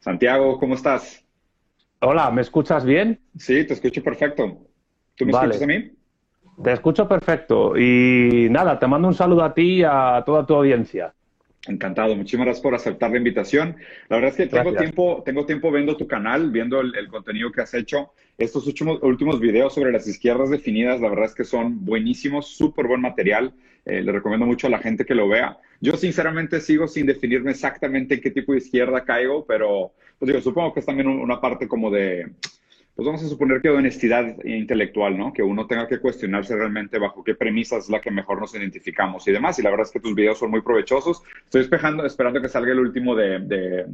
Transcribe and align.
Santiago, 0.00 0.58
¿cómo 0.58 0.74
estás? 0.74 1.24
Hola, 2.00 2.30
¿me 2.30 2.42
escuchas 2.42 2.84
bien? 2.84 3.20
Sí, 3.36 3.64
te 3.64 3.74
escucho 3.74 4.02
perfecto. 4.02 4.66
¿Tú 5.16 5.26
me 5.26 5.32
escuchas 5.32 5.62
a 5.62 5.66
mí? 5.66 5.92
Te 6.62 6.72
escucho 6.72 7.08
perfecto. 7.08 7.76
Y 7.76 8.48
nada, 8.50 8.78
te 8.78 8.86
mando 8.86 9.08
un 9.08 9.14
saludo 9.14 9.42
a 9.42 9.52
ti 9.52 9.80
y 9.80 9.82
a 9.82 10.22
toda 10.24 10.46
tu 10.46 10.54
audiencia. 10.54 11.12
Encantado, 11.66 12.14
muchísimas 12.14 12.46
gracias 12.46 12.62
por 12.62 12.74
aceptar 12.74 13.10
la 13.10 13.18
invitación. 13.18 13.76
La 14.08 14.16
verdad 14.16 14.30
es 14.30 14.36
que 14.36 14.46
tengo 14.46 14.72
tiempo, 14.74 15.22
tengo 15.24 15.44
tiempo 15.44 15.72
viendo 15.72 15.96
tu 15.96 16.06
canal, 16.06 16.50
viendo 16.50 16.80
el, 16.80 17.08
contenido 17.08 17.50
que 17.50 17.62
has 17.62 17.74
hecho. 17.74 18.12
Estos 18.38 18.66
últimos, 18.66 19.02
últimos 19.02 19.40
videos 19.40 19.74
sobre 19.74 19.92
las 19.92 20.06
izquierdas 20.06 20.50
definidas, 20.50 21.00
la 21.00 21.08
verdad 21.08 21.26
es 21.26 21.34
que 21.34 21.44
son 21.44 21.84
buenísimos, 21.84 22.46
súper 22.46 22.86
buen 22.86 23.00
material. 23.00 23.52
Eh, 23.88 24.02
le 24.02 24.12
recomiendo 24.12 24.46
mucho 24.46 24.66
a 24.66 24.70
la 24.70 24.78
gente 24.78 25.04
que 25.04 25.14
lo 25.14 25.28
vea. 25.28 25.56
Yo 25.80 25.96
sinceramente 25.96 26.60
sigo 26.60 26.86
sin 26.86 27.06
definirme 27.06 27.52
exactamente 27.52 28.14
en 28.14 28.20
qué 28.20 28.30
tipo 28.30 28.52
de 28.52 28.58
izquierda 28.58 29.04
caigo, 29.04 29.46
pero 29.46 29.92
pues 30.18 30.28
digo, 30.28 30.42
supongo 30.42 30.74
que 30.74 30.80
es 30.80 30.86
también 30.86 31.08
una 31.08 31.40
parte 31.40 31.66
como 31.66 31.90
de 31.90 32.26
pues 32.98 33.06
vamos 33.06 33.22
a 33.22 33.28
suponer 33.28 33.62
que 33.62 33.68
de 33.68 33.76
honestidad 33.76 34.44
intelectual, 34.44 35.16
¿no? 35.16 35.32
Que 35.32 35.40
uno 35.40 35.68
tenga 35.68 35.86
que 35.86 36.00
cuestionarse 36.00 36.56
realmente 36.56 36.98
bajo 36.98 37.22
qué 37.22 37.36
premisas 37.36 37.84
es 37.84 37.90
la 37.90 38.00
que 38.00 38.10
mejor 38.10 38.40
nos 38.40 38.56
identificamos 38.56 39.28
y 39.28 39.30
demás. 39.30 39.56
Y 39.60 39.62
la 39.62 39.70
verdad 39.70 39.86
es 39.86 39.92
que 39.92 40.00
tus 40.00 40.16
videos 40.16 40.40
son 40.40 40.50
muy 40.50 40.62
provechosos. 40.62 41.22
Estoy 41.44 41.60
esperando, 41.60 42.04
esperando 42.04 42.42
que 42.42 42.48
salga 42.48 42.72
el 42.72 42.80
último 42.80 43.14
de, 43.14 43.38
de, 43.38 43.86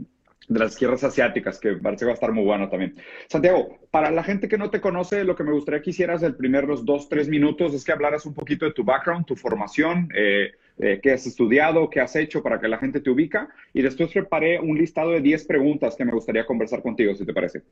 las 0.49 0.73
izquierdas 0.73 1.05
asiáticas, 1.05 1.59
que 1.59 1.75
parece 1.75 2.01
que 2.01 2.07
va 2.07 2.13
a 2.13 2.15
estar 2.15 2.33
muy 2.33 2.45
bueno 2.45 2.69
también. 2.69 2.95
Santiago, 3.29 3.79
para 3.91 4.11
la 4.11 4.23
gente 4.23 4.49
que 4.49 4.59
no 4.59 4.71
te 4.71 4.81
conoce, 4.81 5.25
lo 5.25 5.35
que 5.35 5.45
me 5.45 5.53
gustaría 5.53 5.81
que 5.81 5.91
hicieras 5.91 6.23
el 6.23 6.37
primer 6.37 6.65
los 6.65 6.85
dos, 6.85 7.09
tres 7.09 7.29
minutos 7.29 7.75
es 7.75 7.85
que 7.85 7.93
hablaras 7.93 8.27
un 8.27 8.35
poquito 8.35 8.67
de 8.67 8.73
tu 8.73 8.85
background, 8.85 9.25
tu 9.27 9.37
formación, 9.37 10.09
eh, 10.15 10.53
eh, 10.79 11.01
qué 11.03 11.13
has 11.13 11.27
estudiado, 11.27 11.89
qué 11.89 12.01
has 12.01 12.15
hecho 12.17 12.43
para 12.43 12.61
que 12.61 12.69
la 12.69 12.79
gente 12.79 13.01
te 13.01 13.11
ubica. 13.11 13.49
Y 13.73 13.83
después 13.83 14.11
preparé 14.13 14.61
un 14.61 14.77
listado 14.77 15.11
de 15.11 15.21
10 15.21 15.47
preguntas 15.47 15.97
que 15.97 16.05
me 16.05 16.13
gustaría 16.13 16.45
conversar 16.45 16.83
contigo, 16.83 17.15
si 17.15 17.25
te 17.25 17.33
parece. 17.33 17.63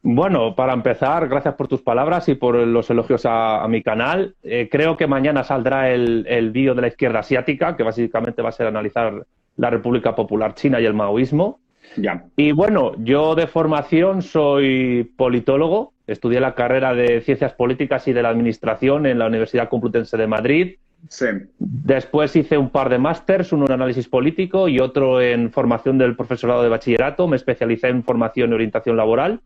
Bueno, 0.00 0.54
para 0.54 0.74
empezar, 0.74 1.28
gracias 1.28 1.54
por 1.54 1.66
tus 1.66 1.82
palabras 1.82 2.28
y 2.28 2.36
por 2.36 2.54
los 2.54 2.88
elogios 2.88 3.22
a, 3.24 3.66
mi 3.68 3.82
canal. 3.82 4.36
Eh, 4.42 4.68
creo 4.70 4.96
que 4.96 5.08
mañana 5.08 5.42
saldrá 5.42 5.90
el, 5.90 6.24
el 6.28 6.52
vídeo 6.52 6.74
de 6.74 6.82
la 6.82 6.88
izquierda 6.88 7.18
asiática, 7.18 7.76
que 7.76 7.82
básicamente 7.82 8.40
va 8.40 8.50
a 8.50 8.52
ser 8.52 8.68
analizar 8.68 9.26
la 9.58 9.70
República 9.70 10.16
Popular 10.16 10.54
China 10.54 10.80
y 10.80 10.86
el 10.86 10.94
maoísmo. 10.94 11.60
Ya. 11.96 12.24
Y 12.36 12.52
bueno, 12.52 12.92
yo 12.98 13.34
de 13.34 13.46
formación 13.46 14.22
soy 14.22 15.10
politólogo, 15.16 15.92
estudié 16.06 16.40
la 16.40 16.54
carrera 16.54 16.94
de 16.94 17.20
Ciencias 17.20 17.52
Políticas 17.52 18.06
y 18.08 18.12
de 18.12 18.22
la 18.22 18.30
Administración 18.30 19.04
en 19.04 19.18
la 19.18 19.26
Universidad 19.26 19.68
Complutense 19.68 20.16
de 20.16 20.26
Madrid. 20.26 20.76
Sí. 21.08 21.26
Después 21.58 22.34
hice 22.36 22.56
un 22.56 22.70
par 22.70 22.88
de 22.88 22.98
másters, 22.98 23.52
uno 23.52 23.66
en 23.66 23.72
análisis 23.72 24.08
político 24.08 24.68
y 24.68 24.80
otro 24.80 25.20
en 25.20 25.50
formación 25.50 25.98
del 25.98 26.16
profesorado 26.16 26.62
de 26.62 26.68
bachillerato. 26.68 27.26
Me 27.28 27.36
especialicé 27.36 27.88
en 27.88 28.04
formación 28.04 28.50
y 28.50 28.54
orientación 28.54 28.96
laboral 28.96 29.40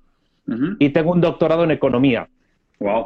y 0.79 0.91
tengo 0.91 1.13
un 1.13 1.21
doctorado 1.21 1.65
en 1.65 1.71
economía. 1.71 2.29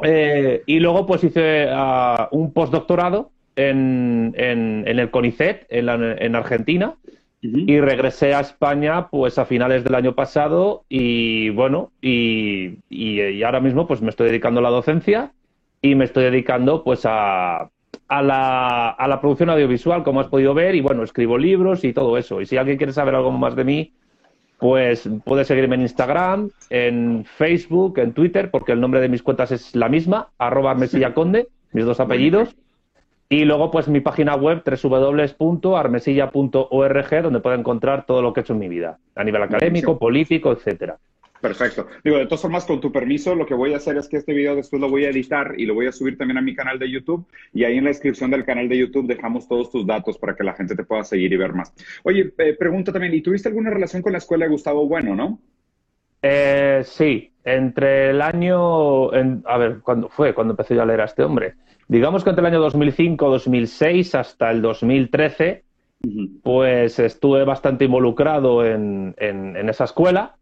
Eh, 0.03 0.63
y 0.65 0.79
luego 0.79 1.05
pues 1.05 1.23
hice 1.23 1.67
ah, 1.71 2.29
un 2.31 2.51
postdoctorado 2.51 3.31
en, 3.57 4.33
en, 4.37 4.87
el 4.87 5.09
CONICET, 5.11 5.65
en, 5.69 6.35
Argentina, 6.35 6.95
y 7.41 7.79
regresé 7.79 8.33
a 8.33 8.39
España 8.39 9.09
pues 9.09 9.37
a 9.37 9.45
finales 9.45 9.83
del 9.83 9.95
año 9.95 10.15
pasado 10.15 10.83
y 10.89 11.49
bueno, 11.49 11.91
y, 12.01 12.77
y, 12.89 13.43
ahora 13.43 13.59
mismo 13.59 13.87
pues 13.87 14.01
me 14.01 14.09
estoy 14.09 14.27
dedicando 14.27 14.59
a 14.59 14.63
la 14.63 14.69
docencia 14.69 15.31
y 15.81 15.95
me 15.95 16.05
estoy 16.05 16.25
dedicando 16.25 16.83
pues 16.83 17.01
a, 17.05 17.69
a 18.07 18.21
la, 18.21 18.89
a 18.89 19.07
la 19.07 19.21
producción 19.21 19.49
audiovisual, 19.49 20.03
como 20.03 20.21
has 20.21 20.27
podido 20.27 20.53
ver, 20.53 20.75
y 20.75 20.81
bueno, 20.81 21.03
escribo 21.03 21.37
libros 21.37 21.83
y 21.83 21.93
todo 21.93 22.17
eso. 22.17 22.41
Y 22.41 22.45
si 22.45 22.57
alguien 22.57 22.77
quiere 22.77 22.93
saber 22.93 23.15
algo 23.15 23.31
más 23.31 23.55
de 23.55 23.63
mí, 23.63 23.93
pues 24.59 25.09
puedes 25.23 25.47
seguirme 25.47 25.75
en 25.75 25.81
Instagram, 25.81 26.49
en 26.69 27.25
Facebook, 27.25 27.99
en 27.99 28.13
Twitter, 28.13 28.49
porque 28.51 28.71
el 28.71 28.81
nombre 28.81 29.01
de 29.01 29.09
mis 29.09 29.23
cuentas 29.23 29.51
es 29.51 29.75
la 29.75 29.89
misma, 29.89 30.29
arroba 30.37 30.75
Conde, 31.13 31.47
mis 31.73 31.85
dos 31.85 31.99
apellidos. 31.99 32.55
Y 33.29 33.43
luego, 33.43 33.71
pues 33.71 33.89
mi 33.89 33.99
página 33.99 34.35
web, 34.35 34.63
www.armesilla.org, 34.63 37.21
donde 37.21 37.39
puedo 37.39 37.55
encontrar 37.55 38.05
todo 38.05 38.21
lo 38.21 38.33
que 38.33 38.39
he 38.39 38.43
hecho 38.43 38.53
en 38.53 38.59
mi 38.59 38.69
vida, 38.69 38.99
a 39.15 39.23
nivel 39.23 39.43
académico, 39.43 39.99
político, 39.99 40.51
etcétera. 40.51 40.97
Perfecto. 41.41 41.87
Digo, 42.03 42.17
de 42.17 42.25
todas 42.25 42.41
formas, 42.41 42.65
con 42.65 42.81
tu 42.81 42.91
permiso, 42.91 43.35
lo 43.35 43.45
que 43.45 43.53
voy 43.53 43.73
a 43.73 43.77
hacer 43.77 43.97
es 43.97 44.07
que 44.07 44.17
este 44.17 44.33
video 44.33 44.55
después 44.55 44.81
lo 44.81 44.89
voy 44.89 45.05
a 45.05 45.09
editar 45.09 45.53
y 45.57 45.65
lo 45.65 45.75
voy 45.75 45.87
a 45.87 45.91
subir 45.91 46.17
también 46.17 46.37
a 46.37 46.41
mi 46.41 46.55
canal 46.55 46.79
de 46.79 46.89
YouTube. 46.89 47.25
Y 47.53 47.63
ahí 47.63 47.77
en 47.77 47.83
la 47.83 47.89
descripción 47.89 48.31
del 48.31 48.45
canal 48.45 48.67
de 48.67 48.77
YouTube 48.77 49.07
dejamos 49.07 49.47
todos 49.47 49.71
tus 49.71 49.85
datos 49.85 50.17
para 50.17 50.35
que 50.35 50.43
la 50.43 50.53
gente 50.53 50.75
te 50.75 50.83
pueda 50.83 51.03
seguir 51.03 51.31
y 51.33 51.37
ver 51.37 51.53
más. 51.53 51.73
Oye, 52.03 52.33
eh, 52.37 52.55
pregunta 52.57 52.91
también, 52.91 53.13
¿y 53.13 53.21
tuviste 53.21 53.49
alguna 53.49 53.69
relación 53.69 54.01
con 54.01 54.13
la 54.13 54.17
escuela 54.17 54.45
de 54.45 54.51
Gustavo 54.51 54.87
Bueno, 54.87 55.15
no? 55.15 55.39
Eh, 56.21 56.81
sí, 56.85 57.31
entre 57.43 58.09
el 58.11 58.21
año, 58.21 59.11
a 59.11 59.57
ver, 59.57 59.79
¿cuándo 59.81 60.09
fue? 60.09 60.33
Cuando 60.33 60.53
empecé 60.53 60.75
yo 60.75 60.81
a 60.81 60.85
leer 60.85 61.01
a 61.01 61.05
este 61.05 61.23
hombre. 61.23 61.55
Digamos 61.87 62.23
que 62.23 62.31
entre 62.31 62.41
el 62.41 62.53
año 62.53 62.61
2005, 62.61 63.29
2006 63.29 64.15
hasta 64.15 64.51
el 64.51 64.61
2013, 64.61 65.63
pues 66.43 66.99
estuve 66.99 67.43
bastante 67.43 67.85
involucrado 67.85 68.65
en 68.65 69.15
esa 69.69 69.85
escuela 69.85 70.37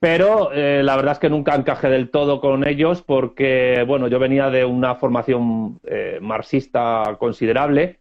pero 0.00 0.52
eh, 0.52 0.82
la 0.84 0.96
verdad 0.96 1.12
es 1.12 1.18
que 1.18 1.30
nunca 1.30 1.54
encajé 1.54 1.88
del 1.88 2.10
todo 2.10 2.40
con 2.40 2.66
ellos 2.66 3.02
porque, 3.02 3.84
bueno, 3.86 4.06
yo 4.08 4.18
venía 4.18 4.48
de 4.50 4.64
una 4.64 4.94
formación 4.94 5.80
eh, 5.84 6.18
marxista 6.22 7.16
considerable 7.18 7.98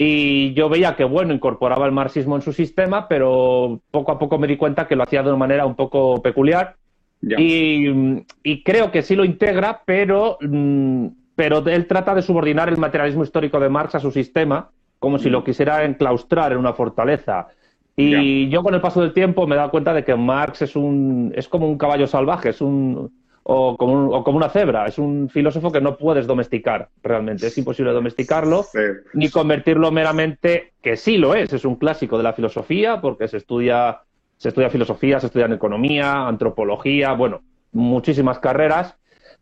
y 0.00 0.54
yo 0.54 0.68
veía 0.68 0.94
que, 0.94 1.02
bueno, 1.02 1.34
incorporaba 1.34 1.84
el 1.84 1.92
marxismo 1.92 2.36
en 2.36 2.42
su 2.42 2.52
sistema, 2.52 3.08
pero 3.08 3.80
poco 3.90 4.12
a 4.12 4.18
poco 4.18 4.38
me 4.38 4.46
di 4.46 4.56
cuenta 4.56 4.86
que 4.86 4.94
lo 4.94 5.02
hacía 5.02 5.24
de 5.24 5.30
una 5.30 5.38
manera 5.38 5.66
un 5.66 5.74
poco 5.74 6.22
peculiar. 6.22 6.76
Y, 7.20 8.62
creo 8.62 8.92
que 8.92 9.02
sí 9.02 9.16
lo 9.16 9.24
integra, 9.24 9.82
pero, 9.84 10.38
mm, 10.40 11.06
pero 11.34 11.66
él 11.66 11.88
trata 11.88 12.14
de 12.14 12.22
subordinar 12.22 12.68
el 12.68 12.76
materialismo 12.76 13.24
histórico 13.24 13.58
de 13.58 13.68
Marx 13.68 13.96
a 13.96 14.00
su 14.00 14.12
sistema, 14.12 14.70
como 15.00 15.18
si 15.18 15.28
lo 15.28 15.42
quisiera 15.42 15.84
enclaustrar 15.84 16.52
en 16.52 16.58
una 16.58 16.74
fortaleza. 16.74 17.48
Y 17.96 18.48
yo 18.50 18.62
con 18.62 18.74
el 18.74 18.80
paso 18.80 19.00
del 19.00 19.12
tiempo 19.12 19.48
me 19.48 19.56
he 19.56 19.58
dado 19.58 19.72
cuenta 19.72 19.92
de 19.92 20.04
que 20.04 20.14
Marx 20.14 20.62
es, 20.62 20.76
un, 20.76 21.32
es 21.34 21.48
como 21.48 21.68
un 21.68 21.76
caballo 21.76 22.06
salvaje, 22.06 22.50
es 22.50 22.60
un, 22.60 23.10
o, 23.42 23.76
como 23.76 24.10
o 24.10 24.24
como 24.24 24.36
una 24.36 24.48
cebra, 24.48 24.86
es 24.86 24.98
un 24.98 25.28
filósofo 25.28 25.72
que 25.72 25.80
no 25.80 25.96
puedes 25.96 26.26
domesticar 26.26 26.88
realmente, 27.02 27.46
es 27.46 27.58
imposible 27.58 27.92
domesticarlo 27.92 28.66
ni 29.14 29.30
convertirlo 29.30 29.90
meramente, 29.90 30.72
que 30.82 30.96
sí 30.96 31.16
lo 31.16 31.34
es, 31.34 31.52
es 31.52 31.64
un 31.64 31.76
clásico 31.76 32.16
de 32.16 32.24
la 32.24 32.32
filosofía 32.32 33.00
porque 33.00 33.28
se 33.28 33.38
estudia, 33.38 34.00
se 34.36 34.48
estudia 34.48 34.70
filosofía, 34.70 35.20
se 35.20 35.26
estudia 35.26 35.46
en 35.46 35.54
economía, 35.54 36.26
antropología, 36.26 37.12
bueno, 37.12 37.42
muchísimas 37.72 38.38
carreras, 38.38 38.96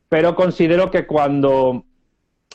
pero 0.09 0.35
considero 0.35 0.91
que 0.91 1.07
cuando 1.07 1.85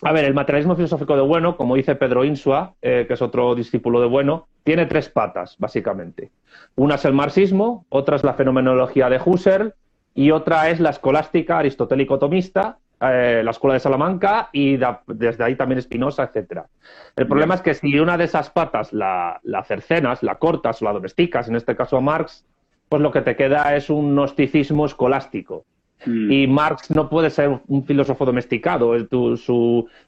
a 0.03 0.11
ver, 0.13 0.25
el 0.25 0.33
materialismo 0.33 0.75
filosófico 0.75 1.15
de 1.15 1.21
Bueno, 1.21 1.55
como 1.57 1.75
dice 1.75 1.95
Pedro 1.95 2.23
Insua, 2.23 2.73
eh, 2.81 3.05
que 3.07 3.13
es 3.13 3.21
otro 3.21 3.53
discípulo 3.53 4.01
de 4.01 4.07
Bueno, 4.07 4.47
tiene 4.63 4.87
tres 4.87 5.09
patas, 5.09 5.55
básicamente. 5.59 6.31
Una 6.75 6.95
es 6.95 7.05
el 7.05 7.13
marxismo, 7.13 7.85
otra 7.89 8.15
es 8.15 8.23
la 8.23 8.33
fenomenología 8.33 9.09
de 9.09 9.21
Husserl 9.23 9.75
y 10.13 10.31
otra 10.31 10.69
es 10.69 10.79
la 10.79 10.89
escolástica 10.89 11.59
aristotélico-tomista, 11.59 12.77
eh, 12.99 13.41
la 13.43 13.51
escuela 13.51 13.73
de 13.73 13.79
Salamanca 13.79 14.49
y 14.51 14.77
desde 15.07 15.43
ahí 15.43 15.55
también 15.55 15.81
Spinoza, 15.81 16.23
etcétera. 16.23 16.67
El 17.15 17.27
problema 17.27 17.55
es 17.55 17.61
que 17.61 17.73
si 17.73 17.99
una 17.99 18.17
de 18.17 18.25
esas 18.25 18.49
patas 18.49 18.93
la, 18.93 19.39
la, 19.43 19.63
cercenas, 19.63 20.21
la 20.21 20.35
cortas 20.35 20.81
o 20.81 20.85
la 20.85 20.93
domesticas, 20.93 21.47
en 21.47 21.55
este 21.55 21.75
caso 21.75 21.97
a 21.97 22.01
Marx, 22.01 22.45
pues 22.89 23.01
lo 23.01 23.11
que 23.11 23.21
te 23.21 23.35
queda 23.35 23.75
es 23.75 23.89
un 23.89 24.13
gnosticismo 24.13 24.85
escolástico. 24.85 25.65
Mm. 26.05 26.31
Y 26.31 26.47
Marx 26.47 26.91
no 26.91 27.09
puede 27.09 27.29
ser 27.29 27.59
un 27.67 27.85
filósofo 27.85 28.25
domesticado. 28.25 28.93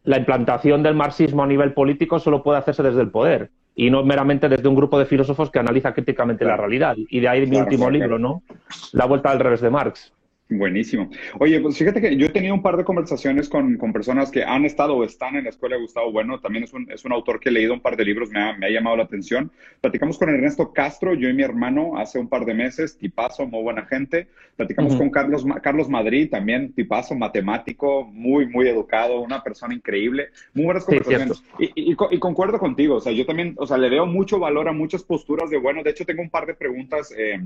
la 0.03 0.17
implantación 0.17 0.83
del 0.83 0.95
marxismo 0.95 1.43
a 1.43 1.47
nivel 1.47 1.73
político 1.73 2.19
solo 2.19 2.43
puede 2.43 2.59
hacerse 2.59 2.83
desde 2.83 3.01
el 3.01 3.09
poder 3.09 3.49
y 3.75 3.89
no 3.89 4.03
meramente 4.03 4.49
desde 4.49 4.67
un 4.67 4.75
grupo 4.75 4.99
de 4.99 5.05
filósofos 5.05 5.49
que 5.49 5.59
analiza 5.59 5.93
críticamente 5.93 6.45
la 6.45 6.57
realidad. 6.57 6.95
Y 6.97 7.19
de 7.19 7.27
ahí 7.27 7.45
mi 7.47 7.57
último 7.57 7.89
libro, 7.89 8.19
¿no? 8.19 8.43
La 8.91 9.05
vuelta 9.05 9.31
al 9.31 9.39
revés 9.39 9.61
de 9.61 9.69
Marx. 9.69 10.13
Buenísimo. 10.57 11.09
Oye, 11.39 11.59
pues 11.59 11.77
fíjate 11.77 11.99
que 11.99 12.15
yo 12.15 12.27
he 12.27 12.29
tenido 12.29 12.53
un 12.53 12.61
par 12.61 12.77
de 12.77 12.83
conversaciones 12.83 13.49
con, 13.49 13.77
con, 13.77 13.91
personas 13.91 14.31
que 14.31 14.43
han 14.43 14.65
estado 14.65 14.95
o 14.95 15.03
están 15.03 15.35
en 15.35 15.45
la 15.45 15.49
escuela 15.49 15.75
de 15.75 15.81
Gustavo 15.81 16.11
Bueno. 16.11 16.39
También 16.39 16.63
es 16.63 16.73
un, 16.73 16.89
es 16.91 17.03
un 17.05 17.11
autor 17.11 17.39
que 17.39 17.49
he 17.49 17.51
leído 17.51 17.73
un 17.73 17.81
par 17.81 17.97
de 17.97 18.05
libros, 18.05 18.29
me 18.29 18.39
ha, 18.39 18.57
me 18.57 18.67
ha, 18.67 18.69
llamado 18.69 18.97
la 18.97 19.03
atención. 19.03 19.51
Platicamos 19.81 20.17
con 20.17 20.29
Ernesto 20.29 20.71
Castro, 20.71 21.13
yo 21.13 21.29
y 21.29 21.33
mi 21.33 21.43
hermano, 21.43 21.97
hace 21.97 22.19
un 22.19 22.27
par 22.27 22.45
de 22.45 22.53
meses, 22.53 22.97
tipazo, 22.97 23.47
muy 23.47 23.63
buena 23.63 23.85
gente. 23.85 24.27
Platicamos 24.55 24.95
con 24.95 25.09
Carlos, 25.09 25.45
Carlos 25.61 25.89
Madrid, 25.89 26.29
también 26.29 26.73
tipazo, 26.73 27.15
matemático, 27.15 28.05
muy, 28.05 28.47
muy 28.47 28.67
educado, 28.67 29.21
una 29.21 29.41
persona 29.41 29.73
increíble. 29.73 30.29
Muy 30.53 30.65
buenas 30.65 30.85
conversaciones. 30.85 31.43
y, 31.57 31.65
y, 31.75 31.95
y, 32.11 32.19
concuerdo 32.19 32.59
contigo, 32.59 32.95
o 32.95 33.01
sea, 33.01 33.11
yo 33.11 33.25
también, 33.25 33.55
o 33.57 33.65
sea, 33.65 33.77
le 33.77 33.89
veo 33.89 34.05
mucho 34.05 34.39
valor 34.39 34.67
a 34.67 34.73
muchas 34.73 35.03
posturas 35.03 35.49
de 35.49 35.57
Bueno. 35.57 35.81
De 35.83 35.89
hecho, 35.89 36.05
tengo 36.05 36.21
un 36.21 36.29
par 36.29 36.45
de 36.45 36.53
preguntas. 36.53 37.13
Eh, 37.17 37.39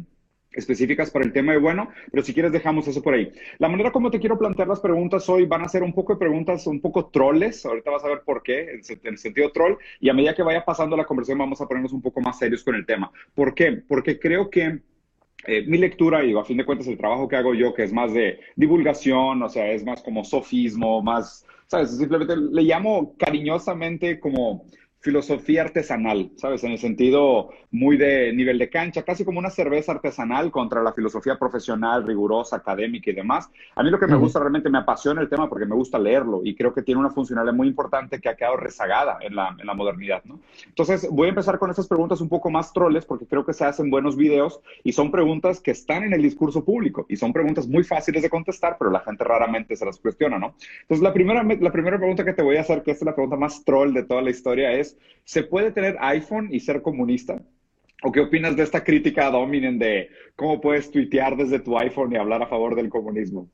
específicas 0.57 1.11
para 1.11 1.23
el 1.23 1.31
tema 1.31 1.53
de 1.53 1.59
bueno, 1.59 1.89
pero 2.11 2.23
si 2.23 2.33
quieres 2.33 2.51
dejamos 2.51 2.87
eso 2.87 3.01
por 3.01 3.13
ahí. 3.13 3.31
La 3.59 3.69
manera 3.69 3.91
como 3.91 4.11
te 4.11 4.19
quiero 4.19 4.37
plantear 4.37 4.67
las 4.67 4.79
preguntas 4.79 5.29
hoy 5.29 5.45
van 5.45 5.61
a 5.61 5.69
ser 5.69 5.83
un 5.83 5.93
poco 5.93 6.13
de 6.13 6.19
preguntas 6.19 6.67
un 6.67 6.81
poco 6.81 7.05
trolles, 7.05 7.65
ahorita 7.65 7.91
vas 7.91 8.03
a 8.03 8.09
ver 8.09 8.21
por 8.25 8.43
qué, 8.43 8.81
en 8.89 8.99
el 9.03 9.17
sentido 9.17 9.51
troll, 9.51 9.75
y 9.99 10.09
a 10.09 10.13
medida 10.13 10.35
que 10.35 10.43
vaya 10.43 10.65
pasando 10.65 10.97
la 10.97 11.05
conversación 11.05 11.37
vamos 11.37 11.61
a 11.61 11.67
ponernos 11.67 11.93
un 11.93 12.01
poco 12.01 12.19
más 12.19 12.39
serios 12.39 12.63
con 12.63 12.75
el 12.75 12.85
tema. 12.85 13.11
¿Por 13.33 13.53
qué? 13.53 13.71
Porque 13.87 14.19
creo 14.19 14.49
que 14.49 14.79
eh, 15.45 15.63
mi 15.67 15.77
lectura, 15.77 16.25
y 16.25 16.35
a 16.35 16.43
fin 16.43 16.57
de 16.57 16.65
cuentas 16.65 16.87
el 16.87 16.97
trabajo 16.97 17.27
que 17.27 17.35
hago 17.35 17.53
yo, 17.53 17.73
que 17.73 17.83
es 17.83 17.93
más 17.93 18.13
de 18.13 18.39
divulgación, 18.55 19.43
o 19.43 19.49
sea, 19.49 19.71
es 19.71 19.85
más 19.85 20.01
como 20.01 20.23
sofismo, 20.23 21.03
más, 21.03 21.45
¿sabes? 21.67 21.95
Simplemente 21.95 22.35
le 22.35 22.63
llamo 22.63 23.15
cariñosamente 23.17 24.19
como 24.19 24.65
filosofía 25.07 25.61
artesanal, 25.61 26.31
¿sabes? 26.35 26.65
En 26.65 26.73
el 26.73 26.79
sentido 26.79 27.51
muy 27.71 27.95
de 27.95 28.33
nivel 28.33 28.59
de 28.59 28.69
cancha, 28.69 29.03
casi 29.03 29.23
como 29.23 29.39
una 29.39 29.49
cerveza 29.49 29.93
artesanal 29.93 30.51
contra 30.51 30.83
la 30.83 30.91
filosofía 30.91 31.39
profesional, 31.39 32.05
rigurosa, 32.05 32.57
académica 32.57 33.09
y 33.09 33.13
demás. 33.13 33.49
A 33.75 33.83
mí 33.83 33.89
lo 33.89 33.99
que 33.99 34.07
me 34.07 34.17
gusta 34.17 34.39
realmente, 34.39 34.69
me 34.69 34.79
apasiona 34.79 35.21
el 35.21 35.29
tema 35.29 35.47
porque 35.47 35.65
me 35.65 35.75
gusta 35.75 35.97
leerlo 35.97 36.41
y 36.43 36.55
creo 36.55 36.73
que 36.73 36.81
tiene 36.81 36.99
una 36.99 37.09
funcionalidad 37.09 37.53
muy 37.53 37.69
importante 37.69 38.19
que 38.19 38.27
ha 38.27 38.35
quedado 38.35 38.57
rezagada 38.57 39.19
en 39.21 39.33
la, 39.33 39.55
en 39.57 39.65
la 39.65 39.73
modernidad, 39.73 40.25
¿no? 40.25 40.41
Entonces, 40.67 41.07
voy 41.09 41.27
a 41.27 41.29
empezar 41.29 41.57
con 41.57 41.69
estas 41.69 41.87
preguntas 41.87 42.19
un 42.19 42.27
poco 42.27 42.49
más 42.49 42.73
troles 42.73 43.05
porque 43.05 43.27
creo 43.27 43.45
que 43.45 43.53
se 43.53 43.63
hacen 43.63 43.89
buenos 43.89 44.17
videos 44.17 44.59
y 44.83 44.91
son 44.91 45.09
preguntas 45.09 45.61
que 45.61 45.71
están 45.71 46.03
en 46.03 46.11
el 46.11 46.21
discurso 46.21 46.65
público 46.65 47.05
y 47.07 47.15
son 47.15 47.31
preguntas 47.31 47.65
muy 47.65 47.85
fáciles 47.85 48.23
de 48.23 48.29
contestar, 48.29 48.75
pero 48.77 48.91
la 48.91 48.99
gente 48.99 49.23
raramente 49.23 49.77
se 49.77 49.85
las 49.85 49.99
cuestiona, 49.99 50.37
¿no? 50.37 50.55
Entonces, 50.81 51.01
la 51.01 51.13
primera, 51.13 51.43
la 51.43 51.71
primera 51.71 51.97
pregunta 51.97 52.25
que 52.25 52.33
te 52.33 52.43
voy 52.43 52.57
a 52.57 52.61
hacer, 52.61 52.83
que 52.83 52.91
es 52.91 53.01
la 53.03 53.15
pregunta 53.15 53.37
más 53.37 53.63
troll 53.63 53.93
de 53.93 54.03
toda 54.03 54.21
la 54.21 54.31
historia, 54.31 54.73
es 54.73 54.96
¿se 55.23 55.43
puede 55.43 55.71
tener 55.71 55.97
iPhone 55.99 56.49
y 56.51 56.59
ser 56.59 56.81
comunista? 56.81 57.41
¿O 58.03 58.11
qué 58.11 58.21
opinas 58.21 58.55
de 58.55 58.63
esta 58.63 58.83
crítica 58.83 59.27
a 59.27 59.31
Dominen 59.31 59.79
de 59.79 60.09
cómo 60.35 60.61
puedes 60.61 60.91
tuitear 60.91 61.35
desde 61.35 61.59
tu 61.59 61.77
iPhone 61.77 62.13
y 62.13 62.17
hablar 62.17 62.43
a 62.43 62.47
favor 62.47 62.75
del 62.75 62.89
comunismo? 62.89 63.49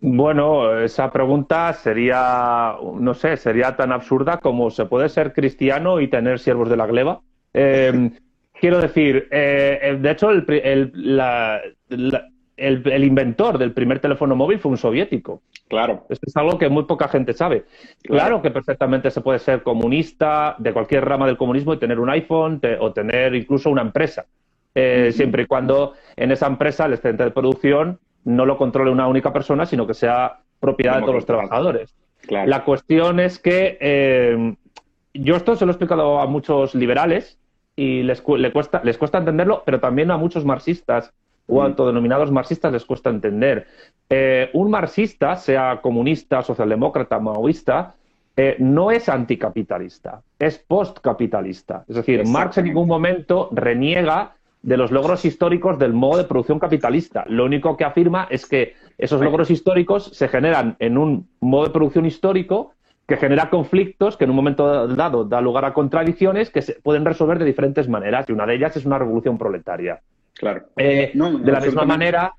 Bueno, 0.00 0.78
esa 0.78 1.10
pregunta 1.10 1.72
sería, 1.72 2.76
no 3.00 3.14
sé, 3.14 3.36
sería 3.36 3.74
tan 3.74 3.90
absurda 3.90 4.38
como 4.38 4.70
se 4.70 4.86
puede 4.86 5.08
ser 5.08 5.32
cristiano 5.32 6.00
y 6.00 6.08
tener 6.08 6.38
siervos 6.38 6.70
de 6.70 6.76
la 6.76 6.86
gleba. 6.86 7.20
Eh, 7.54 8.10
quiero 8.60 8.78
decir, 8.78 9.26
eh, 9.30 9.98
de 9.98 10.10
hecho, 10.10 10.30
el, 10.30 10.44
el, 10.48 12.20
inventor 12.58 13.58
del 13.58 13.72
primer 13.72 14.00
teléfono 14.00 14.34
móvil 14.34 14.58
fue 14.58 14.70
un 14.70 14.78
soviético. 14.78 15.42
Claro. 15.68 16.06
Esto 16.08 16.24
es 16.26 16.36
algo 16.36 16.58
que 16.58 16.68
muy 16.68 16.84
poca 16.84 17.08
gente 17.08 17.32
sabe. 17.32 17.64
Claro, 18.02 18.42
que 18.42 18.50
perfectamente 18.50 19.10
se 19.10 19.20
puede 19.20 19.38
ser 19.38 19.62
comunista 19.62 20.56
de 20.58 20.72
cualquier 20.72 21.04
rama 21.04 21.26
del 21.26 21.36
comunismo 21.36 21.74
y 21.74 21.78
tener 21.78 22.00
un 22.00 22.10
iPhone 22.10 22.60
o 22.80 22.92
tener 22.92 23.34
incluso 23.34 23.70
una 23.70 23.82
empresa. 23.82 24.26
Eh, 24.74 25.10
siempre 25.12 25.42
y 25.42 25.46
cuando 25.46 25.94
en 26.16 26.30
esa 26.30 26.46
empresa 26.46 26.86
el 26.86 26.94
excedente 26.94 27.24
de 27.24 27.30
producción 27.30 27.98
no 28.24 28.46
lo 28.46 28.56
controle 28.56 28.90
una 28.90 29.08
única 29.08 29.32
persona, 29.32 29.66
sino 29.66 29.86
que 29.86 29.94
sea 29.94 30.40
propiedad 30.60 30.96
de 30.96 31.02
todos 31.02 31.14
los 31.14 31.26
trabajadores. 31.26 31.94
La 32.28 32.64
cuestión 32.64 33.20
es 33.20 33.38
que 33.38 33.78
eh, 33.80 34.54
yo 35.14 35.36
esto 35.36 35.56
se 35.56 35.64
lo 35.64 35.70
he 35.70 35.74
explicado 35.74 36.20
a 36.20 36.26
muchos 36.26 36.74
liberales 36.74 37.38
y 37.74 38.02
les, 38.02 38.20
cuesta, 38.20 38.80
les 38.84 38.98
cuesta 38.98 39.18
entenderlo, 39.18 39.62
pero 39.64 39.80
también 39.80 40.10
a 40.10 40.16
muchos 40.16 40.44
marxistas 40.44 41.12
o 41.48 41.62
autodenominados 41.62 42.30
marxistas 42.30 42.72
les 42.72 42.84
cuesta 42.84 43.10
entender. 43.10 43.66
Eh, 44.08 44.50
un 44.52 44.70
marxista, 44.70 45.36
sea 45.36 45.80
comunista, 45.82 46.42
socialdemócrata, 46.42 47.18
maoísta, 47.18 47.94
eh, 48.36 48.56
no 48.60 48.92
es 48.92 49.08
anticapitalista, 49.08 50.22
es 50.38 50.58
postcapitalista. 50.58 51.84
Es 51.88 51.96
decir, 51.96 52.24
Marx 52.24 52.58
en 52.58 52.66
ningún 52.66 52.86
momento 52.86 53.48
reniega 53.50 54.36
de 54.62 54.76
los 54.76 54.90
logros 54.90 55.24
históricos 55.24 55.78
del 55.78 55.92
modo 55.92 56.18
de 56.18 56.24
producción 56.24 56.58
capitalista. 56.58 57.24
Lo 57.28 57.44
único 57.44 57.76
que 57.76 57.84
afirma 57.84 58.28
es 58.30 58.46
que 58.46 58.74
esos 58.96 59.20
logros 59.20 59.50
históricos 59.50 60.10
se 60.12 60.28
generan 60.28 60.76
en 60.78 60.98
un 60.98 61.28
modo 61.40 61.64
de 61.64 61.70
producción 61.70 62.06
histórico 62.06 62.74
que 63.06 63.16
genera 63.16 63.48
conflictos 63.48 64.16
que 64.16 64.24
en 64.24 64.30
un 64.30 64.36
momento 64.36 64.86
dado 64.86 65.24
da 65.24 65.40
lugar 65.40 65.64
a 65.64 65.72
contradicciones 65.72 66.50
que 66.50 66.60
se 66.60 66.74
pueden 66.74 67.06
resolver 67.06 67.38
de 67.38 67.44
diferentes 67.46 67.88
maneras 67.88 68.28
y 68.28 68.32
una 68.32 68.44
de 68.44 68.54
ellas 68.54 68.76
es 68.76 68.84
una 68.84 68.98
revolución 68.98 69.38
proletaria. 69.38 70.02
Claro. 70.38 70.66
Eh, 70.76 71.12
de 71.14 71.52
la 71.52 71.60
misma 71.60 71.84
manera. 71.84 72.34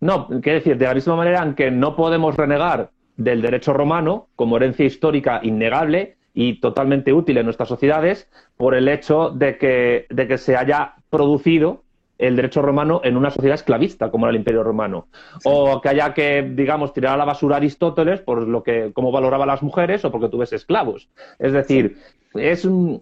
No, 0.00 0.28
quiere 0.28 0.60
decir, 0.60 0.78
de 0.78 0.86
la 0.86 0.94
misma 0.94 1.16
manera 1.16 1.42
en 1.42 1.54
que 1.54 1.70
no 1.70 1.96
podemos 1.96 2.36
renegar 2.36 2.90
del 3.16 3.42
derecho 3.42 3.72
romano 3.72 4.28
como 4.36 4.56
herencia 4.56 4.86
histórica 4.86 5.40
innegable 5.42 6.16
y 6.34 6.60
totalmente 6.60 7.12
útil 7.12 7.38
en 7.38 7.46
nuestras 7.46 7.68
sociedades 7.68 8.30
por 8.56 8.74
el 8.76 8.86
hecho 8.86 9.30
de 9.30 9.58
que, 9.58 10.06
de 10.08 10.28
que 10.28 10.38
se 10.38 10.56
haya 10.56 10.94
producido 11.10 11.82
el 12.18 12.36
derecho 12.36 12.60
romano 12.62 13.00
en 13.04 13.16
una 13.16 13.30
sociedad 13.30 13.54
esclavista 13.54 14.10
como 14.10 14.26
era 14.26 14.30
el 14.30 14.36
Imperio 14.36 14.62
Romano. 14.64 15.06
O 15.44 15.80
que 15.80 15.88
haya 15.88 16.12
que, 16.12 16.42
digamos, 16.54 16.92
tirar 16.92 17.14
a 17.14 17.16
la 17.16 17.24
basura 17.24 17.56
a 17.56 17.58
Aristóteles 17.58 18.20
por 18.20 18.46
lo 18.46 18.62
que, 18.62 18.90
cómo 18.92 19.12
valoraba 19.12 19.44
a 19.44 19.46
las 19.46 19.62
mujeres 19.62 20.04
o 20.04 20.10
porque 20.10 20.28
tuviese 20.28 20.56
esclavos. 20.56 21.08
Es 21.38 21.52
decir, 21.52 21.96
es 22.34 22.64
un, 22.64 23.00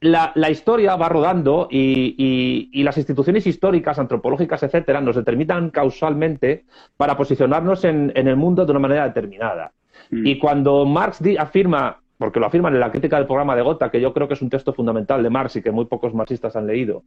la, 0.00 0.50
historia 0.50 0.96
va 0.96 1.08
rodando 1.08 1.68
y, 1.70 2.82
las 2.82 2.96
instituciones 2.96 3.46
históricas, 3.46 3.98
antropológicas, 3.98 4.62
etcétera, 4.62 5.00
nos 5.00 5.16
determinan 5.16 5.70
causalmente 5.70 6.64
para 6.96 7.16
posicionarnos 7.16 7.84
en, 7.84 8.12
el 8.14 8.36
mundo 8.36 8.64
de 8.64 8.70
una 8.70 8.80
manera 8.80 9.04
determinada. 9.06 9.72
Mm. 10.10 10.26
Y 10.26 10.38
cuando 10.38 10.84
Marx 10.84 11.20
afirma, 11.38 12.00
porque 12.18 12.40
lo 12.40 12.46
afirman 12.46 12.74
en 12.74 12.80
la 12.80 12.90
crítica 12.90 13.16
del 13.16 13.26
programa 13.26 13.56
de 13.56 13.62
Gotha, 13.62 13.90
que 13.90 14.00
yo 14.00 14.12
creo 14.12 14.28
que 14.28 14.34
es 14.34 14.42
un 14.42 14.50
texto 14.50 14.72
fundamental 14.72 15.22
de 15.22 15.30
Marx 15.30 15.56
y 15.56 15.62
que 15.62 15.70
muy 15.70 15.86
pocos 15.86 16.14
marxistas 16.14 16.56
han 16.56 16.66
leído, 16.66 17.02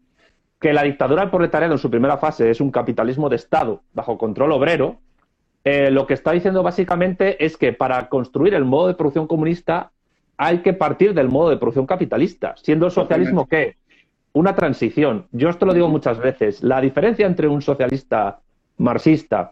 que 0.60 0.74
la 0.74 0.84
dictadura 0.84 1.22
del 1.22 1.32
proletariado 1.32 1.76
en 1.76 1.80
su 1.80 1.90
primera 1.90 2.18
fase 2.18 2.50
es 2.50 2.62
un 2.62 2.72
capitalismo 2.72 3.30
de 3.30 3.36
Estado 3.36 3.82
bajo 3.94 4.18
control 4.18 4.52
obrero, 4.52 5.00
eh, 5.64 5.92
lo 5.92 6.08
que 6.08 6.14
está 6.14 6.32
diciendo 6.32 6.64
básicamente 6.64 7.44
es 7.46 7.58
que 7.58 7.74
para 7.74 8.08
construir 8.10 8.54
el 8.54 8.66
modo 8.66 8.88
de 8.88 8.96
producción 8.96 9.28
comunista 9.28 9.92
hay 10.38 10.60
que 10.60 10.74
partir 10.74 11.14
del 11.14 11.30
modo 11.30 11.50
de 11.50 11.58
producción 11.58 11.86
capitalista, 11.86 12.56
siendo 12.58 12.86
el 12.86 12.92
socialismo 12.92 13.48
qué? 13.48 13.76
Una 14.34 14.56
transición. 14.56 15.28
Yo 15.32 15.50
esto 15.50 15.66
lo 15.66 15.74
digo 15.74 15.90
muchas 15.90 16.20
veces. 16.20 16.64
La 16.64 16.80
diferencia 16.80 17.26
entre 17.26 17.48
un 17.48 17.62
socialista 17.62 18.40
marxista 18.78 19.52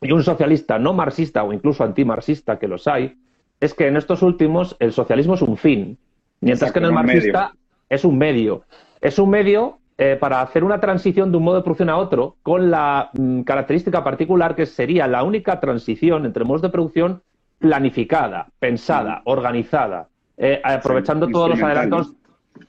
y 0.00 0.12
un 0.12 0.22
socialista 0.22 0.78
no 0.78 0.94
marxista 0.94 1.42
o 1.42 1.52
incluso 1.52 1.84
antimarxista, 1.84 2.58
que 2.58 2.68
los 2.68 2.86
hay, 2.86 3.16
es 3.60 3.74
que 3.74 3.88
en 3.88 3.96
estos 3.96 4.22
últimos 4.22 4.76
el 4.78 4.92
socialismo 4.92 5.34
es 5.34 5.42
un 5.42 5.56
fin, 5.56 5.98
mientras 6.40 6.72
que 6.72 6.78
en 6.78 6.84
el 6.86 6.92
marxista 6.92 7.52
es 7.88 8.04
un 8.04 8.16
medio. 8.16 8.62
Es 9.00 9.18
un 9.18 9.28
medio 9.28 9.80
eh, 9.98 10.16
para 10.18 10.40
hacer 10.40 10.64
una 10.64 10.80
transición 10.80 11.30
de 11.30 11.36
un 11.36 11.44
modo 11.44 11.56
de 11.56 11.62
producción 11.62 11.90
a 11.90 11.96
otro 11.96 12.36
con 12.42 12.70
la 12.70 13.10
mm, 13.12 13.42
característica 13.42 14.02
particular 14.02 14.56
que 14.56 14.66
sería 14.66 15.06
la 15.06 15.22
única 15.22 15.60
transición 15.60 16.24
entre 16.24 16.44
modos 16.44 16.62
de 16.62 16.70
producción 16.70 17.22
planificada, 17.58 18.48
pensada, 18.58 19.22
organizada. 19.24 20.08
Eh, 20.36 20.60
aprovechando 20.64 21.28
todos 21.28 21.50
los 21.50 21.62
adelantos, 21.62 22.14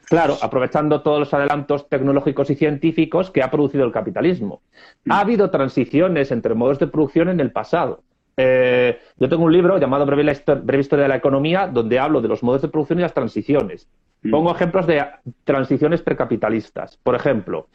claro, 0.05 0.37
aprovechando 0.41 1.01
todos 1.01 1.19
los 1.19 1.33
adelantos 1.33 1.89
tecnológicos 1.89 2.49
y 2.49 2.55
científicos 2.55 3.31
que 3.31 3.41
ha 3.41 3.49
producido 3.49 3.85
el 3.85 3.91
capitalismo. 3.91 4.61
Ha 5.09 5.21
habido 5.21 5.49
transiciones 5.49 6.31
entre 6.31 6.53
modos 6.53 6.77
de 6.77 6.87
producción 6.87 7.29
en 7.29 7.39
el 7.39 7.51
pasado. 7.51 8.03
Eh, 8.37 8.99
yo 9.17 9.29
tengo 9.29 9.43
un 9.43 9.53
libro 9.53 9.77
llamado 9.77 10.05
Breve, 10.05 10.31
Historia 10.31 11.03
de 11.03 11.09
la 11.09 11.15
Economía, 11.15 11.67
donde 11.67 11.99
hablo 11.99 12.21
de 12.21 12.27
los 12.27 12.43
modos 12.43 12.61
de 12.61 12.67
producción 12.67 12.99
y 12.99 13.01
las 13.03 13.13
transiciones. 13.13 13.87
Mm. 14.23 14.31
Pongo 14.31 14.51
ejemplos 14.51 14.87
de 14.87 15.03
transiciones 15.43 16.01
precapitalistas. 16.01 16.97
Por 17.03 17.15
ejemplo, 17.15 17.67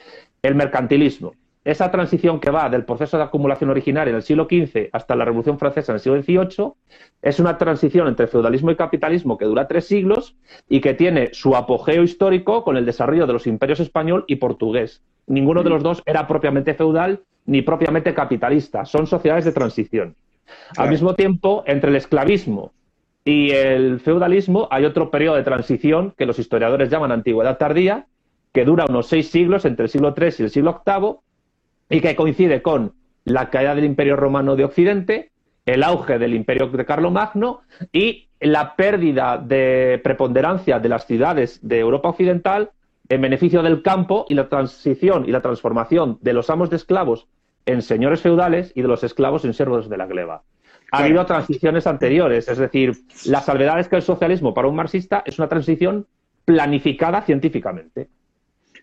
el 0.43 0.55
mercantilismo 0.55 1.35
esa 1.69 1.91
transición 1.91 2.41
que 2.41 2.51
va 2.51 2.71
del 2.71 2.87
proceso 2.87 3.19
de 3.19 3.25
acumulación 3.25 3.69
original 3.69 4.09
en 4.09 4.15
el 4.15 4.23
siglo 4.23 4.49
XV 4.51 4.89
hasta 4.91 5.15
la 5.15 5.27
Revolución 5.27 5.59
Francesa 5.59 5.93
en 5.93 5.97
el 5.97 6.01
siglo 6.01 6.23
XVIII 6.23 6.73
es 7.21 7.41
una 7.41 7.59
transición 7.59 8.09
entre 8.09 8.27
feudalismo 8.27 8.71
y 8.71 8.77
capitalismo 8.77 9.37
que 9.37 9.45
dura 9.45 9.69
tres 9.69 9.87
siglos 9.87 10.35
y 10.67 10.81
que 10.81 10.95
tiene 10.95 11.29
su 11.33 11.55
apogeo 11.57 12.03
histórico 12.03 12.65
con 12.65 12.79
el 12.79 12.87
desarrollo 12.87 13.27
de 13.27 13.35
los 13.35 13.47
imperios 13.47 13.81
español 13.81 14.25
y 14.29 14.37
portugués. 14.37 15.03
Ninguno 15.27 15.63
de 15.63 15.69
los 15.69 15.83
dos 15.83 16.03
era 16.07 16.27
propiamente 16.27 16.73
feudal 16.73 17.21
ni 17.45 17.61
propiamente 17.61 18.15
capitalista, 18.15 18.87
son 18.87 19.07
sociedades 19.07 19.45
de 19.45 19.53
transición. 19.53 20.17
Al 20.77 20.91
mismo 20.91 21.15
tiempo, 21.15 21.63
entre 21.67 21.91
el 21.91 21.97
esclavismo 21.97 22.73
y 23.25 23.51
el 23.51 24.01
feudalismo 24.01 24.69
hay 24.71 24.85
otro 24.85 25.11
periodo 25.11 25.37
de 25.37 25.43
transición 25.43 26.15
que 26.17 26.27
los 26.27 26.39
historiadores 26.39 26.91
llaman 26.91 27.13
antigüedad 27.13 27.59
tardía, 27.59 28.07
que 28.53 28.65
dura 28.65 28.87
unos 28.89 29.09
seis 29.09 29.31
siglos 29.31 29.65
entre 29.65 29.85
el 29.85 29.91
siglo 29.91 30.15
III 30.17 30.29
y 30.39 30.43
el 30.43 30.51
siglo 30.51 30.83
VIII, 30.87 31.17
y 31.91 32.01
que 32.01 32.17
coincide 32.17 32.63
con 32.63 32.95
la 33.25 33.51
caída 33.51 33.75
del 33.75 33.85
Imperio 33.85 34.17
Romano 34.17 34.57
de 34.57 34.65
Occidente, 34.65 35.31
el 35.67 35.83
auge 35.83 36.19
del 36.19 36.35
Imperio 36.35 36.69
de 36.69 36.85
Carlomagno 36.87 37.61
y 37.93 38.29
la 38.41 38.77
pérdida 38.77 39.37
de 39.37 40.01
preponderancia 40.03 40.79
de 40.79 40.89
las 40.89 41.07
ciudades 41.07 41.61
de 41.63 41.81
Europa 41.81 42.09
Occidental 42.09 42.71
en 43.09 43.21
beneficio 43.21 43.63
del 43.63 43.83
campo 43.83 44.27
y 44.29 44.35
la 44.35 44.49
transición 44.49 45.25
y 45.27 45.33
la 45.33 45.43
transformación 45.43 46.19
de 46.21 46.33
los 46.33 46.51
amos 46.51 46.71
de 46.71 46.77
esclavos 46.77 47.27
en 47.69 47.83
señores 47.83 48.23
feudales 48.23 48.73
y 48.75 48.83
de 48.83 48.89
los 48.89 49.05
esclavos 49.05 49.45
en 49.45 49.53
siervos 49.53 49.89
de 49.89 49.97
la 49.99 50.07
gleba. 50.07 50.43
Ha 50.91 51.05
habido 51.05 51.25
transiciones 51.27 51.87
anteriores, 51.87 52.49
es 52.49 52.57
decir, 52.57 52.93
la 53.27 53.43
salvedad 53.43 53.79
es 53.79 53.89
que 53.89 53.97
el 53.97 54.03
socialismo 54.03 54.55
para 54.55 54.69
un 54.69 54.75
marxista 54.75 55.23
es 55.27 55.39
una 55.39 55.49
transición 55.49 56.07
planificada 56.47 57.21
científicamente. 57.21 58.09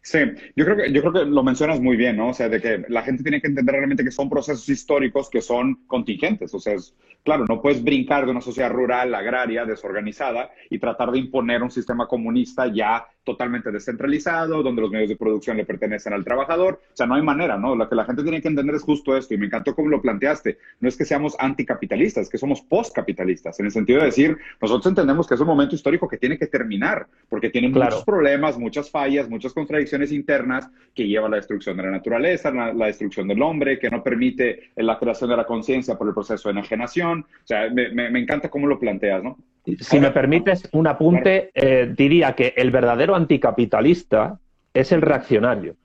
Sí, 0.03 0.19
yo 0.55 0.65
creo 0.65 0.77
que 0.77 0.91
yo 0.91 1.01
creo 1.01 1.13
que 1.13 1.25
lo 1.25 1.41
mencionas 1.41 1.81
muy 1.81 1.97
bien, 1.97 2.17
¿no? 2.17 2.29
O 2.29 2.33
sea, 2.35 2.47
de 2.47 2.61
que 2.61 2.85
la 2.89 3.01
gente 3.01 3.23
tiene 3.23 3.41
que 3.41 3.47
entender 3.47 3.73
realmente 3.73 4.03
que 4.03 4.11
son 4.11 4.29
procesos 4.29 4.69
históricos 4.69 5.31
que 5.31 5.41
son 5.41 5.83
contingentes. 5.87 6.53
O 6.53 6.59
sea, 6.59 6.75
es, 6.75 6.95
claro, 7.23 7.45
no 7.49 7.59
puedes 7.59 7.83
brincar 7.83 8.25
de 8.25 8.29
una 8.29 8.41
sociedad 8.41 8.69
rural, 8.69 9.15
agraria, 9.15 9.65
desorganizada 9.65 10.51
y 10.69 10.77
tratar 10.77 11.09
de 11.09 11.17
imponer 11.17 11.63
un 11.63 11.71
sistema 11.71 12.07
comunista 12.07 12.67
ya 12.67 13.07
totalmente 13.25 13.71
descentralizado, 13.71 14.63
donde 14.63 14.81
los 14.81 14.91
medios 14.91 15.09
de 15.09 15.17
producción 15.17 15.57
le 15.57 15.65
pertenecen 15.65 16.13
al 16.13 16.23
trabajador. 16.23 16.79
O 16.93 16.95
sea, 16.95 17.05
no 17.07 17.15
hay 17.15 17.21
manera, 17.21 17.57
¿no? 17.57 17.75
Lo 17.75 17.89
que 17.89 17.95
la 17.95 18.05
gente 18.05 18.23
tiene 18.23 18.41
que 18.41 18.47
entender 18.47 18.75
es 18.75 18.83
justo 18.83 19.17
esto, 19.17 19.33
y 19.33 19.37
me 19.37 19.47
encantó 19.47 19.75
cómo 19.75 19.89
lo 19.89 20.01
planteaste. 20.01 20.57
No 20.79 20.87
es 20.87 20.95
que 20.95 21.03
seamos 21.03 21.35
anticapitalistas, 21.39 22.23
es 22.23 22.29
que 22.29 22.37
somos 22.37 22.61
postcapitalistas, 22.61 23.59
en 23.59 23.65
el 23.65 23.71
sentido 23.71 23.99
de 23.99 24.05
decir, 24.05 24.37
nosotros 24.61 24.85
entendemos 24.85 25.27
que 25.27 25.33
es 25.33 25.41
un 25.41 25.47
momento 25.47 25.75
histórico 25.75 26.07
que 26.07 26.17
tiene 26.17 26.37
que 26.37 26.47
terminar, 26.47 27.07
porque 27.27 27.49
tiene 27.49 27.69
muchos 27.69 28.03
problemas, 28.03 28.57
muchas 28.57 28.89
fallas, 28.89 29.27
muchas 29.27 29.53
contradicciones 29.53 30.11
internas 30.11 30.69
que 30.93 31.07
lleva 31.07 31.27
a 31.27 31.29
la 31.29 31.37
destrucción 31.37 31.75
de 31.77 31.83
la 31.83 31.91
naturaleza, 31.91 32.51
la, 32.51 32.85
destrucción 32.85 33.27
del 33.27 33.41
hombre, 33.41 33.79
que 33.79 33.89
no 33.89 34.03
permite 34.03 34.71
la 34.75 34.99
creación 34.99 35.29
de 35.31 35.37
la 35.37 35.45
conciencia 35.45 35.97
por 35.97 36.07
el 36.07 36.13
proceso 36.13 36.47
de 36.47 36.53
enajenación. 36.53 37.21
O 37.21 37.47
sea, 37.47 37.69
me, 37.69 37.89
me 37.89 38.19
encanta 38.19 38.49
cómo 38.49 38.67
lo 38.67 38.79
planteas, 38.79 39.23
¿no? 39.23 39.37
Si 39.79 39.99
me 39.99 40.11
permites 40.11 40.69
un 40.73 40.87
apunte, 40.87 41.51
eh, 41.53 41.91
diría 41.95 42.33
que 42.33 42.53
el 42.55 42.71
verdadero 42.71 43.15
anticapitalista 43.15 44.37
es 44.73 44.91
el 44.91 45.01
reaccionario. 45.01 45.75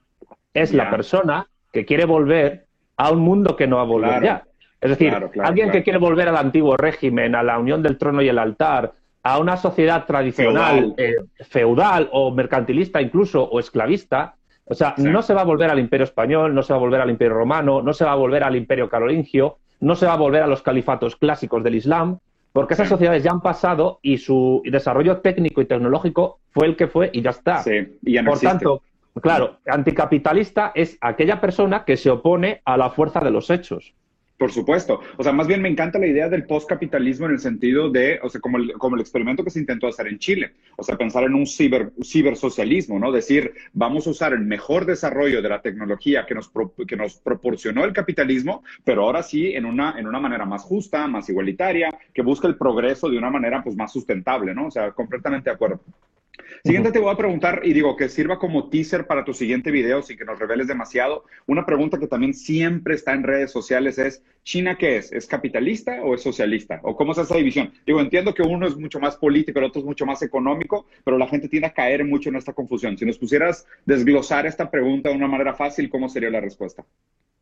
Es 0.53 0.73
la 0.73 0.89
persona 0.89 1.47
que 1.71 1.85
quiere 1.85 2.05
volver 2.05 2.65
a 2.97 3.11
un 3.11 3.19
mundo 3.19 3.55
que 3.55 3.67
no 3.67 3.79
ha 3.79 3.83
volver 3.83 4.23
ya. 4.23 4.43
Es 4.79 4.89
decir, 4.89 5.15
alguien 5.43 5.71
que 5.71 5.83
quiere 5.83 5.99
volver 5.99 6.27
al 6.27 6.37
antiguo 6.37 6.75
régimen, 6.75 7.35
a 7.35 7.43
la 7.43 7.59
unión 7.59 7.83
del 7.83 7.97
trono 7.97 8.21
y 8.21 8.29
el 8.29 8.39
altar, 8.39 8.93
a 9.23 9.37
una 9.37 9.57
sociedad 9.57 10.05
tradicional, 10.05 10.95
feudal, 11.47 12.03
eh, 12.03 12.09
o 12.11 12.31
mercantilista 12.31 13.01
incluso, 13.01 13.43
o 13.43 13.59
esclavista, 13.59 14.35
o 14.65 14.73
sea, 14.73 14.95
no 14.97 15.21
se 15.21 15.33
va 15.33 15.41
a 15.41 15.45
volver 15.45 15.69
al 15.69 15.79
imperio 15.79 16.05
español, 16.05 16.55
no 16.55 16.63
se 16.63 16.73
va 16.73 16.77
a 16.77 16.81
volver 16.81 17.01
al 17.01 17.09
imperio 17.09 17.33
romano, 17.33 17.81
no 17.81 17.93
se 17.93 18.05
va 18.05 18.13
a 18.13 18.15
volver 18.15 18.43
al 18.43 18.55
imperio 18.55 18.89
carolingio, 18.89 19.57
no 19.81 19.95
se 19.95 20.05
va 20.05 20.13
a 20.13 20.17
volver 20.17 20.43
a 20.43 20.47
los 20.47 20.61
califatos 20.61 21.15
clásicos 21.15 21.63
del 21.63 21.75
Islam, 21.75 22.19
porque 22.53 22.73
esas 22.73 22.89
sociedades 22.89 23.23
ya 23.23 23.31
han 23.31 23.41
pasado 23.41 23.99
y 24.01 24.17
su 24.17 24.61
desarrollo 24.65 25.19
técnico 25.19 25.61
y 25.61 25.65
tecnológico 25.65 26.39
fue 26.51 26.67
el 26.67 26.75
que 26.75 26.87
fue 26.87 27.09
y 27.13 27.21
ya 27.21 27.29
está. 27.29 27.63
Sí, 27.63 27.97
y 28.03 28.13
ya 28.13 28.21
no 28.21 28.31
Por 28.31 28.39
tanto, 28.39 28.81
claro, 29.21 29.57
anticapitalista 29.65 30.71
es 30.75 30.97
aquella 31.01 31.39
persona 31.39 31.85
que 31.85 31.97
se 31.97 32.09
opone 32.09 32.61
a 32.65 32.77
la 32.77 32.89
fuerza 32.89 33.19
de 33.21 33.31
los 33.31 33.49
hechos. 33.49 33.93
Por 34.41 34.51
supuesto. 34.51 35.01
O 35.17 35.23
sea, 35.23 35.33
más 35.33 35.45
bien 35.45 35.61
me 35.61 35.69
encanta 35.69 35.99
la 35.99 36.07
idea 36.07 36.27
del 36.27 36.47
postcapitalismo 36.47 37.27
en 37.27 37.33
el 37.33 37.39
sentido 37.39 37.91
de, 37.91 38.19
o 38.23 38.27
sea, 38.27 38.41
como 38.41 38.57
el, 38.57 38.73
como 38.73 38.95
el 38.95 39.01
experimento 39.01 39.43
que 39.43 39.51
se 39.51 39.59
intentó 39.59 39.87
hacer 39.87 40.07
en 40.07 40.17
Chile. 40.17 40.55
O 40.77 40.83
sea, 40.83 40.97
pensar 40.97 41.25
en 41.25 41.35
un 41.35 41.45
ciber, 41.45 41.91
cibersocialismo, 42.03 42.97
¿no? 42.97 43.11
Decir, 43.11 43.53
vamos 43.71 44.07
a 44.07 44.09
usar 44.09 44.33
el 44.33 44.39
mejor 44.39 44.87
desarrollo 44.87 45.43
de 45.43 45.49
la 45.49 45.61
tecnología 45.61 46.25
que 46.25 46.33
nos, 46.33 46.51
que 46.87 46.95
nos 46.95 47.17
proporcionó 47.17 47.85
el 47.85 47.93
capitalismo, 47.93 48.63
pero 48.83 49.03
ahora 49.03 49.21
sí 49.21 49.53
en 49.53 49.67
una, 49.67 49.93
en 49.99 50.07
una 50.07 50.19
manera 50.19 50.45
más 50.45 50.63
justa, 50.63 51.05
más 51.05 51.29
igualitaria, 51.29 51.91
que 52.11 52.23
busca 52.23 52.47
el 52.47 52.57
progreso 52.57 53.11
de 53.11 53.19
una 53.19 53.29
manera 53.29 53.63
pues 53.63 53.75
más 53.75 53.93
sustentable, 53.93 54.55
¿no? 54.55 54.65
O 54.65 54.71
sea, 54.71 54.91
completamente 54.93 55.51
de 55.51 55.53
acuerdo. 55.53 55.81
Siguiente 56.63 56.91
te 56.91 56.99
voy 56.99 57.11
a 57.11 57.17
preguntar, 57.17 57.61
y 57.63 57.73
digo 57.73 57.95
que 57.95 58.07
sirva 58.07 58.37
como 58.37 58.69
teaser 58.69 59.07
para 59.07 59.25
tu 59.25 59.33
siguiente 59.33 59.71
video 59.71 60.03
sin 60.03 60.17
que 60.17 60.25
nos 60.25 60.37
reveles 60.37 60.67
demasiado. 60.67 61.25
Una 61.47 61.65
pregunta 61.65 61.97
que 61.97 62.07
también 62.07 62.35
siempre 62.35 62.93
está 62.93 63.13
en 63.13 63.23
redes 63.23 63.51
sociales 63.51 63.97
es, 63.97 64.23
¿China 64.43 64.77
qué 64.77 64.97
es? 64.97 65.11
¿Es 65.11 65.25
capitalista 65.27 66.03
o 66.03 66.13
es 66.13 66.21
socialista? 66.21 66.79
¿O 66.83 66.95
cómo 66.95 67.13
es 67.13 67.17
esa 67.17 67.35
división? 67.35 67.73
Digo, 67.85 67.99
entiendo 67.99 68.33
que 68.33 68.43
uno 68.43 68.67
es 68.67 68.75
mucho 68.77 68.99
más 68.99 69.15
político, 69.15 69.59
el 69.59 69.65
otro 69.65 69.81
es 69.81 69.85
mucho 69.85 70.05
más 70.05 70.21
económico, 70.21 70.85
pero 71.03 71.17
la 71.17 71.27
gente 71.27 71.47
tiende 71.47 71.67
a 71.67 71.73
caer 71.73 72.05
mucho 72.05 72.29
en 72.29 72.35
esta 72.35 72.53
confusión. 72.53 72.97
Si 72.97 73.05
nos 73.05 73.17
pusieras 73.17 73.65
desglosar 73.85 74.45
esta 74.45 74.69
pregunta 74.69 75.09
de 75.09 75.15
una 75.15 75.27
manera 75.27 75.53
fácil, 75.53 75.89
¿cómo 75.89 76.09
sería 76.09 76.29
la 76.29 76.41
respuesta? 76.41 76.83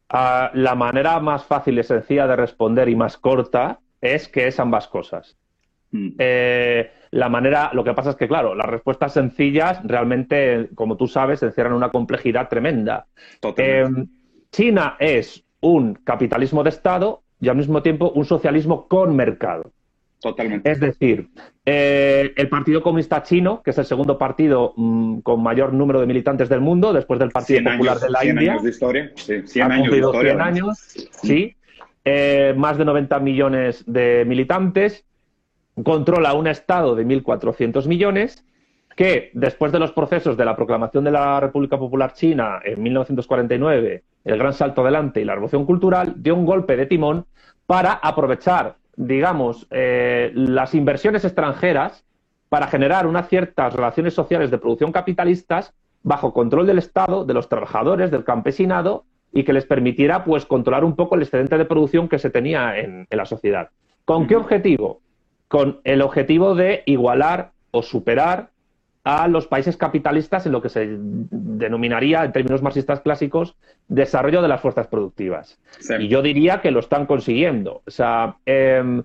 Ah, 0.10 0.50
la 0.54 0.76
manera 0.76 1.20
más 1.20 1.46
fácil 1.46 1.78
y 1.78 1.84
sencilla 1.84 2.26
de 2.26 2.36
responder 2.36 2.90
y 2.90 2.96
más 2.96 3.18
corta 3.18 3.80
es 4.02 4.28
que 4.28 4.48
es 4.48 4.60
ambas 4.60 4.88
cosas. 4.88 5.38
Mm. 5.92 6.10
Eh, 6.18 6.92
la 7.12 7.30
manera, 7.30 7.72
lo 7.74 7.84
que 7.84 7.94
pasa 7.94 8.12
es 8.12 8.16
que, 8.16 8.28
claro, 8.28 8.54
las 8.54 8.68
respuestas 8.68 9.14
sencillas 9.14 9.80
realmente, 9.84 10.70
como 10.76 10.96
tú 10.96 11.08
sabes, 11.08 11.42
encierran 11.42 11.74
una 11.74 11.90
complejidad 11.90 12.50
tremenda. 12.50 13.08
Eh, 13.58 13.86
China 14.52 14.96
es 15.00 15.44
un 15.62 15.96
capitalismo 15.96 16.64
de 16.64 16.70
Estado 16.70 17.24
y 17.42 17.50
al 17.50 17.56
mismo 17.56 17.82
tiempo 17.82 18.12
un 18.12 18.26
socialismo 18.26 18.88
con 18.88 19.16
mercado. 19.16 19.72
Totalmente. 20.22 20.70
Es 20.70 20.82
decir, 20.82 21.30
eh, 21.66 22.34
el 22.36 22.50
Partido 22.50 22.84
Comunista 22.84 23.24
Chino, 23.24 23.62
que 23.64 23.72
es 23.72 23.78
el 23.78 23.86
segundo 23.86 24.18
partido 24.18 24.74
mm, 24.76 25.20
con 25.20 25.42
mayor 25.42 25.74
número 25.74 26.02
de 26.02 26.08
militantes 26.08 26.50
del 26.50 26.60
mundo, 26.60 26.92
después 26.92 27.20
del 27.20 27.32
Partido 27.32 27.64
Popular 27.64 27.98
de 28.00 28.10
la 28.10 28.20
100 28.20 28.36
India. 28.36 28.52
años 28.52 28.64
de 28.64 28.70
historia. 28.70 29.12
Sí, 29.16 29.42
100 29.46 29.72
años 29.72 29.92
de 29.92 29.98
historia. 29.98 30.32
100 30.34 30.42
años, 30.42 30.78
sí. 31.24 31.56
más 32.58 32.78
de 32.78 32.86
90 32.86 33.20
millones 33.20 33.84
de 33.88 34.26
militantes 34.28 35.06
controla 35.84 36.34
un 36.34 36.48
Estado 36.48 36.96
de 36.96 37.06
1.400 37.06 37.88
millones 37.88 38.46
que, 38.96 39.32
después 39.34 39.72
de 39.72 39.80
los 39.80 39.92
procesos 39.92 40.36
de 40.36 40.46
la 40.46 40.56
proclamación 40.56 41.04
de 41.04 41.12
la 41.12 41.40
República 41.40 41.78
Popular 41.78 42.14
China 42.14 42.60
en 42.64 42.82
1949, 42.84 44.04
el 44.26 44.38
gran 44.38 44.54
salto 44.54 44.82
adelante 44.82 45.22
y 45.22 45.26
la 45.26 45.36
revolución 45.36 45.66
cultural, 45.66 46.16
dio 46.18 46.36
un 46.36 46.46
golpe 46.46 46.76
de 46.76 46.86
timón 46.86 47.26
para 47.66 47.94
aprovechar, 47.94 48.76
digamos, 48.96 49.68
eh, 49.72 50.32
las 50.34 50.76
inversiones 50.76 51.24
extranjeras 51.24 52.04
para 52.50 52.68
generar 52.68 53.06
unas 53.08 53.30
ciertas 53.30 53.74
relaciones 53.74 54.14
sociales 54.14 54.52
de 54.52 54.58
producción 54.58 54.92
capitalistas 54.92 55.74
bajo 56.02 56.34
control 56.34 56.66
del 56.66 56.80
Estado, 56.80 57.24
de 57.26 57.34
los 57.34 57.48
trabajadores, 57.48 58.12
del 58.12 58.24
campesinado 58.24 59.06
y 59.32 59.44
que 59.44 59.54
les 59.54 59.66
permitiera 59.66 60.24
pues 60.24 60.46
controlar 60.46 60.84
un 60.84 60.96
poco 60.96 61.16
el 61.16 61.22
excedente 61.22 61.58
de 61.58 61.66
producción 61.66 62.10
que 62.10 62.18
se 62.18 62.32
tenía 62.32 62.78
en 62.80 63.08
la 63.12 63.26
sociedad. 63.26 63.70
¿Con 64.04 64.26
qué 64.26 64.36
objetivo? 64.36 65.02
Con 65.50 65.82
el 65.84 66.02
objetivo 66.02 66.56
de 66.56 66.84
igualar 66.86 67.52
o 67.72 67.82
superar 67.84 68.52
a 69.04 69.28
los 69.28 69.48
países 69.48 69.76
capitalistas 69.76 70.46
en 70.46 70.52
lo 70.52 70.62
que 70.62 70.70
se 70.70 70.88
denominaría, 71.00 72.24
en 72.24 72.32
términos 72.32 72.62
marxistas 72.62 73.02
clásicos, 73.02 73.56
desarrollo 73.88 74.42
de 74.42 74.48
las 74.48 74.62
fuerzas 74.62 74.88
productivas. 74.88 75.60
Y 76.00 76.08
yo 76.08 76.22
diría 76.22 76.62
que 76.62 76.70
lo 76.70 76.80
están 76.80 77.08
consiguiendo. 77.08 77.82
O 77.88 77.92
sea, 77.92 78.38
em, 78.46 79.02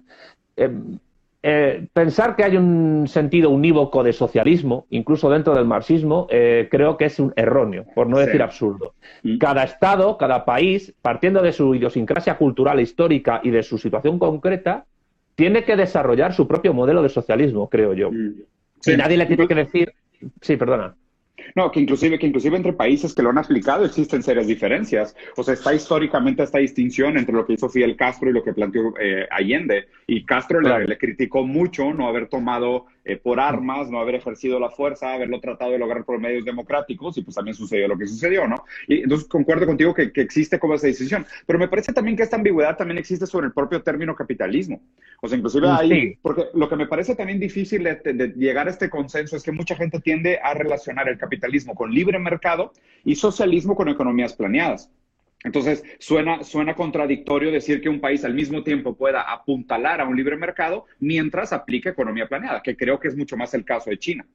em, 0.57 0.99
eh, 1.43 1.87
pensar 1.95 2.37
que 2.37 2.45
hay 2.45 2.57
un 2.59 3.07
sentido 3.09 3.49
unívoco 3.49 4.03
de 4.03 4.13
socialismo, 4.13 4.87
incluso 4.91 5.31
dentro 5.31 5.55
del 5.55 5.65
marxismo, 5.65 6.27
eh, 6.29 6.69
creo 6.71 6.99
que 6.99 7.07
es 7.07 7.19
un 7.19 7.33
erróneo, 7.37 7.87
por 7.95 8.07
no 8.07 8.19
decir 8.19 8.43
absurdo. 8.43 8.95
Mm. 9.23 9.39
Cada 9.39 9.65
Estado, 9.65 10.19
cada 10.19 10.45
país, 10.45 10.93
partiendo 11.01 11.41
de 11.41 11.53
su 11.53 11.75
idiosincrasia 11.75 12.37
cultural 12.37 12.79
e 12.79 12.83
histórica 12.83 13.41
y 13.43 13.51
de 13.51 13.63
su 13.63 13.79
situación 13.79 14.19
concreta, 14.19 14.85
tiene 15.35 15.65
que 15.65 15.77
desarrollar 15.77 16.35
su 16.35 16.47
propio 16.47 16.73
modelo 16.75 17.03
de 17.03 17.09
socialismo, 17.09 17.69
creo 17.69 17.95
yo. 17.95 18.11
Mm. 18.11 18.35
Y 18.87 18.97
nadie 18.97 19.17
le 19.17 19.27
tiene 19.27 19.49
que 19.49 19.55
decir. 19.55 19.93
Sí, 20.41 20.57
perdona. 20.57 20.95
No, 21.55 21.71
que 21.71 21.81
inclusive, 21.81 22.19
que 22.19 22.27
inclusive 22.27 22.57
entre 22.57 22.73
países 22.73 23.15
que 23.15 23.23
lo 23.23 23.31
han 23.31 23.39
aplicado 23.39 23.85
existen 23.85 24.23
serias 24.23 24.47
diferencias. 24.47 25.17
O 25.37 25.43
sea, 25.43 25.55
está 25.55 25.75
históricamente 25.75 26.43
esta 26.43 26.59
distinción 26.59 27.17
entre 27.17 27.35
lo 27.35 27.47
que 27.47 27.55
hizo 27.55 27.69
Fidel 27.69 27.97
Castro 27.97 28.31
y 28.31 28.33
lo 28.33 28.43
que 28.43 28.53
planteó 28.53 28.95
eh, 29.01 29.27
Allende. 29.31 29.87
Y 30.07 30.25
Castro 30.25 30.61
le, 30.61 30.99
criticó 30.99 31.47
mucho 31.47 31.93
no 31.93 32.09
haber 32.09 32.29
tomado 32.29 32.87
eh, 33.05 33.17
por 33.17 33.39
armas, 33.39 33.91
no 33.91 34.01
haber 34.01 34.17
ejercido 34.17 34.59
la 34.59 34.71
fuerza, 34.71 35.13
haberlo 35.13 35.41
tratado 35.41 35.73
de 35.73 35.79
lograr 35.79 36.05
por 36.05 36.19
medios 36.19 36.45
democráticos, 36.45 37.19
y 37.19 37.23
pues 37.23 37.35
también 37.35 37.55
sucedió 37.55 37.87
lo 37.89 37.99
que 37.99 38.07
sucedió, 38.07 38.49
¿no? 38.49 38.65
Y 38.89 39.03
entonces 39.03 39.29
concuerdo 39.29 39.67
contigo 39.67 39.95
que, 39.95 40.11
existe 40.15 40.59
como 40.59 40.75
esa 40.75 40.87
decisión. 40.87 41.27
Pero 41.47 41.59
me 41.59 41.69
parece 41.69 41.93
también 41.93 42.17
que 42.17 42.23
esta 42.23 42.37
ambigüedad 42.37 42.77
también 42.77 42.99
existe 42.99 43.27
sobre 43.27 43.47
el 43.47 43.53
propio 43.53 43.83
término 43.83 44.15
capitalismo. 44.15 44.81
O 45.21 45.29
sea, 45.29 45.37
inclusive 45.37 45.69
ahí, 45.69 46.17
porque 46.23 46.45
lo 46.55 46.69
que 46.69 46.77
me 46.77 46.87
parece 46.87 47.15
también 47.15 47.39
difícil 47.39 47.85
de 47.85 48.33
llegar 48.37 48.67
a 48.67 48.71
este 48.71 48.91
consenso 48.91 49.37
es 49.37 49.43
que 49.43 49.53
mucha 49.53 49.77
gente 49.77 50.01
tiende 50.01 50.39
a 50.43 50.55
relacionar 50.55 51.09
el 51.09 51.19
capitalismo 51.19 51.34
con 51.75 51.93
libre 51.93 52.19
mercado 52.19 52.73
y 53.05 53.15
socialismo 53.15 53.75
con 53.75 53.89
economías 53.89 54.35
planeadas. 54.35 54.91
Entonces, 55.45 55.85
suena, 55.99 56.43
suena 56.43 56.75
contradictorio 56.75 57.53
decir 57.53 57.83
que 57.83 57.91
un 57.91 58.01
país 58.01 58.25
al 58.25 58.33
mismo 58.33 58.63
tiempo 58.63 58.97
pueda 58.97 59.31
apuntalar 59.31 60.01
a 60.01 60.07
un 60.07 60.17
libre 60.17 60.37
mercado 60.37 60.87
mientras 61.01 61.53
aplica 61.53 61.91
economía 61.91 62.27
planeada, 62.27 62.63
que 62.63 62.77
creo 62.77 62.99
que 62.99 63.09
es 63.09 63.17
mucho 63.17 63.37
más 63.37 63.53
el 63.53 63.65
caso 63.65 63.91
de 63.91 63.99
China. 63.99 64.27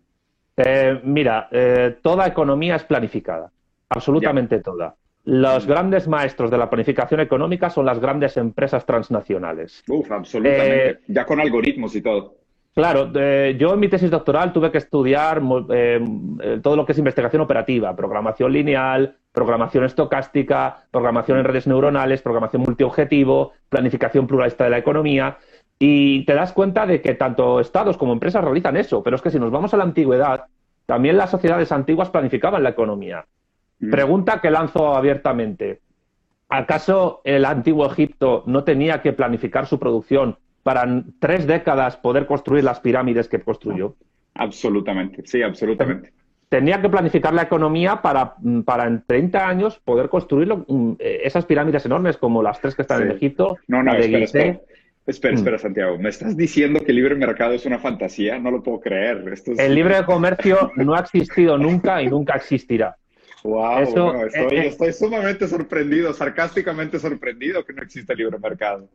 Eh, 0.55 0.99
mira, 1.03 1.47
eh, 1.51 1.97
toda 2.03 2.27
economía 2.27 2.75
es 2.75 2.83
planificada, 2.83 3.51
absolutamente 3.89 4.59
toda. 4.59 4.95
Los 5.25 5.65
grandes 5.65 6.07
maestros 6.07 6.51
de 6.51 6.57
la 6.57 6.69
planificación 6.69 7.19
económica 7.19 7.69
son 7.69 7.85
las 7.85 7.99
grandes 7.99 8.37
empresas 8.37 8.85
transnacionales. 8.85 9.83
Uf, 9.87 10.11
absolutamente. 10.11 10.89
Eh, 10.89 10.99
ya 11.07 11.25
con 11.25 11.39
algoritmos 11.39 11.95
y 11.95 12.01
todo. 12.01 12.35
Claro, 12.75 13.11
yo 13.11 13.73
en 13.73 13.79
mi 13.79 13.89
tesis 13.89 14.09
doctoral 14.09 14.53
tuve 14.53 14.71
que 14.71 14.77
estudiar 14.77 15.41
todo 16.61 16.75
lo 16.75 16.85
que 16.85 16.91
es 16.93 16.97
investigación 16.97 17.41
operativa, 17.41 17.95
programación 17.95 18.53
lineal, 18.53 19.17
programación 19.33 19.83
estocástica, 19.83 20.85
programación 20.91 21.39
en 21.39 21.45
redes 21.45 21.67
neuronales, 21.67 22.21
programación 22.21 22.61
multiobjetivo, 22.61 23.51
planificación 23.69 24.27
pluralista 24.27 24.63
de 24.63 24.69
la 24.69 24.77
economía. 24.77 25.37
Y 25.77 26.25
te 26.25 26.33
das 26.33 26.53
cuenta 26.53 26.85
de 26.85 27.01
que 27.01 27.15
tanto 27.15 27.59
estados 27.59 27.97
como 27.97 28.13
empresas 28.13 28.43
realizan 28.43 28.77
eso, 28.77 29.01
pero 29.01 29.15
es 29.15 29.21
que 29.21 29.31
si 29.31 29.39
nos 29.39 29.51
vamos 29.51 29.73
a 29.73 29.77
la 29.77 29.83
antigüedad, 29.83 30.45
también 30.85 31.17
las 31.17 31.31
sociedades 31.31 31.71
antiguas 31.71 32.09
planificaban 32.09 32.63
la 32.63 32.69
economía. 32.69 33.25
Mm. 33.79 33.89
Pregunta 33.89 34.41
que 34.41 34.51
lanzo 34.51 34.95
abiertamente. 34.95 35.81
¿Acaso 36.49 37.21
el 37.23 37.45
antiguo 37.45 37.85
Egipto 37.85 38.43
no 38.45 38.63
tenía 38.63 39.01
que 39.01 39.13
planificar 39.13 39.67
su 39.67 39.79
producción 39.79 40.37
para 40.69 40.87
tres 41.17 41.47
décadas 41.47 41.97
poder 41.97 42.27
construir 42.27 42.63
las 42.63 42.79
pirámides 42.79 43.27
que 43.27 43.39
construyó? 43.39 43.95
Absolutamente, 44.35 45.23
sí, 45.25 45.41
absolutamente. 45.41 46.13
Tenía 46.47 46.79
que 46.79 46.89
planificar 46.89 47.33
la 47.33 47.41
economía 47.41 48.03
para, 48.03 48.35
para 48.65 48.85
en 48.85 49.03
30 49.03 49.47
años 49.47 49.79
poder 49.83 50.09
construir 50.09 50.53
mm, 50.53 50.91
eh, 50.99 51.21
esas 51.23 51.45
pirámides 51.45 51.87
enormes 51.87 52.17
como 52.17 52.43
las 52.43 52.61
tres 52.61 52.75
que 52.75 52.83
están 52.83 53.01
en 53.01 53.13
Egipto. 53.13 53.57
No, 53.67 53.81
no, 53.81 53.95
espera, 53.95 54.23
espera, 54.23 54.59
espera, 55.07 55.33
espera, 55.33 55.57
mm. 55.57 55.59
Santiago. 55.59 55.97
¿Me 55.97 56.09
estás 56.09 56.37
diciendo 56.37 56.81
que 56.81 56.91
el 56.91 56.97
libre 56.97 57.15
mercado 57.15 57.53
es 57.53 57.65
una 57.65 57.79
fantasía? 57.79 58.37
No 58.37 58.51
lo 58.51 58.61
puedo 58.61 58.79
creer. 58.79 59.23
El 59.57 59.73
libre 59.73 60.05
comercio 60.05 60.71
no 60.75 60.93
ha 60.93 60.99
existido 60.99 61.57
nunca 61.57 61.99
y 62.03 62.09
nunca 62.09 62.35
existirá. 62.35 62.95
Wow, 63.41 63.79
estoy, 63.79 64.21
eh, 64.21 64.47
eh. 64.51 64.67
estoy, 64.67 64.93
sumamente 64.93 65.47
sorprendido, 65.47 66.13
sarcásticamente 66.13 66.99
sorprendido 66.99 67.65
que 67.65 67.73
no 67.73 67.81
existe 67.81 68.13
el 68.13 68.19
libre 68.19 68.37
mercado. 68.37 68.87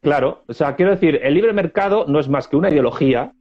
Claro, 0.00 0.44
o 0.46 0.54
sea, 0.54 0.76
quiero 0.76 0.92
decir, 0.92 1.20
el 1.22 1.34
libre 1.34 1.52
mercado 1.52 2.04
no 2.06 2.20
es 2.20 2.28
más 2.28 2.46
que 2.46 2.56
una 2.56 2.70
ideología 2.70 3.32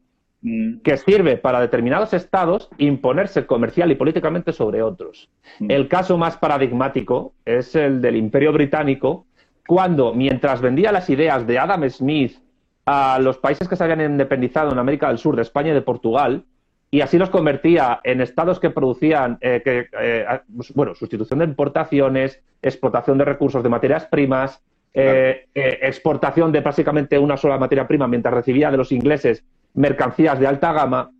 mm. 0.42 0.80
que 0.80 0.98
sirve 0.98 1.38
para 1.38 1.62
determinados 1.62 2.14
estados 2.14 2.70
imponerse 2.78 3.46
comercial 3.46 3.92
y 3.92 3.96
políticamente 3.96 4.54
sobre 4.54 4.82
otros. 4.82 5.30
Mm. 5.60 5.72
El 5.72 5.88
caso 5.88 6.18
más 6.18 6.38
paradigmático 6.38 7.34
es 7.46 7.76
el 7.76 8.02
del 8.02 8.16
Imperio 8.16 8.52
Británico, 8.54 9.28
cuando, 9.68 10.14
mientras 10.14 10.62
vendía 10.62 10.92
las 10.92 11.10
ideas 11.10 11.46
de 11.46 11.60
Adam 11.60 11.88
Smith 11.90 12.38
a 12.86 13.20
los 13.20 13.38
países 13.38 13.68
que 13.68 13.76
se 13.76 13.84
habían 13.84 14.02
independizado 14.02 14.72
en 14.72 14.80
América 14.80 15.10
del 15.10 15.18
Sur, 15.18 15.36
de 15.36 15.42
España 15.42 15.72
y 15.72 15.74
de 15.74 15.82
Portugal, 15.82 16.46
y 16.90 17.02
así 17.02 17.18
los 17.18 17.30
convertía 17.30 18.00
en 18.04 18.22
estados 18.22 18.60
que 18.62 18.70
producían, 18.70 19.38
eh, 19.42 19.62
que, 19.64 19.88
eh, 20.00 20.26
bueno, 20.74 20.96
sustitución 20.96 21.40
de 21.40 21.46
importaciones, 21.46 22.42
explotación 22.62 23.18
de 23.18 23.26
recursos 23.26 23.62
de 23.62 23.70
materias 23.70 24.06
primas, 24.06 24.64
eh, 25.00 25.80
exportación 25.82 26.52
de 26.52 26.62
básicamente 26.62 27.20
una 27.20 27.38
sola 27.38 27.58
materia 27.58 27.88
prima 27.88 28.08
mientras 28.08 28.34
recibía 28.34 28.72
de 28.72 28.78
los 28.78 28.92
ingleses 28.92 29.44
mercancías 29.74 30.40
de 30.40 30.48
alta 30.48 30.74
gama. 30.74 31.12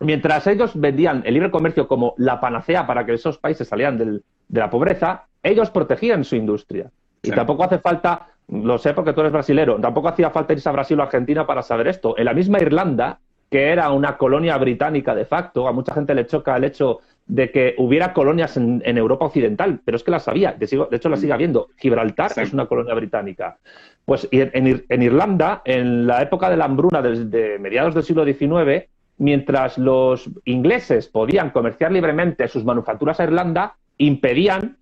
Mientras 0.00 0.46
ellos 0.46 0.72
vendían 0.74 1.22
el 1.24 1.34
libre 1.34 1.50
comercio 1.50 1.86
como 1.86 2.14
la 2.18 2.40
panacea 2.40 2.86
para 2.86 3.06
que 3.06 3.14
esos 3.14 3.38
países 3.38 3.68
salieran 3.68 3.98
de 3.98 4.60
la 4.60 4.68
pobreza, 4.68 5.26
ellos 5.42 5.70
protegían 5.70 6.24
su 6.24 6.36
industria. 6.36 6.90
Y 7.22 7.30
tampoco 7.30 7.64
hace 7.64 7.78
falta, 7.78 8.28
lo 8.48 8.76
sé 8.78 8.92
porque 8.92 9.12
tú 9.12 9.20
eres 9.20 9.32
brasilero, 9.32 9.80
tampoco 9.80 10.08
hacía 10.08 10.30
falta 10.30 10.52
irse 10.52 10.68
a 10.68 10.72
Brasil 10.72 10.98
o 11.00 11.02
Argentina 11.04 11.46
para 11.46 11.62
saber 11.62 11.88
esto. 11.88 12.18
En 12.18 12.26
la 12.26 12.34
misma 12.34 12.58
Irlanda, 12.58 13.18
que 13.54 13.70
era 13.70 13.90
una 13.92 14.16
colonia 14.16 14.58
británica 14.58 15.14
de 15.14 15.24
facto. 15.24 15.68
A 15.68 15.72
mucha 15.72 15.94
gente 15.94 16.12
le 16.12 16.26
choca 16.26 16.56
el 16.56 16.64
hecho 16.64 17.02
de 17.26 17.50
que 17.50 17.74
hubiera 17.78 18.12
colonias 18.12 18.56
en, 18.56 18.82
Europa 18.84 19.26
Occidental, 19.26 19.80
pero 19.84 19.96
es 19.96 20.02
que 20.02 20.10
las 20.10 20.28
había, 20.28 20.52
de, 20.52 20.66
hecho 20.92 21.08
las 21.08 21.20
sigue 21.20 21.32
habiendo. 21.32 21.68
Gibraltar 21.76 22.32
es 22.36 22.52
una 22.52 22.66
colonia 22.66 22.94
británica. 22.94 23.58
Pues 24.04 24.28
en, 24.30 25.02
Irlanda, 25.02 25.62
en 25.64 26.06
la 26.06 26.20
época 26.22 26.50
de 26.50 26.56
la 26.56 26.66
hambruna 26.66 27.00
desde 27.00 27.58
mediados 27.58 27.94
del 27.94 28.04
siglo 28.04 28.24
XIX, 28.24 28.84
mientras 29.16 29.78
los 29.78 30.28
ingleses 30.44 31.08
podían 31.08 31.50
comerciar 31.50 31.92
libremente 31.92 32.46
sus 32.48 32.64
manufacturas 32.64 33.18
a 33.20 33.24
Irlanda, 33.24 33.76
impedían 33.96 34.76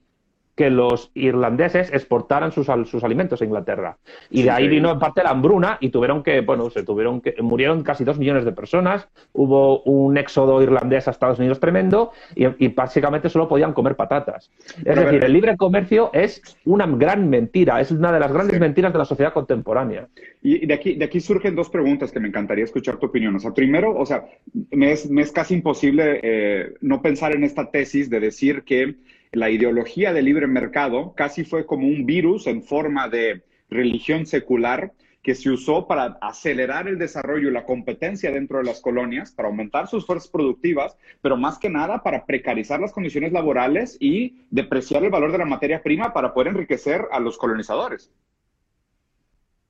que 0.55 0.69
los 0.69 1.11
irlandeses 1.15 1.93
exportaran 1.93 2.53
sus, 2.53 2.67
sus 2.85 3.05
alimentos 3.05 3.41
a 3.41 3.45
Inglaterra. 3.45 3.97
Y 4.31 4.43
de 4.43 4.51
ahí 4.51 4.69
vino 4.69 4.91
en 4.91 4.99
parte 4.99 5.23
la 5.23 5.31
hambruna 5.31 5.79
y 5.81 5.89
tuvieron 5.89 6.23
que, 6.23 6.41
bueno, 6.43 6.69
se 6.69 6.83
tuvieron 6.83 7.21
que, 7.21 7.35
murieron 7.41 7.83
casi 7.83 8.05
dos 8.05 8.19
millones 8.19 8.45
de 8.45 8.53
personas, 8.53 9.09
hubo 9.33 9.83
un 9.85 10.19
éxodo 10.19 10.63
irlandés 10.63 11.09
a 11.09 11.13
Estados 11.13 11.39
Unidos 11.39 11.59
tremendo 11.59 12.13
y, 12.35 12.69
básicamente 12.69 13.29
solo 13.29 13.49
podían 13.49 13.73
comer 13.73 13.97
patatas. 13.97 14.51
Es 14.85 14.97
decir, 14.97 15.25
el 15.25 15.33
libre 15.33 15.57
comercio 15.57 16.11
es 16.13 16.43
una 16.65 16.87
gran 16.87 17.29
mentira, 17.31 17.81
es 17.81 17.91
una 17.91 18.13
de 18.13 18.21
las 18.21 18.33
grandes 18.33 18.61
mentiras 18.61 18.93
de 18.93 18.99
la 18.99 19.05
sociedad 19.05 19.33
contemporánea. 19.33 20.09
Y 20.43 20.67
de 20.67 20.75
aquí, 20.75 20.95
de 20.95 21.05
aquí 21.05 21.21
surgen 21.21 21.55
dos 21.55 21.71
preguntas 21.71 22.13
que 22.13 22.21
me 22.21 22.29
encantaría 22.29 22.65
escuchar 22.65 22.97
tu 22.99 23.07
opinión. 23.07 23.35
O 23.37 23.39
sea, 23.39 23.53
primero, 23.53 23.97
o 23.97 24.05
sea, 24.05 24.25
me 24.71 24.93
es, 24.93 25.09
me 25.09 25.23
es 25.23 25.33
casi 25.33 25.55
imposible 25.55 26.21
eh, 26.23 26.75
no 26.81 27.01
pensar 27.01 27.35
en 27.35 27.45
esta 27.45 27.71
tesis 27.71 28.11
de 28.11 28.21
decir 28.21 28.63
que 28.65 28.97
la 29.33 29.49
ideología 29.49 30.13
del 30.13 30.27
libre 30.27 30.47
mercado 30.47 31.15
casi 31.15 31.45
fue 31.45 31.65
como 31.67 31.87
un 31.87 32.05
virus 32.05 32.47
en 32.47 32.63
forma 32.63 33.09
de 33.09 33.43
religión 33.71 34.27
secular 34.27 34.93
que 35.23 35.35
se 35.35 35.51
usó 35.51 35.87
para 35.87 36.19
acelerar 36.21 36.89
el 36.89 36.99
desarrollo 36.99 37.49
y 37.49 37.53
la 37.53 37.65
competencia 37.65 38.31
dentro 38.33 38.59
de 38.59 38.65
las 38.65 38.81
colonias, 38.81 39.31
para 39.31 39.49
aumentar 39.49 39.87
sus 39.87 40.05
fuerzas 40.05 40.29
productivas, 40.29 40.99
pero 41.23 41.37
más 41.37 41.59
que 41.59 41.71
nada 41.71 42.03
para 42.03 42.27
precarizar 42.27 42.81
las 42.81 42.93
condiciones 42.93 43.33
laborales 43.33 43.97
y 44.01 44.45
depreciar 44.51 45.05
el 45.05 45.11
valor 45.11 45.33
de 45.33 45.39
la 45.39 45.45
materia 45.45 45.83
prima 45.83 46.13
para 46.13 46.35
poder 46.35 46.49
enriquecer 46.49 47.07
a 47.13 47.21
los 47.21 47.39
colonizadores. 47.39 48.13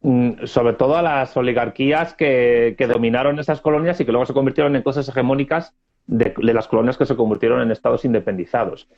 Mm, 0.01 0.47
sobre 0.47 0.73
todo 0.73 0.97
a 0.97 1.03
las 1.03 1.37
oligarquías 1.37 2.15
que, 2.15 2.75
que 2.79 2.87
dominaron 2.87 3.39
esas 3.39 3.61
colonias 3.61 4.01
y 4.01 4.07
que 4.07 4.11
luego 4.11 4.27
se 4.27 4.33
convirtieron 4.33 4.75
en 4.75 4.83
cosas 4.83 5.09
hegemónicas 5.09 5.75
de, 6.07 6.35
las 6.53 6.69
colonias 6.69 6.97
que 6.97 7.07
se 7.07 7.17
convirtieron 7.17 7.61
en 7.61 7.71
estados 7.71 8.05
independizados. 8.05 8.89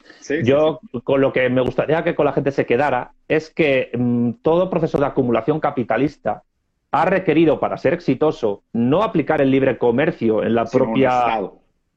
Yo 0.42 0.80
con 1.04 1.20
lo 1.20 1.32
que 1.32 1.48
me 1.48 1.60
gustaría 1.60 2.02
que 2.02 2.14
con 2.14 2.26
la 2.26 2.32
gente 2.32 2.50
se 2.50 2.66
quedara 2.66 3.12
es 3.28 3.50
que 3.50 3.90
mm, 3.96 4.32
todo 4.42 4.70
proceso 4.70 4.98
de 4.98 5.06
acumulación 5.06 5.60
capitalista 5.60 6.42
ha 6.90 7.04
requerido 7.04 7.60
para 7.60 7.76
ser 7.76 7.92
exitoso 7.92 8.62
no 8.72 9.02
aplicar 9.02 9.40
el 9.40 9.50
libre 9.50 9.78
comercio 9.78 10.42
en 10.42 10.54
la 10.54 10.64
propia 10.64 11.40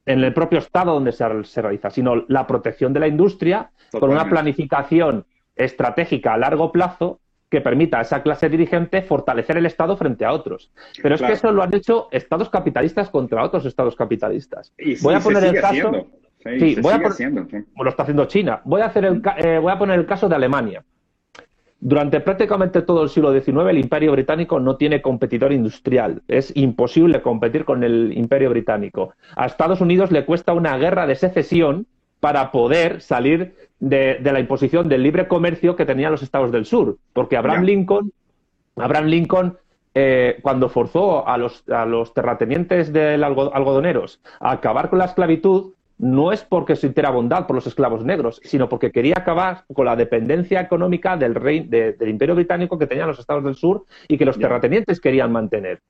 en 0.05 0.23
el 0.23 0.33
propio 0.33 0.59
estado 0.59 0.93
donde 0.93 1.11
se, 1.11 1.25
se, 1.43 1.61
realiza, 1.61 1.89
sino 1.89 2.23
la 2.29 2.47
protección 2.47 2.93
de 2.93 3.01
la 3.01 3.07
industria 3.07 3.71
con 3.91 4.09
una 4.09 4.29
planificación 4.29 5.25
estratégica 5.55 6.33
a 6.33 6.37
largo 6.37 6.71
plazo 6.71 7.19
que 7.49 7.62
permita 7.62 7.99
a 7.99 8.01
esa 8.01 8.21
clase 8.21 8.49
dirigente 8.49 9.01
fortalecer 9.01 9.57
el 9.57 9.65
Estado 9.65 9.95
frente 9.95 10.25
a 10.25 10.33
otros. 10.33 10.71
Pero 11.01 11.15
es 11.15 11.21
que 11.21 11.31
eso 11.31 11.51
lo 11.51 11.63
han 11.63 11.73
hecho 11.73 12.10
estados 12.12 12.49
capitalistas 12.49 13.10
contra 13.10 13.43
otros 13.43 13.65
estados 13.65 13.95
capitalistas. 13.95 14.73
voy 15.01 15.15
a 15.15 15.19
poner 15.19 15.43
el 15.45 15.62
caso. 15.62 16.07
Sí, 16.43 16.75
voy 16.81 16.93
a 16.93 16.97
lo 16.97 17.89
está 17.89 18.03
haciendo 18.03 18.25
China. 18.25 18.62
Voy 18.63 18.81
a, 18.81 18.86
hacer 18.86 19.05
el, 19.05 19.21
eh, 19.38 19.60
voy 19.60 19.71
a 19.71 19.77
poner 19.77 19.99
el 19.99 20.05
caso 20.05 20.29
de 20.29 20.36
Alemania. 20.36 20.83
Durante 21.79 22.19
prácticamente 22.21 22.81
todo 22.81 23.03
el 23.03 23.10
siglo 23.10 23.31
XIX, 23.31 23.69
el 23.69 23.77
Imperio 23.77 24.12
Británico 24.12 24.60
no 24.60 24.77
tiene 24.77 25.01
competidor 25.01 25.51
industrial. 25.51 26.23
Es 26.27 26.55
imposible 26.55 27.21
competir 27.21 27.65
con 27.65 27.83
el 27.83 28.13
Imperio 28.17 28.49
Británico. 28.49 29.13
A 29.36 29.45
Estados 29.45 29.81
Unidos 29.81 30.12
le 30.12 30.25
cuesta 30.25 30.53
una 30.53 30.77
guerra 30.77 31.05
de 31.05 31.15
secesión 31.15 31.86
para 32.19 32.51
poder 32.51 33.01
salir 33.01 33.56
de, 33.80 34.19
la 34.23 34.39
imposición 34.39 34.89
del 34.89 35.03
libre 35.03 35.27
comercio 35.27 35.75
que 35.75 35.86
tenían 35.86 36.12
los 36.12 36.23
estados 36.23 36.51
del 36.51 36.65
sur. 36.65 36.97
Porque 37.13 37.38
Abraham 37.38 37.63
Lincoln, 37.63 38.12
Abraham 38.75 39.06
Lincoln 39.06 39.58
eh, 39.93 40.39
cuando 40.41 40.69
forzó 40.69 41.27
a 41.27 41.38
los, 41.38 41.67
a 41.69 41.86
los 41.86 42.13
terratenientes 42.13 42.93
del 42.93 43.23
algodoneros 43.23 44.19
a 44.39 44.51
acabar 44.51 44.89
con 44.89 44.99
la 44.99 45.06
esclavitud, 45.06 45.73
no 45.97 46.32
es 46.32 46.43
porque 46.43 46.75
sintiera 46.75 47.10
bondad 47.10 47.47
por 47.47 47.56
los 47.56 47.65
esclavos 47.65 48.06
negros, 48.06 48.39
sino 48.43 48.69
porque 48.69 48.91
quería 48.91 49.15
acabar 49.17 49.63
con 49.73 49.86
la 49.86 49.95
dependencia 49.95 50.62
económica 50.62 51.17
del, 51.17 51.34
rey, 51.34 51.62
del 51.62 52.10
imperio 52.10 52.36
británico 52.36 52.77
que 52.77 52.86
tenían 52.86 53.08
los 53.08 53.17
estados 53.17 53.43
del 53.43 53.56
sur 53.56 53.86
y 54.08 54.17
que 54.17 54.25
los 54.25 54.38
terratenientes 54.38 55.01
querían 55.01 55.32
mantener. 55.32 55.82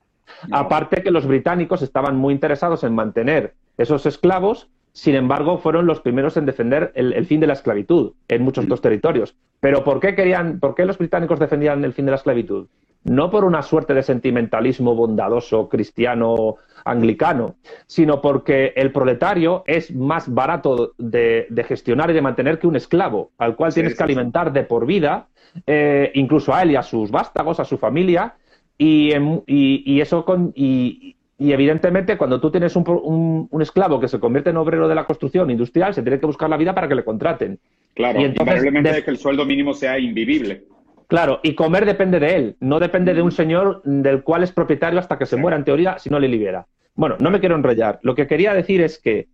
Aparte 0.51 1.03
que 1.03 1.11
los 1.11 1.25
británicos 1.25 1.81
estaban 1.81 2.15
muy 2.15 2.33
interesados 2.33 2.83
en 2.83 2.95
mantener 2.95 3.53
esos 3.77 4.05
esclavos 4.05 4.69
sin 4.97 5.13
embargo, 5.13 5.59
fueron 5.59 5.85
los 5.85 6.01
primeros 6.01 6.37
en 6.37 6.47
defender 6.47 6.91
el, 6.95 7.23
fin 7.27 7.39
de 7.39 7.45
la 7.45 7.53
esclavitud 7.53 8.13
en 8.27 8.41
muchos 8.41 8.65
otros 8.65 8.81
territorios. 8.81 9.35
Pero 9.59 9.83
¿por 9.83 9.99
qué 9.99 10.15
querían, 10.15 10.59
por 10.59 10.73
qué 10.73 10.85
los 10.85 10.97
británicos 10.97 11.39
defendían 11.39 11.85
el 11.85 11.93
fin 11.93 12.05
de 12.05 12.11
la 12.11 12.17
esclavitud? 12.17 12.65
No 13.03 13.29
por 13.29 13.43
una 13.43 13.61
suerte 13.61 13.93
de 13.93 14.01
sentimentalismo 14.01 14.95
bondadoso 14.95 15.69
cristiano 15.69 16.55
anglicano, 16.83 17.57
sino 17.85 18.19
porque 18.23 18.73
el 18.75 18.91
proletario 18.91 19.63
es 19.67 19.93
más 19.93 20.33
barato 20.33 20.93
de, 20.97 21.45
gestionar 21.67 22.09
y 22.09 22.13
de 22.13 22.21
mantener 22.23 22.57
que 22.57 22.65
un 22.65 22.75
esclavo, 22.75 23.29
al 23.37 23.55
cual 23.55 23.75
tienes 23.75 23.95
que 23.95 24.01
alimentar 24.01 24.51
de 24.51 24.63
por 24.63 24.87
vida, 24.87 25.27
eh, 25.67 26.09
incluso 26.15 26.55
a 26.55 26.63
él 26.63 26.71
y 26.71 26.75
a 26.75 26.81
sus 26.81 27.11
vástagos, 27.11 27.59
a 27.59 27.65
su 27.65 27.77
familia, 27.77 28.33
y, 28.79 29.99
eso 30.01 30.25
con, 30.25 30.53
y 30.55 31.16
evidentemente, 31.39 32.17
cuando 32.17 32.41
tú 32.41 32.49
tienes 32.49 32.75
un, 32.75 33.49
esclavo 33.61 33.99
que 33.99 34.07
se 34.07 34.19
convierte 34.19 34.49
en 34.49 34.57
obrero 34.57 34.87
de 34.87 34.95
la 34.95 35.05
construcción 35.05 35.49
industrial, 35.51 35.93
se 35.93 36.01
tiene 36.01 36.19
que 36.19 36.25
buscar 36.25 36.49
la 36.49 36.57
vida 36.57 36.73
para 36.73 36.87
que 36.87 36.95
le 36.95 37.03
contraten. 37.03 37.59
Claro, 37.93 38.19
y 38.19 38.25
entonces, 38.25 39.03
que 39.03 39.11
el 39.11 39.17
sueldo 39.17 39.45
mínimo 39.45 39.73
sea 39.73 39.99
invivible. 39.99 40.63
Claro, 41.07 41.39
y 41.43 41.55
comer 41.55 41.85
depende 41.85 42.19
de 42.19 42.35
él, 42.35 42.55
no 42.59 42.79
depende 42.79 43.13
de 43.13 43.21
un 43.21 43.31
señor 43.31 43.81
del 43.83 44.23
cual 44.23 44.43
es 44.43 44.51
propietario 44.51 44.99
hasta 44.99 45.17
que 45.17 45.25
se 45.25 45.37
muera, 45.37 45.55
en 45.55 45.63
teoría, 45.63 45.99
si 45.99 46.09
no 46.09 46.19
le 46.19 46.27
libera. 46.27 46.67
Bueno, 46.95 47.15
no 47.19 47.29
me 47.29 47.39
quiero 47.39 47.55
enrollar. 47.55 47.99
Lo 48.01 48.15
que 48.15 48.27
quería 48.27 48.53
decir 48.53 48.81
es 48.81 48.99
que 48.99 49.27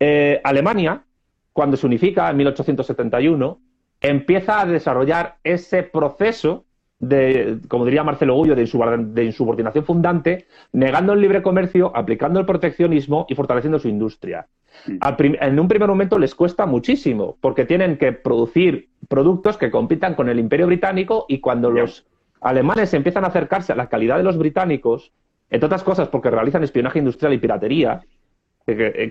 eh, 0.00 0.40
Alemania, 0.42 1.04
cuando 1.52 1.76
se 1.76 1.86
unifica 1.86 2.28
en 2.30 2.38
1871, 2.38 3.60
empieza 4.00 4.60
a 4.60 4.66
desarrollar 4.66 5.36
ese 5.44 5.82
proceso 5.82 6.64
de, 7.00 7.58
como 7.66 7.86
diría 7.86 8.04
Marcelo 8.04 8.34
Gullo, 8.34 8.54
de, 8.54 9.24
insubordinación 9.24 9.84
fundante, 9.84 10.46
negando 10.72 11.14
el 11.14 11.20
libre 11.20 11.42
comercio, 11.42 11.90
aplicando 11.96 12.38
el 12.38 12.46
proteccionismo 12.46 13.26
y 13.28 13.34
fortaleciendo 13.34 13.78
su 13.78 13.88
industria. 13.88 14.46
En 14.86 15.58
un 15.58 15.66
primer 15.66 15.88
momento 15.88 16.18
les 16.18 16.34
cuesta 16.34 16.66
muchísimo, 16.66 17.36
porque 17.40 17.64
tienen 17.64 17.96
que 17.96 18.12
producir 18.12 18.90
productos 19.08 19.56
que 19.56 19.70
compitan 19.70 20.14
con 20.14 20.28
el 20.28 20.38
imperio 20.38 20.66
británico 20.66 21.24
y 21.28 21.40
cuando 21.40 21.70
los 21.70 22.06
alemanes 22.40 22.94
empiezan 22.94 23.24
a 23.24 23.28
acercarse 23.28 23.72
a 23.72 23.76
la 23.76 23.88
calidad 23.88 24.18
de 24.18 24.22
los 24.22 24.38
británicos, 24.38 25.12
entre 25.48 25.66
otras 25.66 25.82
cosas 25.82 26.08
porque 26.08 26.30
realizan 26.30 26.62
espionaje 26.62 26.98
industrial 26.98 27.32
y 27.32 27.38
piratería, 27.38 28.02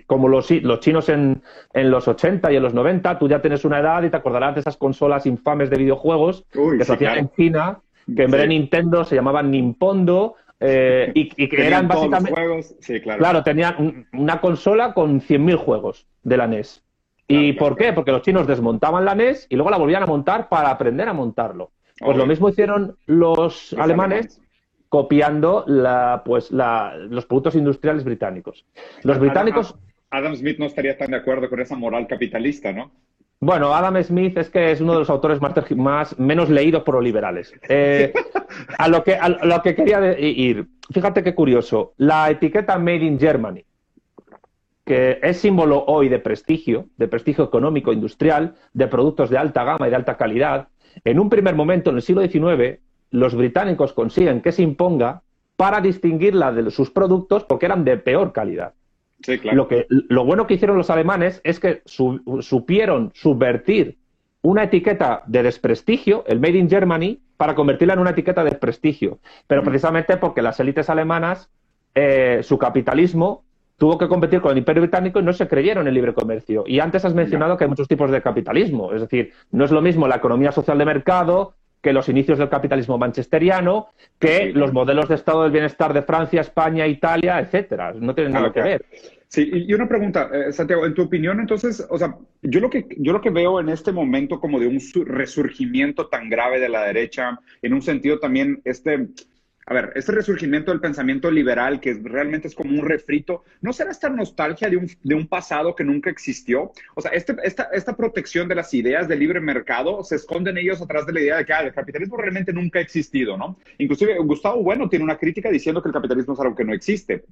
como 0.05 0.27
los, 0.27 0.51
los 0.51 0.79
chinos 0.79 1.09
en, 1.09 1.41
en, 1.73 1.91
los 1.91 2.07
80 2.07 2.51
y 2.51 2.55
en 2.55 2.63
los 2.63 2.73
90, 2.73 3.19
tú 3.19 3.27
ya 3.27 3.41
tienes 3.41 3.65
una 3.65 3.79
edad 3.79 4.03
y 4.03 4.09
te 4.09 4.17
acordarás 4.17 4.55
de 4.55 4.61
esas 4.61 4.77
consolas 4.77 5.25
infames 5.25 5.69
de 5.69 5.77
videojuegos 5.77 6.45
que 6.51 6.83
se 6.83 6.93
hacían 6.93 7.17
en 7.17 7.29
China, 7.31 7.79
que 8.15 8.23
en 8.23 8.31
vez 8.31 8.41
de 8.41 8.47
Nintendo 8.47 9.03
se 9.03 9.15
llamaban 9.15 9.51
Nimpondo, 9.51 10.35
eh, 10.59 11.11
y, 11.13 11.47
que 11.47 11.65
eran 11.65 11.87
básicamente. 11.87 12.33
Juegos. 12.33 12.75
Sí, 12.79 12.99
claro. 12.99 13.19
claro, 13.19 13.43
tenían 13.43 14.07
una 14.13 14.41
consola 14.41 14.93
con 14.93 15.21
100.000 15.21 15.55
juegos 15.55 16.05
de 16.23 16.37
la 16.37 16.47
NES. 16.47 16.83
¿Y 17.27 17.53
por 17.53 17.77
qué? 17.77 17.93
Porque 17.93 18.11
los 18.11 18.23
chinos 18.23 18.47
desmontaban 18.47 19.05
la 19.05 19.13
NES 19.13 19.45
y 19.49 19.55
luego 19.55 19.69
la 19.69 19.77
volvían 19.77 20.03
a 20.03 20.07
montar 20.07 20.49
para 20.49 20.71
aprender 20.71 21.07
a 21.07 21.13
montarlo. 21.13 21.71
Pues 21.99 22.17
lo 22.17 22.25
mismo 22.25 22.49
hicieron 22.49 22.97
los, 23.05 23.73
alemanes, 23.73 24.41
copiando 24.89 25.63
la, 25.67 26.23
pues, 26.25 26.51
la, 26.51 26.95
los 26.97 27.25
productos 27.25 27.55
industriales 27.55 28.03
británicos. 28.03 28.65
Los 29.03 29.19
británicos. 29.19 29.75
Adam 30.09 30.35
Smith 30.35 30.57
no 30.57 30.65
estaría 30.65 30.97
tan 30.97 31.11
de 31.11 31.17
acuerdo 31.17 31.49
con 31.49 31.59
esa 31.59 31.75
moral 31.75 32.07
capitalista, 32.07 32.73
¿no? 32.73 32.91
Bueno, 33.41 33.73
Adam 33.73 34.03
Smith 34.03 34.37
es 34.37 34.49
que 34.49 34.71
es 34.71 34.81
uno 34.81 34.93
de 34.93 34.99
los 34.99 35.09
autores 35.09 35.39
más, 35.77 36.19
menos 36.19 36.49
leídos 36.49 36.83
por 36.83 36.95
los 36.95 37.03
liberales. 37.03 37.53
Eh, 37.69 38.11
a, 38.77 38.87
lo 38.89 39.03
que, 39.03 39.15
a 39.15 39.29
lo 39.29 39.61
que 39.61 39.75
quería 39.75 40.19
ir, 40.19 40.67
fíjate 40.91 41.23
qué 41.23 41.33
curioso, 41.33 41.93
la 41.97 42.29
etiqueta 42.29 42.77
Made 42.77 43.05
in 43.05 43.17
Germany, 43.17 43.63
que 44.83 45.19
es 45.21 45.37
símbolo 45.37 45.85
hoy 45.85 46.09
de 46.09 46.19
prestigio, 46.19 46.87
de 46.97 47.07
prestigio 47.07 47.45
económico, 47.45 47.93
industrial, 47.93 48.55
de 48.73 48.87
productos 48.87 49.29
de 49.29 49.37
alta 49.37 49.63
gama 49.63 49.87
y 49.87 49.89
de 49.89 49.95
alta 49.95 50.17
calidad, 50.17 50.67
en 51.05 51.19
un 51.19 51.29
primer 51.29 51.55
momento, 51.55 51.91
en 51.91 51.97
el 51.97 52.01
siglo 52.01 52.27
XIX, 52.27 52.79
los 53.11 53.35
británicos 53.35 53.93
consiguen 53.93 54.41
que 54.41 54.51
se 54.51 54.63
imponga 54.63 55.21
para 55.55 55.81
distinguirla 55.81 56.51
de 56.51 56.71
sus 56.71 56.89
productos 56.89 57.43
porque 57.43 57.65
eran 57.65 57.83
de 57.83 57.97
peor 57.97 58.31
calidad. 58.31 58.73
Lo, 59.51 59.67
que, 59.67 59.85
lo 59.89 60.23
bueno 60.23 60.47
que 60.47 60.53
hicieron 60.53 60.77
los 60.77 60.89
alemanes 60.89 61.41
es 61.43 61.59
que 61.59 61.81
supieron 61.85 63.11
subvertir 63.13 63.97
una 64.41 64.63
etiqueta 64.63 65.23
de 65.27 65.43
desprestigio, 65.43 66.23
el 66.27 66.39
Made 66.39 66.57
in 66.57 66.69
Germany, 66.69 67.19
para 67.35 67.55
convertirla 67.55 67.95
en 67.95 67.99
una 67.99 68.11
etiqueta 68.11 68.43
de 68.43 68.51
prestigio. 68.51 69.19
Pero 69.47 69.61
mm. 69.61 69.65
precisamente 69.65 70.17
porque 70.17 70.41
las 70.41 70.59
élites 70.59 70.89
alemanas, 70.89 71.49
eh, 71.93 72.39
su 72.43 72.57
capitalismo 72.57 73.43
tuvo 73.77 73.97
que 73.97 74.07
competir 74.07 74.41
con 74.41 74.51
el 74.51 74.57
Imperio 74.59 74.83
Británico 74.83 75.19
y 75.19 75.23
no 75.23 75.33
se 75.33 75.47
creyeron 75.47 75.83
en 75.83 75.89
el 75.89 75.93
libre 75.95 76.13
comercio. 76.13 76.63
Y 76.67 76.79
antes 76.79 77.03
has 77.05 77.13
mencionado 77.13 77.57
que 77.57 77.63
hay 77.65 77.69
muchos 77.69 77.87
tipos 77.87 78.11
de 78.11 78.21
capitalismo. 78.21 78.93
Es 78.93 79.01
decir, 79.01 79.31
no 79.51 79.65
es 79.65 79.71
lo 79.71 79.81
mismo 79.81 80.07
la 80.07 80.17
economía 80.17 80.51
social 80.51 80.77
de 80.77 80.85
mercado 80.85 81.55
que 81.81 81.93
los 81.93 82.09
inicios 82.09 82.37
del 82.37 82.49
capitalismo 82.49 82.97
manchesteriano, 82.97 83.87
que 84.19 84.51
los 84.53 84.73
modelos 84.73 85.07
de 85.07 85.15
estado 85.15 85.43
del 85.43 85.51
bienestar 85.51 85.93
de 85.93 86.01
Francia, 86.01 86.41
España, 86.41 86.85
Italia, 86.87 87.39
etcétera. 87.39 87.93
No 87.93 88.13
tienen 88.13 88.33
nada 88.33 88.51
que 88.51 88.61
ver. 88.61 88.85
Sí, 89.27 89.47
y 89.53 89.71
una 89.75 89.87
pregunta, 89.87 90.29
eh, 90.33 90.51
Santiago, 90.51 90.87
en 90.87 90.95
tu 90.95 91.03
opinión, 91.03 91.39
entonces, 91.39 91.85
o 91.87 91.99
sea, 91.99 92.17
yo 92.41 92.59
lo 92.59 92.69
que 92.69 92.87
yo 92.97 93.13
lo 93.13 93.21
que 93.21 93.29
veo 93.29 93.59
en 93.59 93.69
este 93.69 93.91
momento 93.91 94.39
como 94.39 94.59
de 94.59 94.65
un 94.65 94.81
resurgimiento 95.05 96.07
tan 96.07 96.29
grave 96.29 96.59
de 96.59 96.67
la 96.67 96.85
derecha, 96.85 97.39
en 97.61 97.73
un 97.75 97.81
sentido 97.83 98.17
también 98.17 98.59
este 98.65 99.07
a 99.69 99.73
ver, 99.73 99.93
este 99.93 100.11
resurgimiento 100.11 100.71
del 100.71 100.81
pensamiento 100.81 101.29
liberal, 101.29 101.79
que 101.79 101.93
realmente 101.93 102.47
es 102.47 102.55
como 102.55 102.71
un 102.71 102.83
refrito, 102.83 103.43
¿no 103.61 103.71
será 103.71 103.91
esta 103.91 104.09
nostalgia 104.09 104.67
de 104.67 104.77
un, 104.77 104.89
de 105.03 105.13
un 105.13 105.27
pasado 105.27 105.75
que 105.75 105.83
nunca 105.83 106.09
existió? 106.09 106.71
O 106.95 107.01
sea, 107.01 107.11
este, 107.11 107.35
esta, 107.43 107.69
esta 107.71 107.95
protección 107.95 108.47
de 108.47 108.55
las 108.55 108.73
ideas 108.73 109.07
del 109.07 109.19
libre 109.19 109.39
mercado 109.39 110.03
se 110.03 110.15
esconden 110.15 110.57
ellos 110.57 110.81
atrás 110.81 111.05
de 111.05 111.13
la 111.13 111.21
idea 111.21 111.37
de 111.37 111.45
que 111.45 111.53
ah, 111.53 111.61
el 111.61 111.73
capitalismo 111.73 112.17
realmente 112.17 112.51
nunca 112.51 112.79
ha 112.79 112.81
existido, 112.81 113.37
¿no? 113.37 113.59
Inclusive 113.77 114.17
Gustavo 114.17 114.63
Bueno 114.63 114.89
tiene 114.89 115.05
una 115.05 115.19
crítica 115.19 115.51
diciendo 115.51 115.83
que 115.83 115.89
el 115.89 115.93
capitalismo 115.93 116.33
es 116.33 116.39
algo 116.39 116.55
que 116.55 116.65
no 116.65 116.73
existe. 116.73 117.23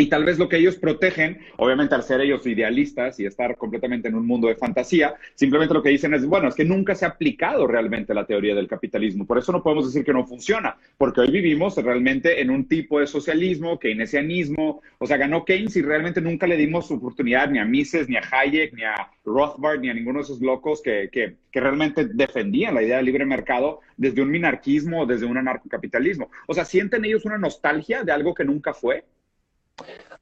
Y 0.00 0.06
tal 0.06 0.24
vez 0.24 0.38
lo 0.38 0.48
que 0.48 0.56
ellos 0.56 0.76
protegen, 0.76 1.40
obviamente 1.58 1.94
al 1.94 2.02
ser 2.02 2.22
ellos 2.22 2.46
idealistas 2.46 3.20
y 3.20 3.26
estar 3.26 3.58
completamente 3.58 4.08
en 4.08 4.14
un 4.14 4.26
mundo 4.26 4.48
de 4.48 4.56
fantasía, 4.56 5.14
simplemente 5.34 5.74
lo 5.74 5.82
que 5.82 5.90
dicen 5.90 6.14
es, 6.14 6.24
bueno, 6.24 6.48
es 6.48 6.54
que 6.54 6.64
nunca 6.64 6.94
se 6.94 7.04
ha 7.04 7.08
aplicado 7.08 7.66
realmente 7.66 8.14
la 8.14 8.24
teoría 8.24 8.54
del 8.54 8.66
capitalismo. 8.66 9.26
Por 9.26 9.36
eso 9.36 9.52
no 9.52 9.62
podemos 9.62 9.84
decir 9.84 10.02
que 10.02 10.14
no 10.14 10.26
funciona, 10.26 10.74
porque 10.96 11.20
hoy 11.20 11.30
vivimos 11.30 11.76
realmente 11.76 12.40
en 12.40 12.48
un 12.48 12.66
tipo 12.66 12.98
de 12.98 13.06
socialismo, 13.06 13.78
keynesianismo, 13.78 14.80
o 14.96 15.06
sea, 15.06 15.18
ganó 15.18 15.44
Keynes 15.44 15.76
y 15.76 15.82
realmente 15.82 16.22
nunca 16.22 16.46
le 16.46 16.56
dimos 16.56 16.90
oportunidad 16.90 17.50
ni 17.50 17.58
a 17.58 17.66
Mises, 17.66 18.08
ni 18.08 18.16
a 18.16 18.22
Hayek, 18.22 18.72
ni 18.72 18.84
a 18.84 19.10
Rothbard, 19.26 19.80
ni 19.80 19.90
a 19.90 19.94
ninguno 19.94 20.20
de 20.20 20.24
esos 20.24 20.40
locos 20.40 20.80
que, 20.80 21.10
que, 21.12 21.36
que 21.52 21.60
realmente 21.60 22.06
defendían 22.06 22.74
la 22.74 22.82
idea 22.82 22.96
del 22.96 23.04
libre 23.04 23.26
mercado 23.26 23.80
desde 23.98 24.22
un 24.22 24.30
minarquismo 24.30 25.02
o 25.02 25.06
desde 25.06 25.26
un 25.26 25.36
anarcocapitalismo. 25.36 26.30
O 26.46 26.54
sea, 26.54 26.64
¿sienten 26.64 27.04
ellos 27.04 27.26
una 27.26 27.36
nostalgia 27.36 28.02
de 28.02 28.12
algo 28.12 28.34
que 28.34 28.46
nunca 28.46 28.72
fue? 28.72 29.04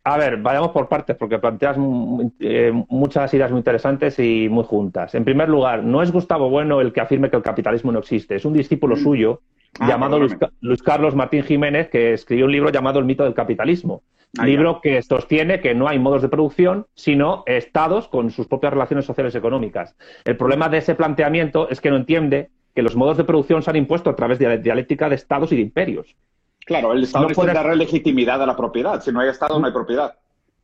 A 0.05 0.17
ver, 0.17 0.39
vayamos 0.39 0.71
por 0.71 0.89
partes 0.89 1.17
porque 1.17 1.39
planteas 1.39 1.77
eh, 2.41 2.73
muchas 2.89 3.33
ideas 3.35 3.51
muy 3.51 3.59
interesantes 3.59 4.19
y 4.19 4.49
muy 4.49 4.65
juntas. 4.65 5.15
En 5.15 5.25
primer 5.25 5.49
lugar, 5.49 5.85
no 5.85 6.03
es 6.03 6.11
Gustavo 6.11 6.49
Bueno 6.49 6.81
el 6.81 6.93
que 6.93 7.01
afirme 7.01 7.29
que 7.29 7.37
el 7.37 7.43
capitalismo 7.43 7.93
no 7.93 7.99
existe, 7.99 8.37
es 8.37 8.45
un 8.45 8.55
discípulo 8.55 8.97
mm. 8.97 8.99
suyo 8.99 9.43
ah, 9.81 9.89
llamado 9.89 10.19
Luis, 10.19 10.83
Carlos 10.83 11.15
Martín 11.15 11.43
Jiménez 11.43 11.89
que 11.91 12.15
escribió 12.15 12.47
un 12.47 12.53
libro 12.53 12.71
llamado 12.71 12.99
El 13.01 13.05
mito 13.05 13.25
del 13.25 13.35
capitalismo. 13.35 14.03
Ah, 14.39 14.47
libro 14.47 14.81
que 14.83 15.03
sostiene 15.03 15.61
que 15.61 15.75
no 15.75 15.89
hay 15.89 15.99
modos 15.99 16.23
de 16.23 16.29
producción, 16.29 16.87
sino 16.95 17.43
estados 17.47 18.09
con 18.09 18.31
sus 18.31 18.47
propias 18.47 18.73
relaciones 18.73 19.05
sociales 19.05 19.35
y 19.35 19.39
económicas. 19.39 19.97
El 20.25 20.37
problema 20.37 20.69
de 20.69 20.79
ese 20.79 20.95
planteamiento 20.95 21.69
es 21.69 21.81
que 21.81 21.91
no 21.91 21.97
entiende 21.97 22.51
que 22.75 22.83
los 22.83 22.95
modos 22.95 23.17
de 23.17 23.25
producción 23.25 23.63
se 23.63 23.71
han 23.71 23.77
impuesto 23.77 24.11
a 24.11 24.17
través 24.17 24.39
de 24.39 24.49
la 24.49 24.57
dialéctica 24.57 25.09
de 25.09 25.17
estados 25.17 25.51
y 25.53 25.57
de 25.57 25.63
imperios. 25.63 26.15
Claro, 26.69 26.93
el 26.93 27.03
Estado 27.03 27.27
no 27.27 27.35
puede 27.35 27.55
dar 27.55 27.75
legitimidad 27.75 28.43
a 28.43 28.47
la 28.47 28.55
propiedad. 28.55 29.01
Si 29.01 29.11
no 29.11 29.21
hay 29.21 29.31
Estado, 29.31 29.59
no 29.59 29.67
hay 29.67 29.73
propiedad. 29.73 30.15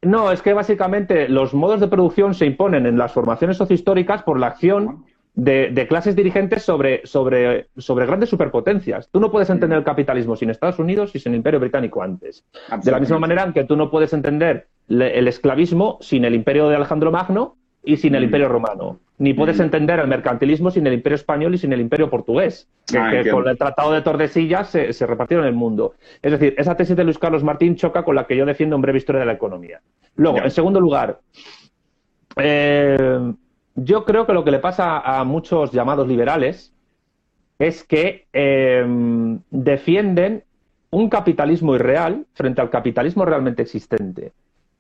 No, 0.03 0.31
es 0.31 0.43
que 0.43 0.53
básicamente 0.53 1.31
los 1.31 1.55
modos 1.55 1.81
de 1.81 1.88
producción 1.88 2.35
se 2.35 2.45
imponen 2.45 2.85
en 2.85 2.99
las 2.99 3.12
formaciones 3.12 3.57
sociohistóricas 3.57 4.23
por 4.23 4.38
la 4.38 4.49
acción 4.49 5.07
de, 5.33 5.87
clases 5.88 6.14
dirigentes 6.14 6.62
sobre, 6.62 7.07
sobre, 7.07 7.69
sobre, 7.79 8.05
grandes 8.05 8.29
superpotencias. 8.29 9.09
Tú 9.11 9.19
no 9.19 9.31
puedes 9.31 9.49
entender 9.49 9.79
el 9.79 9.85
capitalismo 9.85 10.37
sin 10.37 10.51
Estados 10.51 10.79
Unidos 10.79 11.12
y 11.14 11.21
sin 11.21 11.33
el 11.33 11.38
Imperio 11.38 11.59
Británico 11.59 12.03
antes. 12.03 12.45
De 12.83 12.90
la 12.90 13.01
misma 13.01 13.19
manera 13.19 13.51
que 13.55 13.64
tú 13.64 13.75
no 13.75 13.90
puedes 13.90 14.12
entender 14.12 14.69
el 14.90 15.27
esclavismo 15.27 15.97
sin 16.03 16.27
el 16.27 16.35
Imperio 16.35 16.69
de 16.69 16.77
Alejandro 16.77 17.11
Magno 17.12 17.57
y 17.85 17.97
sin 17.97 18.14
el 18.14 18.23
mm. 18.23 18.25
Imperio 18.25 18.49
Romano. 18.49 18.99
Ni 19.18 19.35
puedes 19.35 19.59
mm. 19.59 19.62
entender 19.62 20.01
el 20.01 20.09
mercantilismo 20.09 20.70
sin 20.70 20.87
el 20.87 20.94
Imperio 20.94 21.16
Español 21.16 21.55
y 21.55 21.59
sin 21.59 21.73
el 21.73 21.81
Imperio 21.81 22.11
Portugués, 22.11 22.68
que, 22.87 22.99
ah, 22.99 23.23
con 23.31 23.47
el 23.49 23.57
Tratado 23.57 23.92
de 23.92 24.03
Tordesillas 24.03 24.70
se, 24.70 25.07
repartieron 25.07 25.47
el 25.47 25.55
mundo. 25.55 25.94
Es 26.23 26.33
decir, 26.33 26.55
esa 26.59 26.77
tesis 26.77 26.97
de 26.97 27.05
Luis 27.05 27.18
Carlos 27.18 27.44
Martín 27.44 27.77
choca 27.77 28.03
con 28.03 28.16
la 28.16 28.27
que 28.27 28.37
yo 28.37 28.47
defiendo 28.47 28.77
en 28.77 28.83
breve 28.83 28.99
historia 28.99 29.20
de 29.20 29.27
la 29.27 29.33
economía. 29.33 29.81
Luego, 30.16 30.38
en 30.38 30.51
segundo 30.51 30.81
lugar, 30.81 31.20
eh, 32.37 33.33
yo 33.77 34.05
creo 34.05 34.27
que 34.27 34.33
lo 34.33 34.44
que 34.44 34.51
le 34.51 34.59
pasa 34.59 34.99
a 34.99 35.25
muchos 35.25 35.73
llamados 35.73 36.09
liberales 36.09 36.73
es 37.59 37.85
que 37.85 38.27
eh, 38.33 38.85
defienden 39.51 40.44
un 40.90 41.09
capitalismo 41.09 41.75
irreal 41.75 42.27
frente 42.35 42.61
al 42.61 42.70
capitalismo 42.70 43.25
realmente 43.25 43.62
existente. 43.62 44.33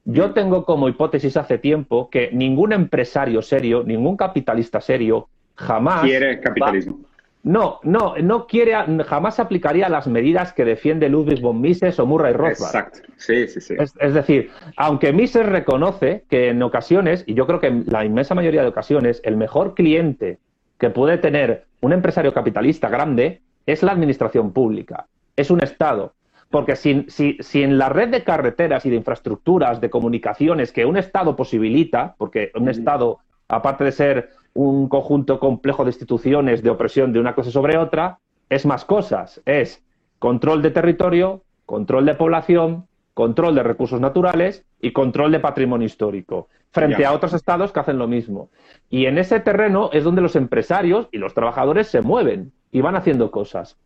Yo 0.04 0.32
tengo 0.32 0.64
como 0.64 0.88
hipótesis 0.88 1.36
hace 1.36 1.58
tiempo 1.58 2.10
que 2.10 2.30
ningún 2.32 2.72
empresario 2.72 3.40
serio, 3.40 3.82
ningún 3.84 4.16
capitalista 4.16 4.80
serio, 4.80 5.28
jamás. 5.54 6.02
Quiere 6.02 6.40
capitalismo. 6.40 7.00
no, 7.42 7.80
no, 7.82 8.14
no 8.22 8.46
quiere, 8.46 8.74
jamás 9.04 9.40
aplicaría 9.40 9.88
las 9.88 10.06
medidas 10.06 10.52
que 10.52 10.66
defiende 10.66 11.08
Ludwig 11.08 11.40
von 11.40 11.58
Mises 11.60 11.98
o 11.98 12.06
Murray 12.06 12.34
Rothbard. 12.34 12.52
Exacto, 12.52 12.98
sí, 13.16 13.48
sí, 13.48 13.60
sí. 13.62 13.74
Es, 13.78 14.14
decir, 14.14 14.50
aunque 14.76 15.12
Mises 15.12 15.46
reconoce 15.46 16.24
que 16.28 16.48
en 16.48 16.62
ocasiones, 16.62 17.24
y 17.26 17.32
yo 17.34 17.46
creo 17.46 17.60
que 17.60 17.68
en 17.68 17.84
la 17.86 18.04
inmensa 18.04 18.34
mayoría 18.34 18.62
de 18.62 18.68
ocasiones, 18.68 19.22
el 19.24 19.38
mejor 19.38 19.74
cliente 19.74 20.38
que 20.78 20.90
puede 20.90 21.16
tener 21.16 21.64
un 21.80 21.94
empresario 21.94 22.34
capitalista 22.34 22.90
grande 22.90 23.40
es 23.64 23.82
la 23.82 23.92
administración 23.92 24.52
pública, 24.52 25.06
es 25.36 25.50
un 25.50 25.62
Estado. 25.62 26.12
Porque 26.54 26.76
si, 26.76 27.04
si, 27.08 27.62
en 27.64 27.78
la 27.78 27.88
red 27.88 28.10
de 28.10 28.22
carreteras 28.22 28.86
y 28.86 28.90
de 28.90 28.94
infraestructuras, 28.94 29.80
de 29.80 29.90
comunicaciones 29.90 30.70
que 30.70 30.86
un 30.86 30.96
Estado 30.96 31.34
posibilita, 31.34 32.14
porque 32.16 32.52
un 32.54 32.68
Estado, 32.68 33.18
aparte 33.48 33.82
de 33.82 33.90
ser 33.90 34.30
un 34.52 34.88
conjunto 34.88 35.40
complejo 35.40 35.82
de 35.82 35.90
instituciones 35.90 36.62
de 36.62 36.70
opresión 36.70 37.12
de 37.12 37.18
una 37.18 37.34
cosa 37.34 37.50
sobre 37.50 37.76
otra, 37.76 38.20
es 38.48 38.66
más 38.66 38.84
cosas. 38.84 39.42
Es 39.46 39.82
control 40.20 40.62
de 40.62 40.70
territorio, 40.70 41.42
control 41.66 42.06
de 42.06 42.14
población, 42.14 42.86
control 43.14 43.56
de 43.56 43.64
recursos 43.64 44.00
naturales 44.00 44.64
y 44.80 44.92
control 44.92 45.32
de 45.32 45.40
patrimonio 45.40 45.86
histórico, 45.86 46.50
frente 46.70 47.04
a 47.04 47.14
otros 47.14 47.34
estados 47.34 47.72
que 47.72 47.80
hacen 47.80 47.98
lo 47.98 48.06
mismo. 48.06 48.48
Y 48.88 49.06
en 49.06 49.18
ese 49.18 49.40
terreno 49.40 49.90
es 49.92 50.04
donde 50.04 50.22
los 50.22 50.36
empresarios 50.36 51.08
y 51.10 51.18
los 51.18 51.34
trabajadores 51.34 51.88
se 51.88 52.00
mueven 52.00 52.52
y 52.70 52.80
van 52.80 52.94
haciendo 52.94 53.32
cosas. 53.32 53.76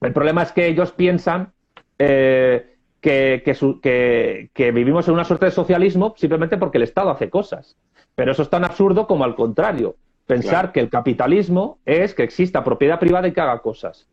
El 0.00 0.12
problema 0.12 0.42
es 0.42 0.50
que 0.50 0.66
ellos 0.66 0.90
piensan 0.90 1.52
eh, 1.98 2.74
que, 3.00 3.42
que, 4.52 4.70
vivimos 4.72 5.06
en 5.08 5.14
una 5.14 5.24
suerte 5.24 5.46
de 5.46 5.50
socialismo 5.50 6.14
simplemente 6.16 6.56
porque 6.56 6.78
el 6.78 6.84
Estado 6.84 7.10
hace 7.10 7.30
cosas. 7.30 7.76
Pero 8.14 8.32
eso 8.32 8.42
es 8.42 8.50
tan 8.50 8.64
absurdo 8.64 9.06
como 9.06 9.24
al 9.24 9.36
contrario. 9.36 9.96
Pensar 10.26 10.72
que 10.72 10.80
el 10.80 10.90
capitalismo 10.90 11.78
es 11.86 12.14
que 12.14 12.22
exista 12.22 12.64
propiedad 12.64 12.98
privada 12.98 13.28
y 13.28 13.32
que 13.32 13.40
haga 13.40 13.60
cosas. 13.60 14.08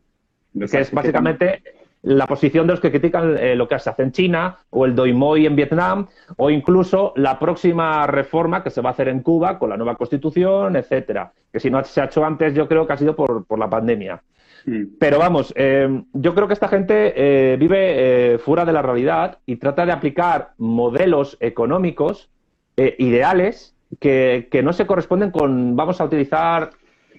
Que 0.58 0.80
es 0.80 0.90
básicamente 0.90 1.62
la 2.02 2.26
posición 2.26 2.66
de 2.66 2.74
los 2.74 2.80
que 2.80 2.90
critican 2.90 3.36
eh, 3.36 3.56
lo 3.56 3.66
que 3.66 3.78
se 3.80 3.90
hace 3.90 4.02
en 4.04 4.12
China 4.12 4.58
o 4.70 4.86
el 4.86 4.94
Doi 4.94 5.12
Moi 5.12 5.44
en 5.44 5.56
Vietnam 5.56 6.06
o 6.36 6.50
incluso 6.50 7.12
la 7.16 7.38
próxima 7.38 8.06
reforma 8.06 8.62
que 8.62 8.70
se 8.70 8.80
va 8.80 8.90
a 8.90 8.92
hacer 8.92 9.08
en 9.08 9.20
Cuba 9.20 9.58
con 9.58 9.70
la 9.70 9.76
nueva 9.76 9.96
constitución, 9.96 10.76
etcétera. 10.76 11.32
Que 11.52 11.60
si 11.60 11.68
no 11.68 11.82
se 11.84 12.00
ha 12.00 12.04
hecho 12.04 12.24
antes, 12.24 12.54
yo 12.54 12.68
creo 12.68 12.86
que 12.86 12.92
ha 12.92 12.96
sido 12.96 13.16
por, 13.16 13.44
por 13.44 13.58
la 13.58 13.68
pandemia. 13.68 14.22
Mm. 14.66 14.96
Pero 14.98 15.18
vamos, 15.18 15.52
eh, 15.56 16.02
yo 16.12 16.34
creo 16.34 16.46
que 16.46 16.54
esta 16.54 16.68
gente 16.68 17.14
eh, 17.16 17.56
vive 17.56 18.38
fuera 18.38 18.64
de 18.64 18.72
la 18.72 18.82
realidad 18.82 19.38
y 19.46 19.56
trata 19.56 19.86
de 19.86 19.92
aplicar 19.92 20.52
modelos 20.58 21.36
económicos 21.40 22.28
ideales 22.98 23.74
que, 24.00 24.48
que 24.50 24.62
no 24.62 24.74
se 24.74 24.86
corresponden 24.86 25.30
con, 25.30 25.76
vamos 25.76 25.98
a 25.98 26.04
utilizar 26.04 26.72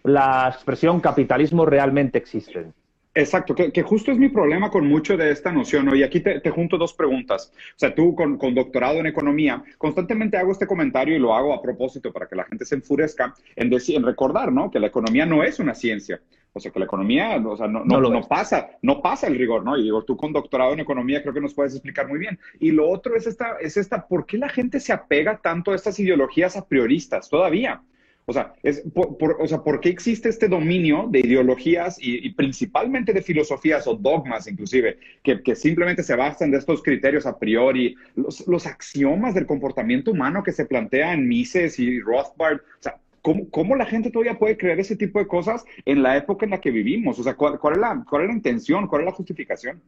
la 0.04 0.50
expresión 0.54 1.00
capitalismo 1.00 1.66
realmente 1.66 2.20
existente. 2.20 2.74
Exacto, 3.18 3.56
que, 3.56 3.82
justo 3.82 4.12
es 4.12 4.20
mi 4.20 4.30
problema 4.30 4.70
con 4.70 4.88
mucho 4.88 5.18
de 5.18 5.32
esta 5.32 5.52
noción, 5.52 5.88
¿no? 5.88 5.96
Y 5.96 6.04
aquí 6.04 6.20
te, 6.20 6.40
junto 6.52 6.78
dos 6.78 6.94
preguntas. 6.94 7.52
O 7.72 7.80
sea, 7.80 7.96
tú 7.96 8.14
con, 8.14 8.38
doctorado 8.54 9.00
en 9.00 9.08
economía, 9.08 9.64
constantemente 9.80 10.38
hago 10.38 10.52
este 10.52 10.68
comentario 10.68 11.16
y 11.16 11.20
lo 11.20 11.34
hago 11.34 11.52
a 11.52 11.60
propósito 11.60 12.14
para 12.14 12.28
que 12.28 12.36
la 12.36 12.44
gente 12.44 12.64
se 12.64 12.76
enfurezca 12.76 13.34
en, 13.56 13.74
en 13.74 14.04
recordar, 14.04 14.52
¿no? 14.52 14.70
Que 14.70 14.80
la 14.80 14.86
economía 14.86 15.26
no 15.26 15.44
es 15.44 15.58
una 15.58 15.74
ciencia. 15.74 16.22
O 16.58 16.60
sea, 16.60 16.72
que 16.72 16.80
la 16.80 16.86
economía, 16.86 17.42
o 17.46 17.56
sea, 17.56 17.68
no, 17.68 17.86
no, 17.86 18.22
pasa, 18.28 18.72
no 18.82 19.02
pasa 19.02 19.28
el 19.28 19.38
rigor, 19.38 19.64
¿no? 19.64 19.78
Y 19.78 19.84
digo, 19.84 20.04
tú 20.04 20.18
con 20.18 20.34
doctorado 20.34 20.74
en 20.74 20.80
economía 20.80 21.22
creo 21.22 21.34
que 21.34 21.42
nos 21.42 21.54
puedes 21.54 21.74
explicar 21.74 22.08
muy 22.08 22.20
bien. 22.20 22.40
Y 22.60 22.72
lo 22.72 22.90
otro 22.90 23.16
es 23.16 23.28
esta, 23.28 23.58
es 23.62 23.78
esta, 23.78 24.08
¿por 24.08 24.26
qué 24.26 24.38
la 24.38 24.50
gente 24.50 24.80
se 24.80 24.92
apega 24.92 25.38
tanto 25.38 25.72
a 25.72 25.76
estas 25.76 26.00
ideologías 26.00 26.58
a 26.58 26.68
prioristas 26.68 27.30
todavía? 27.30 27.82
O 28.30 28.34
sea, 28.34 28.54
es 28.62 28.84
por, 28.94 29.38
o 29.40 29.48
sea, 29.48 29.64
¿por 29.64 29.80
qué 29.80 29.88
existe 29.88 30.28
este 30.28 30.50
dominio 30.50 31.08
de 31.10 31.22
ideologías 31.22 31.98
y, 31.98 32.30
principalmente 32.32 33.14
de 33.14 33.22
filosofías 33.22 33.88
o 33.88 33.96
dogmas 33.96 34.48
inclusive, 34.48 35.00
que, 35.24 35.42
que, 35.42 35.56
simplemente 35.56 36.04
se 36.04 36.14
basan 36.14 36.52
de 36.52 36.58
estos 36.58 36.84
criterios 36.84 37.26
a 37.26 37.40
priori, 37.40 37.96
los, 38.16 38.46
los, 38.46 38.68
axiomas 38.68 39.34
del 39.34 39.46
comportamiento 39.46 40.12
humano 40.12 40.44
que 40.44 40.52
se 40.52 40.66
plantea 40.66 41.14
en 41.14 41.26
Mises 41.26 41.80
y 41.80 42.02
Rothbard? 42.02 42.58
O 42.58 42.82
sea, 42.82 43.00
¿cómo, 43.28 43.50
¿cómo, 43.50 43.76
la 43.76 43.86
gente 43.86 44.10
todavía 44.10 44.40
puede 44.40 44.58
creer 44.58 44.80
ese 44.80 44.96
tipo 44.96 45.20
de 45.20 45.28
cosas 45.28 45.66
en 45.84 46.02
la 46.02 46.16
época 46.16 46.46
en 46.46 46.52
la 46.52 46.62
que 46.62 46.72
vivimos? 46.72 47.20
O 47.20 47.24
sea, 47.24 47.36
¿cuál, 47.36 47.60
cuál, 47.60 47.74
es, 47.74 47.80
la, 47.80 48.04
cuál 48.10 48.22
es 48.24 48.28
la 48.30 48.36
intención? 48.36 48.88
¿Cuál 48.88 49.02
es 49.02 49.06
la 49.08 49.12
justificación? 49.12 49.82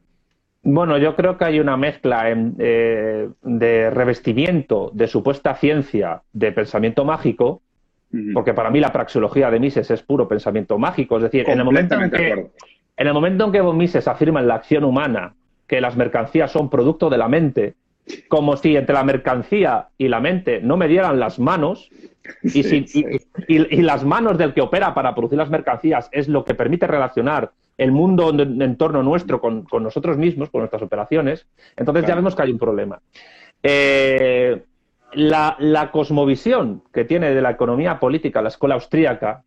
Bueno, 0.61 0.97
yo 0.97 1.15
creo 1.15 1.37
que 1.37 1.45
hay 1.45 1.61
una 1.61 1.77
mezcla 1.77 2.25
eh, 2.27 3.29
de 3.41 3.89
revestimiento 3.91 4.91
de 4.93 5.07
supuesta 5.07 5.55
ciencia 5.55 6.21
de 6.33 6.51
pensamiento 6.51 7.05
mágico 7.05 7.61
porque 8.33 8.53
para 8.53 8.71
mí 8.71 8.79
la 8.79 8.91
praxeología 8.91 9.51
de 9.51 9.59
Mises 9.59 9.91
es 9.91 10.01
puro 10.01 10.27
pensamiento 10.27 10.79
mágico. 10.79 11.17
Es 11.17 11.23
decir, 11.23 11.47
en 11.47 11.59
el, 11.59 11.65
momento 11.65 11.95
en, 11.95 12.09
que, 12.09 12.31
en 12.97 13.07
el 13.07 13.13
momento 13.13 13.45
en 13.45 13.51
que 13.51 13.61
Mises 13.61 14.07
afirma 14.07 14.39
en 14.39 14.47
la 14.47 14.55
acción 14.55 14.83
humana 14.83 15.35
que 15.67 15.79
las 15.79 15.95
mercancías 15.95 16.51
son 16.51 16.71
producto 16.71 17.11
de 17.11 17.19
la 17.19 17.27
mente, 17.27 17.75
como 18.27 18.57
si 18.57 18.75
entre 18.75 18.95
la 18.95 19.03
mercancía 19.03 19.89
y 19.99 20.07
la 20.07 20.19
mente 20.19 20.59
no 20.61 20.75
me 20.75 20.87
dieran 20.87 21.19
las 21.19 21.37
manos, 21.37 21.91
y, 22.43 23.05
y, 23.47 23.81
las 23.81 24.03
manos 24.03 24.37
del 24.37 24.53
que 24.53 24.61
opera 24.61 24.93
para 24.93 25.15
producir 25.15 25.37
las 25.37 25.49
mercancías 25.49 26.09
es 26.11 26.27
lo 26.27 26.43
que 26.43 26.55
permite 26.55 26.87
relacionar 26.87 27.51
el 27.79 27.91
mundo 27.91 28.29
en, 28.37 28.75
torno 28.75 29.01
nuestro 29.01 29.39
con, 29.39 29.65
nosotros 29.81 30.17
mismos, 30.17 30.49
con 30.49 30.59
nuestras 30.59 30.81
operaciones, 30.81 31.47
entonces 31.77 32.05
ya 32.05 32.13
vemos 32.13 32.35
que 32.35 32.41
hay 32.43 32.51
un 32.51 32.59
problema. 32.59 32.99
Eh, 33.63 34.63
la, 35.13 35.89
cosmovisión 35.91 36.83
que 36.93 37.05
tiene 37.05 37.33
de 37.33 37.41
la 37.41 37.51
economía 37.51 37.99
política 37.99 38.41
la 38.41 38.49
escuela 38.49 38.75
austríaca, 38.75 39.43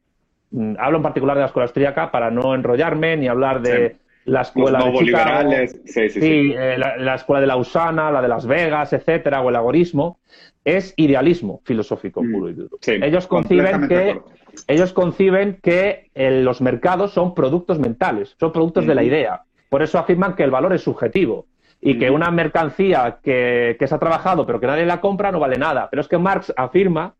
mm, 0.50 0.74
hablo 0.78 0.96
en 0.96 1.02
particular 1.02 1.36
de 1.36 1.42
la 1.42 1.46
escuela 1.46 1.66
austríaca 1.66 2.10
para 2.10 2.30
no 2.30 2.54
enrollarme 2.54 3.18
ni 3.18 3.28
hablar 3.28 3.60
de 3.60 3.96
la 4.24 4.42
escuela 4.42 4.84
de 4.84 4.98
Chicago, 4.98 5.50
sí, 5.84 6.08
sí, 6.10 6.54
eh, 6.56 6.76
la, 6.78 7.14
escuela 7.14 7.40
de 7.40 7.46
Lausana, 7.46 8.10
la 8.10 8.22
de 8.22 8.28
Las 8.28 8.46
Vegas, 8.46 8.92
etcétera, 8.92 9.40
o 9.40 9.50
el 9.50 9.56
agorismo, 9.56 10.18
es 10.64 10.94
idealismo 10.96 11.60
filosófico 11.64 12.22
mm, 12.22 12.32
puro 12.32 12.48
y 12.50 12.54
duro. 12.54 12.78
ellos 12.86 13.26
conciben 13.26 13.88
que 13.88 14.20
ellos 14.68 14.92
conciben 14.92 15.58
que 15.62 16.10
los 16.14 16.60
mercados 16.60 17.12
son 17.12 17.34
productos 17.34 17.78
mentales, 17.78 18.36
son 18.38 18.52
productos 18.52 18.86
de 18.86 18.94
la 18.94 19.02
idea. 19.02 19.42
Por 19.68 19.82
eso 19.82 19.98
afirman 19.98 20.34
que 20.34 20.44
el 20.44 20.50
valor 20.50 20.74
es 20.74 20.82
subjetivo 20.82 21.46
y 21.80 21.98
que 21.98 22.10
una 22.10 22.30
mercancía 22.30 23.18
que, 23.22 23.76
se 23.80 23.94
ha 23.94 23.98
trabajado 23.98 24.46
pero 24.46 24.60
que 24.60 24.66
nadie 24.66 24.86
la 24.86 25.00
compra 25.00 25.32
no 25.32 25.40
vale 25.40 25.56
nada. 25.56 25.88
Pero 25.90 26.02
es 26.02 26.08
que 26.08 26.18
Marx 26.18 26.52
afirma 26.56 27.14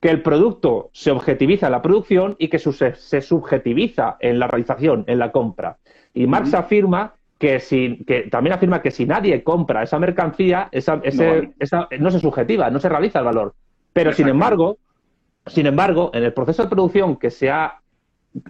que 0.00 0.10
el 0.10 0.22
producto 0.22 0.90
se 0.92 1.10
objetiviza 1.10 1.66
en 1.66 1.72
la 1.72 1.82
producción 1.82 2.36
y 2.38 2.48
que 2.48 2.58
se, 2.58 3.20
subjetiviza 3.20 4.16
en 4.20 4.38
la 4.38 4.46
realización, 4.46 5.04
en 5.06 5.18
la 5.18 5.32
compra. 5.32 5.78
Y 6.14 6.26
Marx 6.26 6.54
afirma 6.54 7.14
que, 7.38 7.60
si, 7.60 8.04
que 8.04 8.22
también 8.22 8.54
afirma 8.54 8.82
que 8.82 8.90
si 8.90 9.06
nadie 9.06 9.42
compra 9.42 9.82
esa 9.82 9.98
mercancía, 9.98 10.68
esa, 10.72 11.00
no, 11.98 12.10
se 12.10 12.18
subjetiva, 12.18 12.70
no 12.70 12.80
se 12.80 12.88
realiza 12.88 13.20
el 13.20 13.24
valor. 13.24 13.54
Pero 13.92 14.12
sin 14.12 14.28
embargo, 14.28 14.78
sin 15.46 15.66
embargo, 15.66 16.10
en 16.12 16.24
el 16.24 16.32
proceso 16.32 16.62
de 16.64 16.68
producción 16.68 17.16
que 17.16 17.30
se 17.30 17.50
ha 17.50 17.80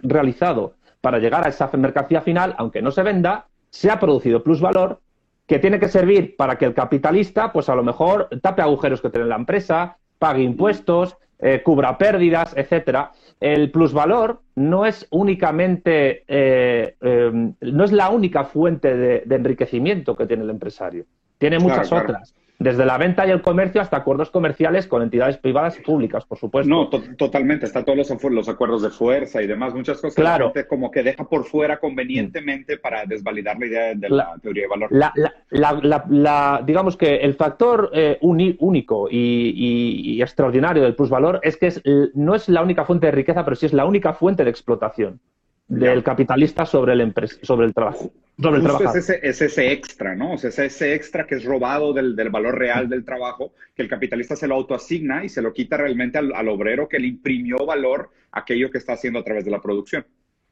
realizado 0.03 0.73
para 1.01 1.19
llegar 1.19 1.45
a 1.45 1.49
esa 1.49 1.69
mercancía 1.77 2.21
final, 2.21 2.55
aunque 2.57 2.81
no 2.81 2.91
se 2.91 3.03
venda, 3.03 3.47
se 3.69 3.91
ha 3.91 3.99
producido 3.99 4.43
plusvalor 4.43 4.99
que 5.45 5.59
tiene 5.59 5.79
que 5.79 5.87
servir 5.87 6.35
para 6.35 6.57
que 6.57 6.65
el 6.65 6.73
capitalista, 6.73 7.51
pues 7.51 7.69
a 7.69 7.75
lo 7.75 7.83
mejor 7.83 8.29
tape 8.41 8.61
agujeros 8.61 9.01
que 9.01 9.09
tiene 9.09 9.27
la 9.27 9.35
empresa, 9.35 9.97
pague 10.19 10.43
impuestos, 10.43 11.17
eh, 11.39 11.61
cubra 11.63 11.97
pérdidas, 11.97 12.55
etcétera. 12.55 13.11
El 13.39 13.71
plusvalor 13.71 14.41
no 14.55 14.85
es 14.85 15.07
únicamente, 15.11 16.23
eh, 16.27 16.95
eh, 16.99 17.53
no 17.61 17.83
es 17.83 17.91
la 17.91 18.09
única 18.09 18.43
fuente 18.43 18.95
de, 18.95 19.35
enriquecimiento 19.35 20.15
que 20.15 20.25
tiene 20.25 20.43
el 20.43 20.49
empresario. 20.49 21.05
Tiene 21.37 21.57
muchas 21.59 21.91
otras. 21.91 22.33
Desde 22.59 22.85
la 22.85 22.97
venta 22.97 23.25
y 23.25 23.31
el 23.31 23.41
comercio 23.41 23.79
hasta 23.79 23.95
acuerdos 23.95 24.31
comerciales 24.31 24.85
con 24.85 25.01
entidades 25.01 25.37
privadas 25.37 25.79
y 25.79 25.81
públicas, 25.81 26.25
por 26.25 26.37
supuesto. 26.37 26.69
No, 26.69 26.89
totalmente. 26.89 27.65
Está 27.65 27.85
todos 27.85 27.97
los, 27.97 28.23
los, 28.31 28.49
acuerdos 28.49 28.81
de 28.81 28.89
fuerza 28.89 29.41
y 29.41 29.47
demás, 29.47 29.73
muchas 29.73 30.01
cosas 30.01 30.15
claro. 30.15 30.51
como 30.67 30.91
que 30.91 31.01
deja 31.01 31.23
por 31.23 31.45
fuera 31.45 31.79
convenientemente 31.79 32.77
para 32.77 33.05
desvalidar 33.05 33.57
la 33.57 33.65
idea 33.65 33.95
de 33.95 34.09
la, 34.09 34.35
teoría 34.41 34.63
de 34.63 34.67
valor. 34.67 34.89
La, 34.91 36.61
digamos 36.65 36.97
que 36.97 37.15
el 37.15 37.35
factor 37.35 37.91
eh, 37.93 38.17
único 38.19 39.07
y, 39.09 40.21
extraordinario 40.21 40.83
del 40.83 40.95
plusvalor 40.95 41.39
es 41.43 41.55
que 41.55 41.67
es, 41.67 41.81
no 42.13 42.35
es 42.35 42.49
la 42.49 42.61
única 42.61 42.83
fuente 42.83 43.05
de 43.05 43.13
riqueza, 43.13 43.45
pero 43.45 43.55
sí 43.55 43.67
es 43.67 43.73
la 43.73 43.85
única 43.85 44.11
fuente 44.11 44.43
de 44.43 44.49
explotación 44.49 45.21
del 45.69 46.03
capitalista 46.03 46.65
sobre 46.65 46.93
el, 46.93 47.13
sobre 47.43 47.67
el 47.67 47.73
trabajo. 47.73 48.11
Sobre 48.41 48.59
el 48.59 48.65
Es 48.65 48.95
ese, 48.95 49.19
es 49.21 49.41
ese 49.41 49.71
extra, 49.71 50.15
¿no? 50.15 50.33
O 50.33 50.37
sea, 50.37 50.49
es 50.49 50.59
ese 50.59 50.93
extra 50.93 51.27
que 51.27 51.35
es 51.35 51.45
robado 51.45 51.93
del, 51.93 52.15
del, 52.15 52.29
valor 52.29 52.57
real 52.57 52.89
del 52.89 53.05
trabajo, 53.05 53.51
que 53.75 53.83
el 53.83 53.89
capitalista 53.89 54.35
se 54.35 54.47
lo 54.47 54.55
autoasigna 54.55 55.23
y 55.23 55.29
se 55.29 55.41
lo 55.41 55.53
quita 55.53 55.77
realmente 55.77 56.17
al, 56.17 56.33
al 56.33 56.49
obrero 56.49 56.87
que 56.87 56.99
le 56.99 57.07
imprimió 57.07 57.65
valor 57.65 58.09
a 58.31 58.39
aquello 58.39 58.71
que 58.71 58.79
está 58.79 58.93
haciendo 58.93 59.19
a 59.19 59.23
través 59.23 59.45
de 59.45 59.51
la 59.51 59.61
producción. 59.61 60.05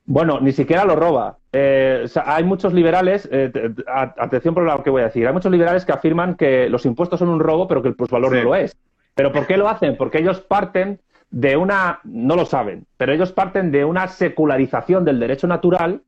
Bueno, 0.06 0.40
ni 0.40 0.54
siquiera 0.54 0.86
lo 0.86 0.96
roba. 0.96 1.38
Eh, 1.52 2.06
hay 2.24 2.44
muchos 2.46 2.74
liberales, 2.74 3.28
eh, 3.30 3.52
atención 3.88 4.54
por 4.54 4.64
lo 4.64 4.82
que 4.82 4.90
voy 4.90 5.02
a 5.02 5.06
decir, 5.06 5.28
hay 5.28 5.34
muchos 5.34 5.52
liberales 5.52 5.84
que 5.84 5.92
afirman 5.92 6.36
que 6.36 6.70
los 6.70 6.86
impuestos 6.86 7.20
son 7.20 7.28
un 7.28 7.42
robo, 7.42 7.68
pero 7.68 7.82
que 7.82 7.90
el 7.90 7.96
plusvalor 7.96 8.32
no 8.32 8.42
lo 8.42 8.56
es. 8.56 8.78
¿Pero 9.16 9.32
por 9.32 9.48
qué 9.48 9.58
lo 9.58 9.68
hacen? 9.68 9.98
Porque 9.98 10.20
ellos 10.20 10.40
parten 10.42 11.00
de 11.30 11.58
una, 11.58 12.00
no 12.04 12.36
lo 12.36 12.46
saben, 12.46 12.86
pero 12.98 13.14
ellos 13.14 13.32
parten 13.32 13.72
de 13.72 13.86
una 13.86 14.08
secularización 14.08 15.04
del 15.06 15.20
derecho 15.20 15.48
natural 15.48 16.02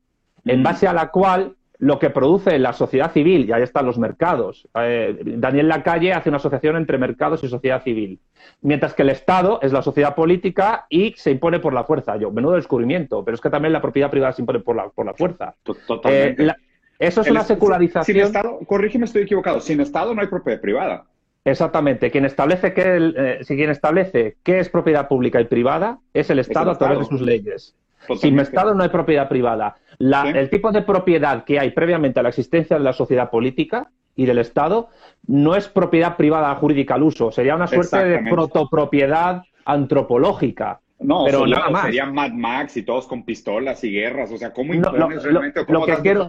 en 0.44 0.60
mm. 0.60 0.62
base 0.62 0.88
a 0.88 0.92
la 0.92 1.10
cual 1.10 1.56
lo 1.80 1.98
que 1.98 2.10
produce 2.10 2.58
la 2.58 2.74
sociedad 2.74 3.10
civil, 3.10 3.48
y 3.48 3.52
ahí 3.52 3.62
están 3.62 3.86
los 3.86 3.98
mercados. 3.98 4.68
Eh, 4.74 5.18
Daniel 5.38 5.68
Lacalle 5.68 6.12
hace 6.12 6.28
una 6.28 6.36
asociación 6.36 6.76
entre 6.76 6.98
mercados 6.98 7.42
y 7.42 7.48
sociedad 7.48 7.82
civil, 7.82 8.20
mientras 8.60 8.92
que 8.92 9.00
el 9.00 9.08
Estado 9.08 9.60
es 9.62 9.72
la 9.72 9.80
sociedad 9.80 10.14
política 10.14 10.84
y 10.90 11.14
se 11.16 11.30
impone 11.30 11.58
por 11.58 11.72
la 11.72 11.84
fuerza. 11.84 12.18
Yo, 12.18 12.30
menudo 12.30 12.56
descubrimiento, 12.56 13.24
pero 13.24 13.34
es 13.34 13.40
que 13.40 13.48
también 13.48 13.72
la 13.72 13.80
propiedad 13.80 14.10
privada 14.10 14.34
se 14.34 14.42
impone 14.42 14.60
por 14.60 14.76
la, 14.76 14.90
por 14.90 15.06
la 15.06 15.14
fuerza. 15.14 15.54
Totalmente. 15.62 16.44
Eh, 16.44 16.52
eso 16.98 17.22
es 17.22 17.30
una 17.30 17.44
secularización. 17.44 18.04
Sin 18.04 18.24
Estado, 18.26 18.58
corrígeme, 18.66 19.06
estoy 19.06 19.22
equivocado, 19.22 19.60
sin 19.60 19.80
Estado 19.80 20.14
no 20.14 20.20
hay 20.20 20.26
propiedad 20.26 20.60
privada. 20.60 21.06
Exactamente. 21.44 22.10
Quien 22.10 22.24
establece, 22.24 22.74
que 22.74 23.12
eh, 23.16 23.38
si 23.44 23.56
quien 23.56 23.70
establece 23.70 24.36
qué 24.42 24.58
es 24.58 24.68
propiedad 24.68 25.08
pública 25.08 25.40
y 25.40 25.44
privada 25.44 25.98
es 26.12 26.30
el 26.30 26.38
Estado 26.38 26.70
a 26.70 26.78
través 26.78 26.98
de 26.98 27.04
sus 27.06 27.20
leyes. 27.20 27.74
Sin 28.16 28.38
Estado 28.38 28.74
no 28.74 28.82
hay 28.82 28.88
propiedad 28.88 29.28
privada. 29.28 29.76
El 29.98 30.50
tipo 30.50 30.72
de 30.72 30.82
propiedad 30.82 31.44
que 31.44 31.58
hay 31.58 31.70
previamente 31.70 32.20
a 32.20 32.22
la 32.22 32.30
existencia 32.30 32.78
de 32.78 32.84
la 32.84 32.92
sociedad 32.92 33.30
política 33.30 33.90
y 34.16 34.26
del 34.26 34.38
Estado 34.38 34.88
no 35.26 35.54
es 35.54 35.68
propiedad 35.68 36.16
privada 36.16 36.54
jurídica 36.56 36.94
al 36.94 37.02
uso, 37.02 37.30
sería 37.30 37.54
una 37.54 37.66
suerte 37.66 38.04
de 38.04 38.30
protopropiedad 38.30 39.42
antropológica. 39.64 40.80
No, 40.98 41.24
pero 41.24 41.46
nada 41.46 41.70
más. 41.70 41.84
Serían 41.84 42.12
Mad 42.12 42.32
Max 42.32 42.76
y 42.76 42.82
todos 42.82 43.06
con 43.06 43.24
pistolas 43.24 43.82
y 43.84 43.90
guerras. 43.90 44.30
O 44.32 44.36
sea, 44.36 44.52
¿cómo 44.52 44.74
impones 44.74 45.22
realmente? 45.22 45.64
¿Cómo 45.64 45.80
lo 45.80 45.86
que 45.86 46.02
quiero, 46.02 46.28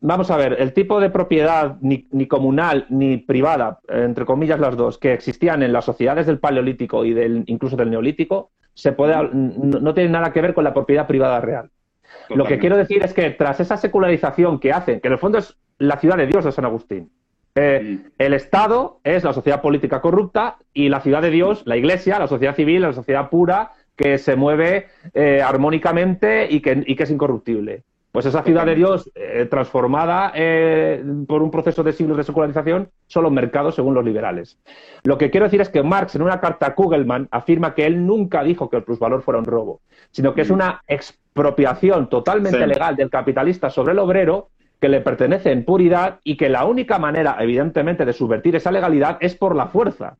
vamos 0.00 0.30
a 0.30 0.36
ver, 0.36 0.56
el 0.58 0.72
tipo 0.72 1.00
de 1.00 1.10
propiedad 1.10 1.76
ni, 1.80 2.26
comunal 2.26 2.86
ni 2.88 3.18
privada, 3.18 3.80
entre 3.88 4.24
comillas 4.24 4.60
las 4.60 4.76
dos, 4.76 4.98
que 4.98 5.12
existían 5.12 5.62
en 5.62 5.72
las 5.72 5.84
sociedades 5.84 6.26
del 6.26 6.38
Paleolítico 6.38 7.04
y 7.04 7.14
del, 7.14 7.44
incluso 7.46 7.76
del 7.76 7.90
Neolítico, 7.90 8.50
se 8.74 8.92
puede, 8.92 9.16
no, 9.32 9.94
tiene 9.94 10.10
nada 10.10 10.32
que 10.32 10.42
ver 10.42 10.54
con 10.54 10.64
la 10.64 10.74
propiedad 10.74 11.06
privada 11.06 11.40
real. 11.40 11.70
Lo 12.28 12.44
que 12.44 12.58
quiero 12.58 12.76
decir 12.76 13.02
es 13.04 13.14
que 13.14 13.30
tras 13.30 13.60
esa 13.60 13.76
secularización 13.76 14.58
que 14.60 14.72
hacen, 14.72 15.00
que 15.00 15.08
en 15.08 15.12
el 15.12 15.18
fondo 15.18 15.38
es 15.38 15.56
la 15.78 15.98
ciudad 15.98 16.16
de 16.16 16.26
Dios 16.26 16.44
de 16.44 16.52
San 16.52 16.64
Agustín, 16.64 17.10
eh, 17.54 18.00
el 18.18 18.34
Estado 18.34 19.00
es 19.02 19.24
la 19.24 19.32
sociedad 19.32 19.62
política 19.62 20.02
corrupta 20.02 20.58
y 20.74 20.90
la 20.90 21.00
ciudad 21.00 21.22
de 21.22 21.30
Dios, 21.30 21.62
la 21.64 21.76
Iglesia, 21.76 22.18
la 22.18 22.28
sociedad 22.28 22.54
civil, 22.54 22.82
la 22.82 22.92
sociedad 22.92 23.30
pura 23.30 23.72
que 23.96 24.18
se 24.18 24.36
mueve 24.36 24.88
eh, 25.14 25.40
armónicamente 25.42 26.46
y 26.50 26.60
que, 26.60 26.84
y 26.86 26.94
que 26.96 27.04
es 27.04 27.10
incorruptible. 27.10 27.82
Pues 28.16 28.24
esa 28.24 28.42
ciudad 28.42 28.64
de 28.64 28.74
Dios 28.74 29.10
eh, 29.14 29.44
transformada 29.44 30.32
eh, 30.34 31.04
por 31.28 31.42
un 31.42 31.50
proceso 31.50 31.82
de 31.82 31.92
siglos 31.92 32.16
de 32.16 32.24
secularización 32.24 32.88
son 33.06 33.24
los 33.24 33.30
mercados 33.30 33.74
según 33.74 33.92
los 33.92 34.02
liberales. 34.02 34.58
Lo 35.02 35.18
que 35.18 35.30
quiero 35.30 35.44
decir 35.44 35.60
es 35.60 35.68
que 35.68 35.82
Marx 35.82 36.14
en 36.14 36.22
una 36.22 36.40
carta 36.40 36.68
a 36.68 36.74
Kugelman 36.74 37.28
afirma 37.30 37.74
que 37.74 37.84
él 37.84 38.06
nunca 38.06 38.42
dijo 38.42 38.70
que 38.70 38.78
el 38.78 38.84
plusvalor 38.84 39.20
fuera 39.20 39.38
un 39.38 39.44
robo, 39.44 39.82
sino 40.12 40.32
que 40.32 40.40
es 40.40 40.48
una 40.48 40.80
expropiación 40.86 42.08
totalmente 42.08 42.66
legal 42.66 42.96
del 42.96 43.10
capitalista 43.10 43.68
sobre 43.68 43.92
el 43.92 43.98
obrero 43.98 44.48
que 44.80 44.88
le 44.88 45.02
pertenece 45.02 45.52
en 45.52 45.66
puridad 45.66 46.20
y 46.24 46.38
que 46.38 46.48
la 46.48 46.64
única 46.64 46.98
manera, 46.98 47.36
evidentemente, 47.40 48.06
de 48.06 48.14
subvertir 48.14 48.56
esa 48.56 48.72
legalidad 48.72 49.18
es 49.20 49.36
por 49.36 49.54
la 49.54 49.66
fuerza. 49.66 50.16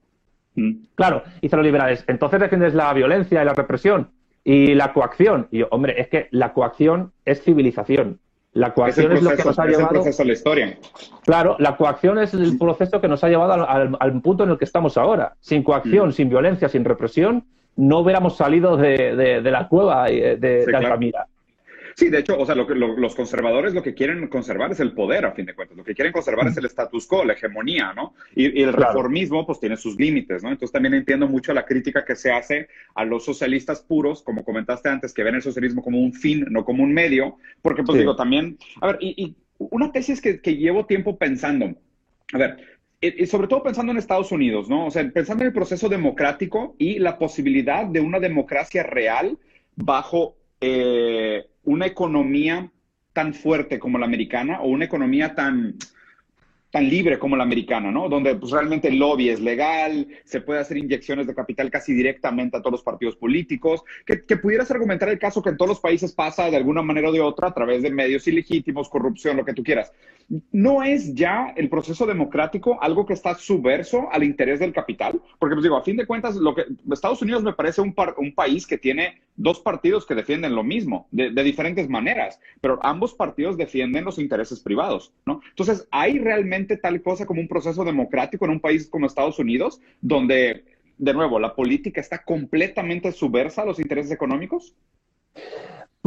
Mm. 0.54 0.72
Claro, 0.96 1.22
dicen 1.40 1.60
los 1.60 1.64
liberales, 1.64 2.04
entonces 2.08 2.40
defiendes 2.40 2.74
la 2.74 2.92
violencia 2.92 3.40
y 3.40 3.44
la 3.46 3.54
represión. 3.54 4.10
Y 4.48 4.76
la 4.76 4.92
coacción, 4.92 5.48
y 5.50 5.64
hombre, 5.70 6.00
es 6.00 6.06
que 6.06 6.28
la 6.30 6.52
coacción 6.52 7.12
es 7.24 7.42
civilización. 7.42 8.20
La 8.52 8.72
coacción 8.74 9.10
es, 9.10 9.20
lo 9.20 9.30
que 9.34 9.42
nos 9.42 9.58
ha 9.58 9.66
llevado. 9.66 9.88
El 9.88 9.94
proceso 9.96 10.22
de 10.22 10.26
la 10.28 10.32
historia. 10.32 10.78
Claro, 11.24 11.56
la 11.58 11.76
coacción 11.76 12.20
es 12.20 12.32
el 12.32 12.56
proceso 12.56 13.00
que 13.00 13.08
nos 13.08 13.24
ha 13.24 13.28
llevado 13.28 13.68
al, 13.68 14.20
punto 14.22 14.44
en 14.44 14.50
el 14.50 14.56
que 14.56 14.64
estamos 14.64 14.96
ahora. 14.96 15.34
Sin 15.40 15.64
coacción, 15.64 16.10
mm. 16.10 16.12
sin 16.12 16.28
violencia, 16.28 16.68
sin 16.68 16.84
represión, 16.84 17.44
no 17.74 17.98
hubiéramos 17.98 18.36
salido 18.36 18.76
de, 18.76 19.40
la 19.42 19.66
cueva 19.66 20.04
de, 20.04 20.36
de 20.36 20.76
Altamira. 20.76 21.26
Sí, 21.96 22.10
de 22.10 22.18
hecho, 22.18 22.38
o 22.38 22.44
sea, 22.44 22.54
lo 22.54 22.66
que, 22.66 22.74
los 22.74 23.14
conservadores 23.14 23.72
lo 23.72 23.82
que 23.82 23.94
quieren 23.94 24.28
conservar 24.28 24.70
es 24.70 24.80
el 24.80 24.92
poder, 24.92 25.24
a 25.24 25.32
fin 25.32 25.46
de 25.46 25.54
cuentas. 25.54 25.78
Lo 25.78 25.82
que 25.82 25.94
quieren 25.94 26.12
conservar 26.12 26.46
es 26.46 26.56
el 26.58 26.66
status 26.66 27.06
quo, 27.06 27.24
la 27.24 27.32
hegemonía, 27.32 27.94
¿no? 27.94 28.12
Y, 28.34 28.60
el 28.60 28.74
reformismo, 28.74 29.46
pues, 29.46 29.60
tiene 29.60 29.78
sus 29.78 29.96
límites, 29.96 30.42
¿no? 30.42 30.50
Entonces, 30.50 30.72
también 30.72 30.92
entiendo 30.92 31.26
mucho 31.26 31.54
la 31.54 31.64
crítica 31.64 32.04
que 32.04 32.14
se 32.14 32.30
hace 32.30 32.68
a 32.94 33.06
los 33.06 33.24
socialistas 33.24 33.80
puros, 33.80 34.22
como 34.22 34.44
comentaste 34.44 34.90
antes, 34.90 35.14
que 35.14 35.22
ven 35.22 35.36
el 35.36 35.42
socialismo 35.42 35.82
como 35.82 35.98
un 35.98 36.12
fin, 36.12 36.44
no 36.50 36.66
como 36.66 36.84
un 36.84 36.92
medio, 36.92 37.38
porque, 37.62 37.82
pues, 37.82 37.98
digo, 37.98 38.14
también, 38.14 38.58
a 38.82 38.88
ver, 38.88 38.98
y, 39.00 39.34
una 39.56 39.90
tesis 39.90 40.20
que, 40.20 40.42
que 40.42 40.54
llevo 40.54 40.84
tiempo 40.84 41.16
pensando, 41.16 41.76
a 42.34 42.36
ver, 42.36 42.58
y 43.00 43.24
sobre 43.24 43.48
todo 43.48 43.62
pensando 43.62 43.92
en 43.92 43.98
Estados 43.98 44.32
Unidos, 44.32 44.68
¿no? 44.68 44.86
O 44.86 44.90
sea, 44.90 45.10
pensando 45.10 45.44
en 45.44 45.48
el 45.48 45.54
proceso 45.54 45.88
democrático 45.88 46.74
y 46.76 46.98
la 46.98 47.16
posibilidad 47.16 47.86
de 47.86 48.00
una 48.00 48.20
democracia 48.20 48.82
real 48.82 49.38
bajo 49.76 50.36
eh, 50.60 51.46
una 51.64 51.86
economía 51.86 52.70
tan 53.12 53.34
fuerte 53.34 53.78
como 53.78 53.98
la 53.98 54.06
americana 54.06 54.60
o 54.60 54.68
una 54.68 54.84
economía 54.84 55.34
tan, 55.34 55.76
tan 56.70 56.90
libre 56.90 57.18
como 57.18 57.36
la 57.36 57.44
americana, 57.44 57.90
¿no? 57.90 58.08
Donde 58.08 58.34
pues, 58.34 58.52
realmente 58.52 58.88
el 58.88 58.98
lobby 58.98 59.30
es 59.30 59.40
legal, 59.40 60.06
se 60.24 60.42
puede 60.42 60.60
hacer 60.60 60.76
inyecciones 60.76 61.26
de 61.26 61.34
capital 61.34 61.70
casi 61.70 61.94
directamente 61.94 62.56
a 62.56 62.60
todos 62.60 62.72
los 62.72 62.82
partidos 62.82 63.16
políticos, 63.16 63.82
que, 64.04 64.26
que, 64.26 64.36
pudieras 64.36 64.70
argumentar 64.70 65.08
el 65.08 65.18
caso 65.18 65.40
que 65.40 65.48
en 65.48 65.56
todos 65.56 65.70
los 65.70 65.80
países 65.80 66.12
pasa 66.12 66.50
de 66.50 66.56
alguna 66.56 66.82
manera 66.82 67.08
o 67.08 67.12
de 67.12 67.20
otra 67.22 67.48
a 67.48 67.54
través 67.54 67.82
de 67.82 67.90
medios 67.90 68.28
ilegítimos, 68.28 68.90
corrupción, 68.90 69.38
lo 69.38 69.44
que 69.46 69.54
tú 69.54 69.62
quieras. 69.62 69.90
¿No 70.52 70.82
es 70.82 71.14
ya 71.14 71.54
el 71.56 71.70
proceso 71.70 72.04
democrático 72.04 72.82
algo 72.82 73.06
que 73.06 73.14
está 73.14 73.34
subverso 73.34 74.12
al 74.12 74.24
interés 74.24 74.60
del 74.60 74.74
capital? 74.74 75.22
Porque, 75.38 75.54
pues 75.54 75.62
digo, 75.62 75.76
a 75.78 75.82
fin 75.82 75.96
de 75.96 76.06
cuentas, 76.06 76.36
lo 76.36 76.54
que 76.54 76.66
Estados 76.92 77.22
Unidos 77.22 77.42
me 77.42 77.54
parece 77.54 77.80
un, 77.80 77.94
un 78.18 78.34
país 78.34 78.66
que 78.66 78.76
tiene 78.76 79.22
dos 79.36 79.60
partidos 79.60 80.06
que 80.06 80.14
defienden 80.14 80.54
lo 80.54 80.64
mismo, 80.64 81.08
de, 81.10 81.30
diferentes 81.42 81.88
maneras, 81.88 82.40
pero 82.60 82.78
ambos 82.82 83.14
partidos 83.14 83.56
defienden 83.56 84.04
los 84.04 84.18
intereses 84.18 84.60
privados, 84.60 85.12
¿no? 85.24 85.40
Entonces, 85.50 85.86
¿hay 85.90 86.18
realmente 86.18 86.76
tal 86.76 87.02
cosa 87.02 87.26
como 87.26 87.40
un 87.40 87.48
proceso 87.48 87.84
democrático 87.84 88.44
en 88.44 88.52
un 88.52 88.60
país 88.60 88.88
como 88.88 89.06
Estados 89.06 89.38
Unidos, 89.38 89.80
donde, 90.00 90.64
de 90.98 91.14
nuevo, 91.14 91.38
la 91.38 91.54
política 91.54 92.00
está 92.00 92.22
completamente 92.22 93.12
subversa 93.12 93.62
a 93.62 93.66
los 93.66 93.78
intereses 93.78 94.12
económicos? 94.12 94.74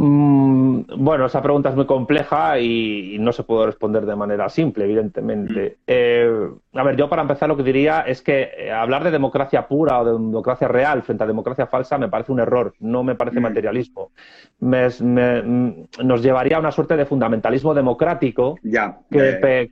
Mm, 0.02 0.84
bueno, 0.96 1.26
esa 1.26 1.42
pregunta 1.42 1.68
es 1.68 1.76
muy 1.76 1.84
compleja 1.84 2.58
y, 2.58 3.18
no 3.20 3.32
se 3.32 3.42
puede 3.42 3.66
responder 3.66 4.06
de 4.06 4.16
manera 4.16 4.48
simple, 4.48 4.84
evidentemente. 4.84 5.76
Mm. 5.80 5.82
Eh, 5.86 6.48
a 6.72 6.82
ver, 6.82 6.96
yo 6.96 7.10
para 7.10 7.20
empezar 7.20 7.50
lo 7.50 7.56
que 7.56 7.62
diría 7.62 8.00
es 8.00 8.22
que 8.22 8.48
eh, 8.56 8.72
hablar 8.72 9.04
de 9.04 9.10
democracia 9.10 9.68
pura 9.68 10.00
o 10.00 10.04
de 10.06 10.12
democracia 10.12 10.68
real 10.68 11.02
frente 11.02 11.24
a 11.24 11.26
democracia 11.26 11.66
falsa 11.66 11.98
me 11.98 12.08
parece 12.08 12.32
un 12.32 12.40
error, 12.40 12.72
no 12.80 13.04
me 13.04 13.14
parece 13.14 13.40
mm. 13.40 13.42
materialismo. 13.42 14.12
nos 14.60 16.22
llevaría 16.22 16.56
a 16.56 16.60
una 16.60 16.72
suerte 16.72 16.96
de 16.96 17.04
fundamentalismo 17.04 17.74
democrático 17.74 18.58
que, 18.62 19.70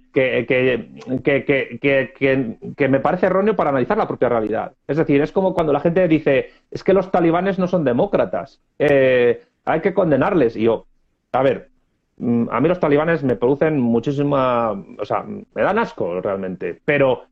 que, 2.76 2.88
me 2.88 3.00
parece 3.00 3.26
erróneo 3.26 3.56
para 3.56 3.70
analizar 3.70 3.96
la 3.96 4.06
propia 4.06 4.28
realidad. 4.28 4.72
Es 4.86 4.98
decir, 4.98 5.22
es 5.22 5.32
como 5.32 5.54
cuando 5.54 5.72
la 5.72 5.80
gente 5.80 6.06
dice, 6.06 6.50
es 6.70 6.84
que 6.84 6.92
los 6.92 7.10
talibanes 7.10 7.58
no 7.58 7.66
son 7.66 7.82
demócratas. 7.82 8.60
Eh, 8.78 9.40
hay 9.68 9.80
que 9.80 9.94
condenarles. 9.94 10.56
Y 10.56 10.62
yo, 10.62 10.86
a 11.32 11.42
ver, 11.42 11.70
mm, 12.16 12.46
a 12.50 12.60
mí 12.60 12.68
los 12.68 12.80
talibanes 12.80 13.22
me 13.22 13.36
producen 13.36 13.78
muchísima, 13.78 14.72
o 14.72 15.04
sea, 15.04 15.22
me 15.24 15.62
dan 15.62 15.78
asco 15.78 16.20
realmente, 16.20 16.80
pero 16.84 17.24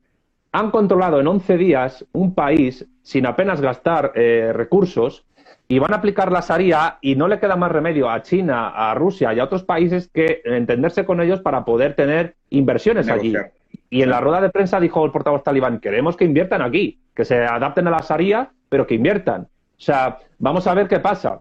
han 0.52 0.70
controlado 0.70 1.20
en 1.20 1.26
11 1.26 1.56
días 1.56 2.04
un 2.12 2.34
país 2.34 2.86
sin 3.02 3.26
apenas 3.26 3.60
gastar 3.60 4.12
eh, 4.14 4.52
recursos 4.54 5.24
y 5.68 5.78
van 5.78 5.92
a 5.92 5.96
aplicar 5.96 6.30
la 6.30 6.40
Sharia 6.40 6.98
y 7.00 7.16
no 7.16 7.26
le 7.26 7.40
queda 7.40 7.56
más 7.56 7.72
remedio 7.72 8.08
a 8.08 8.22
China, 8.22 8.68
a 8.68 8.94
Rusia 8.94 9.34
y 9.34 9.40
a 9.40 9.44
otros 9.44 9.64
países 9.64 10.08
que 10.08 10.42
entenderse 10.44 11.04
con 11.04 11.20
ellos 11.20 11.40
para 11.40 11.64
poder 11.64 11.94
tener 11.94 12.36
inversiones 12.50 13.08
allí. 13.08 13.34
Y 13.90 14.02
en 14.02 14.10
la 14.10 14.20
rueda 14.20 14.40
de 14.40 14.50
prensa 14.50 14.78
dijo 14.78 15.04
el 15.04 15.10
portavoz 15.10 15.42
talibán, 15.42 15.80
queremos 15.80 16.16
que 16.16 16.24
inviertan 16.24 16.62
aquí, 16.62 17.00
que 17.14 17.24
se 17.24 17.44
adapten 17.44 17.88
a 17.88 17.90
la 17.90 18.04
Sharia, 18.06 18.50
pero 18.68 18.86
que 18.86 18.94
inviertan. 18.94 19.42
O 19.42 19.80
sea, 19.80 20.18
vamos 20.38 20.66
a 20.66 20.74
ver 20.74 20.88
qué 20.88 21.00
pasa. 21.00 21.40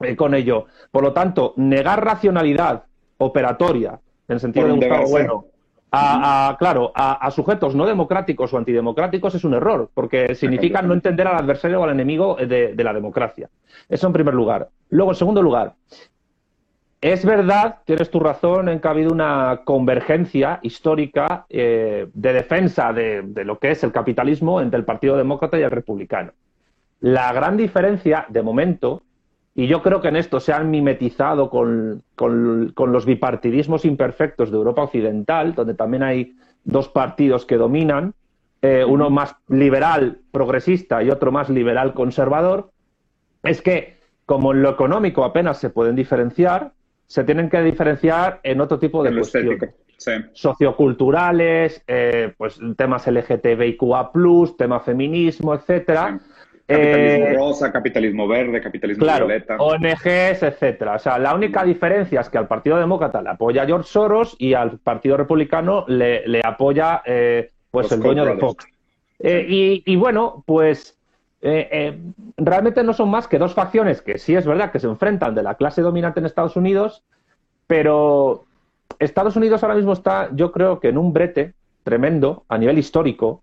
Eh, 0.00 0.16
con 0.16 0.34
ello. 0.34 0.66
Por 0.90 1.02
lo 1.02 1.12
tanto, 1.12 1.54
negar 1.56 2.04
racionalidad 2.04 2.84
operatoria, 3.18 4.00
en 4.28 4.34
el 4.34 4.40
sentido 4.40 4.66
de 4.66 4.72
un 4.72 4.82
Estado 4.82 5.08
bueno, 5.08 5.44
a, 5.96 6.56
claro, 6.58 6.92
a, 6.94 7.30
sujetos 7.30 7.74
no 7.74 7.86
democráticos 7.86 8.52
o 8.52 8.58
antidemocráticos 8.58 9.34
es 9.36 9.44
un 9.44 9.54
error, 9.54 9.90
porque 9.94 10.34
significa 10.34 10.82
no 10.82 10.92
entender 10.92 11.28
al 11.28 11.36
adversario 11.36 11.80
o 11.80 11.84
al 11.84 11.90
enemigo 11.90 12.36
de, 12.36 12.74
la 12.76 12.92
democracia. 12.92 13.48
Eso 13.88 14.06
en 14.08 14.12
primer 14.12 14.34
lugar. 14.34 14.68
Luego, 14.90 15.12
en 15.12 15.16
segundo 15.16 15.40
lugar, 15.40 15.74
es 17.00 17.24
verdad, 17.24 17.78
tienes 17.84 18.10
tu 18.10 18.18
razón 18.18 18.68
en 18.68 18.80
que 18.80 18.88
ha 18.88 18.90
habido 18.90 19.12
una 19.12 19.60
convergencia 19.64 20.58
histórica 20.62 21.46
eh, 21.48 22.08
de 22.12 22.32
defensa 22.32 22.92
de, 22.92 23.22
de, 23.22 23.44
lo 23.44 23.58
que 23.58 23.70
es 23.70 23.84
el 23.84 23.92
capitalismo 23.92 24.60
entre 24.60 24.78
el 24.78 24.84
Partido 24.84 25.16
Demócrata 25.16 25.58
y 25.58 25.62
el 25.62 25.70
Republicano. 25.70 26.32
La 27.00 27.32
gran 27.32 27.56
diferencia, 27.56 28.26
de 28.30 28.42
momento, 28.42 29.02
y 29.54 29.68
yo 29.68 29.82
creo 29.82 30.00
que 30.00 30.08
en 30.08 30.16
esto 30.16 30.40
se 30.40 30.52
han 30.52 30.70
mimetizado 30.70 31.48
con, 31.48 32.02
los 32.18 33.06
bipartidismos 33.06 33.84
imperfectos 33.84 34.50
de 34.50 34.56
Europa 34.56 34.82
Occidental, 34.82 35.54
donde 35.54 35.74
también 35.74 36.02
hay 36.02 36.34
dos 36.64 36.88
partidos 36.88 37.46
que 37.46 37.56
dominan, 37.56 38.14
eh, 38.62 38.84
uno 38.84 39.10
más 39.10 39.36
liberal 39.48 40.18
progresista 40.32 41.02
y 41.02 41.10
otro 41.10 41.30
más 41.30 41.50
liberal 41.50 41.94
conservador, 41.94 42.70
es 43.44 43.62
que 43.62 43.98
como 44.26 44.52
en 44.52 44.62
lo 44.62 44.70
económico 44.70 45.22
apenas 45.22 45.58
se 45.58 45.70
pueden 45.70 45.94
diferenciar, 45.94 46.72
se 47.06 47.22
tienen 47.22 47.48
que 47.48 47.60
diferenciar 47.60 48.40
en 48.42 48.60
otro 48.60 48.78
tipo 48.78 49.04
de 49.04 49.14
cuestiones. 49.14 49.74
Socioculturales, 50.32 51.82
eh, 51.86 52.34
pues 52.36 52.58
temas 52.76 53.06
LGTBIQA+, 53.06 54.10
tema 54.58 54.80
feminismo, 54.80 55.54
etcétera. 55.54 56.20
Capitalismo 56.66 57.26
eh, 57.26 57.34
rosa, 57.34 57.70
capitalismo 57.70 58.26
verde, 58.26 58.60
capitalismo 58.60 59.04
claro, 59.04 59.26
violeta. 59.26 59.56
ONGs, 59.58 60.42
etcétera. 60.42 60.94
O 60.94 60.98
sea, 60.98 61.18
la 61.18 61.34
única 61.34 61.62
diferencia 61.62 62.22
es 62.22 62.30
que 62.30 62.38
al 62.38 62.48
Partido 62.48 62.78
Demócrata 62.78 63.20
le 63.20 63.30
apoya 63.30 63.66
George 63.66 63.88
Soros 63.88 64.34
y 64.38 64.54
al 64.54 64.78
Partido 64.78 65.18
Republicano 65.18 65.84
le, 65.88 66.26
le 66.26 66.40
apoya 66.42 67.02
eh, 67.04 67.50
pues 67.70 67.92
el 67.92 68.00
dueño 68.00 68.24
de 68.24 68.36
Fox. 68.36 68.66
Eh, 69.18 69.82
y, 69.84 69.96
bueno, 69.96 70.42
pues 70.46 70.98
realmente 72.38 72.82
no 72.82 72.94
son 72.94 73.10
más 73.10 73.28
que 73.28 73.38
dos 73.38 73.52
facciones 73.52 74.00
que 74.00 74.16
sí 74.16 74.34
es 74.34 74.46
verdad 74.46 74.72
que 74.72 74.78
se 74.78 74.86
enfrentan 74.86 75.34
de 75.34 75.42
la 75.42 75.56
clase 75.56 75.82
dominante 75.82 76.20
en 76.20 76.24
Estados 76.24 76.56
Unidos, 76.56 77.02
pero 77.66 78.46
Estados 78.98 79.36
Unidos 79.36 79.62
ahora 79.62 79.74
mismo 79.74 79.92
está, 79.92 80.30
yo 80.32 80.52
creo 80.52 80.80
que 80.80 80.88
en 80.88 80.96
un 80.96 81.12
brete 81.12 81.52
tremendo 81.82 82.44
a 82.48 82.56
nivel 82.56 82.78
histórico, 82.78 83.42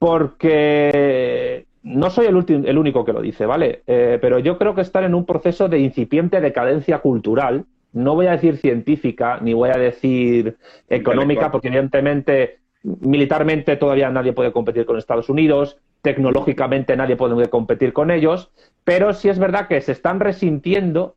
porque 0.00 1.66
no 1.82 2.10
soy 2.10 2.26
el, 2.26 2.66
el 2.66 2.78
único 2.78 3.04
que 3.04 3.12
lo 3.12 3.20
dice, 3.20 3.46
¿vale? 3.46 3.82
Eh, 3.86 4.18
pero 4.20 4.38
yo 4.38 4.58
creo 4.58 4.74
que 4.74 4.82
están 4.82 5.04
en 5.04 5.14
un 5.14 5.26
proceso 5.26 5.68
de 5.68 5.78
incipiente 5.78 6.40
decadencia 6.40 6.98
cultural 6.98 7.66
no 7.92 8.14
voy 8.14 8.26
a 8.26 8.32
decir 8.32 8.56
científica, 8.56 9.38
ni 9.40 9.52
voy 9.52 9.70
a 9.70 9.76
decir 9.78 10.56
económica, 10.88 11.50
porque 11.50 11.68
evidentemente 11.68 12.60
militarmente 12.82 13.76
todavía 13.76 14.10
nadie 14.10 14.32
puede 14.32 14.52
competir 14.52 14.86
con 14.86 14.98
Estados 14.98 15.28
Unidos, 15.28 15.78
tecnológicamente 16.00 16.96
nadie 16.96 17.16
puede 17.16 17.48
competir 17.48 17.92
con 17.92 18.10
ellos, 18.10 18.50
pero 18.82 19.12
sí 19.12 19.28
es 19.28 19.38
verdad 19.38 19.68
que 19.68 19.80
se 19.80 19.92
están 19.92 20.18
resintiendo 20.18 21.14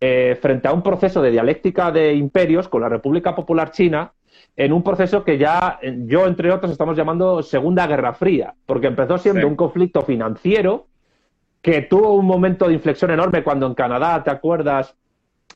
eh, 0.00 0.36
frente 0.40 0.68
a 0.68 0.72
un 0.72 0.82
proceso 0.82 1.22
de 1.22 1.30
dialéctica 1.30 1.90
de 1.90 2.14
imperios 2.14 2.68
con 2.68 2.82
la 2.82 2.88
República 2.88 3.34
Popular 3.34 3.70
China, 3.70 4.12
en 4.58 4.72
un 4.72 4.82
proceso 4.82 5.22
que 5.22 5.38
ya 5.38 5.78
yo, 6.06 6.26
entre 6.26 6.50
otros, 6.50 6.72
estamos 6.72 6.96
llamando 6.96 7.44
Segunda 7.44 7.86
Guerra 7.86 8.12
Fría, 8.12 8.54
porque 8.66 8.88
empezó 8.88 9.16
siendo 9.16 9.46
un 9.46 9.54
conflicto 9.54 10.02
financiero 10.02 10.88
que 11.62 11.82
tuvo 11.82 12.14
un 12.14 12.26
momento 12.26 12.66
de 12.66 12.74
inflexión 12.74 13.12
enorme 13.12 13.44
cuando 13.44 13.68
en 13.68 13.74
Canadá, 13.74 14.20
¿te 14.24 14.32
acuerdas? 14.32 14.96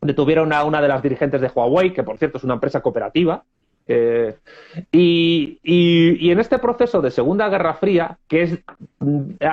Detuvieron 0.01 0.53
a 0.53 0.63
una 0.63 0.81
de 0.81 0.87
las 0.87 1.03
dirigentes 1.03 1.41
de 1.41 1.51
Huawei, 1.53 1.93
que 1.93 2.05
por 2.05 2.17
cierto 2.17 2.39
es 2.39 2.45
una 2.45 2.55
empresa 2.55 2.81
cooperativa. 2.81 3.43
y, 3.89 5.59
y, 5.65 6.31
en 6.31 6.39
este 6.39 6.61
proceso 6.61 7.03
de 7.03 7.11
Segunda 7.11 7.49
Guerra 7.49 7.75
Fría, 7.75 8.19
que 8.29 8.43
es, 8.43 8.59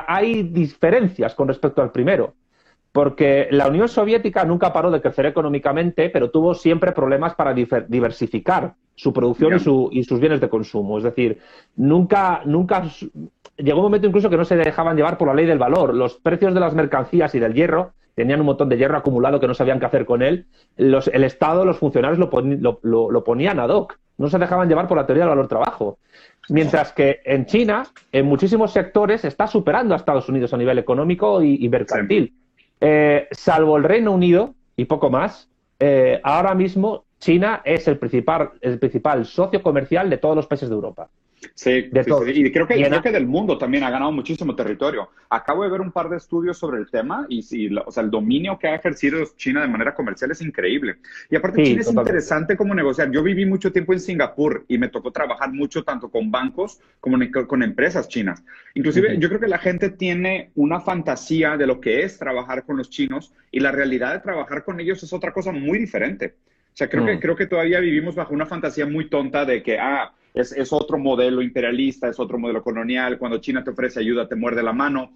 hay 0.07 0.43
diferencias 0.43 1.33
con 1.33 1.47
respecto 1.47 1.81
al 1.81 1.91
primero 1.91 2.35
porque 2.91 3.47
la 3.51 3.67
Unión 3.67 3.87
Soviética 3.87 4.43
nunca 4.43 4.73
paró 4.73 4.89
de 4.89 5.01
crecer 5.01 5.27
económicamente, 5.27 6.09
pero 6.09 6.31
tuvo 6.31 6.55
siempre 6.55 6.91
problemas 6.91 7.35
para 7.35 7.53
diversificar 7.53 8.73
su 8.99 9.13
producción 9.13 9.53
y, 9.91 10.03
sus 10.03 10.19
bienes 10.19 10.41
de 10.41 10.49
consumo. 10.49 10.97
Es 10.97 11.05
decir, 11.05 11.39
nunca, 11.77 12.41
nunca 12.43 12.83
llegó 13.55 13.79
un 13.79 13.85
momento 13.85 14.07
incluso 14.07 14.29
que 14.29 14.35
no 14.35 14.43
se 14.43 14.57
dejaban 14.57 14.97
llevar 14.97 15.17
por 15.17 15.29
la 15.29 15.33
ley 15.33 15.45
del 15.45 15.57
valor. 15.57 15.95
Los 15.95 16.15
precios 16.15 16.53
de 16.53 16.59
las 16.59 16.73
mercancías 16.73 17.33
y 17.33 17.39
del 17.39 17.53
hierro 17.53 17.93
tenían 18.13 18.41
un 18.41 18.47
montón 18.47 18.67
de 18.67 18.77
hierro 18.77 18.97
acumulado 18.97 19.39
que 19.39 19.47
no 19.47 19.53
sabían 19.53 19.79
qué 19.79 19.85
hacer 19.85 20.05
con 20.05 20.21
él. 20.21 20.47
el 20.75 21.23
Estado, 21.23 21.63
los 21.63 21.77
funcionarios 21.77 22.19
lo, 22.19 22.79
lo, 22.83 23.23
ponían 23.23 23.61
ad 23.61 23.69
hoc. 23.69 23.97
No 24.17 24.27
se 24.27 24.37
dejaban 24.37 24.67
llevar 24.67 24.89
por 24.89 24.97
la 24.97 25.05
teoría 25.05 25.23
del 25.23 25.29
valor 25.29 25.47
trabajo. 25.47 25.97
Mientras 26.49 26.91
que 26.91 27.21
en 27.23 27.45
China, 27.45 27.85
en 28.11 28.25
muchísimos 28.25 28.73
sectores, 28.73 29.23
está 29.23 29.47
superando 29.47 29.93
a 29.93 29.97
Estados 29.97 30.27
Unidos 30.27 30.53
a 30.53 30.57
nivel 30.57 30.77
económico 30.77 31.41
y, 31.41 31.69
mercantil. 31.69 32.33
Eh, 32.81 33.29
salvo 33.31 33.77
el 33.77 33.85
Reino 33.85 34.11
Unido 34.11 34.55
y 34.75 34.83
poco 34.83 35.09
más, 35.09 35.49
eh, 35.79 36.19
ahora 36.21 36.53
mismo 36.53 37.05
China 37.19 37.61
es 37.65 37.87
el 37.87 37.97
principal, 37.97 38.51
el 38.61 38.79
principal 38.79 39.25
socio 39.25 39.61
comercial 39.61 40.09
de 40.09 40.17
todos 40.17 40.35
los 40.35 40.47
países 40.47 40.69
de 40.69 40.75
Europa. 40.75 41.09
Sí, 41.55 41.71
y 41.71 41.91
creo 41.91 42.67
que, 42.67 42.75
creo 42.75 43.01
que 43.01 43.11
del 43.11 43.25
mundo 43.25 43.57
también 43.57 43.83
ha 43.83 43.89
ganado 43.89 44.11
muchísimo 44.11 44.55
territorio. 44.55 45.09
Acabo 45.29 45.63
de 45.63 45.69
ver 45.69 45.81
un 45.81 45.91
par 45.91 46.09
de 46.09 46.17
estudios 46.17 46.57
sobre 46.57 46.79
el 46.79 46.89
tema 46.89 47.25
y, 47.29 47.41
sí, 47.43 47.69
o 47.85 47.91
sea, 47.91 48.03
el 48.03 48.11
dominio 48.11 48.57
que 48.57 48.67
ha 48.67 48.75
ejercido 48.75 49.23
China 49.37 49.61
de 49.61 49.67
manera 49.67 49.93
comercial 49.93 50.31
es 50.31 50.41
increíble. 50.41 50.97
Y 51.29 51.35
aparte, 51.35 51.63
China 51.63 51.81
es 51.81 51.89
interesante 51.89 52.57
como 52.57 52.75
negociar. 52.75 53.11
Yo 53.11 53.23
viví 53.23 53.45
mucho 53.45 53.71
tiempo 53.71 53.93
en 53.93 53.99
Singapur 53.99 54.65
y 54.67 54.77
me 54.77 54.89
tocó 54.89 55.11
trabajar 55.11 55.51
mucho 55.51 55.83
tanto 55.83 56.09
con 56.09 56.31
bancos 56.31 56.79
como 56.99 57.17
con 57.47 57.63
empresas 57.63 58.07
chinas. 58.07 58.43
Inclusive, 58.73 59.17
yo 59.17 59.29
creo 59.29 59.39
que 59.39 59.47
la 59.47 59.59
gente 59.59 59.89
tiene 59.89 60.51
una 60.55 60.81
fantasía 60.81 61.57
de 61.57 61.67
lo 61.67 61.79
que 61.79 62.03
es 62.03 62.17
trabajar 62.17 62.63
con 62.65 62.77
los 62.77 62.89
chinos 62.89 63.33
y 63.51 63.59
la 63.59 63.71
realidad 63.71 64.13
de 64.13 64.19
trabajar 64.19 64.63
con 64.63 64.79
ellos 64.79 65.01
es 65.03 65.13
otra 65.13 65.31
cosa 65.31 65.51
muy 65.51 65.79
diferente. 65.79 66.35
O 66.73 66.77
sea, 66.79 66.89
creo, 66.89 67.05
que, 67.05 67.15
mm. 67.15 67.19
creo 67.19 67.35
que 67.35 67.47
todavía 67.47 67.79
vivimos 67.79 68.15
bajo 68.15 68.33
una 68.33 68.45
fantasía 68.45 68.85
muy 68.85 69.09
tonta 69.09 69.45
de 69.45 69.61
que, 69.61 69.77
ah, 69.77 70.13
es, 70.33 70.73
otro 70.73 70.97
modelo 70.97 71.41
imperialista, 71.41 72.07
es 72.07 72.19
otro 72.19 72.37
modelo 72.37 72.63
colonial. 72.63 73.17
Cuando 73.17 73.39
China 73.39 73.63
te 73.63 73.71
ofrece 73.71 73.99
ayuda, 73.99 74.27
te 74.27 74.35
muerde 74.35 74.63
la 74.63 74.73
mano. 74.73 75.11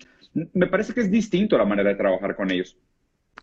Me 0.53 0.67
parece 0.67 0.93
que 0.93 1.01
es 1.01 1.11
distinto 1.11 1.57
la 1.57 1.65
manera 1.65 1.89
de 1.89 1.95
trabajar 1.95 2.35
con 2.35 2.51
ellos. 2.51 2.77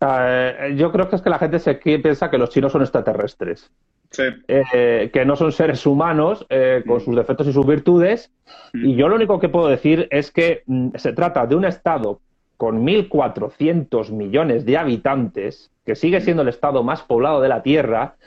Eh, 0.01 0.73
yo 0.77 0.91
creo 0.91 1.09
que 1.09 1.15
es 1.15 1.21
que 1.21 1.29
la 1.29 1.39
gente 1.39 1.59
se 1.59 1.75
piensa 1.75 2.29
que 2.29 2.37
los 2.37 2.49
chinos 2.49 2.71
son 2.71 2.81
extraterrestres. 2.81 3.71
Sí. 4.09 4.23
Eh, 4.47 5.09
que 5.13 5.25
no 5.25 5.37
son 5.37 5.53
seres 5.53 5.85
humanos 5.85 6.45
eh, 6.49 6.83
con 6.85 6.97
mm. 6.97 7.01
sus 7.01 7.15
defectos 7.15 7.47
y 7.47 7.53
sus 7.53 7.65
virtudes. 7.65 8.31
Mm. 8.73 8.85
Y 8.85 8.95
yo 8.95 9.07
lo 9.07 9.15
único 9.15 9.39
que 9.39 9.47
puedo 9.47 9.67
decir 9.67 10.07
es 10.11 10.31
que 10.31 10.63
mm, 10.65 10.89
se 10.95 11.13
trata 11.13 11.45
de 11.45 11.55
un 11.55 11.65
Estado 11.65 12.19
con 12.61 12.85
1.400 12.85 14.11
millones 14.11 14.65
de 14.65 14.77
habitantes, 14.77 15.71
que 15.83 15.95
sigue 15.95 16.21
siendo 16.21 16.43
el 16.43 16.47
Estado 16.47 16.83
más 16.83 17.01
poblado 17.01 17.41
de 17.41 17.49
la 17.49 17.63
Tierra, 17.63 18.17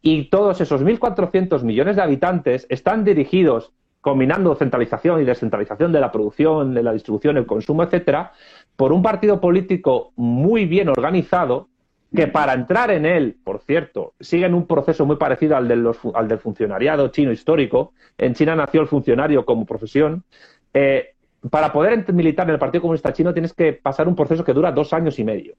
y 0.00 0.30
todos 0.30 0.62
esos 0.62 0.82
1.400 0.82 1.62
millones 1.62 1.96
de 1.96 2.02
habitantes 2.02 2.66
están 2.70 3.04
dirigidos, 3.04 3.74
combinando 4.00 4.54
centralización 4.54 5.20
y 5.20 5.26
descentralización 5.26 5.92
de 5.92 6.00
la 6.00 6.10
producción, 6.10 6.72
de 6.72 6.82
la 6.82 6.94
distribución, 6.94 7.36
el 7.36 7.44
consumo, 7.44 7.82
etcétera, 7.82 8.32
por 8.76 8.94
un 8.94 9.02
partido 9.02 9.42
político 9.42 10.14
muy 10.16 10.64
bien 10.64 10.88
organizado 10.88 11.68
que 12.16 12.28
para 12.28 12.54
entrar 12.54 12.90
en 12.92 13.04
él, 13.04 13.36
por 13.44 13.60
cierto, 13.60 14.14
siguen 14.18 14.54
un 14.54 14.66
proceso 14.66 15.04
muy 15.04 15.16
parecido 15.16 15.54
al, 15.54 15.70
al 16.14 16.28
del 16.28 16.38
funcionariado 16.38 17.08
chino 17.08 17.30
histórico. 17.30 17.92
En 18.16 18.32
China 18.32 18.56
nació 18.56 18.80
el 18.80 18.88
funcionario 18.88 19.44
como 19.44 19.66
profesión. 19.66 20.24
Eh, 20.72 21.12
para 21.50 21.72
poder 21.72 22.12
militar 22.12 22.46
en 22.48 22.54
el 22.54 22.58
Partido 22.58 22.82
Comunista 22.82 23.12
Chino 23.12 23.32
tienes 23.32 23.52
que 23.52 23.72
pasar 23.72 24.08
un 24.08 24.14
proceso 24.14 24.44
que 24.44 24.52
dura 24.52 24.72
dos 24.72 24.92
años 24.92 25.18
y 25.18 25.24
medio. 25.24 25.54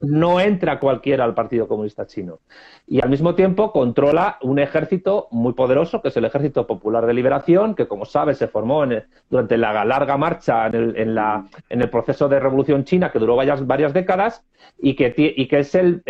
No 0.00 0.40
entra 0.40 0.78
cualquiera 0.78 1.24
al 1.24 1.34
Partido 1.34 1.66
Comunista 1.66 2.06
Chino. 2.06 2.40
Y 2.86 3.02
al 3.02 3.08
mismo 3.08 3.34
tiempo 3.34 3.72
controla 3.72 4.38
un 4.42 4.58
ejército 4.58 5.28
muy 5.30 5.54
poderoso, 5.54 6.02
que 6.02 6.08
es 6.08 6.16
el 6.16 6.26
Ejército 6.26 6.66
Popular 6.66 7.06
de 7.06 7.14
Liberación, 7.14 7.74
que 7.74 7.88
como 7.88 8.04
sabes 8.04 8.36
se 8.38 8.48
formó 8.48 8.84
durante 9.30 9.56
la 9.56 9.84
larga 9.84 10.16
marcha 10.18 10.66
en 10.66 11.18
el, 11.70 11.90
proceso 11.90 12.28
de 12.28 12.40
revolución 12.40 12.84
china, 12.84 13.10
que 13.10 13.18
duró 13.18 13.36
varias, 13.36 13.66
varias 13.66 13.94
décadas, 13.94 14.44
y 14.78 14.94
que, 14.94 15.14
es 15.50 15.74
el, 15.74 16.02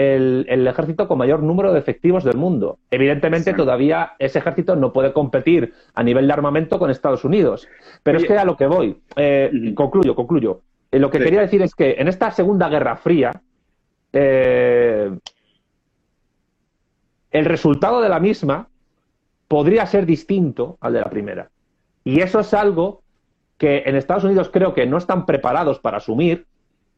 ejército 0.49 1.07
con 1.07 1.19
mayor 1.19 1.43
número 1.43 1.73
de 1.73 1.79
efectivos 1.79 2.25
del 2.25 2.37
mundo. 2.37 2.79
Evidentemente, 2.91 3.55
todavía 3.55 4.15
ese 4.19 4.41
ejército 4.41 4.75
no 4.75 4.93
puede 4.93 5.13
competir 5.13 5.73
a 5.95 6.03
nivel 6.03 6.27
de 6.27 6.33
armamento 6.33 6.79
con 6.79 6.91
Estados 6.91 7.25
Unidos. 7.25 7.69
Pero 8.03 8.19
es 8.19 8.25
que 8.25 8.37
a 8.37 8.45
lo 8.45 8.57
que 8.57 8.67
voy, 8.67 9.01
eh, 9.17 9.73
concluyo, 9.75 10.15
concluyo. 10.17 10.63
Eh, 10.91 10.99
lo 10.99 11.11
que 11.11 11.19
quería 11.19 11.41
decir 11.41 11.63
es 11.63 11.75
que 11.75 11.97
en 11.99 12.09
esta 12.09 12.31
Segunda 12.31 12.69
Guerra 12.69 12.97
Fría, 12.97 13.41
eh, 14.13 15.11
el 17.31 17.45
resultado 17.45 18.01
de 18.01 18.09
la 18.09 18.21
misma 18.21 18.69
podría 19.49 19.87
ser 19.87 20.07
distinto 20.07 20.79
al 20.81 20.95
de 20.95 21.01
la 21.01 21.11
primera. 21.11 21.51
Y 22.05 22.21
eso 22.21 22.41
es 22.41 22.55
algo 22.55 23.03
que 23.59 23.83
en 23.87 23.97
Estados 23.97 24.25
Unidos 24.25 24.51
creo 24.53 24.75
que 24.75 24.87
no 24.87 24.99
están 24.99 25.27
preparados 25.27 25.79
para 25.81 25.99
asumir. 25.99 26.47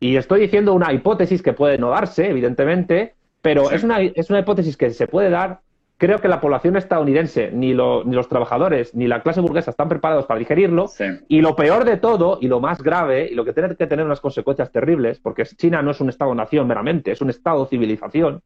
Y 0.01 0.17
estoy 0.17 0.41
diciendo 0.41 0.75
una 0.75 0.93
hipótesis 0.93 1.43
que 1.43 1.53
puede 1.53 1.79
no 1.79 1.91
darse, 1.91 2.29
evidentemente, 2.29 3.15
pero 3.43 3.71
es, 3.71 3.83
una, 3.85 4.01
es 4.01 4.31
una 4.31 4.41
hipótesis 4.41 4.77
que 4.77 4.91
se 4.91 5.09
puede 5.09 5.31
dar 5.31 5.61
creo 5.99 6.21
que 6.21 6.29
la 6.29 6.41
población 6.41 6.77
estadounidense, 6.77 7.51
ni, 7.53 7.69
ni, 7.69 7.75
los 7.75 8.29
trabajadores, 8.29 8.95
ni 8.95 9.09
la 9.09 9.23
clase 9.23 9.41
burguesa 9.41 9.73
están 9.73 9.89
preparados 9.89 10.27
para 10.27 10.39
digerirlo. 10.39 10.87
Y 11.27 11.41
lo 11.41 11.57
peor 11.57 11.85
de 11.85 11.97
todo, 11.97 12.39
y 12.41 12.47
lo 12.47 12.61
más 12.61 12.81
grave, 12.83 13.29
y 13.31 13.35
lo 13.35 13.45
que 13.45 13.53
tiene 13.53 13.75
que 13.77 13.87
tener 13.87 14.07
unas 14.07 14.21
consecuencias 14.21 14.71
terribles, 14.71 15.19
porque 15.19 15.45
China 15.45 15.83
no 15.83 15.91
es 15.91 16.01
un 16.01 16.09
Estado-nación 16.09 16.67
meramente, 16.67 17.11
es 17.11 17.21
un 17.21 17.31
Estado-civilización, 17.31 18.43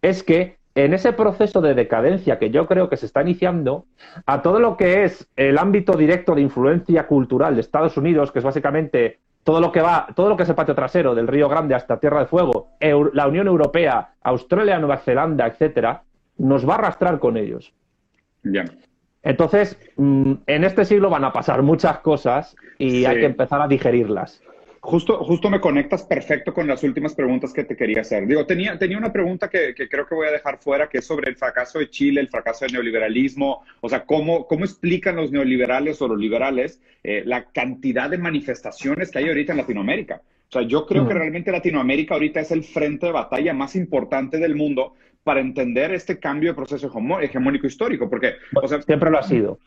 es 0.00 0.22
que 0.22 0.56
en 0.74 0.94
ese 0.94 1.12
proceso 1.12 1.60
de 1.60 1.74
decadencia 1.74 2.38
que 2.38 2.50
yo 2.50 2.66
creo 2.66 2.88
que 2.88 2.96
se 2.96 3.06
está 3.06 3.20
iniciando, 3.20 3.84
a 4.24 4.40
todo 4.40 4.58
lo 4.58 4.76
que 4.76 5.04
es 5.04 5.28
el 5.36 5.58
ámbito 5.58 5.94
directo 5.94 6.34
de 6.34 6.40
influencia 6.40 7.06
cultural 7.06 7.56
de 7.56 7.60
Estados 7.60 7.96
Unidos, 7.96 8.32
que 8.32 8.38
es 8.38 8.44
básicamente 8.44 9.18
todo 9.42 9.60
lo 9.60 9.72
que 9.72 9.82
va, 9.82 10.06
todo 10.14 10.28
lo 10.28 10.36
que 10.36 10.44
es 10.44 10.48
el 10.48 10.54
patio 10.54 10.74
trasero 10.74 11.14
del 11.14 11.26
Río 11.26 11.48
Grande 11.48 11.74
hasta 11.74 11.98
Tierra 11.98 12.20
de 12.20 12.26
Fuego, 12.26 12.68
la 12.80 13.26
Unión 13.26 13.48
Europea, 13.48 14.12
Australia, 14.22 14.78
Nueva 14.78 14.98
Zelanda, 14.98 15.46
etcétera, 15.46 16.04
nos 16.42 16.68
va 16.68 16.74
a 16.74 16.78
arrastrar 16.78 17.20
con 17.20 17.36
ellos. 17.36 17.72
Entonces, 19.22 19.78
mm, 19.96 20.32
en 20.46 20.64
este 20.64 20.84
siglo 20.84 21.08
van 21.08 21.24
a 21.24 21.32
pasar 21.32 21.62
muchas 21.62 21.98
cosas 21.98 22.56
y 22.78 23.04
hay 23.04 23.20
que 23.20 23.26
empezar 23.26 23.62
a 23.62 23.68
digerirlas. 23.68 24.42
Justo, 24.84 25.18
justo 25.18 25.48
me 25.48 25.60
conectas 25.60 26.02
perfecto 26.02 26.52
con 26.52 26.66
las 26.66 26.82
últimas 26.82 27.14
preguntas 27.14 27.52
que 27.52 27.62
te 27.62 27.76
quería 27.76 28.00
hacer. 28.00 28.26
Digo, 28.26 28.44
tenía, 28.46 28.76
tenía 28.76 28.98
una 28.98 29.12
pregunta 29.12 29.48
que, 29.48 29.74
creo 29.76 30.08
que 30.08 30.14
voy 30.16 30.26
a 30.26 30.32
dejar 30.32 30.58
fuera, 30.58 30.88
que 30.88 30.98
es 30.98 31.06
sobre 31.06 31.30
el 31.30 31.36
fracaso 31.36 31.78
de 31.78 31.88
Chile, 31.88 32.20
el 32.20 32.28
fracaso 32.28 32.64
del 32.64 32.72
neoliberalismo. 32.72 33.62
O 33.80 33.88
sea, 33.88 34.04
¿cómo, 34.04 34.48
cómo 34.48 34.64
explican 34.64 35.14
los 35.14 35.30
neoliberales 35.30 36.02
o 36.02 36.08
los 36.08 36.18
liberales 36.18 36.80
eh, 37.04 37.22
la 37.24 37.44
cantidad 37.44 38.10
de 38.10 38.18
manifestaciones 38.18 39.12
que 39.12 39.20
hay 39.20 39.28
ahorita 39.28 39.52
en 39.52 39.58
Latinoamérica? 39.58 40.20
O 40.48 40.52
sea, 40.52 40.62
yo 40.62 40.84
creo 40.84 41.06
que 41.06 41.14
mm. 41.14 41.18
realmente 41.18 41.52
Latinoamérica 41.52 42.14
ahorita 42.14 42.40
es 42.40 42.50
el 42.50 42.64
frente 42.64 43.06
de 43.06 43.12
batalla 43.12 43.54
más 43.54 43.76
importante 43.76 44.38
del 44.38 44.56
mundo 44.56 44.94
para 45.22 45.38
entender 45.38 45.94
este 45.94 46.18
cambio 46.18 46.50
de 46.50 46.56
proceso 46.56 46.92
hegemónico 47.20 47.68
histórico, 47.68 48.10
porque... 48.10 48.34
siempre 48.84 49.12
lo 49.12 49.18
ha 49.20 49.22
sido. 49.22 49.60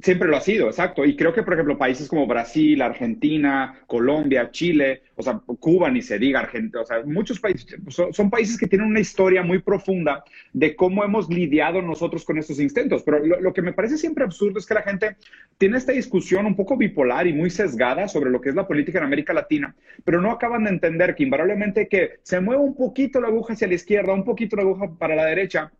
Siempre 0.00 0.28
lo 0.28 0.36
ha 0.36 0.40
sido, 0.40 0.68
exacto. 0.68 1.04
Y 1.04 1.16
creo 1.16 1.32
que, 1.32 1.42
por 1.42 1.54
ejemplo, 1.54 1.76
países 1.76 2.08
como 2.08 2.26
Brasil, 2.26 2.80
Argentina, 2.82 3.80
Colombia, 3.88 4.50
Chile, 4.52 5.02
o 5.16 5.22
sea, 5.22 5.40
Cuba, 5.58 5.90
ni 5.90 6.02
se 6.02 6.20
diga, 6.20 6.38
Argentina, 6.38 6.82
o 6.82 6.86
sea, 6.86 7.02
muchos 7.04 7.40
países, 7.40 7.66
son, 7.88 8.30
países 8.30 8.56
que 8.56 8.68
tienen 8.68 8.86
una 8.86 9.00
historia 9.00 9.42
muy 9.42 9.58
profunda 9.58 10.22
de 10.52 10.76
cómo 10.76 11.02
hemos 11.02 11.28
lidiado 11.28 11.82
nosotros 11.82 12.24
con 12.24 12.38
estos 12.38 12.60
intentos. 12.60 13.02
Pero 13.02 13.18
lo, 13.24 13.52
que 13.52 13.60
me 13.60 13.72
parece 13.72 13.98
siempre 13.98 14.22
absurdo 14.22 14.60
es 14.60 14.66
que 14.66 14.74
la 14.74 14.82
gente 14.82 15.16
tiene 15.56 15.78
esta 15.78 15.90
discusión 15.90 16.46
un 16.46 16.54
poco 16.54 16.76
bipolar 16.76 17.26
y 17.26 17.32
muy 17.32 17.50
sesgada 17.50 18.06
sobre 18.06 18.30
lo 18.30 18.40
que 18.40 18.50
es 18.50 18.54
la 18.54 18.68
política 18.68 18.98
en 18.98 19.04
América 19.04 19.32
Latina, 19.32 19.74
pero 20.04 20.20
no 20.20 20.30
acaban 20.30 20.62
de 20.62 20.70
entender 20.70 21.16
que 21.16 21.24
invariablemente 21.24 21.88
que 21.88 22.20
se 22.22 22.40
mueve 22.40 22.62
un 22.62 22.76
poquito 22.76 23.20
la 23.20 23.28
aguja 23.28 23.54
hacia 23.54 23.66
la 23.66 23.74
izquierda, 23.74 24.12
un 24.12 24.24
poquito 24.24 24.54
la 24.54 24.62
aguja 24.62 24.88
para 24.96 25.16
la 25.16 25.24
derecha, 25.24 25.72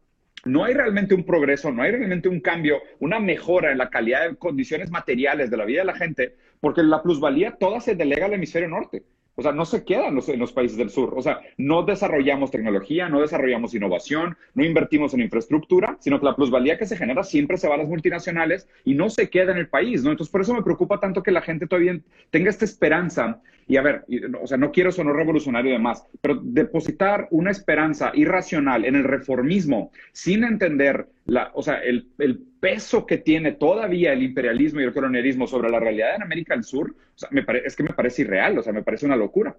no 0.48 0.64
hay 0.64 0.74
realmente 0.74 1.14
un 1.14 1.24
progreso, 1.24 1.70
no 1.70 1.82
hay 1.82 1.92
realmente 1.92 2.28
un 2.28 2.40
cambio, 2.40 2.80
una 2.98 3.20
mejora 3.20 3.70
en 3.70 3.78
la 3.78 3.90
calidad 3.90 4.28
de 4.28 4.36
condiciones 4.36 4.90
materiales 4.90 5.50
de 5.50 5.56
la 5.56 5.64
vida 5.64 5.80
de 5.80 5.86
la 5.86 5.96
gente, 5.96 6.36
porque 6.60 6.82
la 6.82 7.02
plusvalía 7.02 7.56
toda 7.56 7.80
se 7.80 7.94
delega 7.94 8.26
al 8.26 8.32
hemisferio 8.32 8.68
norte. 8.68 9.04
O 9.38 9.42
sea, 9.42 9.52
no 9.52 9.64
se 9.64 9.84
quedan 9.84 10.16
los, 10.16 10.28
en 10.28 10.40
los 10.40 10.52
países 10.52 10.76
del 10.76 10.90
sur. 10.90 11.14
O 11.16 11.22
sea, 11.22 11.38
no 11.56 11.84
desarrollamos 11.84 12.50
tecnología, 12.50 13.08
no 13.08 13.20
desarrollamos 13.20 13.72
innovación, 13.72 14.36
no 14.54 14.64
invertimos 14.64 15.14
en 15.14 15.20
infraestructura, 15.20 15.96
sino 16.00 16.18
que 16.18 16.26
la 16.26 16.34
plusvalía 16.34 16.76
que 16.76 16.86
se 16.86 16.96
genera 16.96 17.22
siempre 17.22 17.56
se 17.56 17.68
va 17.68 17.76
a 17.76 17.78
las 17.78 17.86
multinacionales 17.86 18.66
y 18.84 18.94
no 18.94 19.08
se 19.08 19.30
queda 19.30 19.52
en 19.52 19.58
el 19.58 19.68
país, 19.68 20.02
¿no? 20.02 20.10
Entonces, 20.10 20.32
por 20.32 20.40
eso 20.40 20.54
me 20.54 20.64
preocupa 20.64 20.98
tanto 20.98 21.22
que 21.22 21.30
la 21.30 21.40
gente 21.40 21.68
todavía 21.68 22.00
tenga 22.30 22.50
esta 22.50 22.64
esperanza. 22.64 23.40
Y 23.68 23.76
a 23.76 23.82
ver, 23.82 24.04
o 24.42 24.46
sea, 24.48 24.58
no 24.58 24.72
quiero 24.72 24.90
sonar 24.90 25.14
revolucionario 25.14 25.70
y 25.70 25.74
demás, 25.74 26.04
pero 26.20 26.40
depositar 26.42 27.28
una 27.30 27.52
esperanza 27.52 28.10
irracional 28.14 28.84
en 28.86 28.96
el 28.96 29.04
reformismo 29.04 29.92
sin 30.10 30.42
entender 30.42 31.06
la, 31.28 31.50
o 31.54 31.62
sea, 31.62 31.76
el, 31.82 32.08
el 32.18 32.38
peso 32.58 33.04
que 33.04 33.18
tiene 33.18 33.52
todavía 33.52 34.14
el 34.14 34.22
imperialismo 34.22 34.80
y 34.80 34.84
el 34.84 34.94
colonialismo 34.94 35.46
sobre 35.46 35.68
la 35.68 35.78
realidad 35.78 36.16
en 36.16 36.22
América 36.22 36.54
del 36.54 36.64
Sur, 36.64 36.90
o 36.90 37.18
sea, 37.18 37.28
me 37.30 37.44
es 37.64 37.76
que 37.76 37.82
me 37.82 37.90
parece 37.90 38.22
irreal, 38.22 38.58
o 38.58 38.62
sea, 38.62 38.72
me 38.72 38.82
parece 38.82 39.04
una 39.04 39.14
locura. 39.14 39.54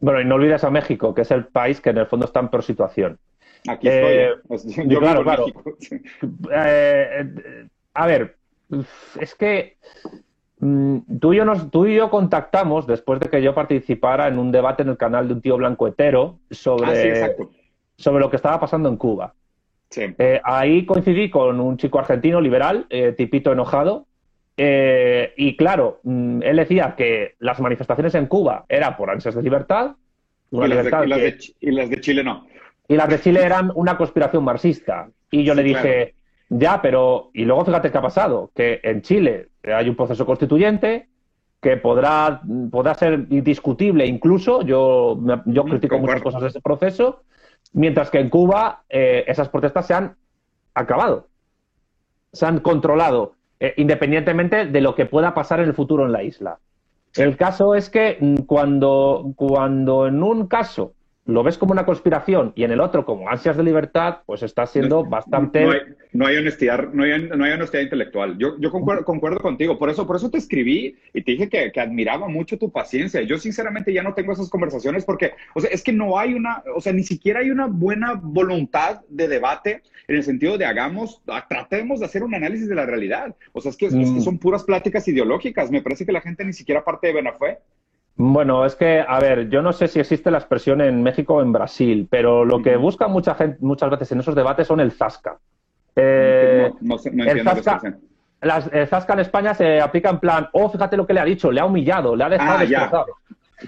Bueno, 0.00 0.20
y 0.20 0.24
no 0.24 0.34
olvides 0.34 0.64
a 0.64 0.70
México, 0.70 1.14
que 1.14 1.22
es 1.22 1.30
el 1.30 1.46
país 1.46 1.80
que 1.80 1.90
en 1.90 1.98
el 1.98 2.06
fondo 2.06 2.26
está 2.26 2.40
en 2.40 2.48
peor 2.48 2.64
situación. 2.64 3.18
Aquí 3.68 3.86
estoy. 3.86 4.12
Eh, 4.12 4.84
yo 4.88 4.98
claro, 4.98 5.22
claro. 5.22 5.46
Eh, 6.52 7.68
a 7.94 8.06
ver, 8.08 8.36
es 9.20 9.34
que 9.36 9.76
mm, 10.58 11.18
tú 11.20 11.34
y, 11.34 11.36
yo 11.36 11.44
nos, 11.44 11.70
tú 11.70 11.86
y 11.86 11.94
yo 11.94 12.10
contactamos 12.10 12.84
después 12.88 13.20
de 13.20 13.30
que 13.30 13.40
yo 13.40 13.54
participara 13.54 14.26
en 14.26 14.40
un 14.40 14.50
debate 14.50 14.82
en 14.82 14.88
el 14.88 14.96
canal 14.96 15.28
de 15.28 15.34
un 15.34 15.40
tío 15.40 15.56
blanco 15.56 15.86
hetero 15.86 16.40
sobre, 16.50 17.22
ah, 17.22 17.30
sobre 17.96 18.20
lo 18.20 18.28
que 18.28 18.36
estaba 18.36 18.58
pasando 18.58 18.88
en 18.88 18.96
Cuba. 18.96 19.32
Eh, 19.96 20.40
ahí 20.44 20.86
coincidí 20.86 21.30
con 21.30 21.60
un 21.60 21.76
chico 21.76 21.98
argentino 21.98 22.40
liberal, 22.40 22.86
eh, 22.90 23.12
tipito 23.12 23.52
enojado, 23.52 24.06
eh, 24.56 25.32
y 25.36 25.56
claro, 25.56 26.00
mm, 26.02 26.42
él 26.42 26.56
decía 26.56 26.94
que 26.96 27.34
las 27.38 27.60
manifestaciones 27.60 28.14
en 28.14 28.26
Cuba 28.26 28.64
eran 28.68 28.96
por 28.96 29.10
ansias 29.10 29.34
de 29.34 29.42
libertad. 29.42 29.92
y, 30.50 30.56
las 30.58 31.90
de, 31.90 32.00
Chile 32.00 32.22
no. 32.22 32.46
Y 32.86 32.96
las 32.96 33.08
de 33.08 33.20
Chile 33.20 33.42
eran 33.42 33.72
una 33.74 33.96
conspiración 33.96 34.44
marxista. 34.44 35.08
Y 35.30 35.44
yo 35.44 35.54
le 35.54 35.62
dije, 35.62 36.14
ya, 36.50 36.82
pero. 36.82 37.30
Y 37.32 37.44
luego 37.44 37.64
fíjate 37.64 37.90
qué 37.90 37.98
ha 37.98 38.02
pasado: 38.02 38.50
que 38.54 38.80
en 38.82 39.00
Chile 39.00 39.48
hay 39.64 39.88
un 39.88 39.96
proceso 39.96 40.26
constituyente 40.26 41.08
que 41.60 41.78
podrá, 41.78 42.42
podrá 42.70 42.94
ser 42.94 43.26
indiscutible 43.30 44.04
incluso. 44.04 44.62
Yo, 44.62 45.18
yo 45.46 45.64
critico 45.64 45.98
muchas 45.98 46.20
cosas 46.20 46.42
de 46.42 46.48
ese 46.48 46.60
proceso 46.60 47.22
Mientras 47.72 48.10
que 48.10 48.20
en 48.20 48.28
Cuba 48.28 48.82
eh, 48.88 49.24
esas 49.26 49.48
protestas 49.48 49.86
se 49.86 49.94
han 49.94 50.16
acabado, 50.74 51.28
se 52.32 52.46
han 52.46 52.60
controlado, 52.60 53.34
eh, 53.60 53.74
independientemente 53.76 54.66
de 54.66 54.80
lo 54.80 54.94
que 54.94 55.06
pueda 55.06 55.34
pasar 55.34 55.60
en 55.60 55.68
el 55.68 55.74
futuro 55.74 56.04
en 56.04 56.12
la 56.12 56.22
isla. 56.22 56.58
El 57.14 57.36
caso 57.36 57.74
es 57.74 57.90
que 57.90 58.18
mm, 58.20 58.34
cuando, 58.46 59.32
cuando 59.36 60.06
en 60.06 60.22
un 60.22 60.46
caso 60.46 60.94
lo 61.24 61.44
ves 61.44 61.56
como 61.56 61.72
una 61.72 61.86
conspiración 61.86 62.52
y 62.56 62.64
en 62.64 62.72
el 62.72 62.80
otro 62.80 63.04
como 63.04 63.28
ansias 63.28 63.56
de 63.56 63.62
libertad, 63.62 64.18
pues 64.26 64.42
está 64.42 64.66
siendo 64.66 65.04
bastante... 65.04 65.64
No 66.12 66.26
hay, 66.26 66.36
honestidad, 66.36 66.88
no 66.92 67.04
hay, 67.04 67.12
honestidad 67.12 67.82
intelectual. 67.82 68.36
Yo, 68.36 68.58
yo 68.58 68.70
concuerdo, 68.70 69.04
concuerdo, 69.04 69.38
contigo, 69.38 69.78
por 69.78 69.88
eso, 69.88 70.06
por 70.06 70.16
eso 70.16 70.30
te 70.30 70.36
escribí 70.36 70.96
y 71.14 71.22
te 71.22 71.32
dije 71.32 71.48
que, 71.48 71.80
admiraba 71.80 72.28
mucho 72.28 72.58
tu 72.58 72.70
paciencia. 72.70 73.22
Yo 73.22 73.38
sinceramente 73.38 73.92
ya 73.92 74.02
no 74.02 74.12
tengo 74.12 74.32
esas 74.32 74.50
conversaciones 74.50 75.04
porque, 75.04 75.32
o 75.54 75.60
sea, 75.60 75.70
es 75.70 75.82
que 75.82 75.92
no 75.92 76.18
hay 76.18 76.34
una, 76.34 76.62
o 76.76 76.80
sea, 76.80 76.92
ni 76.92 77.02
siquiera 77.02 77.40
hay 77.40 77.50
una 77.50 77.66
buena 77.66 78.20
voluntad 78.20 79.00
de 79.08 79.28
debate 79.28 79.82
en 80.08 80.16
el 80.16 80.24
sentido 80.24 80.58
de 80.58 80.66
hagamos, 80.66 81.22
tratemos 81.48 82.00
de 82.00 82.06
hacer 82.06 82.24
un 82.24 82.34
análisis 82.34 82.68
de 82.68 82.74
la 82.74 82.84
realidad. 82.84 83.34
O 83.52 83.60
sea, 83.60 83.70
es 83.70 83.76
que, 83.76 83.86
es 83.86 83.94
que 83.94 84.00
mm. 84.00 84.20
son 84.20 84.38
puras 84.38 84.64
pláticas 84.64 85.06
ideológicas. 85.08 85.70
Me 85.70 85.82
parece 85.82 86.04
que 86.04 86.12
la 86.12 86.20
gente 86.20 86.44
ni 86.44 86.52
siquiera 86.52 86.84
parte 86.84 87.06
de 87.06 87.14
Benafé. 87.14 87.58
Bueno, 88.16 88.64
es 88.66 88.76
que, 88.76 89.04
a 89.06 89.18
ver, 89.18 89.48
yo 89.48 89.62
no 89.62 89.72
sé 89.72 89.88
si 89.88 89.98
existe 89.98 90.30
la 90.30 90.38
expresión 90.38 90.80
en 90.80 91.02
México 91.02 91.34
o 91.34 91.42
en 91.42 91.52
Brasil, 91.52 92.06
pero 92.10 92.44
lo 92.44 92.62
que 92.62 92.76
busca 92.76 93.08
mucha 93.08 93.34
gente 93.34 93.58
muchas 93.60 93.90
veces 93.90 94.12
en 94.12 94.20
esos 94.20 94.34
debates 94.34 94.66
son 94.66 94.80
el 94.80 94.92
zasca. 94.92 95.38
Eh, 95.96 96.70
no, 96.80 96.96
no, 97.12 97.24
el, 97.24 97.42
zasca 97.42 97.98
el 98.42 98.86
zasca 98.88 99.12
en 99.12 99.20
España 99.20 99.54
se 99.54 99.80
aplica 99.80 100.10
en 100.10 100.18
plan, 100.18 100.48
oh, 100.52 100.68
fíjate 100.68 100.96
lo 100.96 101.06
que 101.06 101.14
le 101.14 101.20
ha 101.20 101.24
dicho, 101.24 101.50
le 101.52 101.60
ha 101.60 101.64
humillado, 101.64 102.16
le 102.16 102.24
ha 102.24 102.28
dejado 102.28 102.58
ah, 102.58 102.60
destrozado. 102.60 103.06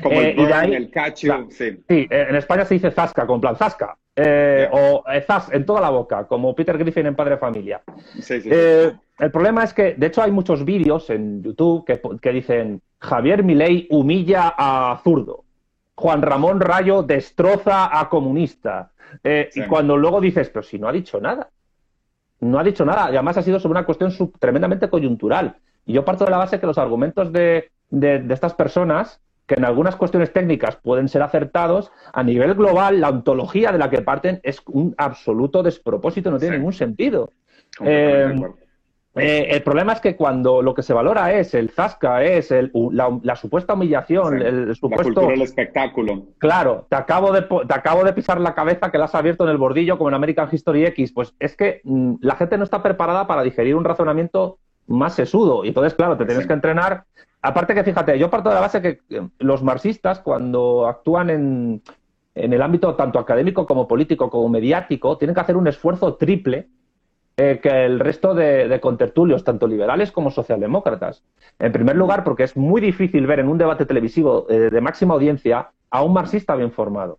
Como 0.03 0.21
el, 0.21 0.39
eh, 0.39 0.77
el 0.77 0.91
cacho, 0.91 1.47
sí. 1.51 1.79
Sí, 1.89 2.07
en 2.11 2.35
España 2.35 2.65
se 2.65 2.75
dice 2.75 2.91
zasca, 2.91 3.27
con 3.27 3.41
plan 3.41 3.57
zasca. 3.57 3.97
Eh, 4.17 4.69
o 4.71 5.03
zas 5.27 5.53
en 5.53 5.67
toda 5.67 5.81
la 5.81 5.91
boca, 5.91 6.27
como 6.27 6.55
Peter 6.55 6.79
Griffin 6.79 7.07
en 7.07 7.17
Padre 7.17 7.37
Familia. 7.37 7.83
Sí, 8.21 8.41
sí, 8.41 8.49
el 8.51 9.31
problema 9.33 9.65
es 9.65 9.75
que, 9.75 9.95
de 9.95 10.07
hecho, 10.07 10.23
hay 10.23 10.31
muchos 10.31 10.65
vídeos 10.65 11.11
en 11.11 11.43
YouTube 11.43 11.85
que, 11.85 12.01
que 12.21 12.33
dicen 12.33 12.81
Javier 13.01 13.43
Milei 13.43 13.87
humilla 13.91 14.55
a 14.57 15.01
zurdo. 15.03 15.45
Juan 15.95 16.23
Ramón 16.23 16.61
Rayo 16.61 17.03
destroza 17.03 17.99
a 17.99 18.09
comunista. 18.09 18.91
Eh, 19.23 19.51
y 19.55 19.63
cuando 19.63 19.97
luego 19.97 20.21
dices, 20.21 20.51
pero 20.51 20.63
si 20.63 20.79
no 20.79 20.89
ha 20.89 20.93
dicho 20.93 21.21
nada. 21.21 21.49
No 22.41 22.59
ha 22.59 22.65
dicho 22.65 22.85
nada. 22.85 23.11
Y 23.11 23.15
además 23.15 23.37
ha 23.37 23.43
sido 23.43 23.61
sobre 23.61 23.79
una 23.79 23.87
cuestión 23.87 24.13
tremendamente 24.39 24.89
coyuntural. 24.89 25.57
Y 25.87 25.93
yo 25.93 26.05
parto 26.05 26.25
de 26.25 26.31
la 26.31 26.39
base 26.39 26.59
que 26.59 26.67
los 26.67 26.79
argumentos 26.79 27.33
de, 27.33 27.71
estas 28.31 28.55
personas, 28.55 29.21
que 29.47 29.55
en 29.55 29.65
algunas 29.65 29.97
cuestiones 29.97 30.33
técnicas 30.33 30.77
pueden 30.77 31.09
ser 31.09 31.23
acertados, 31.23 31.93
a 32.13 32.23
nivel 32.23 32.55
global, 32.55 33.01
la 33.01 33.11
ontología 33.11 33.73
de 33.73 33.79
la 33.79 33.91
que 33.91 34.03
parten 34.03 34.41
es 34.43 34.61
un 34.67 34.95
absoluto 34.97 35.63
despropósito, 35.63 36.31
no 36.31 36.39
tiene 36.39 36.57
ningún 36.57 36.73
sentido. 36.73 37.31
Eh, 39.17 39.47
el 39.51 39.63
problema 39.63 39.93
es 39.93 40.01
que 40.01 40.17
cuando 40.17 40.61
lo 40.61 40.75
que 40.75 40.83
se 40.83 40.93
valora 40.93 41.33
es 41.35 41.55
el 41.55 41.71
zasca, 41.71 42.25
es 42.25 42.53
la, 42.73 43.37
supuesta 43.37 43.75
humillación, 43.75 44.43
el, 44.43 44.75
supuesto... 44.75 44.97
La 44.97 45.05
cultura 45.05 45.29
del 45.29 45.43
espectáculo. 45.43 46.23
Claro, 46.39 46.87
te 46.89 46.97
acabo, 46.97 47.31
de, 47.31 47.43
te 47.43 47.75
acabo 47.75 48.03
de 48.03 48.13
pisar 48.13 48.41
la 48.41 48.55
cabeza 48.55 48.91
que 48.91 48.99
la 48.99 49.05
has 49.05 49.15
abierto 49.15 49.45
en 49.45 49.51
el 49.51 49.57
bordillo 49.57 49.99
como 49.99 50.09
en 50.09 50.15
American 50.15 50.49
History 50.51 50.87
X. 50.87 51.13
Pues 51.13 51.35
es 51.39 51.57
que 51.57 51.81
mm, 51.85 52.15
la 52.23 52.35
gente 52.35 52.59
no 52.59 52.65
está 52.65 52.83
preparada 52.83 53.29
para 53.29 53.45
digerir 53.45 53.77
un 53.77 53.85
razonamiento 53.85 54.59
más 54.87 55.15
sesudo. 55.15 55.65
Y 55.65 55.69
entonces, 55.69 55.95
claro, 55.95 56.17
te 56.17 56.25
tienes 56.25 56.47
que 56.47 56.53
entrenar. 56.53 57.05
Aparte 57.43 57.75
que, 57.75 57.85
fíjate, 57.85 58.19
yo 58.19 58.31
parto 58.31 58.49
de 58.49 58.55
la 58.55 58.61
base 58.61 58.83
que 58.83 59.01
los 59.39 59.63
marxistas, 59.63 60.21
cuando 60.21 60.87
actúan 60.87 61.31
en, 61.31 61.83
en 62.35 62.53
el 62.53 62.63
ámbito 62.63 62.95
tanto 62.95 63.19
académico 63.19 63.67
como 63.67 63.87
político 63.87 64.31
como 64.31 64.49
mediático, 64.49 65.19
tienen 65.19 65.35
que 65.35 65.41
hacer 65.41 65.57
un 65.57 65.67
esfuerzo 65.67 66.15
triple 66.15 66.69
eh, 67.37 67.59
que 67.61 67.85
el 67.85 67.99
resto 67.99 68.33
de, 68.33 68.79
contertulios, 68.81 69.43
tanto 69.43 69.67
liberales 69.67 70.13
como 70.13 70.31
socialdemócratas. 70.31 71.25
En 71.59 71.73
primer 71.73 71.97
lugar, 71.97 72.23
porque 72.23 72.45
es 72.45 72.57
muy 72.57 72.81
difícil 72.81 73.27
ver 73.27 73.41
en 73.41 73.49
un 73.49 73.59
debate 73.59 73.87
televisivo 73.87 74.47
eh, 74.49 74.71
de 74.71 74.81
máxima 74.81 75.15
audiencia 75.15 75.71
a 75.91 76.03
un 76.05 76.13
marxista 76.13 76.55
bien 76.55 76.71
formado. 76.71 77.19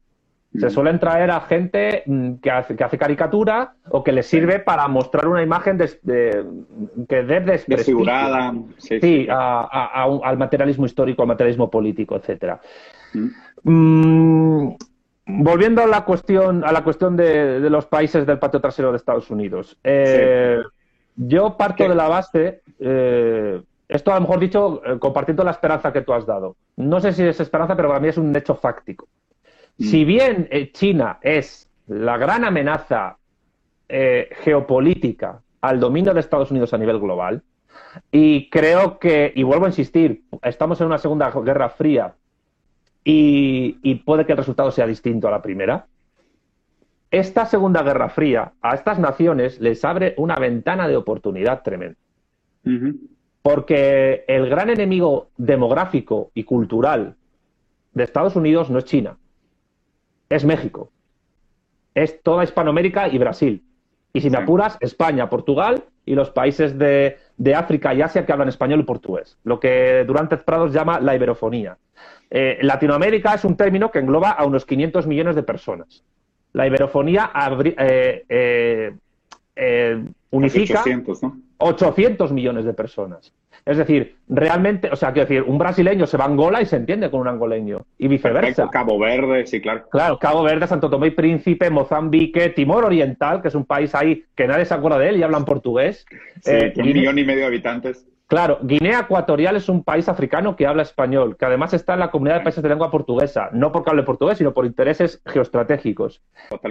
Se 0.60 0.70
suelen 0.70 1.00
traer 1.00 1.32
a 1.32 1.42
gente 1.42 2.04
mm, 2.06 2.36
que 2.36 2.52
hace, 2.52 2.76
caricatura 2.76 3.74
o 3.90 4.04
que 4.04 4.12
le 4.12 4.24
sirve 4.24 4.60
para 4.60 4.88
mostrar 4.88 5.28
una 5.28 5.44
imagen 5.44 5.78
de, 5.78 6.46
que 7.10 7.24
dé 7.24 7.42
desfigurada 7.68 8.54
sí, 8.78 9.28
al 9.30 10.38
materialismo 10.38 10.86
histórico, 10.86 11.24
al 11.24 11.28
materialismo 11.28 11.70
político, 11.70 12.16
etcétera. 12.16 12.60
Mm 13.64 14.76
volviendo 15.26 15.82
a 15.82 15.88
la 15.88 16.06
cuestión, 16.06 16.64
a 16.64 16.72
la 16.72 16.84
cuestión 16.84 17.16
de, 17.16 17.60
los 17.70 17.86
países 17.86 18.26
del 18.26 18.40
patio 18.40 18.62
trasero 18.62 18.92
de 18.92 18.98
Estados 18.98 19.30
Unidos. 19.30 19.78
Eh, 19.84 20.62
yo 21.16 21.58
parto 21.58 21.88
de 21.88 21.96
la 21.96 22.08
base, 22.08 22.62
eh, 22.80 23.62
esto 23.88 24.12
a 24.12 24.16
lo 24.16 24.22
mejor 24.22 24.40
dicho 24.40 24.82
eh, 24.86 25.00
compartiendo 25.00 25.44
la 25.44 25.52
esperanza 25.52 25.92
que 25.92 26.02
tú 26.02 26.14
has 26.14 26.26
dado. 26.26 26.56
No 26.78 27.00
sé 27.00 27.14
si 27.14 27.24
es 27.24 27.40
esperanza, 27.40 27.76
pero 27.76 27.90
para 27.90 28.00
mí 28.00 28.10
es 28.10 28.18
un 28.18 28.36
hecho 28.36 28.56
fáctico. 28.56 29.08
Mm. 29.78 29.84
Si 29.84 30.06
bien 30.06 30.50
China 30.74 31.20
es 31.22 31.70
la 31.88 32.18
gran 32.18 32.44
amenaza 32.44 33.18
geopolítica 33.88 35.42
al 35.62 35.80
dominio 35.80 36.14
de 36.14 36.20
Estados 36.20 36.50
Unidos 36.50 36.74
a 36.74 36.78
nivel 36.78 37.00
global, 37.00 37.44
y 38.12 38.50
creo 38.50 39.00
que, 39.00 39.32
y 39.36 39.44
vuelvo 39.44 39.66
a 39.66 39.70
insistir, 39.70 40.24
estamos 40.42 40.80
en 40.82 40.88
una 40.88 40.98
segunda 40.98 41.32
guerra 41.32 41.70
fría 41.70 42.16
y, 43.04 43.96
puede 44.06 44.26
que 44.26 44.32
el 44.32 44.38
resultado 44.38 44.72
sea 44.72 44.88
distinto 44.88 45.28
a 45.28 45.32
la 45.32 45.42
primera. 45.42 45.86
Esta 47.12 47.46
Segunda 47.46 47.84
Guerra 47.84 48.10
Fría 48.10 48.54
a 48.62 48.74
estas 48.74 49.00
naciones 49.00 49.62
les 49.62 49.86
abre 49.86 50.16
una 50.18 50.36
ventana 50.36 50.88
de 50.88 50.98
oportunidad 50.98 51.62
tremenda. 51.62 51.98
Porque 53.44 54.26
el 54.28 54.50
gran 54.50 54.72
enemigo 54.72 55.30
demográfico 55.38 56.32
y 56.34 56.44
cultural 56.44 57.16
de 57.94 58.04
Estados 58.04 58.36
Unidos 58.36 58.72
no 58.72 58.80
es 58.80 58.86
China, 58.86 59.18
es 60.30 60.46
México. 60.46 60.92
Es 61.94 62.22
toda 62.22 62.44
Hispanoamérica 62.44 63.08
y 63.08 63.18
Brasil. 63.18 63.64
Y 64.14 64.22
si 64.22 64.30
me 64.30 64.38
apuras, 64.38 64.78
España, 64.80 65.30
Portugal 65.30 65.84
y 66.06 66.16
los 66.16 66.30
países 66.30 66.78
de, 66.78 67.18
África 67.56 67.94
y 67.94 68.02
Asia 68.02 68.26
que 68.26 68.32
hablan 68.32 68.48
español 68.48 68.80
y 68.80 68.84
portugués, 68.84 69.38
lo 69.44 69.60
que 69.60 70.06
Durante 70.08 70.38
Prados 70.38 70.72
llama 70.72 71.00
la 71.00 71.16
iberofonía. 71.16 71.78
Eh, 72.30 72.60
Latinoamérica 72.62 73.34
es 73.34 73.44
un 73.44 73.58
término 73.58 73.92
que 73.92 74.00
engloba 74.00 74.32
a 74.32 74.46
unos 74.46 74.66
500 74.66 75.06
millones 75.08 75.36
de 75.36 75.44
personas. 75.44 76.04
La 76.56 76.66
iberofonía 76.66 77.32
eh, 77.78 78.26
eh, 78.30 78.96
eh, 79.58 80.06
unifica 80.32 80.80
800, 80.80 81.22
millones 82.32 82.66
de 82.66 82.74
personas. 82.74 83.34
Es 83.66 83.78
decir, 83.78 84.18
realmente, 84.30 84.90
o 84.92 84.96
sea, 84.96 85.12
quiero 85.12 85.28
decir, 85.28 85.44
un 85.44 85.58
brasileño 85.58 86.06
se 86.06 86.18
va 86.18 86.26
a 86.26 86.28
Angola 86.28 86.62
y 86.62 86.68
se 86.68 86.76
entiende 86.76 87.10
con 87.10 87.22
un 87.22 87.28
angoleño, 87.28 87.84
y 87.98 88.08
viceversa. 88.08 88.70
Cabo 88.70 89.00
Verde, 89.00 89.48
sí, 89.48 89.60
claro. 89.60 89.90
Claro, 89.90 90.20
Cabo 90.20 90.44
Verde, 90.44 90.68
Santo 90.68 90.88
Tomé 90.88 91.08
y 91.08 91.12
Príncipe, 91.12 91.72
Mozambique, 91.72 92.50
Timor 92.50 92.86
Oriental, 92.86 93.42
que 93.42 93.48
es 93.48 93.56
un 93.56 93.66
país 93.66 93.96
ahí 93.96 94.24
que 94.36 94.48
nadie 94.48 94.66
se 94.66 94.74
acuerda 94.76 95.00
de 95.00 95.10
él 95.10 95.18
y 95.18 95.24
hablan 95.24 95.46
portugués. 95.46 96.06
Sí, 96.44 96.52
eh, 96.52 96.74
un 96.76 96.86
millón 96.86 97.18
y 97.18 97.24
medio 97.24 97.42
de 97.42 97.48
habitantes. 97.48 98.06
Claro, 98.28 98.60
Guinea 98.62 99.02
Ecuatorial 99.02 99.56
es 99.56 99.70
un 99.70 99.84
país 99.84 100.10
africano 100.10 100.56
que 100.56 100.66
habla 100.66 100.82
español, 100.82 101.38
que 101.38 101.46
además 101.46 101.74
está 101.74 101.94
en 101.94 102.00
la 102.00 102.10
comunidad 102.10 102.38
de 102.38 102.44
países 102.44 102.64
de 102.64 102.70
lengua 102.70 102.90
portuguesa, 102.90 103.50
no 103.52 103.72
porque 103.72 103.92
hable 103.92 104.02
portugués, 104.02 104.40
sino 104.40 104.54
por 104.54 104.66
intereses 104.66 105.22
geoestratégicos. 105.26 106.22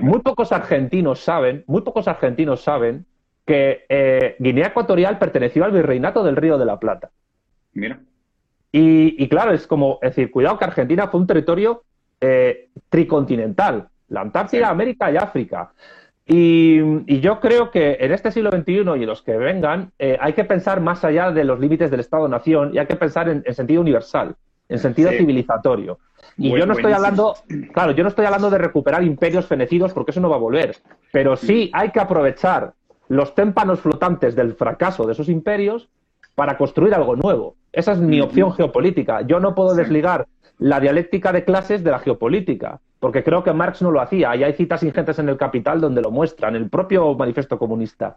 Muy 0.01 0.21
pocos 0.21 0.51
argentinos 0.51 1.21
saben, 1.21 1.63
muy 1.69 1.83
pocos 1.83 2.09
argentinos 2.09 2.63
saben 2.63 3.07
que 3.45 3.85
eh, 3.89 4.37
Guinea 4.39 4.69
Ecuatorial 4.69 5.19
perteneció 5.19 5.65
al 5.65 5.73
virreinato 5.73 6.25
del 6.25 6.37
Río 6.37 6.59
de 6.59 6.65
la 6.65 6.79
Plata. 6.79 7.11
Mira. 7.73 8.01
Y, 8.77 9.29
claro, 9.29 9.53
es 9.53 9.69
como, 9.69 10.01
es 10.03 10.17
decir, 10.17 10.33
cuidado 10.33 10.59
que 10.59 10.65
Argentina 10.65 11.07
fue 11.07 11.21
un 11.21 11.29
territorio 11.29 11.85
eh, 12.21 12.71
tricontinental, 12.89 13.87
la 14.09 14.23
Antártida, 14.23 14.69
América 14.69 15.13
y 15.13 15.17
África. 15.17 15.71
Y, 16.27 17.21
yo 17.21 17.39
creo 17.39 17.71
que 17.71 17.99
en 18.01 18.11
este 18.11 18.33
siglo 18.33 18.51
XXI 18.51 18.73
y 18.73 18.81
en 18.81 19.07
los 19.07 19.23
que 19.23 19.37
vengan 19.37 19.93
eh, 20.01 20.17
hay 20.21 20.33
que 20.33 20.43
pensar 20.43 20.81
más 20.81 21.05
allá 21.05 21.31
de 21.31 21.45
los 21.45 21.61
límites 21.61 21.89
del 21.89 22.01
Estado-nación 22.01 22.75
y 22.75 22.79
hay 22.79 22.87
que 22.87 22.97
pensar 22.97 23.29
en, 23.29 23.45
sentido 23.55 23.81
universal, 23.81 24.35
en 24.69 24.79
sentido 24.81 25.13
civilizatorio. 25.13 26.01
Y 26.37 26.51
yo 26.51 26.67
no 26.67 26.73
estoy 26.73 26.93
hablando, 26.93 27.37
claro, 27.73 27.93
yo 27.93 28.03
no 28.03 28.09
estoy 28.09 28.25
hablando 28.25 28.51
de 28.51 28.59
recuperar 28.59 29.05
imperios 29.05 29.47
fenecidos 29.47 29.93
porque 29.93 30.11
eso 30.11 30.21
no 30.21 30.31
va 30.31 30.35
a 30.35 30.41
volver, 30.41 30.79
pero 31.13 31.37
sí 31.37 31.71
hay 31.73 31.91
que 31.91 32.01
aprovechar 32.01 32.73
los 33.09 33.35
témpanos 33.35 33.81
flotantes 33.81 34.35
del 34.35 34.55
fracaso 34.55 35.05
de 35.07 35.13
esos 35.13 35.29
imperios 35.29 35.89
para 36.35 36.57
construir 36.57 36.95
algo 36.95 37.17
nuevo. 37.17 37.57
Esa 37.73 37.93
es 37.93 37.99
mi 37.99 38.21
opción 38.21 38.53
geopolítica. 38.53 39.23
Yo 39.23 39.41
no 39.41 39.55
puedo 39.55 39.75
desligar 39.75 40.27
la 40.59 40.81
dialéctica 40.81 41.33
de 41.33 41.45
clases 41.45 41.83
de 41.85 41.91
la 41.91 41.99
geopolítica, 41.99 42.81
porque 43.01 43.23
creo 43.23 43.43
que 43.43 43.53
Marx 43.53 43.83
no 43.83 43.91
lo 43.91 44.01
hacía. 44.01 44.35
Y 44.37 44.45
hay 44.45 44.53
citas 44.55 44.83
ingentes 44.83 45.19
en 45.19 45.29
el 45.29 45.37
Capital 45.37 45.81
donde 45.81 46.01
lo 46.01 46.11
muestran, 46.11 46.57
el 46.57 46.69
propio 46.71 47.15
manifiesto 47.15 47.59
comunista. 47.59 48.17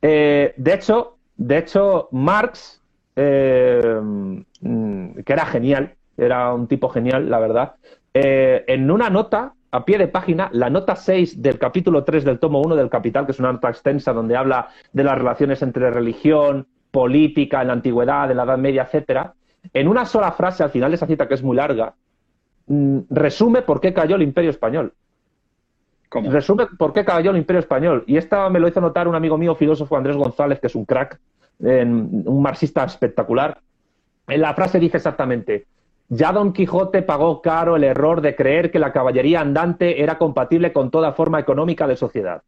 Eh, 0.00 0.54
de 0.56 0.74
hecho, 0.74 1.16
de 1.36 1.58
hecho, 1.58 2.08
Marx, 2.12 2.80
eh, 3.16 4.00
mm, 4.60 5.20
que 5.24 5.32
era 5.32 5.46
genial, 5.46 5.94
era 6.16 6.52
un 6.52 6.66
tipo 6.66 6.88
genial, 6.88 7.30
la 7.30 7.38
verdad, 7.38 7.74
eh, 8.14 8.64
en 8.66 8.90
una 8.90 9.10
nota 9.10 9.54
a 9.72 9.84
pie 9.84 9.98
de 9.98 10.06
página 10.06 10.50
la 10.52 10.68
nota 10.68 10.94
6 10.94 11.40
del 11.42 11.58
capítulo 11.58 12.04
3 12.04 12.24
del 12.24 12.38
tomo 12.38 12.60
1 12.60 12.76
del 12.76 12.90
Capital, 12.90 13.24
que 13.24 13.32
es 13.32 13.38
una 13.38 13.52
nota 13.52 13.70
extensa 13.70 14.12
donde 14.12 14.36
habla 14.36 14.68
de 14.92 15.02
las 15.02 15.16
relaciones 15.16 15.62
entre 15.62 15.90
religión, 15.90 16.66
política, 16.90 17.62
en 17.62 17.68
la 17.68 17.72
antigüedad, 17.72 18.30
en 18.30 18.36
la 18.36 18.44
Edad 18.44 18.58
Media, 18.58 18.82
etcétera. 18.82 19.32
En 19.72 19.88
una 19.88 20.04
sola 20.04 20.30
frase, 20.32 20.62
al 20.62 20.70
final 20.70 20.90
de 20.90 20.96
esa 20.96 21.06
cita 21.06 21.26
que 21.26 21.34
es 21.34 21.42
muy 21.42 21.56
larga, 21.56 21.94
mm, 22.66 22.98
resume 23.08 23.62
por 23.62 23.80
qué 23.80 23.94
cayó 23.94 24.16
el 24.16 24.22
Imperio 24.22 24.50
Español. 24.50 24.92
¿Cómo? 26.10 26.30
Resume 26.30 26.66
por 26.78 26.92
qué 26.92 27.02
cayó 27.02 27.30
el 27.30 27.38
Imperio 27.38 27.60
Español. 27.60 28.04
Y 28.06 28.18
esta 28.18 28.50
me 28.50 28.60
lo 28.60 28.68
hizo 28.68 28.82
notar 28.82 29.08
un 29.08 29.14
amigo 29.14 29.38
mío, 29.38 29.54
filósofo 29.54 29.96
Andrés 29.96 30.18
González, 30.18 30.60
que 30.60 30.66
es 30.66 30.74
un 30.74 30.84
crack, 30.84 31.18
un 31.60 32.42
marxista 32.42 32.84
espectacular. 32.84 33.58
En 34.28 34.42
la 34.42 34.52
frase 34.52 34.78
dice 34.78 34.98
exactamente, 34.98 35.64
ya 36.14 36.30
Don 36.30 36.52
Quijote 36.52 37.00
pagó 37.00 37.40
caro 37.40 37.74
el 37.76 37.84
error 37.84 38.20
de 38.20 38.36
creer 38.36 38.70
que 38.70 38.78
la 38.78 38.92
caballería 38.92 39.40
andante 39.40 40.02
era 40.02 40.18
compatible 40.18 40.70
con 40.70 40.90
toda 40.90 41.14
forma 41.14 41.40
económica 41.40 41.86
de 41.86 41.96
sociedad. 41.96 42.42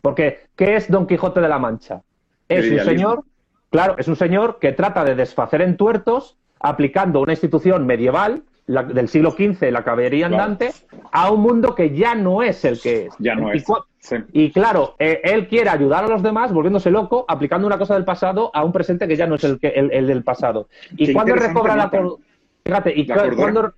Porque, 0.00 0.46
¿qué 0.56 0.76
es 0.76 0.90
Don 0.90 1.06
Quijote 1.06 1.42
de 1.42 1.48
la 1.50 1.58
Mancha? 1.58 2.00
Es 2.48 2.70
un 2.70 2.78
señor, 2.78 3.24
claro, 3.68 3.96
es 3.98 4.08
un 4.08 4.16
señor 4.16 4.58
que 4.58 4.72
trata 4.72 5.04
de 5.04 5.14
desfacer 5.14 5.60
en 5.60 5.76
tuertos 5.76 6.38
aplicando 6.58 7.20
una 7.20 7.32
institución 7.32 7.84
medieval 7.84 8.44
del 8.66 9.08
siglo 9.08 9.32
XV, 9.32 9.70
la 9.70 9.84
caballería 9.84 10.26
andante, 10.26 10.72
a 11.10 11.30
un 11.30 11.42
mundo 11.42 11.74
que 11.74 11.94
ya 11.94 12.14
no 12.14 12.42
es 12.42 12.64
el 12.64 12.80
que 12.80 13.06
es. 13.06 13.14
Ya 13.18 13.34
no 13.34 13.54
y, 13.54 13.62
es. 14.02 14.24
Y 14.32 14.50
claro, 14.50 14.96
eh, 14.98 15.20
él 15.24 15.48
quiere 15.48 15.70
ayudar 15.70 16.04
a 16.04 16.08
los 16.08 16.22
demás 16.22 16.52
volviéndose 16.52 16.90
loco, 16.90 17.24
aplicando 17.28 17.66
una 17.66 17.78
cosa 17.78 17.94
del 17.94 18.04
pasado 18.04 18.50
a 18.52 18.64
un 18.64 18.72
presente 18.72 19.06
que 19.06 19.16
ya 19.16 19.26
no 19.26 19.36
es 19.36 19.44
el, 19.44 19.58
que, 19.60 19.68
el, 19.68 20.06
del 20.06 20.24
pasado. 20.24 20.68
Y 20.96 21.12
cuando 21.12 21.34
recobra 21.34 21.76
la 21.76 21.90
cordura, 21.90 22.24
fíjate, 22.64 22.92
y 22.96 23.06
cuando, 23.06 23.74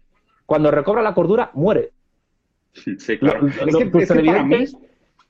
cuando 0.46 0.70
recobra 0.70 1.02
la 1.02 1.14
cordura, 1.14 1.50
muere. 1.54 1.92
Sí, 2.72 3.18
claro. 3.18 3.46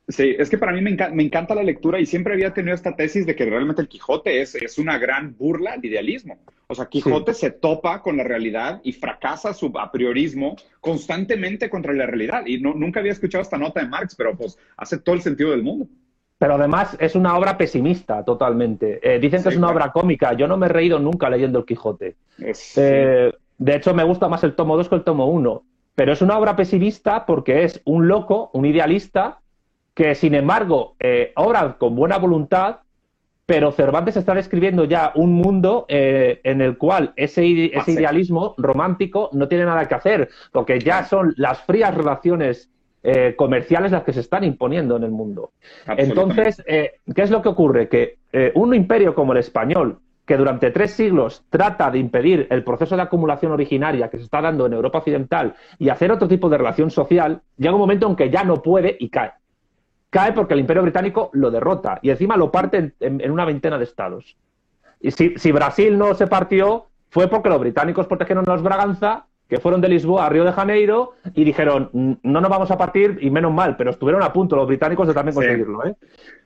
Sí, 0.06 0.34
es 0.38 0.50
que 0.50 0.58
para 0.58 0.72
mí 0.72 0.82
me, 0.82 0.90
encanta 1.22 1.54
la 1.54 1.62
lectura 1.62 1.98
y 1.98 2.04
siempre 2.04 2.34
había 2.34 2.52
tenido 2.52 2.74
esta 2.74 2.94
tesis 2.94 3.24
de 3.24 3.34
que 3.34 3.46
realmente 3.46 3.80
el 3.80 3.88
Quijote 3.88 4.42
es, 4.42 4.54
es 4.54 4.78
una 4.78 4.98
gran 4.98 5.34
burla 5.36 5.72
al 5.72 5.84
idealismo. 5.84 6.38
O 6.66 6.74
sea, 6.74 6.86
Quijote 6.86 7.32
se 7.32 7.50
topa 7.50 8.02
con 8.02 8.18
la 8.18 8.24
realidad 8.24 8.80
y 8.84 8.92
fracasa 8.92 9.54
su 9.54 9.72
apriorismo 9.78 10.56
constantemente 10.80 11.70
contra 11.70 11.94
la 11.94 12.04
realidad. 12.04 12.44
Y 12.44 12.60
no, 12.60 12.74
nunca 12.74 13.00
había 13.00 13.12
escuchado 13.12 13.40
esta 13.40 13.56
nota 13.56 13.80
de 13.80 13.88
Marx, 13.88 14.14
pero 14.14 14.36
pues 14.36 14.58
hace 14.76 14.98
todo 14.98 15.14
el 15.14 15.22
sentido 15.22 15.52
del 15.52 15.62
mundo. 15.62 15.86
Pero 16.36 16.54
además 16.56 16.96
es 17.00 17.14
una 17.14 17.38
obra 17.38 17.56
pesimista 17.56 18.22
totalmente. 18.24 19.00
Eh, 19.02 19.18
dicen 19.18 19.42
que 19.42 19.48
es 19.48 19.56
una 19.56 19.70
obra 19.70 19.90
cómica. 19.90 20.34
Yo 20.34 20.46
no 20.46 20.58
me 20.58 20.66
he 20.66 20.68
reído 20.68 20.98
nunca 20.98 21.30
leyendo 21.30 21.60
el 21.60 21.64
Quijote. 21.64 22.16
Eh, 22.38 23.32
de 23.56 23.74
hecho, 23.74 23.94
me 23.94 24.04
gusta 24.04 24.28
más 24.28 24.44
el 24.44 24.54
tomo 24.54 24.76
2 24.76 24.88
que 24.90 24.94
el 24.96 25.04
tomo 25.04 25.26
1. 25.28 25.62
Pero 25.94 26.12
es 26.12 26.20
una 26.20 26.36
obra 26.36 26.56
pesimista 26.56 27.24
porque 27.24 27.64
es 27.64 27.80
un 27.84 28.08
loco, 28.08 28.50
un 28.52 28.66
idealista, 28.66 29.40
que 29.94 30.14
sin 30.14 30.34
embargo 30.34 30.96
eh, 30.98 31.32
obra 31.36 31.76
con 31.78 31.94
buena 31.94 32.18
voluntad, 32.18 32.78
pero 33.46 33.72
Cervantes 33.72 34.16
está 34.16 34.34
describiendo 34.34 34.84
ya 34.84 35.12
un 35.14 35.32
mundo 35.34 35.86
eh, 35.88 36.40
en 36.44 36.60
el 36.60 36.76
cual 36.76 37.12
ese, 37.16 37.66
ese 37.76 37.92
idealismo 37.92 38.54
romántico 38.58 39.30
no 39.32 39.48
tiene 39.48 39.66
nada 39.66 39.86
que 39.86 39.94
hacer, 39.94 40.28
porque 40.50 40.80
ya 40.80 41.04
son 41.04 41.34
las 41.36 41.60
frías 41.62 41.94
relaciones 41.94 42.70
eh, 43.02 43.34
comerciales 43.36 43.92
las 43.92 44.02
que 44.02 44.14
se 44.14 44.20
están 44.20 44.44
imponiendo 44.44 44.96
en 44.96 45.04
el 45.04 45.10
mundo. 45.10 45.52
Entonces, 45.86 46.62
¿qué 46.66 47.22
es 47.22 47.30
lo 47.30 47.42
que 47.42 47.50
ocurre? 47.50 47.88
Que 47.88 48.16
un 48.54 48.74
imperio 48.74 49.14
como 49.14 49.32
el 49.32 49.38
español, 49.38 50.00
que 50.24 50.38
durante 50.38 50.70
tres 50.70 50.92
siglos 50.92 51.44
trata 51.50 51.90
de 51.90 51.98
impedir 51.98 52.46
el 52.48 52.64
proceso 52.64 52.96
de 52.96 53.02
acumulación 53.02 53.52
originaria 53.52 54.08
que 54.08 54.16
se 54.16 54.24
está 54.24 54.40
dando 54.40 54.64
en 54.64 54.72
Europa 54.72 54.98
Occidental 54.98 55.54
y 55.78 55.90
hacer 55.90 56.10
otro 56.10 56.26
tipo 56.26 56.48
de 56.48 56.56
relación 56.56 56.90
social, 56.90 57.42
llega 57.58 57.74
un 57.74 57.80
momento 57.80 58.08
en 58.08 58.16
que 58.16 58.30
ya 58.30 58.42
no 58.42 58.62
puede 58.62 58.96
y 58.98 59.10
cae 59.10 59.32
cae 60.14 60.32
porque 60.32 60.54
el 60.54 60.60
Imperio 60.60 60.84
Británico 60.84 61.28
lo 61.32 61.50
derrota 61.50 61.98
y 62.00 62.10
encima 62.10 62.36
lo 62.36 62.52
parte 62.52 62.92
en, 63.00 63.30
una 63.32 63.44
veintena 63.44 63.78
de 63.78 63.84
estados. 63.84 64.36
Y 65.00 65.10
si, 65.10 65.50
Brasil 65.50 65.98
no 65.98 66.14
se 66.14 66.28
partió, 66.28 66.86
fue 67.10 67.26
porque 67.26 67.48
los 67.48 67.58
británicos 67.58 68.06
protegieron 68.06 68.48
a 68.48 68.52
los 68.52 68.62
Braganza, 68.62 69.26
que 69.48 69.58
fueron 69.58 69.80
de 69.80 69.88
Lisboa 69.88 70.26
a 70.26 70.28
Río 70.28 70.44
de 70.44 70.52
Janeiro, 70.52 71.14
y 71.34 71.42
dijeron, 71.42 71.90
no 71.92 72.40
nos 72.40 72.48
vamos 72.48 72.70
a 72.70 72.78
partir, 72.78 73.18
y 73.22 73.28
menos 73.28 73.52
mal, 73.52 73.76
pero 73.76 73.90
estuvieron 73.90 74.22
a 74.22 74.32
punto 74.32 74.54
los 74.54 74.68
británicos 74.68 75.08
de 75.08 75.14
también 75.14 75.34
conseguirlo. 75.34 75.84
¿eh? 75.84 75.96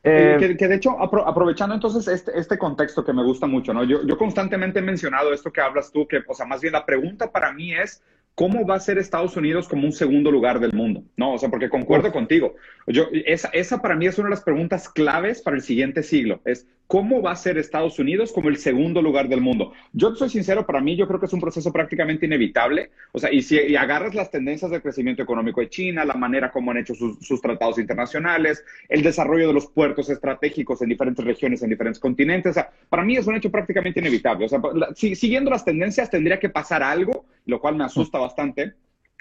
Eh, 0.02 0.56
que, 0.58 0.66
de 0.66 0.74
hecho, 0.74 0.96
aprovechando 0.98 1.74
entonces 1.74 2.08
este, 2.08 2.38
este, 2.38 2.56
contexto 2.56 3.04
que 3.04 3.12
me 3.12 3.22
gusta 3.22 3.46
mucho, 3.46 3.74
¿no? 3.74 3.84
Yo, 3.84 4.02
yo 4.02 4.16
constantemente 4.16 4.78
he 4.78 4.82
mencionado 4.82 5.30
esto 5.34 5.52
que 5.52 5.60
hablas 5.60 5.92
tú, 5.92 6.08
que, 6.08 6.22
o 6.26 6.34
sea, 6.34 6.46
más 6.46 6.62
bien 6.62 6.72
la 6.72 6.86
pregunta 6.86 7.30
para 7.30 7.52
mí 7.52 7.74
es, 7.74 8.02
¿cómo 8.39 8.64
va 8.64 8.76
a 8.76 8.80
ser 8.80 8.99
Estados 8.99 9.36
Unidos 9.36 9.66
como 9.66 9.84
un 9.84 9.93
segundo 9.93 10.30
lugar 10.30 10.61
del 10.61 10.72
mundo? 10.72 11.03
No, 11.16 11.32
o 11.32 11.39
sea, 11.39 11.49
porque 11.49 11.68
concuerdo 11.68 12.12
contigo. 12.12 12.55
Yo, 12.86 13.09
esa, 13.12 13.49
esa 13.49 13.82
para 13.82 13.97
mí 13.97 14.07
es 14.07 14.16
una 14.16 14.28
de 14.28 14.36
las 14.36 14.45
preguntas 14.45 14.89
claves 14.89 15.43
para 15.43 15.57
el 15.57 15.62
siguiente 15.62 16.05
siglo. 16.05 16.41
Es 16.45 16.64
¿cómo 16.89 17.20
va 17.20 17.32
a 17.32 17.36
ser 17.36 17.59
Estados 17.59 17.99
Unidos 17.99 18.32
como 18.32 18.49
el 18.49 18.57
segundo 18.57 19.01
lugar 19.01 19.28
del 19.28 19.43
mundo? 19.43 19.72
Yo 19.93 20.14
soy 20.14 20.30
sincero, 20.30 20.66
para 20.66 20.80
mí 20.80 20.97
yo 20.97 21.07
creo 21.07 21.20
que 21.20 21.26
es 21.26 21.32
un 21.34 21.41
proceso 21.41 21.70
prácticamente 21.70 22.26
inevitable. 22.26 22.91
O 23.12 23.18
sea, 23.18 23.30
y 23.30 23.43
si 23.43 23.76
agarras 23.76 24.14
las 24.14 24.30
tendencias 24.30 24.70
de 24.70 24.80
crecimiento 24.80 25.22
económico 25.22 25.61
de 25.61 25.68
China, 25.68 26.05
la 26.07 26.14
manera 26.14 26.51
como 26.51 26.70
han 26.70 26.78
hecho 26.78 26.95
sus, 26.95 27.41
tratados 27.43 27.78
internacionales, 27.78 28.64
el 28.89 29.03
desarrollo 29.03 29.49
de 29.49 29.53
los 29.53 29.66
puertos 29.66 30.09
estratégicos 30.09 30.80
en 30.80 30.89
diferentes 30.89 31.24
regiones, 31.24 31.62
en 31.62 31.70
diferentes 31.70 32.01
continentes, 32.01 32.51
o 32.51 32.55
sea, 32.55 32.70
para 32.89 33.05
mí 33.05 33.16
es 33.16 33.26
un 33.26 33.36
hecho 33.36 33.51
prácticamente 33.51 34.01
inevitable. 34.01 34.47
O 34.47 34.49
sea, 34.49 34.61
siguiendo 34.95 35.51
las 35.51 35.64
tendencias 35.64 36.11
tendría 36.11 36.41
que 36.41 36.49
pasar 36.49 36.82
algo, 36.82 37.26
lo 37.45 37.61
cual 37.61 37.76
me 37.76 37.84
asusta 37.84 38.18
bastante 38.29 38.74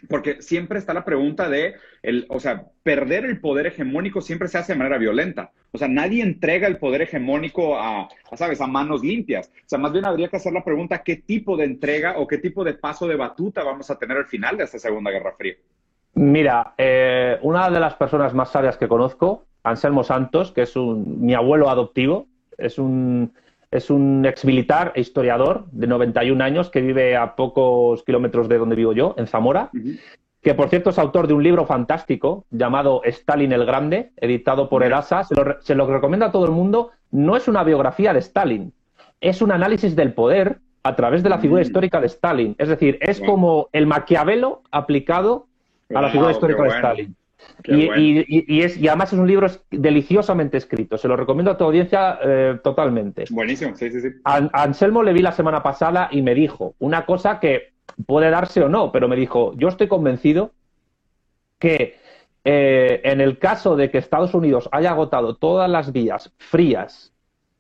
porque 0.10 0.42
siempre 0.42 0.78
está 0.78 0.94
la 0.94 1.04
pregunta 1.04 1.50
de, 1.50 1.76
el, 2.04 2.26
o 2.30 2.40
sea, 2.40 2.66
perder 2.84 3.26
el 3.26 3.40
poder 3.40 3.68
hegemónico 3.68 4.22
siempre 4.22 4.48
se 4.48 4.58
hace 4.58 4.74
de 4.74 4.78
manera 4.78 4.98
violenta. 4.98 5.52
O 5.72 5.78
sea, 5.78 5.88
nadie 5.88 6.22
entrega 6.22 6.68
el 6.68 6.78
poder 6.78 7.02
hegemónico 7.02 7.80
a, 7.80 8.08
¿sabes?, 8.36 8.62
a 8.62 8.68
manos 8.68 9.02
limpias. 9.02 9.52
O 9.66 9.70
sea, 9.70 9.80
más 9.80 9.92
bien 9.92 10.06
habría 10.06 10.28
que 10.28 10.38
hacer 10.38 10.54
la 10.54 10.64
pregunta, 10.64 11.02
¿qué 11.04 11.16
tipo 11.16 11.58
de 11.58 11.66
entrega 11.66 12.16
o 12.18 12.28
qué 12.28 12.38
tipo 12.38 12.64
de 12.64 12.76
paso 12.76 13.08
de 13.08 13.16
batuta 13.16 13.64
vamos 13.64 13.90
a 13.90 13.98
tener 13.98 14.18
al 14.18 14.28
final 14.28 14.58
de 14.58 14.66
esta 14.66 14.78
Segunda 14.78 15.12
Guerra 15.12 15.34
Fría? 15.36 15.56
Mira, 16.14 16.74
eh, 16.78 17.38
una 17.42 17.70
de 17.70 17.80
las 17.80 17.96
personas 17.96 18.34
más 18.34 18.52
sabias 18.52 18.78
que 18.78 18.88
conozco, 18.88 19.46
Anselmo 19.64 20.04
Santos, 20.04 20.52
que 20.52 20.62
es 20.62 20.76
un, 20.76 21.26
mi 21.26 21.34
abuelo 21.34 21.70
adoptivo, 21.70 22.28
es 22.58 22.78
un 22.78 23.34
es 23.72 23.90
un 23.90 24.26
ex 24.26 24.46
militar 24.46 24.92
e 24.96 25.02
historiador 25.02 25.66
de 25.72 25.88
91 25.88 26.44
años 26.44 26.70
que 26.70 26.82
vive 26.82 27.16
a 27.16 27.36
pocos 27.36 28.04
kilómetros 28.04 28.48
de 28.48 28.58
donde 28.58 28.76
vivo 28.76 28.94
yo, 28.94 29.16
en 29.18 29.28
Zamora, 29.28 29.70
que 30.42 30.54
por 30.54 30.70
cierto 30.70 30.92
es 30.92 31.00
autor 31.00 31.28
de 31.28 31.34
un 31.34 31.44
libro 31.44 31.66
fantástico 31.66 32.46
llamado 32.50 33.02
Stalin 33.04 33.52
el 33.52 33.66
Grande, 33.66 34.12
editado 34.18 34.70
por 34.70 34.84
Erasa. 34.84 35.24
Se 35.24 35.36
lo, 35.36 35.62
se 35.62 35.76
lo 35.76 35.86
recomiendo 35.88 36.26
a 36.26 36.32
todo 36.32 36.46
el 36.46 36.52
mundo. 36.52 36.92
No 37.12 37.36
es 37.36 37.48
una 37.48 37.64
biografía 37.64 38.14
de 38.14 38.20
Stalin, 38.20 38.74
es 39.22 39.42
un 39.42 39.52
análisis 39.52 39.96
del 39.96 40.14
poder 40.14 40.60
a 40.84 40.96
través 40.96 41.24
de 41.24 41.30
la 41.30 41.40
figura 41.40 41.62
mm. 41.62 41.66
histórica 41.66 42.00
de 42.00 42.08
Stalin. 42.08 42.56
Es 42.58 42.70
decir, 42.70 42.98
es 43.02 43.20
como 43.20 43.70
el 43.74 43.88
Maquiavelo 43.88 44.62
aplicado 44.72 45.48
a 45.94 46.02
la 46.02 46.10
figura 46.10 46.32
histórica 46.32 46.64
de 46.64 46.70
Stalin. 46.70 47.16
Y, 47.66 48.62
es, 48.62 48.78
y 48.78 48.88
además 48.88 49.14
es 49.14 49.20
un 49.20 49.28
libro 49.28 49.48
deliciosamente 49.70 50.58
escrito. 50.58 50.98
Se 50.98 51.08
lo 51.08 51.16
recomiendo 51.16 51.52
a 51.52 51.58
tu 51.58 51.66
audiencia 51.66 52.20
eh, 52.24 52.60
totalmente. 52.64 53.26
Buenísimo, 53.30 53.76
sí, 53.76 53.92
sí, 53.92 54.02
sí. 54.02 54.10
Anselmo 54.24 55.04
le 55.04 55.14
vi 55.14 55.22
la 55.22 55.32
semana 55.32 55.62
pasada 55.62 56.10
y 56.12 56.22
me 56.22 56.34
dijo 56.34 56.76
una 56.80 57.06
cosa 57.06 57.40
que 57.40 57.74
puede 58.06 58.30
darse 58.30 58.62
o 58.62 58.70
no, 58.70 58.92
pero 58.92 59.08
me 59.08 59.16
dijo, 59.16 59.54
yo 59.56 59.68
estoy 59.68 59.88
convencido 59.88 60.52
que 61.60 61.98
eh, 62.44 63.02
en 63.04 63.22
el 63.22 63.40
caso 63.40 63.76
de 63.76 63.90
que 63.92 63.98
Estados 63.98 64.34
Unidos 64.34 64.70
haya 64.72 64.92
agotado 64.92 65.36
todas 65.36 65.70
las 65.70 65.92
vías 65.92 66.32
frías 66.38 67.14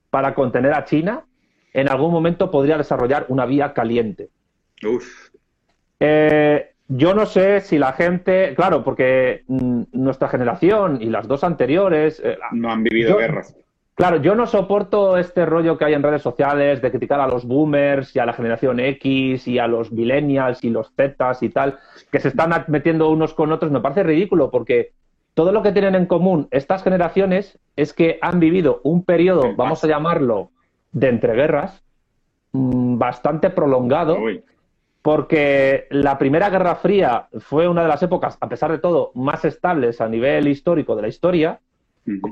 para 0.10 0.34
contener 0.34 0.74
a 0.74 0.86
China, 0.86 1.26
en 1.74 1.90
algún 1.90 2.12
momento 2.12 2.50
podría 2.50 2.78
desarrollar 2.78 3.26
una 3.30 3.46
vía 3.46 3.74
caliente. 3.74 4.30
Uf. 4.84 5.30
Eh, 6.00 6.74
yo 6.88 7.14
no 7.14 7.26
sé 7.26 7.62
si 7.62 7.78
la 7.78 7.94
gente, 7.94 8.54
claro, 8.56 8.84
porque 8.84 9.44
mm, 9.48 9.84
nuestra 9.92 10.30
generación 10.30 11.02
y 11.02 11.08
las 11.08 11.28
dos 11.28 11.44
anteriores... 11.44 12.22
Eh, 12.24 12.38
no 12.52 12.72
han 12.72 12.84
vivido 12.84 13.18
guerras. 13.18 13.56
Claro, 13.96 14.18
yo 14.18 14.36
no 14.36 14.46
soporto 14.46 15.18
este 15.18 15.46
rollo 15.48 15.78
que 15.78 15.86
hay 15.86 15.96
en 15.96 16.04
redes 16.04 16.22
sociales 16.22 16.84
de 16.84 16.92
criticar 16.92 17.20
a 17.20 17.28
los 17.28 17.46
boomers 17.46 18.16
y 18.16 18.20
a 18.20 18.28
la 18.28 18.34
generación 18.34 18.80
X 18.80 19.48
y 19.48 19.58
a 19.58 19.68
los 19.68 19.92
millennials 19.92 20.64
y 20.64 20.70
los 20.70 20.94
Zetas 20.94 21.42
y 21.42 21.50
tal, 21.50 21.80
que 22.12 22.20
se 22.20 22.28
están 22.28 22.52
metiendo 22.68 23.10
unos 23.10 23.34
con 23.34 23.52
otros. 23.52 23.72
Me 23.72 23.80
parece 23.80 24.04
ridículo 24.04 24.52
porque 24.52 24.92
todo 25.34 25.52
lo 25.52 25.64
que 25.64 25.72
tienen 25.72 25.96
en 25.96 26.06
común 26.06 26.48
estas 26.52 26.84
generaciones 26.84 27.58
es 27.76 27.92
que 27.92 28.20
han 28.22 28.40
vivido 28.40 28.82
un 28.84 29.04
periodo, 29.04 29.56
vamos 29.56 29.84
a 29.84 29.88
llamarlo, 29.88 30.52
de 30.92 31.10
entreguerras, 31.10 31.84
mm, 32.52 33.00
bastante 33.00 33.50
prolongado 33.50 34.20
porque 35.08 35.88
la 35.90 36.18
Primera 36.18 36.50
Guerra 36.50 36.76
Fría 36.76 37.30
fue 37.40 37.70
una 37.70 37.82
de 37.82 37.88
las 37.88 38.04
épocas, 38.04 38.38
a 38.42 38.50
pesar 38.50 38.74
de 38.74 38.80
todo, 38.80 39.14
más 39.16 39.46
estables 39.46 40.02
a 40.02 40.10
nivel 40.10 40.50
histórico 40.50 40.98
de 40.98 41.02
la 41.02 41.08
historia, 41.08 41.62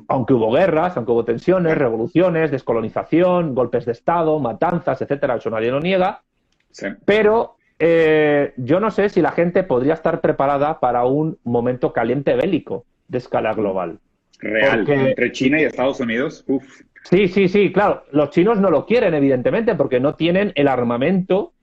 aunque 0.10 0.34
hubo 0.34 0.52
guerras, 0.52 0.98
aunque 0.98 1.14
hubo 1.14 1.24
tensiones, 1.24 1.78
revoluciones, 1.78 2.52
descolonización, 2.52 3.56
golpes 3.56 3.86
de 3.86 3.94
Estado, 3.94 4.38
matanzas, 4.40 5.02
etcétera, 5.02 5.38
eso 5.38 5.50
nadie 5.50 5.72
lo 5.72 5.80
niega, 5.80 6.22
pero 7.06 7.56
eh, 7.80 8.52
yo 8.58 8.82
no 8.82 8.92
sé 8.92 9.08
si 9.08 9.22
la 9.22 9.32
gente 9.32 9.64
podría 9.64 9.94
estar 9.94 10.20
preparada 10.20 10.82
para 10.82 11.06
un 11.06 11.38
momento 11.46 11.94
caliente 11.94 12.36
bélico 12.36 12.84
de 13.08 13.20
escala 13.20 13.54
global. 13.54 14.00
Real, 14.40 14.86
entre 14.90 15.32
China 15.32 15.62
y 15.62 15.64
Estados 15.64 16.02
Unidos, 16.02 16.44
uff. 16.48 16.82
Sí, 17.06 17.30
sí, 17.30 17.48
sí, 17.48 17.72
claro. 17.72 18.04
Los 18.12 18.32
chinos 18.32 18.60
no 18.60 18.70
lo 18.70 18.86
quieren, 18.86 19.14
evidentemente, 19.14 19.76
porque 19.76 20.02
no 20.02 20.16
tienen 20.16 20.52
el 20.56 20.68
armamento 20.68 21.54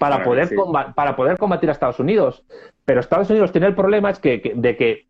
para, 0.00 0.24
poder, 0.24 0.48
para 0.96 1.14
poder 1.14 1.36
combatir 1.36 1.68
a 1.68 1.72
Estados 1.72 2.00
Unidos. 2.00 2.42
Pero 2.86 3.00
Estados 3.00 3.28
Unidos 3.28 3.52
tiene 3.52 3.66
el 3.66 3.74
problema 3.74 4.10
es 4.10 4.18
que, 4.18 4.52
de 4.56 4.76
que 4.76 5.06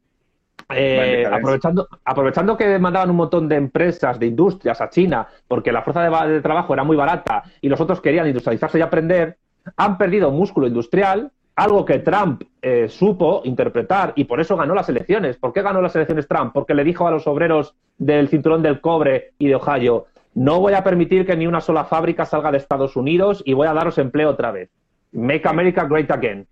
eh, 0.75 1.25
aprovechando, 1.31 1.89
aprovechando 2.05 2.57
que 2.57 2.79
mandaban 2.79 3.11
un 3.11 3.17
montón 3.17 3.49
de 3.49 3.55
empresas, 3.55 4.19
de 4.19 4.27
industrias 4.27 4.81
a 4.81 4.91
China, 4.91 5.29
porque 5.47 5.71
la 5.71 5.83
fuerza 5.83 6.27
de, 6.27 6.43
trabajo 6.43 6.75
era 6.75 6.83
muy 6.83 6.97
barata 6.97 7.45
y 7.61 7.69
los 7.69 7.81
otros 7.81 8.01
querían 8.01 8.27
industrializarse 8.27 8.79
y 8.79 8.83
aprender, 8.83 9.39
han 9.77 9.97
perdido 9.97 10.33
músculo 10.33 10.67
industrial, 10.67 11.31
algo 11.55 11.85
que 11.85 12.01
Trump 12.01 12.43
eh, 12.61 12.89
supo 12.89 13.43
interpretar 13.45 14.13
y 14.17 14.25
por 14.25 14.41
eso 14.41 14.57
ganó 14.57 14.75
las 14.75 14.89
elecciones. 14.89 15.37
¿Por 15.37 15.53
qué 15.53 15.63
ganó 15.63 15.81
las 15.81 15.95
elecciones 15.95 16.27
Trump? 16.27 16.53
Porque 16.53 16.75
le 16.75 16.83
dijo 16.83 17.07
a 17.07 17.13
los 17.13 17.29
obreros 17.29 17.77
del 17.97 18.29
cinturón 18.29 18.63
del 18.63 18.81
cobre 18.81 19.35
y 19.39 19.47
de 19.47 19.55
Ohio, 19.55 20.07
no 20.35 20.61
voy 20.61 20.75
a 20.75 20.85
permitir 20.85 21.27
que 21.27 21.37
ni 21.37 21.47
una 21.47 21.61
sola 21.61 21.85
fábrica 21.85 22.25
salga 22.25 22.53
de 22.53 22.59
Estados 22.59 22.97
Unidos 22.97 23.43
y 23.45 23.53
voy 23.53 23.67
a 23.67 23.75
daros 23.75 23.99
empleo 23.99 24.31
otra 24.31 24.53
vez. 24.53 24.71
Make 25.13 25.49
America 25.49 25.85
Great 25.85 26.11
Again. 26.11 26.47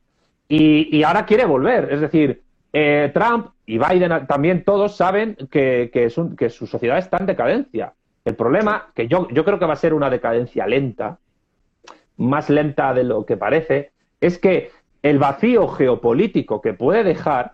Y, 0.49 1.03
ahora 1.03 1.27
quiere 1.27 1.45
volver. 1.45 1.93
Es 1.93 2.01
decir, 2.01 2.43
eh, 2.73 3.11
Trump 3.13 3.49
y 3.67 3.79
Biden 3.79 4.27
también 4.27 4.65
todos 4.65 4.97
saben 4.97 5.37
que, 5.51 5.91
que, 5.93 6.09
su 6.51 6.67
sociedad 6.67 6.99
está 6.99 7.19
en 7.19 7.27
decadencia. 7.27 7.93
El 8.25 8.35
problema, 8.35 8.91
que 8.95 9.09
yo, 9.09 9.29
yo 9.31 9.45
creo 9.45 9.59
que 9.59 9.67
va 9.67 9.75
a 9.75 9.77
ser 9.77 9.95
una 9.95 10.11
decadencia 10.11 10.67
lenta, 10.67 11.19
más 12.17 12.51
lenta 12.51 12.93
de 12.95 13.05
lo 13.05 13.25
que 13.25 13.37
parece, 13.37 13.93
es 14.21 14.39
que 14.39 14.71
el 15.03 15.19
vacío 15.19 15.69
geopolítico 15.69 16.61
que 16.61 16.75
puede 16.75 17.05
dejar, 17.05 17.53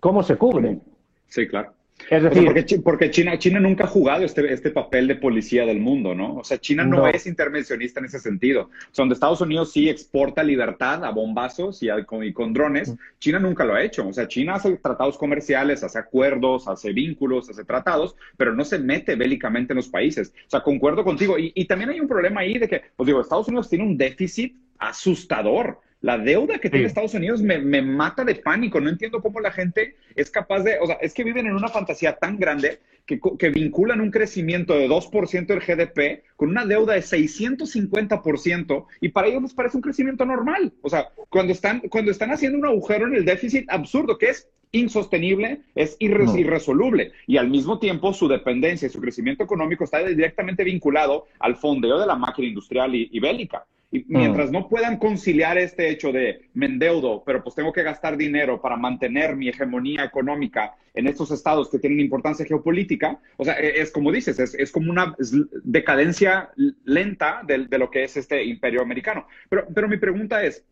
¿cómo 0.00 0.22
se 0.22 0.36
cubre? 0.36 0.78
Sí, 1.26 1.46
claro. 1.48 1.72
Es 2.08 2.22
decir, 2.22 2.82
porque, 2.82 3.10
China, 3.10 3.38
China 3.38 3.60
nunca 3.60 3.84
ha 3.84 3.86
jugado 3.88 4.24
este, 4.24 4.52
este 4.52 4.70
papel 4.70 5.06
de 5.06 5.16
policía 5.16 5.66
del 5.66 5.80
mundo, 5.80 6.14
¿no? 6.14 6.36
O 6.36 6.44
sea, 6.44 6.58
China 6.58 6.84
no, 6.84 7.06
es 7.06 7.26
intervencionista 7.26 8.00
en 8.00 8.06
ese 8.06 8.18
sentido. 8.18 8.62
O 8.62 8.68
sea, 8.92 9.02
donde 9.02 9.14
Estados 9.14 9.40
Unidos 9.40 9.72
sí 9.72 9.88
exporta 9.88 10.42
libertad 10.42 11.04
a 11.04 11.10
bombazos 11.10 11.82
y, 11.82 11.88
con, 12.32 12.52
drones, 12.52 12.94
China 13.18 13.38
nunca 13.38 13.64
lo 13.64 13.74
ha 13.74 13.82
hecho. 13.82 14.06
O 14.06 14.12
sea, 14.12 14.26
China 14.28 14.54
hace 14.54 14.76
tratados 14.76 15.18
comerciales, 15.18 15.84
hace 15.84 15.98
acuerdos, 15.98 16.66
hace 16.68 16.92
vínculos, 16.92 17.48
hace 17.50 17.64
tratados, 17.64 18.16
pero 18.36 18.54
no 18.54 18.64
se 18.64 18.78
mete 18.78 19.14
bélicamente 19.14 19.72
en 19.72 19.76
los 19.76 19.88
países. 19.88 20.32
O 20.46 20.50
sea, 20.50 20.60
concuerdo 20.62 21.04
contigo. 21.04 21.38
Y, 21.38 21.52
y 21.54 21.64
también 21.66 21.90
hay 21.90 22.00
un 22.00 22.08
problema 22.08 22.40
ahí 22.40 22.58
de 22.58 22.68
que, 22.68 22.82
pues 22.96 23.06
digo, 23.06 23.20
Estados 23.20 23.48
Unidos 23.48 23.68
tiene 23.68 23.84
un 23.84 23.96
déficit 23.96 24.56
asustador. 24.78 25.80
La 26.02 26.16
deuda 26.16 26.58
que 26.58 26.70
tiene 26.70 26.86
Estados 26.86 27.12
Unidos 27.12 27.42
me, 27.42 27.82
mata 27.82 28.24
de 28.24 28.34
pánico. 28.36 28.80
No 28.80 28.88
entiendo 28.88 29.20
cómo 29.20 29.40
la 29.40 29.52
gente 29.52 29.96
es 30.14 30.30
capaz 30.30 30.62
de, 30.62 30.78
o 30.80 30.86
sea, 30.86 30.96
es 30.96 31.12
que 31.12 31.24
viven 31.24 31.46
en 31.46 31.54
una 31.54 31.68
fantasía 31.68 32.16
tan 32.16 32.38
grande 32.38 32.80
que, 33.04 33.20
que 33.38 33.50
vinculan 33.50 34.00
un 34.00 34.10
crecimiento 34.10 34.74
de 34.74 34.88
2% 34.88 35.46
del 35.46 35.60
GDP 35.60 36.22
con 36.36 36.48
una 36.48 36.64
deuda 36.64 36.94
de 36.94 37.00
650% 37.00 38.86
y 39.00 39.08
para 39.10 39.28
ellos 39.28 39.42
les 39.42 39.54
parece 39.54 39.76
un 39.76 39.82
crecimiento 39.82 40.24
normal. 40.24 40.72
O 40.80 40.88
sea, 40.88 41.10
cuando 41.28 41.52
están, 41.52 41.80
cuando 41.80 42.10
están 42.10 42.30
haciendo 42.30 42.58
un 42.58 42.66
agujero 42.66 43.06
en 43.06 43.14
el 43.14 43.26
déficit 43.26 43.70
absurdo, 43.70 44.16
que 44.16 44.30
es 44.30 44.48
insostenible, 44.72 45.60
es 45.74 45.96
irresoluble. 45.98 47.12
Y 47.26 47.36
al 47.36 47.50
mismo 47.50 47.78
tiempo 47.78 48.14
su 48.14 48.26
dependencia 48.26 48.86
y 48.86 48.90
su 48.90 49.00
crecimiento 49.00 49.44
económico 49.44 49.84
está 49.84 49.98
directamente 49.98 50.64
vinculado 50.64 51.26
al 51.40 51.56
fondeo 51.56 51.98
de 51.98 52.06
la 52.06 52.16
máquina 52.16 52.48
industrial 52.48 52.94
y 52.94 53.20
bélica. 53.20 53.66
Y 53.92 54.04
mientras 54.06 54.52
no 54.52 54.68
puedan 54.68 54.98
conciliar 54.98 55.58
este 55.58 55.90
hecho 55.90 56.12
de 56.12 56.48
me 56.54 56.66
endeudo, 56.66 57.24
pero 57.24 57.42
pues 57.42 57.56
tengo 57.56 57.72
que 57.72 57.82
gastar 57.82 58.16
dinero 58.16 58.60
para 58.60 58.76
mantener 58.76 59.34
mi 59.34 59.48
hegemonía 59.48 60.04
económica 60.04 60.76
en 60.94 61.08
estos 61.08 61.32
estados 61.32 61.68
que 61.68 61.78
tienen 61.80 61.98
importancia 61.98 62.46
geopolítica, 62.46 63.18
o 63.36 63.44
sea, 63.44 63.58
e-, 63.58 63.80
es, 63.80 63.90
como 63.90 64.12
dices, 64.12 64.38
es, 64.38 64.72
como 64.72 64.90
una 64.90 65.16
decadencia 65.64 66.50
lenta 66.84 67.42
de, 67.44 67.66
de, 67.66 67.78
lo 67.78 67.90
que 67.90 68.04
es 68.04 68.16
este 68.16 68.44
imperio 68.44 68.80
americano. 68.80 69.26
Pero, 69.48 69.66
pero 69.74 69.88
mi 69.88 69.96
pregunta 69.96 70.44
es, 70.44 70.64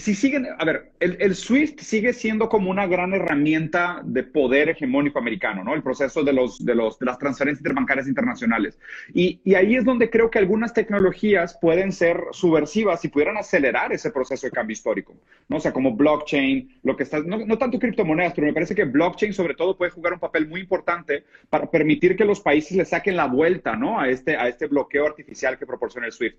si 0.00 0.14
siguen, 0.14 0.46
a 0.58 0.64
ver, 0.64 0.92
el, 1.00 1.34
SWIFT 1.34 1.80
sigue 1.80 2.12
siendo 2.12 2.48
como 2.48 2.70
una 2.70 2.86
gran 2.86 3.12
herramienta 3.12 4.00
de 4.04 4.22
poder 4.22 4.70
hegemónico 4.70 5.18
americano, 5.18 5.62
¿no? 5.62 5.74
El 5.74 5.82
proceso 5.82 6.22
de, 6.22 6.32
los, 6.32 6.64
de, 6.64 6.74
los, 6.74 6.98
de 6.98 7.06
las 7.06 7.18
transferencias 7.18 7.60
interbancarias 7.60 8.08
internacionales. 8.08 8.78
Y, 9.12 9.40
ahí 9.54 9.76
es 9.76 9.84
donde 9.84 10.10
creo 10.10 10.30
que 10.30 10.38
algunas 10.38 10.72
tecnologías 10.72 11.58
pueden 11.60 11.92
ser 11.92 12.20
subversivas 12.32 13.04
y 13.04 13.08
pudieran 13.08 13.36
acelerar 13.36 13.92
ese 13.92 14.10
proceso 14.10 14.46
de 14.46 14.52
cambio 14.52 14.72
histórico, 14.72 15.14
¿no? 15.48 15.56
O 15.56 15.60
sea, 15.60 15.72
como 15.72 15.94
blockchain, 15.94 16.80
lo 16.82 16.96
que 16.96 17.02
está, 17.02 17.20
no, 17.20 17.44
no 17.44 17.58
tanto 17.58 17.78
criptomonedas, 17.78 18.32
pero 18.34 18.46
me 18.46 18.52
parece 18.52 18.74
que 18.74 18.84
blockchain 18.84 19.32
sobre 19.32 19.54
todo 19.54 19.76
puede 19.76 19.90
jugar 19.90 20.14
un 20.14 20.20
papel 20.20 20.48
muy 20.48 20.60
importante 20.60 21.24
para 21.48 21.70
permitir 21.70 22.16
que 22.16 22.24
los 22.24 22.40
países 22.40 22.76
le 22.76 22.84
saquen 22.84 23.16
la 23.16 23.26
vuelta, 23.26 23.76
¿no? 23.76 24.00
A 24.00 24.08
este, 24.08 24.36
a 24.36 24.48
este 24.48 24.66
bloqueo 24.66 25.06
artificial 25.06 25.58
que 25.58 25.66
proporciona 25.66 26.06
el 26.06 26.12
SWIFT. 26.12 26.38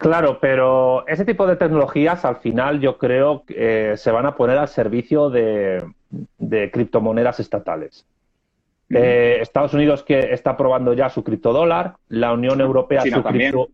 Claro, 0.00 0.38
pero 0.40 1.06
ese 1.06 1.26
tipo 1.26 1.46
de 1.46 1.56
tecnologías 1.56 2.24
al 2.24 2.36
final 2.36 2.80
yo 2.80 2.96
creo 2.96 3.44
que 3.44 3.92
eh, 3.92 3.96
se 3.98 4.10
van 4.10 4.24
a 4.24 4.34
poner 4.34 4.56
al 4.56 4.68
servicio 4.68 5.28
de, 5.28 5.84
criptomonedas 6.72 7.38
estatales. 7.38 8.06
Eh, 8.88 9.36
Estados 9.42 9.74
Unidos 9.74 10.02
que 10.02 10.32
está 10.32 10.56
probando 10.56 10.94
ya 10.94 11.10
su 11.10 11.22
criptodólar, 11.22 11.96
la 12.08 12.32
Unión 12.32 12.62
Europea 12.62 13.02
su 13.02 13.22
cripto... 13.22 13.68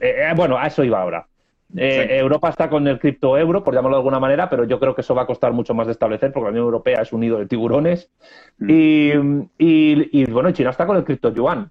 Eh, 0.00 0.32
bueno, 0.36 0.56
a 0.56 0.68
eso 0.68 0.84
iba 0.84 1.02
ahora. 1.02 1.26
Europa 1.74 2.50
está 2.50 2.70
con 2.70 2.86
el 2.86 3.00
cripto 3.00 3.36
euro, 3.36 3.64
por 3.64 3.74
llamarlo 3.74 3.96
de 3.96 4.00
alguna 4.00 4.20
manera, 4.20 4.48
pero 4.48 4.62
yo 4.62 4.78
creo 4.78 4.94
que 4.94 5.00
eso 5.00 5.16
va 5.16 5.22
a 5.22 5.26
costar 5.26 5.52
mucho 5.52 5.74
más 5.74 5.88
de 5.88 5.92
establecer 5.92 6.30
porque 6.30 6.44
la 6.44 6.50
Unión 6.50 6.66
Europea 6.66 7.02
es 7.02 7.12
un 7.12 7.18
nido 7.18 7.36
de 7.40 7.46
tiburones. 7.46 8.08
Mm. 8.58 8.70
Y, 8.70 9.12
y, 9.58 10.22
y, 10.22 10.24
bueno, 10.30 10.52
China 10.52 10.70
está 10.70 10.86
con 10.86 10.96
el 10.96 11.02
cripto 11.02 11.34
yuan. 11.34 11.68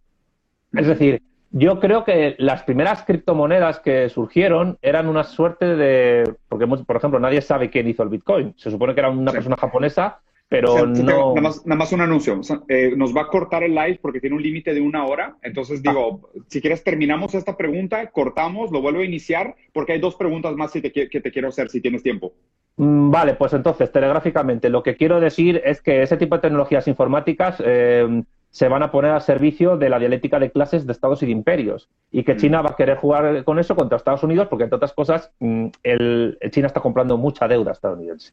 Es 0.73 0.87
decir, 0.87 1.21
yo 1.55 1.79
creo 1.79 2.03
que 2.03 2.35
las 2.39 2.63
primeras 2.63 3.03
criptomonedas 3.03 3.79
que 3.79 4.09
surgieron 4.09 4.79
eran 4.81 5.07
una 5.07 5.23
suerte 5.23 5.75
de. 5.75 6.33
Porque, 6.49 6.65
por 6.65 6.97
ejemplo, 6.97 7.19
nadie 7.19 7.41
sabe 7.41 7.69
quién 7.69 7.87
hizo 7.87 8.01
el 8.01 8.09
Bitcoin. 8.09 8.55
Se 8.57 8.71
supone 8.71 8.95
que 8.95 9.01
era 9.01 9.11
una 9.11 9.31
persona 9.31 9.55
japonesa, 9.55 10.19
pero 10.49 10.87
no. 10.87 11.35
Nada 11.35 11.75
más, 11.75 11.91
un 11.91 12.01
anuncio. 12.01 12.41
Eh, 12.67 12.93
nos 12.97 13.15
va 13.15 13.21
a 13.21 13.27
cortar 13.27 13.61
el 13.61 13.75
live 13.75 13.99
porque 14.01 14.19
tiene 14.19 14.35
un 14.35 14.41
límite 14.41 14.73
de 14.73 14.81
una 14.81 15.05
hora. 15.05 15.37
Entonces, 15.43 15.83
digo, 15.83 16.21
ah. 16.23 16.39
si 16.47 16.59
quieres, 16.59 16.83
terminamos 16.83 17.35
esta 17.35 17.55
pregunta, 17.55 18.09
cortamos, 18.09 18.71
lo 18.71 18.81
vuelvo 18.81 19.01
a 19.01 19.05
iniciar, 19.05 19.55
porque 19.73 19.93
hay 19.93 19.99
dos 19.99 20.15
preguntas 20.15 20.55
más 20.55 20.71
que 20.71 20.81
te 20.81 21.31
quiero 21.31 21.49
hacer 21.49 21.69
si 21.69 21.81
tienes 21.81 22.01
tiempo. 22.01 22.33
Mm, 22.77 23.11
vale, 23.11 23.35
pues 23.35 23.53
entonces, 23.53 23.91
telegráficamente, 23.91 24.69
lo 24.69 24.81
que 24.81 24.95
quiero 24.95 25.19
decir 25.19 25.61
es 25.63 25.83
que 25.83 26.01
ese 26.01 26.17
tipo 26.17 26.35
de 26.35 26.41
tecnologías 26.41 26.87
informáticas. 26.87 27.61
Eh, 27.63 28.23
se 28.53 28.67
van 28.67 28.83
a 28.83 28.91
poner 28.91 29.09
al 29.09 29.21
servicio 29.23 29.77
de 29.77 29.89
la 29.89 29.97
dialéctica 29.97 30.37
de 30.37 30.51
clases 30.51 30.85
de 30.85 30.91
estados 30.91 31.23
y 31.23 31.25
de 31.25 31.31
imperios. 31.31 31.89
Y 32.11 32.23
que 32.23 32.35
mm. 32.35 32.37
China 32.37 32.61
va 32.61 32.69
a 32.69 32.75
querer 32.75 32.97
jugar 32.97 33.43
con 33.45 33.57
eso 33.57 33.75
contra 33.75 33.97
Estados 33.97 34.21
Unidos, 34.21 34.47
porque 34.47 34.65
entre 34.65 34.75
otras 34.75 34.93
cosas, 34.93 35.31
mm, 35.39 35.69
el, 35.81 36.37
China 36.51 36.67
está 36.67 36.79
comprando 36.79 37.17
mucha 37.17 37.47
deuda 37.47 37.71
estadounidense. 37.71 38.31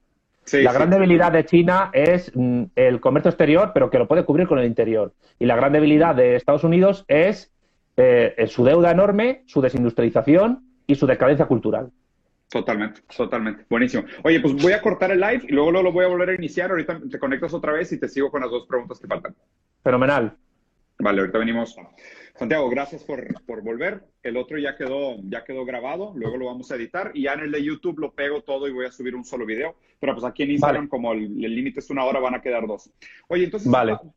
la 0.53 0.75
gran 0.75 0.91
debilidad 0.91 1.33
de 1.33 1.47
China 1.47 1.89
es 1.95 2.31
mm, 2.35 2.64
el 2.77 3.01
comercio 3.01 3.31
exterior, 3.31 3.71
pero 3.73 3.89
que 3.89 3.99
lo 3.99 4.07
puede 4.07 4.27
cubrir 4.27 4.47
con 4.47 4.59
el 4.59 4.66
interior. 4.66 5.14
Y 5.39 5.47
la 5.47 5.57
gran 5.57 5.73
debilidad 5.73 6.14
de 6.14 6.37
Estados 6.37 6.64
Unidos 6.64 7.07
es 7.09 7.51
eh, 7.97 8.45
su 8.47 8.62
deuda 8.62 8.91
enorme, 8.91 9.43
su 9.47 9.62
desindustrialización 9.62 10.66
y 10.87 10.97
su 10.97 11.07
decadencia 11.07 11.47
cultural. 11.47 11.93
Totalmente, 12.51 13.03
totalmente. 13.16 13.64
Buenísimo. 13.70 14.05
Oye, 14.24 14.40
pues 14.40 14.55
voy 14.61 14.72
a 14.72 14.82
cortar 14.82 15.12
el 15.12 15.20
live 15.20 15.42
y 15.48 15.53
luego 15.53 15.70
lo 15.70 15.92
voy 15.92 16.05
a 16.05 16.09
volver 16.09 16.30
a 16.30 16.34
iniciar. 16.34 16.70
Ahorita 16.70 17.01
te 17.09 17.18
conectas 17.18 17.55
otra 17.55 17.72
vez 17.72 17.92
y 17.92 18.01
te 18.01 18.09
sigo 18.09 18.28
con 18.28 18.40
las 18.40 18.51
dos 18.51 18.66
preguntas 18.66 18.98
que 18.98 19.07
faltan. 19.07 19.36
Fenomenal. 19.84 20.36
Vale, 20.98 21.20
ahorita 21.20 21.38
venimos. 21.38 21.76
Santiago, 22.41 22.70
gracias 22.70 23.05
por, 23.05 23.45
por, 23.45 23.61
volver. 23.61 24.03
El 24.22 24.38
otro 24.38 24.57
ya 24.57 24.74
quedó, 24.74 25.18
ya 25.24 25.45
quedó 25.45 25.66
grabado, 25.66 26.14
luego 26.16 26.38
lo 26.38 26.47
vamos 26.47 26.72
a 26.72 26.76
editar 26.76 27.11
y 27.12 27.24
ya 27.24 27.34
en 27.34 27.41
el 27.41 27.53
de 27.53 27.62
YouTube 27.62 27.99
lo 27.99 28.14
pego 28.14 28.41
todo 28.41 28.66
y 28.66 28.72
voy 28.72 28.86
a 28.86 28.93
subir 28.93 29.14
un 29.14 29.26
solo 29.26 29.45
video. 29.45 29.76
Pero 30.01 30.14
pues 30.14 30.24
aquí 30.24 30.45
en 30.45 30.53
Instagram, 30.53 30.88
como 30.88 31.12
el 31.12 31.38
límite 31.38 31.80
es 31.80 31.91
una 31.91 32.03
hora, 32.03 32.18
van 32.18 32.34
a 32.34 32.41
quedar 32.41 32.66
dos. 32.66 32.91
Oye, 33.28 33.45
entonces, 33.45 33.70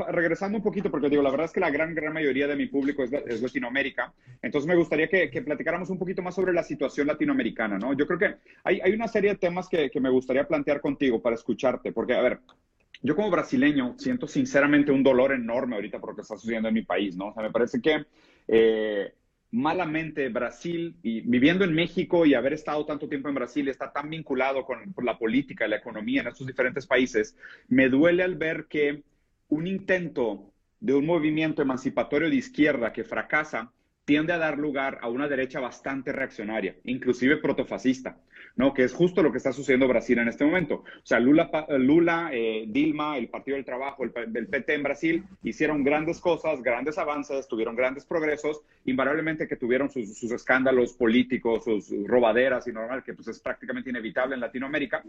regresando 0.08 0.58
un 0.58 0.64
poquito, 0.64 0.90
porque 0.90 1.10
digo, 1.10 1.22
la 1.22 1.32
verdad 1.32 1.48
es 1.48 1.52
que 1.52 1.60
la 1.60 1.70
gran, 1.70 1.94
gran 1.94 2.14
mayoría 2.14 2.48
de 2.48 2.56
mi 2.56 2.68
público 2.68 3.04
es, 3.04 3.12
es 3.12 3.42
Latinoamérica. 3.42 4.14
Entonces 4.42 4.70
me 4.70 4.76
gustaría 4.78 5.10
que, 5.10 5.30
que, 5.30 5.42
platicáramos 5.42 5.90
un 5.90 6.00
poquito 6.00 6.22
más 6.22 6.34
sobre 6.34 6.54
la 6.54 6.64
situación 6.64 7.08
latinoamericana, 7.08 7.78
¿no? 7.78 7.92
Yo 7.92 8.08
creo 8.08 8.20
que 8.20 8.36
hay, 8.64 8.80
hay 8.80 8.94
una 8.94 9.10
serie 9.10 9.32
de 9.32 9.38
temas 9.38 9.68
que, 9.68 9.92
que 9.92 10.00
me 10.00 10.10
gustaría 10.10 10.48
plantear 10.48 10.80
contigo 10.80 11.22
para 11.22 11.36
escucharte, 11.36 11.92
porque, 11.92 12.14
a 12.14 12.22
ver, 12.22 12.40
yo 13.04 13.16
como 13.16 13.30
brasileño 13.30 13.96
siento 13.98 14.28
sinceramente 14.28 14.92
un 14.92 15.04
dolor 15.04 15.34
enorme 15.34 15.76
ahorita 15.76 16.00
por 16.00 16.12
lo 16.12 16.16
que 16.16 16.22
está 16.22 16.38
sucediendo 16.38 16.70
en 16.70 16.74
mi 16.74 16.84
país, 16.84 17.18
¿no? 17.18 17.34
Me 17.36 17.52
parece 17.52 17.82
que 17.82 18.06
eh, 18.48 19.14
malamente 19.52 20.30
Brasil, 20.30 20.96
y 21.04 21.22
viviendo 21.22 21.66
en 21.66 21.76
México 21.76 22.26
y 22.26 22.34
haber 22.34 22.54
estado 22.54 22.86
tanto 22.86 23.10
tiempo 23.10 23.28
en 23.28 23.36
Brasil, 23.36 23.68
está 23.68 23.92
tan 23.92 24.10
vinculado 24.10 24.66
con, 24.66 24.94
la 25.04 25.18
política, 25.20 25.68
la 25.68 25.76
economía 25.76 26.22
en 26.22 26.30
estos 26.30 26.48
diferentes 26.48 26.88
países, 26.88 27.38
me 27.68 27.90
duele 27.90 28.24
al 28.24 28.36
ver 28.36 28.66
que 28.68 29.04
un 29.50 29.68
intento 29.68 30.52
de 30.80 30.94
un 30.96 31.06
movimiento 31.06 31.62
emancipatorio 31.62 32.30
de 32.30 32.38
izquierda 32.38 32.94
que 32.94 33.04
fracasa 33.04 33.72
tiende 34.06 34.34
a 34.34 34.38
dar 34.38 34.58
lugar 34.58 35.00
a 35.02 35.08
una 35.08 35.28
derecha 35.28 35.60
bastante 35.60 36.12
reaccionaria, 36.12 36.76
inclusive 36.84 37.38
protofascista, 37.38 38.18
¿no? 38.56 38.74
Que 38.74 38.84
es 38.84 38.94
justo 38.94 39.24
lo 39.24 39.32
que 39.32 39.38
está 39.38 39.54
sucediendo 39.54 39.86
en 39.86 39.92
Brasil 39.92 40.20
en 40.20 40.28
este 40.28 40.44
momento. 40.44 40.76
O 40.76 41.06
sea, 41.06 41.20
Lula, 41.20 42.30
eh, 42.34 42.66
Dilma, 42.68 43.18
el 43.18 43.30
Partido 43.30 43.56
del 43.56 43.66
Trabajo, 43.66 44.04
el, 44.04 44.12
PT 44.12 44.74
en 44.74 44.84
Brasil, 44.84 45.24
hicieron 45.44 45.84
grandes 45.84 46.20
cosas, 46.20 46.62
grandes 46.62 46.98
avances, 46.98 47.48
tuvieron 47.48 47.76
grandes 47.76 48.06
progresos, 48.06 48.62
invariablemente 48.86 49.48
que 49.48 49.56
tuvieron 49.56 49.90
sus, 49.90 50.22
escándalos 50.24 50.94
políticos, 50.94 51.64
sus 51.64 51.90
robaderas 52.06 52.68
y 52.68 52.74
normal, 52.74 53.04
que 53.04 53.14
pues 53.14 53.30
es 53.30 53.40
prácticamente 53.40 53.90
inevitable 53.90 54.36
en 54.36 54.42
Latinoamérica. 54.42 55.04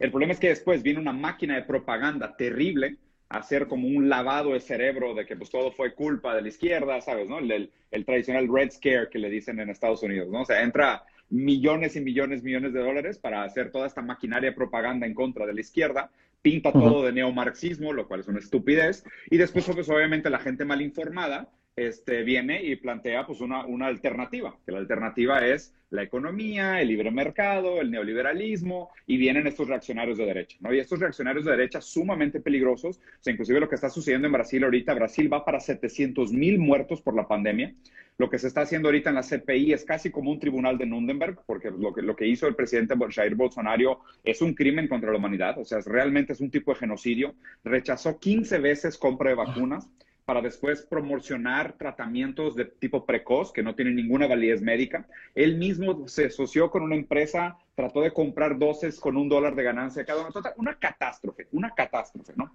El 0.00 0.10
problema 0.10 0.32
es 0.32 0.40
que 0.40 0.48
después 0.48 0.82
viene 0.82 0.98
una 0.98 1.12
máquina 1.12 1.54
de 1.54 1.62
propaganda 1.62 2.36
terrible, 2.36 2.96
hacer 3.30 3.68
como 3.68 3.86
un 3.86 4.08
lavado 4.08 4.52
de 4.52 4.60
cerebro 4.60 5.14
de 5.14 5.24
que 5.24 5.36
pues 5.36 5.50
todo 5.50 5.70
fue 5.70 5.94
culpa 5.94 6.34
de 6.34 6.42
la 6.42 6.48
izquierda, 6.48 7.00
¿sabes? 7.00 7.28
¿no? 7.28 7.38
El, 7.38 7.70
el, 7.90 8.04
tradicional 8.04 8.48
Red 8.52 8.72
Scare 8.72 9.08
que 9.08 9.20
le 9.20 9.30
dicen 9.30 9.60
en 9.60 9.70
Estados 9.70 10.02
Unidos, 10.02 10.28
¿no? 10.28 10.42
O 10.42 10.44
sea, 10.44 10.62
entra 10.62 11.04
millones 11.30 11.94
y 11.94 12.00
millones, 12.00 12.42
millones 12.42 12.72
de 12.72 12.80
dólares 12.80 13.18
para 13.18 13.44
hacer 13.44 13.70
toda 13.70 13.86
esta 13.86 14.02
maquinaria 14.02 14.52
propaganda 14.52 15.06
en 15.06 15.14
contra 15.14 15.46
de 15.46 15.54
la 15.54 15.60
izquierda, 15.60 16.10
pinta 16.42 16.72
todo 16.72 17.04
de 17.04 17.12
neomarxismo, 17.12 17.92
lo 17.92 18.08
cual 18.08 18.20
es 18.20 18.28
una 18.28 18.40
estupidez, 18.40 19.04
y 19.30 19.36
después 19.36 19.64
pues 19.72 19.88
obviamente 19.88 20.28
la 20.28 20.40
gente 20.40 20.64
mal 20.64 20.82
informada 20.82 21.48
este, 21.76 22.22
viene 22.22 22.62
y 22.62 22.76
plantea 22.76 23.26
pues 23.26 23.40
una, 23.40 23.64
una 23.64 23.86
alternativa, 23.86 24.56
que 24.64 24.72
la 24.72 24.78
alternativa 24.78 25.46
es 25.46 25.74
la 25.90 26.02
economía, 26.02 26.80
el 26.80 26.88
libre 26.88 27.10
mercado, 27.10 27.80
el 27.80 27.90
neoliberalismo, 27.90 28.90
y 29.06 29.16
vienen 29.16 29.46
estos 29.46 29.68
reaccionarios 29.68 30.18
de 30.18 30.26
derecha, 30.26 30.56
¿no? 30.60 30.72
Y 30.72 30.78
estos 30.78 31.00
reaccionarios 31.00 31.44
de 31.44 31.50
derecha 31.50 31.80
sumamente 31.80 32.40
peligrosos, 32.40 32.98
o 32.98 33.22
sea, 33.22 33.32
inclusive 33.32 33.60
lo 33.60 33.68
que 33.68 33.74
está 33.74 33.90
sucediendo 33.90 34.26
en 34.26 34.32
Brasil 34.32 34.62
ahorita, 34.62 34.94
Brasil 34.94 35.32
va 35.32 35.44
para 35.44 35.58
700 35.58 36.32
mil 36.32 36.58
muertos 36.58 37.02
por 37.02 37.16
la 37.16 37.26
pandemia, 37.26 37.74
lo 38.18 38.28
que 38.28 38.38
se 38.38 38.48
está 38.48 38.60
haciendo 38.60 38.88
ahorita 38.88 39.08
en 39.08 39.16
la 39.16 39.22
CPI 39.22 39.72
es 39.72 39.84
casi 39.84 40.10
como 40.10 40.30
un 40.30 40.38
tribunal 40.38 40.76
de 40.76 40.84
Nuremberg, 40.84 41.40
porque 41.46 41.70
lo 41.70 41.94
que, 41.94 42.02
lo 42.02 42.14
que 42.14 42.26
hizo 42.26 42.46
el 42.46 42.54
presidente 42.54 42.94
Jair 43.10 43.34
Bolsonaro 43.34 44.00
es 44.22 44.42
un 44.42 44.52
crimen 44.52 44.88
contra 44.88 45.10
la 45.10 45.16
humanidad, 45.16 45.58
o 45.58 45.64
sea, 45.64 45.78
realmente 45.86 46.34
es 46.34 46.40
un 46.40 46.50
tipo 46.50 46.70
de 46.72 46.80
genocidio, 46.80 47.34
rechazó 47.64 48.20
15 48.20 48.58
veces 48.58 48.98
compra 48.98 49.30
de 49.30 49.36
vacunas, 49.36 49.88
para 50.30 50.42
después 50.42 50.82
promocionar 50.82 51.76
tratamientos 51.76 52.54
de 52.54 52.64
tipo 52.64 53.04
precoz 53.04 53.52
que 53.52 53.64
no 53.64 53.74
tienen 53.74 53.96
ninguna 53.96 54.28
validez 54.28 54.62
médica. 54.62 55.08
Él 55.34 55.58
mismo 55.58 56.06
se 56.06 56.26
asoció 56.26 56.70
con 56.70 56.84
una 56.84 56.94
empresa, 56.94 57.58
trató 57.74 58.00
de 58.00 58.12
comprar 58.12 58.56
dosis 58.56 59.00
con 59.00 59.16
un 59.16 59.28
dólar 59.28 59.56
de 59.56 59.64
ganancia 59.64 60.04
cada 60.04 60.20
uno. 60.20 60.30
Una 60.56 60.78
catástrofe, 60.78 61.48
una 61.50 61.70
catástrofe, 61.74 62.32
¿no? 62.36 62.52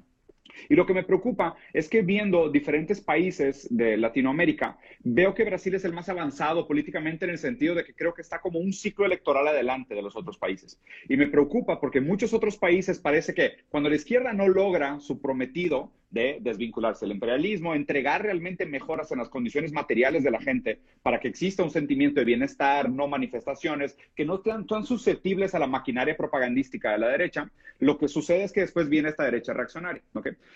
Y 0.70 0.76
lo 0.76 0.86
que 0.86 0.94
me 0.94 1.04
preocupa 1.04 1.56
es 1.74 1.90
que 1.90 2.02
viendo 2.02 2.50
diferentes 2.50 3.02
países 3.02 3.68
de 3.70 3.98
Latinoamérica, 3.98 4.78
veo 5.04 5.34
que 5.34 5.44
Brasil 5.44 5.76
es 5.76 5.86
el 5.86 5.92
más 5.92 6.10
avanzado 6.10 6.68
políticamente 6.68 7.26
en 7.26 7.32
el 7.32 7.38
sentido 7.38 7.76
de 7.76 7.84
que 7.84 7.94
creo 7.94 8.14
que 8.14 8.22
está 8.22 8.40
como 8.40 8.60
un 8.60 8.72
ciclo 8.72 9.06
electoral 9.06 9.48
adelante 9.48 9.96
de 9.96 10.02
los 10.02 10.16
otros 10.16 10.38
países. 10.38 10.80
Y 11.10 11.18
me 11.18 11.28
preocupa 11.28 11.80
porque 11.80 12.02
muchos 12.02 12.34
otros 12.34 12.58
países 12.58 13.00
parece 13.00 13.34
que 13.34 13.58
cuando 13.70 13.90
la 13.90 13.96
izquierda 13.96 14.32
no 14.32 14.48
logra 14.48 15.00
su 15.00 15.22
prometido 15.22 15.92
de 16.16 16.38
desvincularse 16.40 17.06
del 17.06 17.16
imperialismo, 17.16 17.76
entregar 17.76 18.24
realmente 18.24 18.66
mejoras 18.66 19.12
en 19.12 19.20
las 19.20 19.28
condiciones 19.28 19.74
materiales 19.74 20.24
de 20.24 20.32
la 20.32 20.40
gente 20.40 20.80
para 21.04 21.20
que 21.20 21.28
exista 21.28 21.62
un 21.62 21.70
sentimiento 21.70 22.22
de 22.22 22.26
bienestar, 22.26 22.90
no 22.90 23.10
manifestaciones, 23.10 23.98
que 24.16 24.24
no 24.24 24.38
sean 24.38 24.66
tan 24.66 24.86
susceptibles 24.86 25.54
a 25.54 25.60
la 25.60 25.68
maquinaria 25.68 26.16
propagandística 26.16 26.94
de 26.94 27.00
la 27.00 27.10
derecha, 27.10 27.52
lo 27.80 27.98
que 27.98 28.08
sucede 28.08 28.46
es 28.46 28.54
que 28.54 28.62
después 28.62 28.88
viene 28.88 29.10
esta 29.10 29.26
derecha 29.26 29.52
reaccionaria. 29.52 30.02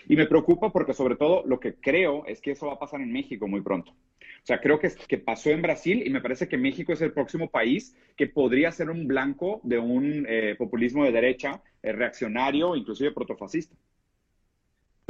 Y 0.08 0.16
me 0.16 0.26
preocupa 0.26 0.72
porque 0.72 0.94
sobre 0.94 1.16
todo 1.16 1.44
lo 1.46 1.60
que 1.60 1.74
creo 1.74 2.24
es 2.24 2.40
que 2.40 2.52
eso 2.52 2.66
va 2.66 2.72
a 2.72 2.78
pasar 2.78 3.02
en 3.02 3.12
México 3.12 3.46
muy 3.46 3.60
pronto. 3.60 3.92
O 3.92 4.46
sea, 4.46 4.60
creo 4.60 4.78
que, 4.78 4.90
que 5.06 5.18
pasó 5.18 5.50
en 5.50 5.60
Brasil 5.60 6.02
y 6.06 6.08
me 6.08 6.22
parece 6.22 6.48
que 6.48 6.56
México 6.56 6.94
es 6.94 7.02
el 7.02 7.12
próximo 7.12 7.50
país 7.50 7.94
que 8.16 8.26
podría 8.26 8.72
ser 8.72 8.88
un 8.88 9.06
blanco 9.06 9.60
de 9.62 9.78
un 9.78 10.24
eh, 10.26 10.54
populismo 10.56 11.04
de 11.04 11.12
derecha 11.12 11.62
eh, 11.82 11.92
reaccionario, 11.92 12.74
inclusive 12.74 13.12
protofascista. 13.12 13.76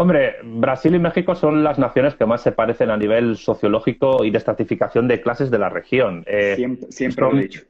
Hombre, 0.00 0.36
Brasil 0.42 0.94
y 0.94 0.98
México 0.98 1.34
son 1.34 1.62
las 1.62 1.78
naciones 1.78 2.14
que 2.14 2.24
más 2.24 2.40
se 2.40 2.52
parecen 2.52 2.88
a 2.88 2.96
nivel 2.96 3.36
sociológico 3.36 4.24
y 4.24 4.30
de 4.30 4.38
estratificación 4.38 5.06
de 5.06 5.20
clases 5.20 5.50
de 5.50 5.58
la 5.58 5.68
región. 5.68 6.24
Eh, 6.26 6.56
siempre, 6.88 7.26
lo 7.26 7.36
he 7.36 7.42
dicho. 7.42 7.60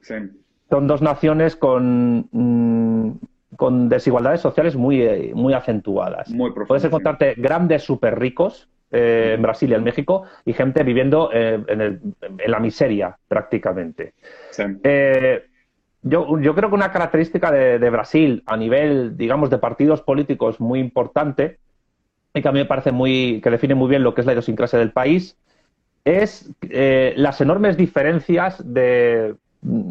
Son 0.71 0.87
dos 0.87 1.03
naciones 1.03 1.57
con, 1.57 2.29
mm, 2.31 3.11
con 3.57 3.89
desigualdades 3.89 4.41
sociales 4.41 4.77
muy, 4.77 5.33
muy 5.35 5.55
acentuadas. 5.55 6.31
Muy 6.31 6.53
Puedes 6.53 6.85
encontrarte 6.85 7.35
grandes 7.37 7.83
súper 7.83 8.17
ricos 8.21 8.69
eh, 8.93 9.33
en 9.35 9.43
Brasil 9.43 9.73
y 9.73 9.75
en 9.75 9.83
México 9.83 10.23
y 10.45 10.53
gente 10.53 10.85
viviendo 10.85 11.31
eh, 11.33 11.61
en, 11.67 12.15
la 12.47 12.61
miseria 12.61 13.19
prácticamente. 13.27 14.15
Yo, 16.03 16.39
yo, 16.39 16.55
creo 16.55 16.69
que 16.71 16.75
una 16.77 16.93
característica 16.93 17.51
de, 17.51 17.81
de 17.81 17.91
Brasil 17.91 18.45
a 18.47 18.57
nivel, 18.57 19.17
digamos, 19.17 19.51
de 19.51 19.59
partidos 19.59 20.01
políticos 20.01 20.61
muy 20.61 20.79
importante 20.79 21.59
que 22.33 22.49
a 22.49 22.53
mí 22.53 22.59
me 22.61 22.65
parece 22.67 22.93
muy, 22.93 23.41
que 23.43 23.51
define 23.51 23.75
muy 23.75 23.89
bien 23.89 24.03
lo 24.03 24.15
que 24.15 24.21
es 24.21 24.27
la 24.27 24.33
idiosincrasia 24.33 24.79
del 24.79 24.93
país, 24.93 25.37
es 26.05 26.51
eh, 26.63 27.13
las 27.17 27.41
enormes 27.41 27.77
diferencias 27.77 28.63
de, 28.65 29.35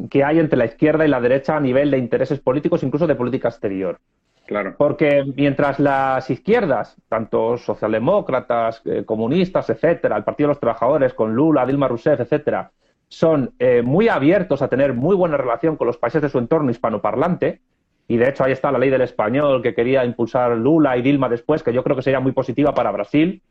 que 0.09 0.23
hay 0.23 0.39
entre 0.39 0.57
la 0.57 0.65
izquierda 0.65 1.05
y 1.05 1.09
la 1.09 1.21
derecha 1.21 1.57
a 1.57 1.59
nivel 1.59 1.91
de 1.91 1.97
intereses 1.97 2.39
políticos, 2.39 2.83
incluso 2.83 3.07
de 3.07 3.15
política 3.15 3.49
exterior. 3.49 3.99
Claro. 4.47 4.73
Porque 4.77 5.23
mientras 5.35 5.79
las 5.79 6.27
izquierdas, 6.31 6.95
tanto 7.07 7.57
socialdemócratas, 7.57 8.81
eh, 8.85 9.03
comunistas, 9.05 9.69
etcétera, 9.69 10.17
el 10.17 10.23
Partido 10.23 10.47
de 10.47 10.53
los 10.53 10.59
Trabajadores, 10.59 11.13
con 11.13 11.35
Lula, 11.35 11.67
Dilma 11.67 11.87
Rousseff, 11.87 12.19
etcétera, 12.19 12.71
son 13.09 13.53
eh, 13.59 13.83
muy 13.83 14.07
abiertos 14.07 14.63
a 14.63 14.67
tener 14.67 14.93
muy 14.93 15.15
buena 15.15 15.37
relación 15.37 15.75
con 15.77 15.85
los 15.85 15.97
países 15.97 16.21
de 16.21 16.29
su 16.29 16.39
entorno 16.39 16.71
hispanoparlante, 16.71 17.61
y 18.09 18.17
de 18.17 18.27
hecho 18.27 18.43
ahí 18.43 18.51
está 18.51 18.71
la 18.71 18.79
ley 18.79 18.89
del 18.89 19.01
español 19.01 19.61
que 19.61 19.75
quería 19.75 20.03
impulsar 20.03 20.57
Lula 20.57 20.97
y 20.97 21.03
Dilma 21.03 21.29
después, 21.29 21.61
que 21.61 21.71
yo 21.71 21.83
creo 21.83 21.95
que 21.95 22.01
sería 22.01 22.19
muy 22.19 22.31
positiva 22.31 22.73
para 22.73 22.91
Brasil, 22.91 23.41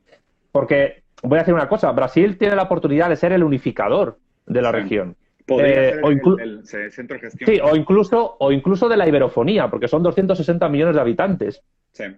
porque 0.51 1.05
voy 1.23 1.39
a 1.39 1.43
decir 1.43 1.55
una 1.55 1.69
cosa, 1.69 1.93
Brasil 1.93 2.37
tiene 2.37 2.57
la 2.57 2.65
oportunidad 2.65 3.09
de 3.09 3.15
ser 3.15 3.33
el 3.33 3.45
unificador 3.45 4.19
de 4.47 4.61
la 4.61 4.73
región. 4.73 5.17
Eh, 5.47 6.01
o 6.03 6.11
el, 6.11 6.67
centro 6.67 7.15
de 7.15 7.21
gestión. 7.21 7.49
Sí, 7.49 7.61
o 7.63 7.77
incluso, 7.77 8.37
o 8.41 8.51
incluso 8.51 8.89
de 8.89 8.97
la 8.97 9.09
iberofonía, 9.09 9.71
porque 9.71 9.87
son 9.87 10.03
260 10.03 10.69
millones 10.69 10.97
de 10.97 11.01
habitantes. 11.01 11.63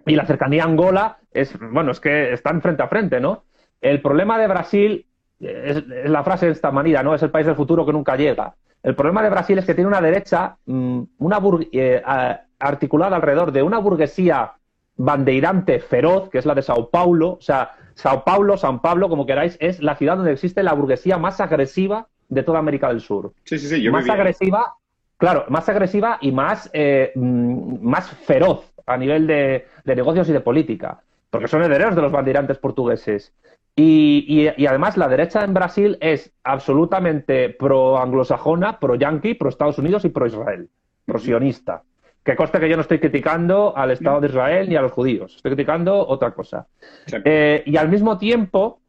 Y 0.06 0.14
la 0.14 0.26
cercanía 0.26 0.64
a 0.64 0.66
Angola 0.66 1.18
es, 1.32 1.54
bueno, 1.58 1.92
es 1.92 2.00
que 2.00 2.32
están 2.32 2.62
frente 2.62 2.82
a 2.82 2.88
frente, 2.88 3.20
¿no? 3.20 3.44
El 3.82 4.00
problema 4.00 4.38
de 4.38 4.46
Brasil, 4.46 5.06
es, 5.38 5.86
la 5.86 6.24
frase 6.24 6.46
de 6.46 6.52
esta 6.52 6.70
manera, 6.70 7.02
¿no? 7.02 7.14
Es 7.14 7.22
el 7.22 7.30
país 7.30 7.46
del 7.46 7.54
futuro 7.54 7.84
que 7.84 7.92
nunca 7.92 8.16
llega. 8.16 8.54
El 8.82 8.94
problema 8.94 9.22
de 9.22 9.30
Brasil 9.30 9.58
es 9.58 9.64
que 9.64 9.74
tiene 9.74 9.88
una 9.88 10.00
derecha 10.00 10.56
mm, 10.66 11.02
una 11.18 11.40
eh, 11.72 12.02
articulada 12.58 13.16
alrededor 13.16 13.52
de 13.52 13.62
una 13.62 13.78
burguesía 13.78 14.52
bandeirante 14.96 15.80
feroz, 15.80 16.28
que 16.28 16.38
es 16.38 16.46
la 16.46 16.54
de 16.54 16.62
Sao 16.62 16.90
Paulo. 16.90 17.32
O 17.32 17.40
sea, 17.40 17.72
Sao 17.94 18.24
Paulo, 18.24 18.56
San 18.56 18.80
Pablo, 18.80 19.08
como 19.08 19.26
queráis, 19.26 19.56
es 19.60 19.82
la 19.82 19.96
ciudad 19.96 20.16
donde 20.16 20.32
existe 20.32 20.62
la 20.62 20.74
burguesía 20.74 21.18
más 21.18 21.40
agresiva 21.40 22.08
de 22.28 22.42
toda 22.42 22.58
América 22.58 22.88
del 22.88 23.00
Sur. 23.00 23.32
Sí, 23.44 23.58
sí, 23.58 23.68
sí. 23.68 23.82
Yo 23.82 23.92
más 23.92 24.08
agresiva, 24.08 24.74
claro, 25.16 25.44
más 25.48 25.68
agresiva 25.68 26.18
y 26.20 26.32
más, 26.32 26.70
eh, 26.72 27.12
mm, 27.14 27.82
más 27.82 28.08
feroz 28.10 28.72
a 28.86 28.96
nivel 28.96 29.26
de, 29.26 29.66
negocios 29.84 30.28
y 30.28 30.32
de 30.32 30.40
política, 30.40 31.00
porque 31.30 31.48
son 31.48 31.62
herederos 31.62 31.94
de 31.94 32.02
los 32.02 32.12
bandeirantes 32.12 32.58
portugueses. 32.58 33.32
Y, 33.76 34.46
además 34.66 34.96
la 34.96 35.08
derecha 35.08 35.42
en 35.42 35.54
Brasil 35.54 35.96
es 36.00 36.32
absolutamente 36.44 37.50
pro-anglosajona, 37.50 38.78
pro-yankee, 38.78 39.34
pro-Estados 39.34 39.78
Unidos 39.78 40.04
y 40.04 40.10
pro-Israel, 40.10 40.68
pro-sionista. 41.06 41.82
Que 42.22 42.36
conste 42.36 42.60
que 42.60 42.68
yo 42.68 42.76
no 42.76 42.82
estoy 42.82 42.98
criticando 42.98 43.74
al 43.74 43.92
Estado 43.92 44.20
de 44.20 44.26
Israel 44.26 44.68
ni 44.68 44.76
a 44.76 44.82
los 44.82 44.92
judíos, 44.92 45.36
estoy 45.36 45.52
criticando 45.52 46.06
otra 46.06 46.32
cosa. 46.32 46.66
Eh, 47.24 47.62
y 47.64 47.76
al 47.78 47.88
mismo 47.88 48.18
tiempo, 48.18 48.80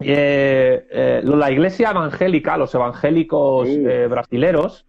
eh, 0.00 0.86
eh, 0.90 1.20
la 1.24 1.50
iglesia 1.50 1.90
evangélica, 1.90 2.56
los 2.56 2.74
evangélicos 2.74 3.68
brasileros, 4.08 4.86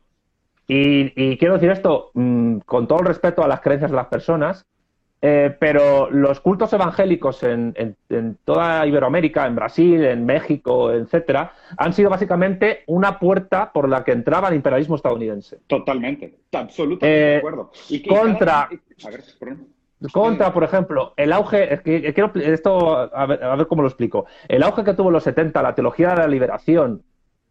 y, 0.67 1.37
quiero 1.37 1.55
decir 1.55 1.71
esto 1.71 2.11
mm, 2.13 2.59
con 2.59 2.87
todo 2.87 2.99
el 3.01 3.07
respeto 3.07 3.43
a 3.43 3.47
las 3.47 3.61
creencias 3.61 3.91
de 3.91 3.97
las 3.97 4.07
personas, 4.07 4.65
eh, 5.27 5.57
pero 5.59 6.11
los 6.11 6.39
cultos 6.39 6.71
evangélicos 6.73 7.41
en, 7.41 7.73
toda 8.45 8.85
Iberoamérica, 8.85 9.47
en 9.47 9.55
Brasil, 9.55 10.05
en 10.05 10.23
México, 10.23 10.91
etcétera, 10.91 11.51
han 11.79 11.93
sido 11.93 12.11
básicamente 12.11 12.83
una 12.85 13.17
puerta 13.17 13.73
por 13.73 13.89
la 13.89 14.03
que 14.03 14.11
entraba 14.11 14.49
el 14.49 14.53
imperialismo 14.53 14.97
estadounidense. 14.97 15.61
Totalmente, 15.65 16.41
absolutamente 16.51 17.07
de 17.07 17.33
eh, 17.33 17.37
acuerdo. 17.37 17.71
contra, 18.07 18.69
contra, 20.13 20.53
por 20.53 20.63
ejemplo, 20.63 21.15
el 21.17 21.33
auge, 21.33 21.81
quiero 21.83 22.31
esto 22.35 22.95
a 23.11 23.25
ver, 23.25 23.65
cómo 23.65 23.81
lo 23.81 23.87
explico. 23.87 24.27
El 24.47 24.61
auge 24.61 24.83
que 24.83 24.93
tuvo 24.93 25.07
en 25.07 25.13
los 25.13 25.23
70 25.23 25.59
la 25.63 25.73
teología 25.73 26.09
de 26.09 26.17
la 26.17 26.27
liberación, 26.27 27.01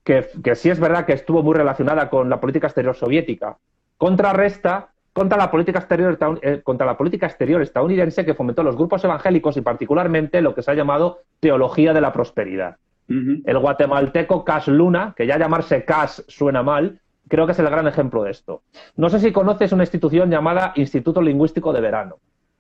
que, 0.05 0.25
que 0.45 0.55
sí 0.55 0.71
es 0.71 0.79
verdad 0.79 1.07
que 1.07 1.15
estuvo 1.15 1.43
muy 1.43 1.57
relacionada 1.57 2.09
con 2.09 2.31
la 2.31 2.39
política 2.39 2.69
exterior 2.69 2.95
soviética, 2.95 3.59
contrarresta 3.97 4.94
contra 5.15 5.39
la 5.39 5.51
política 5.51 5.79
exterior, 5.79 6.19
eh, 6.43 6.61
contra 6.63 6.85
la 6.85 6.99
política 6.99 7.27
exterior 7.27 7.63
estadounidense 7.63 8.25
que 8.25 8.35
fomentó 8.35 8.63
los 8.65 8.77
grupos 8.77 9.03
evangélicos 9.05 9.57
y 9.57 9.61
particularmente 9.61 10.43
lo 10.43 10.55
que 10.55 10.63
se 10.63 10.73
ha 10.73 10.75
llamado 10.75 11.21
teología 11.41 11.95
de 11.95 12.01
la 12.01 12.13
prosperidad. 12.13 12.77
El 13.07 13.59
guatemalteco 13.59 14.45
Cas 14.45 14.67
Luna, 14.67 15.13
que 15.15 15.27
ya 15.27 15.39
llamarse 15.39 15.85
Cas 15.85 16.25
suena 16.27 16.63
mal, 16.63 17.01
creo 17.29 17.47
que 17.47 17.53
es 17.53 17.59
el 17.59 17.69
gran 17.69 17.87
ejemplo 17.87 18.25
de 18.25 18.31
esto. 18.31 18.63
No 18.97 19.09
sé 19.09 19.21
si 19.21 19.31
conoces 19.31 19.73
una 19.73 19.85
institución 19.85 20.31
llamada 20.31 20.73
Instituto 20.75 21.21
Lingüístico 21.21 21.73
de 21.73 21.81
Verano. 21.83 22.17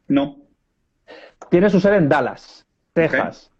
No. 0.07 0.37
Tiene 1.51 1.71
su 1.71 1.81
sede 1.81 1.97
en 1.97 2.09
Dallas, 2.09 2.67
Texas. 2.93 3.51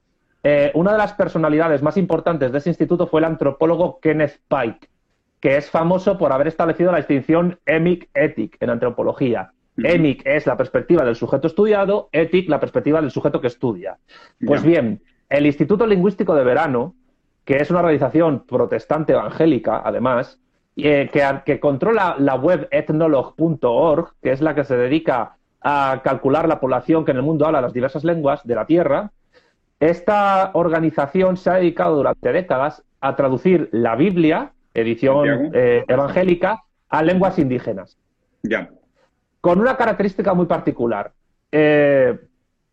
Eh, 0.43 0.71
una 0.75 0.93
de 0.93 0.99
las 0.99 1.15
personalidades 1.15 1.83
más 1.83 1.97
importantes 1.97 2.53
de 2.53 2.59
ese 2.59 2.69
instituto 2.69 3.07
fue 3.07 3.21
el 3.21 3.25
antropólogo 3.25 3.99
Kenneth 3.99 4.41
Pike 4.47 4.89
que 5.45 5.59
es 5.59 5.69
famoso 5.69 6.17
por 6.17 6.33
haber 6.33 6.49
establecido 6.49 6.91
la 6.91 6.97
distinción 6.97 7.59
emic-etic 7.67 8.57
en 8.61 8.71
antropología. 8.71 9.53
Emic 9.77 10.23
es 10.25 10.47
la 10.47 10.57
perspectiva 10.57 11.05
del 11.05 11.17
sujeto 11.17 11.49
estudiado, 11.49 12.09
etic 12.13 12.49
la 12.49 12.59
perspectiva 12.59 13.03
del 13.03 13.11
sujeto 13.11 13.43
que 13.43 13.49
estudia. 13.49 13.99
Pues 14.47 14.63
bien, 14.63 15.03
el 15.29 15.45
Instituto 15.45 15.87
Lingüístico 15.87 16.35
de 16.35 16.45
Verano, 16.45 16.95
que 17.45 17.59
es 17.59 17.71
una 17.71 17.81
organización 17.81 18.47
protestante 18.47 19.13
evangélica, 19.13 19.83
además, 19.85 20.41
eh, 20.77 21.11
que, 21.45 21.61
controla 21.61 22.17
la 22.19 22.37
web 22.37 22.67
ethnolog.org, 22.71 24.15
que 24.23 24.33
es 24.33 24.41
la 24.41 24.55
que 24.55 24.65
se 24.65 24.79
dedica 24.79 25.37
a 25.61 26.01
calcular 26.03 26.49
la 26.49 26.59
población 26.59 27.05
que 27.05 27.11
en 27.11 27.19
el 27.19 27.23
mundo 27.23 27.45
habla 27.45 27.61
las 27.61 27.75
diversas 27.75 28.03
lenguas 28.03 28.47
de 28.47 28.55
la 28.55 28.65
Tierra, 28.65 29.13
esta 29.79 30.53
organización 30.55 31.37
se 31.37 31.51
ha 31.51 31.55
dedicado 31.57 31.97
durante 31.97 32.33
décadas 32.33 32.83
a 33.03 33.15
traducir 33.15 33.69
la 33.73 33.95
Biblia 33.95 34.54
edición 34.75 35.51
eh, 35.55 35.85
evangélica, 35.89 36.63
a 36.89 37.03
lenguas 37.03 37.39
indígenas. 37.39 37.97
Ya. 38.43 38.71
Con 39.41 39.61
una 39.61 39.77
característica 39.77 40.35
muy 40.35 40.47
particular. 40.47 41.13
Eh, 41.53 42.19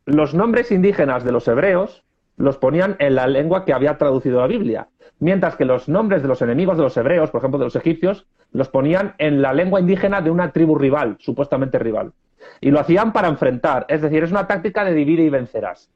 los 0.06 0.34
nombres 0.34 0.72
indígenas 0.72 1.24
de 1.24 1.32
los 1.32 1.48
hebreos 1.48 2.04
los 2.38 2.58
ponían 2.58 2.96
en 3.00 3.16
la 3.16 3.28
lengua 3.28 3.66
que 3.66 3.74
había 3.74 3.98
traducido 3.98 4.40
la 4.40 4.48
Biblia, 4.48 4.88
mientras 5.20 5.56
que 5.56 5.66
los 5.66 5.88
nombres 5.88 6.22
de 6.24 6.28
los 6.28 6.42
enemigos 6.42 6.78
de 6.78 6.84
los 6.84 6.98
hebreos, 6.98 7.30
por 7.30 7.40
ejemplo 7.40 7.60
de 7.60 7.66
los 7.66 7.76
egipcios, 7.76 8.26
los 8.52 8.68
ponían 8.70 9.14
en 9.20 9.42
la 9.42 9.54
lengua 9.54 9.80
indígena 9.80 10.22
de 10.22 10.32
una 10.32 10.52
tribu 10.52 10.78
rival, 10.78 11.18
supuestamente 11.20 11.78
rival. 11.80 12.12
Y 12.60 12.72
lo 12.72 12.80
hacían 12.80 13.14
para 13.14 13.28
enfrentar, 13.28 13.86
es 13.88 14.02
decir, 14.02 14.24
es 14.24 14.32
una 14.32 14.48
táctica 14.48 14.84
de 14.84 14.94
divide 14.94 15.24
y 15.24 15.30
vencerás. 15.30 15.90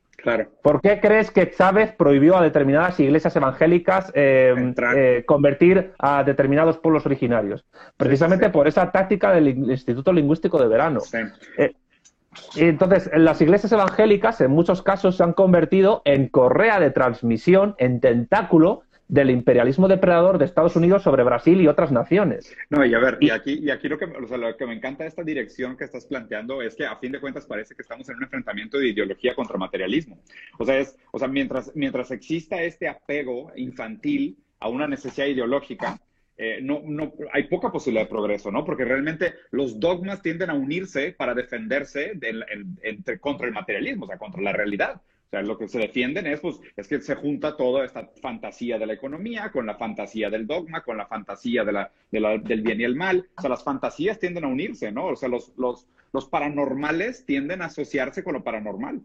¿Por 0.61 0.81
qué 0.81 0.99
crees 0.99 1.31
que 1.31 1.51
Chávez 1.51 1.91
prohibió 1.91 2.37
a 2.37 2.41
determinadas 2.41 2.99
iglesias 2.99 3.35
evangélicas 3.35 4.11
eh, 4.15 4.73
eh, 4.95 5.23
convertir 5.25 5.93
a 5.99 6.23
determinados 6.23 6.77
pueblos 6.77 7.05
originarios? 7.05 7.65
Precisamente 7.97 8.49
por 8.49 8.67
esa 8.67 8.91
táctica 8.91 9.31
del 9.31 9.49
Instituto 9.49 10.11
Lingüístico 10.11 10.59
de 10.59 10.67
Verano. 10.67 11.01
Eh, 11.57 11.73
entonces, 12.55 13.09
las 13.15 13.39
iglesias 13.41 13.71
evangélicas 13.71 14.41
en 14.41 14.51
muchos 14.51 14.81
casos 14.81 15.17
se 15.17 15.23
han 15.23 15.33
convertido 15.33 16.01
en 16.05 16.27
correa 16.27 16.79
de 16.79 16.91
transmisión, 16.91 17.75
en 17.77 17.99
tentáculo 17.99 18.83
del 19.07 19.29
imperialismo 19.29 19.87
depredador 19.87 20.37
de 20.37 20.45
Estados 20.45 20.75
Unidos 20.75 21.03
sobre 21.03 21.23
Brasil 21.23 21.61
y 21.61 21.67
otras 21.67 21.91
naciones. 21.91 22.55
No, 22.69 22.83
y 22.85 22.93
a 22.93 22.99
ver, 22.99 23.17
y, 23.21 23.29
aquí, 23.29 23.59
y 23.61 23.69
aquí 23.69 23.87
lo, 23.87 23.97
que, 23.97 24.07
lo 24.07 24.57
que 24.57 24.65
me 24.65 24.73
encanta 24.73 25.03
de 25.03 25.09
esta 25.09 25.23
dirección 25.23 25.77
que 25.77 25.83
estás 25.83 26.05
planteando 26.05 26.61
es 26.61 26.75
que 26.75 26.85
a 26.85 26.95
fin 26.97 27.11
de 27.11 27.21
cuentas 27.21 27.45
parece 27.45 27.75
que 27.75 27.83
estamos 27.83 28.09
en 28.09 28.17
un 28.17 28.23
enfrentamiento 28.23 28.79
de 28.79 28.87
ideología 28.87 29.35
contra 29.35 29.57
materialismo. 29.57 30.19
O 30.57 30.65
sea, 30.65 30.79
es, 30.79 30.97
o 31.11 31.19
sea 31.19 31.27
mientras, 31.27 31.71
mientras 31.75 32.09
exista 32.11 32.61
este 32.61 32.87
apego 32.87 33.51
infantil 33.55 34.37
a 34.59 34.69
una 34.69 34.87
necesidad 34.87 35.27
ideológica, 35.27 35.99
eh, 36.37 36.59
no, 36.61 36.81
no, 36.83 37.13
hay 37.31 37.43
poca 37.43 37.71
posibilidad 37.71 38.05
de 38.05 38.09
progreso, 38.09 38.51
¿no? 38.51 38.65
Porque 38.65 38.83
realmente 38.83 39.35
los 39.51 39.79
dogmas 39.79 40.21
tienden 40.21 40.49
a 40.49 40.53
unirse 40.53 41.13
para 41.13 41.33
defenderse 41.33 42.19
entre, 42.81 43.19
contra 43.19 43.47
el 43.47 43.53
materialismo, 43.53 44.05
o 44.05 44.07
sea, 44.07 44.17
contra 44.17 44.41
la 44.41 44.51
realidad. 44.51 45.01
O 45.25 45.29
sea, 45.29 45.41
lo 45.41 45.57
que 45.57 45.67
se 45.67 45.79
defienden 45.79 46.27
es, 46.27 46.39
pues, 46.39 46.59
es 46.75 46.87
que 46.87 47.01
se 47.01 47.15
junta 47.15 47.57
toda 47.57 47.83
esta 47.83 48.09
fantasía 48.21 48.77
de 48.77 48.85
la 48.85 48.93
economía 48.93 49.51
con 49.51 49.65
la 49.65 49.75
fantasía 49.75 50.29
del 50.29 50.45
dogma, 50.45 50.81
con 50.81 50.97
la 50.97 51.07
fantasía 51.07 51.63
de 51.63 51.71
la, 51.71 51.91
del 52.11 52.61
bien 52.61 52.79
y 52.79 52.83
el 52.83 52.95
mal. 52.95 53.27
O 53.37 53.41
sea, 53.41 53.49
las 53.49 53.63
fantasías 53.63 54.19
tienden 54.19 54.43
a 54.43 54.47
unirse, 54.47 54.91
¿no? 54.91 55.07
O 55.07 55.15
sea, 55.15 55.29
los, 55.29 55.51
los, 55.57 55.87
los 56.13 56.25
paranormales 56.27 57.25
tienden 57.25 57.61
a 57.61 57.65
asociarse 57.65 58.23
con 58.23 58.33
lo 58.33 58.43
paranormal. 58.43 59.01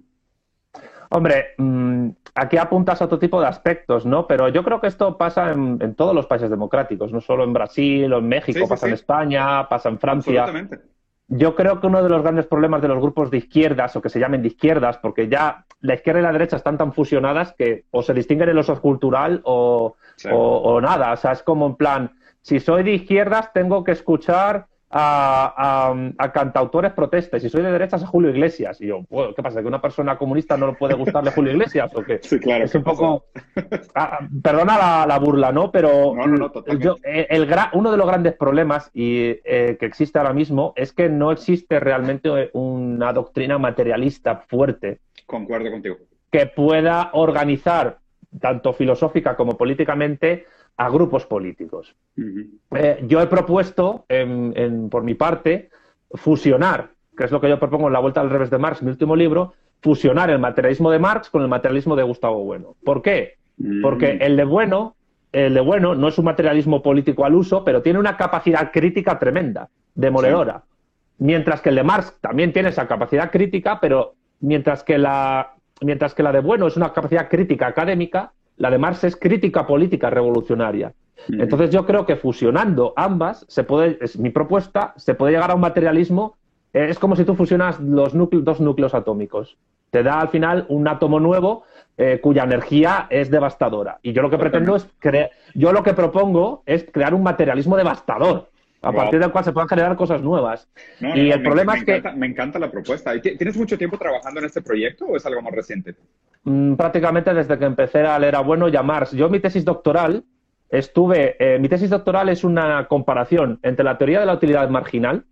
Hombre, 1.11 1.55
mm, 1.59 2.11
aquí 2.35 2.57
apuntas 2.57 3.03
a 3.03 3.07
otro 3.07 3.19
tipo 3.19 3.41
de 3.41 3.49
aspectos, 3.49 4.07
¿no? 4.07 4.27
Pero 4.27 4.49
yo 4.49 4.63
creo 4.63 4.81
que 4.81 4.87
esto 4.87 5.19
pasa 5.19 5.51
en, 5.51 5.95
todos 5.97 6.15
los 6.15 6.27
países 6.27 6.51
democráticos, 6.51 7.13
no 7.13 7.21
solo 7.21 7.43
en 7.43 7.53
Brasil 7.53 8.13
o 8.13 8.19
en 8.19 8.29
México, 8.29 8.69
pasa 8.69 8.87
en 8.87 8.95
España, 8.95 9.69
pasa 9.69 9.89
en 9.89 9.99
Francia. 9.99 10.45
Absolutamente. 10.45 10.90
Yo 11.33 11.55
creo 11.55 11.81
que 11.81 11.87
uno 11.87 12.03
de 12.03 12.09
los 12.09 12.23
grandes 12.23 12.47
problemas 12.47 12.83
de 12.83 12.89
los 12.89 12.99
grupos 12.99 13.31
de 13.31 13.39
izquierdas, 13.39 13.95
o 13.95 14.03
que 14.03 14.09
se 14.09 14.19
llamen 14.19 14.43
de 14.43 14.49
izquierdas, 14.49 14.99
porque 14.99 15.29
ya 15.29 15.65
la 15.81 15.95
izquierda 15.95 16.19
y 16.19 16.25
la 16.25 16.33
derecha 16.33 16.57
están 16.57 16.77
tan 16.77 16.93
fusionadas 16.93 17.55
que 17.57 17.85
o 17.93 18.03
se 18.03 18.13
distinguen 18.15 18.49
el 18.49 18.59
uso 18.59 18.81
cultural 18.81 19.41
o, 19.45 19.95
o, 20.29 20.81
nada. 20.81 21.13
O 21.13 21.17
sea, 21.17 21.31
es 21.31 21.45
como 21.45 21.69
en 21.69 21.77
plan, 21.77 22.11
si 22.43 22.59
soy 22.59 22.83
de 22.83 22.95
izquierdas 22.95 23.53
tengo 23.53 23.85
que 23.85 23.93
escuchar 23.93 24.67
a, 24.91 26.31
cantautores 26.33 26.93
protestes. 26.93 27.43
Si 27.43 27.49
soy 27.49 27.63
de 27.63 27.73
derechas, 27.73 28.03
a 28.03 28.07
Julio 28.07 28.31
Iglesias. 28.31 28.81
Y 28.81 28.89
yo, 28.89 29.01
¿qué 29.35 29.43
pasa? 29.43 29.61
¿Que 29.61 29.69
una 29.69 29.81
persona 29.81 30.19
comunista 30.19 30.57
no 30.57 30.69
le 30.69 30.73
puede 30.75 30.95
gustarle 30.95 31.31
Julio 31.31 31.53
Iglesias? 31.53 31.91
¿O 31.95 32.03
qué? 32.03 32.19
Sí, 32.23 32.39
claro. 32.39 32.65
Es 32.65 32.75
un 32.75 32.83
poco. 32.83 33.25
Ah, 33.95 34.21
perdona 34.43 35.07
la, 35.07 35.19
burla, 35.19 35.53
¿no? 35.53 35.71
Pero 35.71 36.15
eh, 37.05 37.27
el, 37.31 37.49
uno 37.75 37.91
de 37.91 37.97
los 37.97 38.07
grandes 38.07 38.35
problemas 38.35 38.91
y, 38.93 39.39
eh, 39.45 39.77
que 39.79 39.87
existe 39.87 40.19
ahora 40.19 40.33
mismo 40.33 40.73
es 40.77 40.93
que 40.93 41.09
no 41.09 41.31
existe 41.31 41.81
realmente 41.81 42.51
una 42.53 43.13
doctrina 43.13 43.59
materialista 43.59 44.45
fuerte. 44.49 45.01
Concuerdo 45.27 45.71
contigo. 45.71 45.97
Que 46.31 46.47
pueda 46.47 47.11
organizar, 47.13 47.99
tanto 48.41 48.73
filosófica 48.73 49.37
como 49.37 49.57
políticamente, 49.57 50.47
a 50.81 50.89
grupos 50.89 51.27
políticos. 51.27 51.95
Eh, 52.75 53.05
yo 53.07 53.21
he 53.21 53.27
propuesto, 53.27 54.07
por 54.91 55.03
mi 55.03 55.15
parte, 55.15 55.69
fusionar, 56.15 56.93
que 57.15 57.25
es 57.25 57.31
lo 57.31 57.39
que 57.39 57.51
yo 57.51 57.59
propongo 57.59 57.89
en 57.89 57.93
La 57.93 57.99
Vuelta 57.99 58.23
al 58.23 58.31
Revés 58.31 58.49
de 58.49 58.57
Marx, 58.57 58.83
mi 58.83 58.91
último 58.91 59.15
libro, 59.15 59.53
fusionar 59.83 60.31
el 60.31 60.39
materialismo 60.39 60.91
de 60.91 60.99
Marx 60.99 61.29
con 61.29 61.43
el 61.43 61.49
materialismo 61.49 61.97
de 61.97 62.03
Gustavo 62.03 62.43
Bueno. 62.45 62.77
¿Por 62.83 63.03
qué? 63.03 63.37
Mm. 63.59 63.83
Porque 63.83 64.13
el 64.23 64.39
de 64.39 64.45
Bueno, 64.45 64.97
el 65.33 65.53
de 65.53 65.61
Bueno 65.61 65.95
no 65.95 66.09
es 66.09 66.17
un 66.17 66.25
materialismo 66.25 66.83
político 66.83 67.27
al 67.27 67.35
uso, 67.35 67.63
pero 67.63 67.83
tiene 67.83 67.99
una 67.99 68.17
capacidad 68.17 68.73
crítica 68.73 69.19
tremenda, 69.19 69.69
demoledora. 69.95 70.65
Mientras 71.19 71.61
que 71.61 71.69
el 71.69 71.75
de 71.75 71.83
Marx 71.83 72.17
también 72.23 72.55
tiene 72.55 72.71
esa 72.71 72.89
capacidad 72.89 73.31
crítica, 73.31 73.81
pero 73.83 74.15
mientras 74.41 74.83
que 74.83 74.97
la, 74.97 75.57
mientras 75.83 76.15
que 76.15 76.23
la 76.23 76.33
de 76.33 76.41
Bueno 76.41 76.69
es 76.69 76.79
una 76.79 76.95
capacidad 76.95 77.29
crítica 77.29 77.67
académica, 77.67 78.33
la 78.61 78.71
de 78.71 78.79
Marx 78.79 79.05
es 79.05 79.17
crítica 79.17 79.67
política 79.67 80.11
revolucionaria. 80.11 80.93
Entonces 81.29 81.71
yo 81.71 81.87
creo 81.87 82.05
que 82.05 82.17
fusionando 82.17 82.93
ambas, 82.95 83.45
se 83.49 83.65
puede, 83.65 83.99
es 84.01 84.19
mi 84.19 84.31
propuesta, 84.31 84.93
se 84.97 85.15
puede 85.15 85.33
llegar 85.33 85.51
a 85.51 85.55
un 85.55 85.61
materialismo 85.61 86.37
eh, 86.73 86.89
es 86.91 86.99
como 86.99 87.17
si 87.17 87.25
tú 87.25 87.35
fusionas 87.35 87.81
los 87.81 88.13
dos 88.15 88.61
núcleos 88.61 88.95
atómicos. 88.95 89.57
Te 89.91 90.03
da 90.03 90.21
al 90.21 90.29
final 90.29 90.67
un 90.69 90.87
átomo 90.87 91.19
nuevo 91.19 91.65
eh, 91.97 92.21
cuya 92.23 92.45
energía 92.45 93.07
es 93.11 93.31
devastadora. 93.31 93.99
Y 94.03 94.13
yo 94.13 94.23
lo 94.23 94.31
que 94.31 94.39
pretendo 94.39 94.77
es 94.77 94.87
yo 95.55 95.73
lo 95.73 95.83
que 95.83 95.95
propongo 95.95 96.63
es 96.67 96.87
crear 96.93 97.15
un 97.15 97.23
materialismo 97.23 97.77
devastador, 97.77 98.50
a 98.83 98.93
partir 98.93 99.21
del 99.21 99.31
cual 99.31 99.45
se 99.45 99.53
puedan 99.53 99.69
generar 99.69 99.97
cosas 99.97 100.23
nuevas. 100.23 100.69
y 101.01 101.31
el 101.31 101.43
problema 101.43 101.77
es 101.77 101.85
que... 101.85 102.03
me 102.17 102.27
encanta 102.27 102.59
la 102.59 102.71
propuesta. 102.71 103.13
¿Tienes 103.21 103.57
mucho 103.57 103.77
tiempo 103.77 103.99
trabajando 103.99 104.41
en 104.41 104.47
este 104.47 104.63
proyecto 104.63 105.07
o 105.07 105.17
es 105.17 105.27
algo 105.27 105.43
más 105.43 105.53
reciente? 105.53 105.95
Mm, 106.45 106.75
prácticamente 106.75 107.35
desde 107.35 107.59
que 107.59 107.65
empecé 107.65 108.01
a 108.01 108.19
leer 108.19 108.37
a 108.37 108.41
Bueno 108.41 108.69
y 108.69 108.77
a 108.77 108.83
Marx. 108.83 109.13
Yo 109.13 109.29
mi 109.29 109.41
tesis 109.41 109.65
doctoral 109.65 110.25
estuve... 110.71 111.37
Eh, 111.39 111.59
mi 111.59 111.69
tesis 111.69 111.91
doctoral 111.91 112.29
es 112.29 112.45
una 112.45 112.87
comparación 112.89 113.59
entre 113.63 113.85
la 113.85 113.99
teoría 113.99 114.21
de 114.21 114.27
la 114.27 114.35
utilidad 114.35 114.69
marginal, 114.71 115.25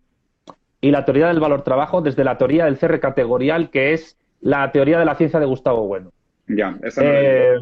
y 0.81 0.91
la 0.91 1.05
teoría 1.05 1.29
del 1.29 1.41
valor 1.41 1.63
trabajo 1.63 2.03
desde 2.03 2.25
la 2.25 2.39
teoría 2.39 2.67
del 2.67 2.79
CR 2.79 3.01
categorial, 3.01 3.71
que 3.71 3.93
es 3.93 4.17
la 4.41 4.71
teoría 4.71 4.99
de 4.99 5.05
la 5.05 5.17
ciencia 5.17 5.41
de 5.41 5.47
Gustavo 5.47 5.87
Bueno. 5.87 6.13
Ya, 6.47 6.79
esa 6.83 7.03
eh, 7.05 7.59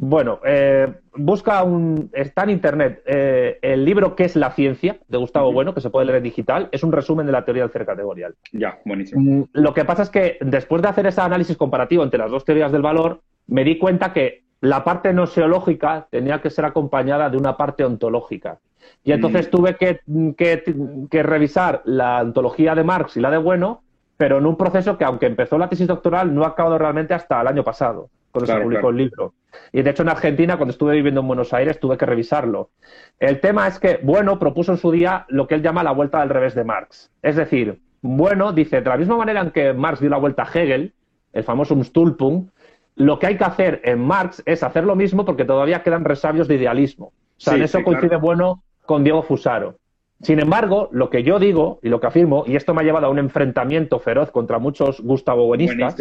Bueno, 0.00 0.38
eh, 0.44 0.92
busca 1.16 1.64
un. 1.64 2.08
Está 2.12 2.44
en 2.44 2.50
internet 2.50 3.02
eh, 3.04 3.58
el 3.60 3.84
libro 3.84 4.14
¿Qué 4.14 4.24
es 4.24 4.36
la 4.36 4.52
ciencia? 4.52 4.96
de 5.08 5.18
Gustavo 5.18 5.52
Bueno, 5.52 5.74
que 5.74 5.80
se 5.80 5.90
puede 5.90 6.06
leer 6.06 6.18
en 6.18 6.22
digital. 6.22 6.68
Es 6.70 6.84
un 6.84 6.92
resumen 6.92 7.26
de 7.26 7.32
la 7.32 7.44
teoría 7.44 7.64
del 7.64 7.72
CR 7.72 7.84
categorial. 7.84 8.36
Ya, 8.52 8.78
buenísimo. 8.84 9.20
Mm, 9.20 9.44
lo 9.54 9.74
que 9.74 9.84
pasa 9.84 10.04
es 10.04 10.10
que 10.10 10.38
después 10.40 10.82
de 10.82 10.88
hacer 10.88 11.06
ese 11.06 11.20
análisis 11.20 11.56
comparativo 11.56 12.04
entre 12.04 12.18
las 12.18 12.30
dos 12.30 12.44
teorías 12.44 12.70
del 12.70 12.82
valor, 12.82 13.22
me 13.48 13.64
di 13.64 13.76
cuenta 13.76 14.12
que 14.12 14.44
la 14.60 14.84
parte 14.84 15.12
noseológica 15.12 16.06
tenía 16.10 16.40
que 16.40 16.50
ser 16.50 16.64
acompañada 16.64 17.28
de 17.28 17.36
una 17.36 17.56
parte 17.56 17.84
ontológica. 17.84 18.60
Y 19.02 19.10
entonces 19.10 19.48
mm. 19.48 19.50
tuve 19.50 19.76
que, 19.76 21.22
revisar 21.22 21.82
la 21.84 22.18
antología 22.18 22.76
de 22.76 22.84
Marx 22.84 23.16
y 23.16 23.20
la 23.20 23.32
de 23.32 23.38
Bueno, 23.38 23.82
pero 24.16 24.38
en 24.38 24.46
un 24.46 24.56
proceso 24.56 24.96
que, 24.96 25.04
aunque 25.04 25.26
empezó 25.26 25.58
la 25.58 25.68
tesis 25.68 25.88
doctoral, 25.88 26.32
no 26.32 26.44
ha 26.44 26.48
acabado 26.48 26.78
realmente 26.78 27.14
hasta 27.14 27.40
el 27.40 27.48
año 27.48 27.64
pasado, 27.64 28.10
cuando 28.30 28.52
se 28.52 28.60
publicó 28.60 28.90
el 28.90 28.96
libro. 28.96 29.34
Y 29.72 29.82
de 29.82 29.90
hecho, 29.90 30.02
en 30.02 30.10
Argentina, 30.10 30.56
cuando 30.56 30.72
estuve 30.72 30.94
viviendo 30.94 31.20
en 31.20 31.26
Buenos 31.26 31.52
Aires, 31.52 31.80
tuve 31.80 31.96
que 31.96 32.06
revisarlo. 32.06 32.70
El 33.18 33.40
tema 33.40 33.66
es 33.66 33.78
que 33.78 34.00
Bueno 34.02 34.38
propuso 34.38 34.72
en 34.72 34.78
su 34.78 34.90
día 34.90 35.26
lo 35.28 35.46
que 35.46 35.54
él 35.54 35.62
llama 35.62 35.82
la 35.82 35.92
vuelta 35.92 36.20
al 36.20 36.28
revés 36.28 36.54
de 36.54 36.64
Marx. 36.64 37.10
Es 37.22 37.36
decir, 37.36 37.80
Bueno 38.00 38.52
dice, 38.52 38.80
de 38.80 38.88
la 38.88 38.96
misma 38.96 39.16
manera 39.16 39.40
en 39.40 39.50
que 39.50 39.72
Marx 39.72 40.00
dio 40.00 40.10
la 40.10 40.18
vuelta 40.18 40.42
a 40.42 40.46
Hegel, 40.52 40.92
el 41.32 41.44
famoso 41.44 41.74
Umstülpung, 41.74 42.48
lo 42.96 43.18
que 43.18 43.26
hay 43.28 43.36
que 43.36 43.44
hacer 43.44 43.80
en 43.84 44.00
Marx 44.00 44.42
es 44.44 44.62
hacer 44.62 44.84
lo 44.84 44.96
mismo 44.96 45.24
porque 45.24 45.44
todavía 45.44 45.82
quedan 45.82 46.04
resabios 46.04 46.48
de 46.48 46.56
idealismo. 46.56 47.06
O 47.06 47.12
sea, 47.40 47.54
en 47.54 47.62
eso 47.62 47.82
coincide 47.84 48.16
Bueno 48.16 48.62
con 48.84 49.04
Diego 49.04 49.22
Fusaro. 49.22 49.76
Sin 50.20 50.40
embargo, 50.40 50.88
lo 50.90 51.10
que 51.10 51.22
yo 51.22 51.38
digo 51.38 51.78
y 51.82 51.90
lo 51.90 52.00
que 52.00 52.08
afirmo, 52.08 52.42
y 52.44 52.56
esto 52.56 52.74
me 52.74 52.80
ha 52.80 52.84
llevado 52.84 53.06
a 53.06 53.10
un 53.10 53.20
enfrentamiento 53.20 54.00
feroz 54.00 54.32
contra 54.32 54.58
muchos 54.58 55.00
Gustavo 55.00 55.46
Buenistas, 55.46 55.96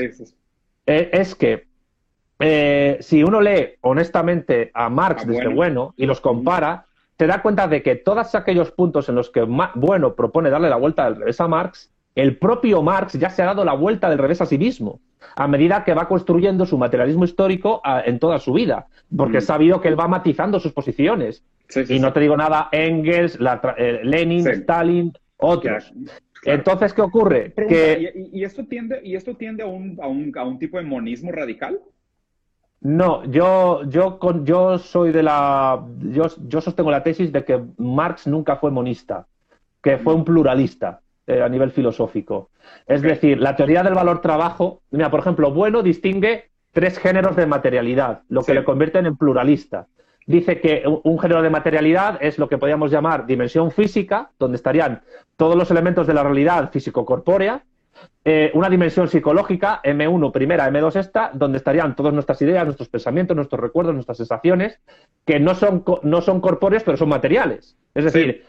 eh, 0.88 1.10
es 1.14 1.36
que 1.36 1.67
eh, 2.40 2.98
si 3.02 3.24
uno 3.24 3.42
lee 3.42 3.76
honestamente 3.82 4.72
a 4.74 4.90
Marx 4.90 5.24
ah, 5.24 5.28
desde 5.28 5.48
bueno. 5.48 5.94
y 5.98 6.06
los 6.06 6.22
compara, 6.22 6.86
te 7.16 7.26
da 7.26 7.42
cuenta 7.42 7.68
de 7.68 7.82
que 7.82 7.96
todos 7.96 8.36
aquellos 8.36 8.72
puntos 8.72 9.10
en 9.10 9.16
los 9.16 9.30
que 9.30 9.42
Bueno 9.76 10.16
propone 10.16 10.50
darle 10.50 10.70
la 10.70 10.76
vuelta 10.76 11.06
al 11.06 11.16
revés 11.16 11.42
a 11.42 11.48
Marx, 11.48 11.92
el 12.16 12.38
propio 12.38 12.82
Marx 12.84 13.14
ya 13.14 13.30
se 13.30 13.42
ha 13.42 13.46
dado 13.46 13.66
la 13.66 13.74
vuelta 13.74 14.10
del 14.10 14.20
revés 14.20 14.42
a 14.42 14.46
sí 14.46 14.58
mismo, 14.58 15.00
a 15.36 15.48
medida 15.48 15.84
que 15.84 15.94
va 15.94 16.08
construyendo 16.08 16.66
su 16.66 16.78
materialismo 16.78 17.26
histórico 17.26 17.82
en 18.06 18.20
toda 18.20 18.40
su 18.40 18.54
vida, 18.54 18.88
porque 19.16 19.38
mm. 19.38 19.38
he 19.38 19.42
sabido 19.42 19.82
que 19.82 19.88
él 19.88 20.00
va 20.00 20.08
matizando 20.08 20.60
sus 20.60 20.74
posiciones 20.74 21.44
y 21.90 22.00
no 22.00 22.14
te 22.14 22.20
digo 22.20 22.38
nada, 22.38 22.70
Engels, 22.72 23.38
eh, 23.78 24.00
Lenin, 24.04 24.48
Stalin, 24.48 25.14
otros. 25.38 25.94
Entonces, 26.44 26.94
¿qué 26.94 27.02
ocurre? 27.02 27.54
¿y, 28.32 28.44
esto 28.44 28.66
tiende, 28.66 29.02
¿Y 29.04 29.16
esto 29.16 29.36
tiende 29.36 29.64
a 29.64 29.68
un, 29.68 29.98
a, 30.02 30.08
un, 30.08 30.32
a 30.38 30.44
un 30.44 30.60
tipo 30.60 30.78
de 30.78 30.84
monismo 30.84 31.32
radical? 31.32 31.80
No, 32.82 33.24
yo, 33.26 33.84
yo, 33.86 34.20
con, 34.20 34.46
yo 34.46 34.78
soy 34.78 35.12
de 35.12 35.24
la. 35.24 35.84
Yo, 36.00 36.28
yo, 36.48 36.62
sostengo 36.62 36.92
la 36.92 37.04
tesis 37.04 37.32
de 37.32 37.44
que 37.44 37.62
Marx 37.78 38.28
nunca 38.28 38.58
fue 38.58 38.72
monista, 38.72 39.28
que 39.82 39.98
fue 39.98 40.14
un 40.14 40.24
pluralista 40.24 41.02
eh, 41.26 41.42
a 41.42 41.50
nivel 41.50 41.72
filosófico. 41.72 42.50
Es 42.86 43.02
decir, 43.02 43.40
la 43.40 43.56
teoría 43.56 43.84
del 43.84 43.96
valor 43.96 44.22
trabajo. 44.22 44.82
Mira, 44.92 45.10
por 45.10 45.22
ejemplo, 45.22 45.52
Bueno 45.52 45.82
distingue 45.82 46.52
tres 46.72 47.00
géneros 47.00 47.36
de 47.36 47.48
materialidad, 47.48 48.22
lo 48.30 48.44
que 48.44 48.54
le 48.54 48.64
convierten 48.64 49.08
en 49.08 49.18
pluralista 49.18 49.88
dice 50.28 50.60
que 50.60 50.84
un 50.86 51.18
género 51.18 51.42
de 51.42 51.50
materialidad 51.50 52.20
es 52.22 52.38
lo 52.38 52.48
que 52.48 52.58
podríamos 52.58 52.92
llamar 52.92 53.26
dimensión 53.26 53.72
física, 53.72 54.30
donde 54.38 54.58
estarían 54.58 55.02
todos 55.38 55.56
los 55.56 55.72
elementos 55.72 56.06
de 56.06 56.14
la 56.14 56.22
realidad 56.22 56.70
físico-corpórea, 56.70 57.64
eh, 58.26 58.52
una 58.54 58.70
dimensión 58.70 59.08
psicológica, 59.08 59.82
M1 59.84 60.32
primera, 60.32 60.70
M2 60.70 61.00
esta, 61.00 61.32
donde 61.34 61.58
estarían 61.58 61.96
todas 61.96 62.14
nuestras 62.14 62.42
ideas, 62.42 62.66
nuestros 62.66 62.90
pensamientos, 62.90 63.36
nuestros 63.36 63.62
recuerdos, 63.62 63.94
nuestras 63.94 64.18
sensaciones, 64.18 64.80
que 65.26 65.40
no 65.40 65.56
son, 65.56 65.84
no 66.04 66.22
son 66.22 66.42
corpóreos, 66.42 66.84
pero 66.84 66.98
son 66.98 67.10
materiales. 67.10 67.78
Es 67.94 68.04
decir, 68.04 68.44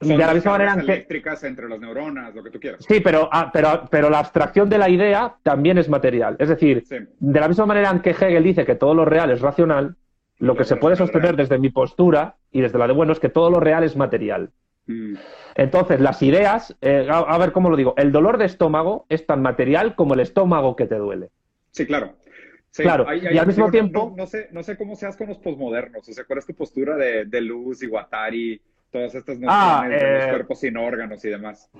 de 0.00 0.16
la 0.16 0.32
misma 0.32 0.52
manera 0.52 0.74
que... 0.76 0.80
eléctricas 0.80 1.44
entre 1.44 1.68
las 1.68 1.80
neuronas, 1.80 2.34
lo 2.34 2.42
que 2.42 2.50
tú 2.50 2.60
quieras. 2.60 2.84
Sí, 2.88 3.00
pero, 3.00 3.28
ah, 3.32 3.50
pero, 3.52 3.84
pero 3.90 4.08
la 4.08 4.20
abstracción 4.20 4.68
de 4.68 4.78
la 4.78 4.88
idea 4.88 5.34
también 5.42 5.76
es 5.78 5.88
material. 5.88 6.36
Es 6.38 6.48
decir, 6.48 6.84
de 7.18 7.40
la 7.40 7.48
misma 7.48 7.66
manera 7.66 7.90
en 7.90 8.00
que 8.00 8.10
Hegel 8.10 8.44
dice 8.44 8.64
que 8.64 8.76
todo 8.76 8.94
lo 8.94 9.04
real 9.04 9.30
es 9.30 9.40
racional, 9.40 9.96
lo 10.38 10.56
que 10.56 10.64
se 10.64 10.76
puede 10.76 10.96
sostener 10.96 11.36
desde 11.36 11.58
mi 11.58 11.70
postura 11.70 12.36
y 12.52 12.60
desde 12.60 12.78
la 12.78 12.86
de 12.86 12.92
bueno 12.92 13.12
es 13.12 13.20
que 13.20 13.28
todo 13.28 13.50
lo 13.50 13.60
real 13.60 13.82
es 13.82 13.96
material. 13.96 14.50
Mm. 14.88 15.14
Entonces, 15.54 16.00
las 16.00 16.20
ideas, 16.22 16.76
eh, 16.80 17.06
a, 17.10 17.38
ver 17.38 17.52
cómo 17.52 17.70
lo 17.70 17.76
digo, 17.76 17.94
el 17.96 18.10
dolor 18.10 18.38
de 18.38 18.46
estómago 18.46 19.06
es 19.08 19.26
tan 19.26 19.42
material 19.42 19.94
como 19.94 20.14
el 20.14 20.20
estómago 20.20 20.74
que 20.74 20.86
te 20.86 20.96
duele. 20.96 21.30
Sí, 21.70 21.86
claro. 21.86 22.14
claro, 22.72 23.06
y 23.14 23.38
al 23.38 23.46
mismo 23.46 23.70
tiempo... 23.70 24.14
No, 24.16 24.26
sé, 24.26 24.48
no 24.50 24.62
sé 24.62 24.76
cómo 24.76 24.96
seas 24.96 25.16
con 25.16 25.28
los 25.28 25.38
posmodernos, 25.38 26.08
o 26.08 26.12
sea, 26.12 26.24
¿cuál 26.24 26.40
es 26.40 26.46
tu 26.46 26.54
postura 26.54 26.96
de, 26.96 27.26
de 27.26 27.40
Luz 27.40 27.82
y 27.82 27.86
Guattari, 27.86 28.60
todas 28.90 29.14
estas 29.14 29.38
ah, 29.46 29.82
nociones 29.82 30.02
de 30.02 30.14
los 30.14 30.24
eh, 30.24 30.30
cuerpos 30.30 30.60
sin 30.60 30.76
órganos 30.76 31.24
y 31.24 31.28
demás? 31.28 31.70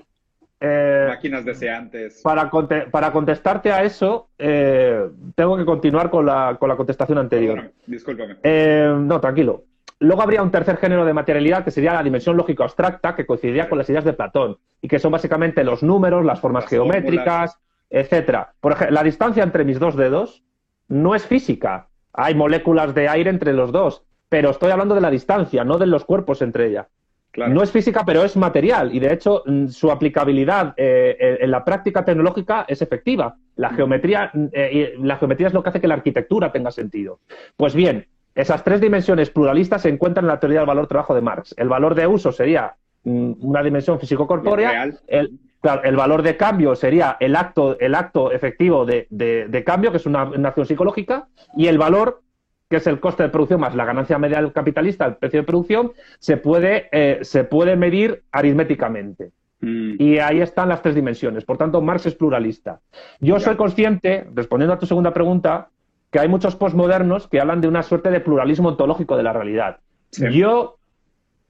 Eh, 0.61 1.05
Máquinas 1.07 1.45
deseantes. 1.45 2.21
Para, 2.21 2.49
para 2.91 3.11
contestarte 3.13 3.71
a 3.71 3.83
eso, 3.83 4.29
eh, 4.37 5.09
tengo 5.35 5.57
que 5.57 5.63
continuar 5.63 6.09
con 6.09 6.25
la, 6.25 6.57
con 6.59 6.67
la 6.67 6.75
contestación 6.75 7.17
anterior. 7.17 7.71
discúlpame. 7.87 8.37
Eh, 8.43 8.93
no, 8.93 9.21
tranquilo. 9.21 9.63
Luego 9.99 10.21
habría 10.21 10.41
un 10.41 10.51
tercer 10.51 10.77
género 10.77 11.03
de 11.03 11.13
materialidad 11.13 11.65
que 11.65 11.71
sería 11.71 11.93
la 11.93 12.03
dimensión 12.03 12.37
lógica 12.37 12.63
abstracta, 12.63 13.15
que 13.15 13.25
coincidiría 13.25 13.67
con 13.67 13.77
las 13.77 13.89
ideas 13.89 14.05
de 14.05 14.13
Platón, 14.13 14.57
y 14.81 14.87
que 14.87 14.99
son 14.99 15.11
básicamente 15.11 15.63
los 15.63 15.83
números, 15.83 16.25
las 16.25 16.39
formas 16.39 16.65
geométricas, 16.67 17.59
etcétera. 17.89 18.53
Por 18.61 18.71
ejemplo, 18.73 18.95
la 18.95 19.03
distancia 19.03 19.43
entre 19.43 19.65
mis 19.65 19.79
dos 19.79 19.97
dedos 19.97 20.43
no 20.87 21.15
es 21.15 21.25
física. 21.25 21.87
Hay 22.13 22.33
moléculas 22.33 22.95
de 22.95 23.09
aire 23.09 23.29
entre 23.29 23.51
los 23.51 23.71
dos, 23.71 24.03
pero 24.29 24.51
estoy 24.51 24.71
hablando 24.71 24.95
de 24.95 25.01
la 25.01 25.11
distancia, 25.11 25.65
no 25.65 25.77
de 25.77 25.87
los 25.87 26.05
cuerpos 26.05 26.41
entre 26.41 26.67
ellas. 26.67 26.87
No 27.35 27.61
es 27.61 27.71
física, 27.71 28.03
pero 28.05 28.23
es 28.23 28.35
material 28.35 28.93
y 28.93 28.99
de 28.99 29.13
hecho 29.13 29.43
mm, 29.45 29.67
su 29.67 29.91
aplicabilidad 29.91 30.73
eh, 30.77 31.37
en 31.39 31.51
la 31.51 31.63
práctica 31.63 32.03
tecnológica 32.03 32.65
es 32.67 32.81
efectiva. 32.81 33.35
La 33.55 33.69
geometría, 33.69 34.31
mm, 34.33 34.45
eh, 34.51 34.95
la 34.99 35.17
geometría 35.17 35.47
es 35.47 35.53
lo 35.53 35.61
que 35.61 35.69
hace 35.69 35.81
que 35.81 35.87
la 35.87 35.93
arquitectura 35.93 36.51
tenga 36.51 36.71
sentido. 36.71 37.19
Pues 37.55 37.75
bien, 37.75 38.07
esas 38.41 38.63
tres 38.63 38.79
dimensiones 38.79 39.29
pluralistas 39.29 39.81
se 39.81 39.89
encuentran 39.89 40.25
en 40.25 40.29
la 40.29 40.39
teoría 40.39 40.59
del 40.59 40.67
valor 40.67 40.87
trabajo 40.87 41.13
de 41.13 41.21
Marx. 41.21 41.53
El 41.57 41.67
valor 41.67 41.93
de 41.95 42.07
uso 42.07 42.31
sería 42.31 42.75
una 43.03 43.63
dimensión 43.63 43.99
físico-corpórea. 43.99 44.91
El, 45.07 45.39
el, 45.83 45.95
valor 45.95 46.21
de 46.21 46.37
cambio 46.37 46.73
sería 46.75 47.17
el 47.19 47.35
acto, 47.35 47.77
el 47.79 47.95
acto 47.95 48.31
efectivo 48.31 48.85
de, 48.85 49.07
de, 49.09 49.63
cambio, 49.65 49.91
que 49.91 49.97
es 49.97 50.05
una, 50.05 50.23
una 50.23 50.49
acción 50.49 50.65
psicológica, 50.65 51.27
y 51.57 51.67
el 51.67 51.77
valor 51.77 52.21
que 52.69 52.77
es 52.77 52.87
el 52.87 52.99
coste 52.99 53.23
de 53.23 53.29
producción 53.29 53.59
más 53.59 53.75
la 53.75 53.83
ganancia 53.83 54.17
media 54.19 54.41
del 54.41 54.53
capitalista, 54.53 55.05
el 55.05 55.15
precio 55.15 55.41
de 55.41 55.45
producción, 55.45 55.91
se 56.19 56.37
puede, 56.37 56.87
eh, 56.91 57.19
se 57.23 57.43
puede 57.43 57.75
medir 57.75 58.23
aritméticamente. 58.31 59.31
Mm. 59.59 59.95
Y 59.97 60.19
ahí 60.19 60.39
están 60.39 60.69
las 60.69 60.81
tres 60.81 60.95
dimensiones. 60.95 61.43
Por 61.43 61.57
tanto, 61.57 61.81
Marx 61.81 62.05
es 62.05 62.15
pluralista. 62.15 62.79
Yo 63.19 63.39
soy 63.39 63.55
consciente, 63.55 64.27
respondiendo 64.33 64.75
a 64.75 64.79
tu 64.79 64.85
segunda 64.85 65.13
pregunta, 65.13 65.69
que 66.11 66.19
hay 66.19 66.27
muchos 66.27 66.55
postmodernos 66.55 67.27
que 67.27 67.39
hablan 67.39 67.61
de 67.61 67.67
una 67.67 67.83
suerte 67.83 68.09
de 68.09 68.19
pluralismo 68.19 68.69
ontológico 68.69 69.15
de 69.17 69.23
la 69.23 69.33
realidad. 69.33 69.79
Yo, 70.11 70.79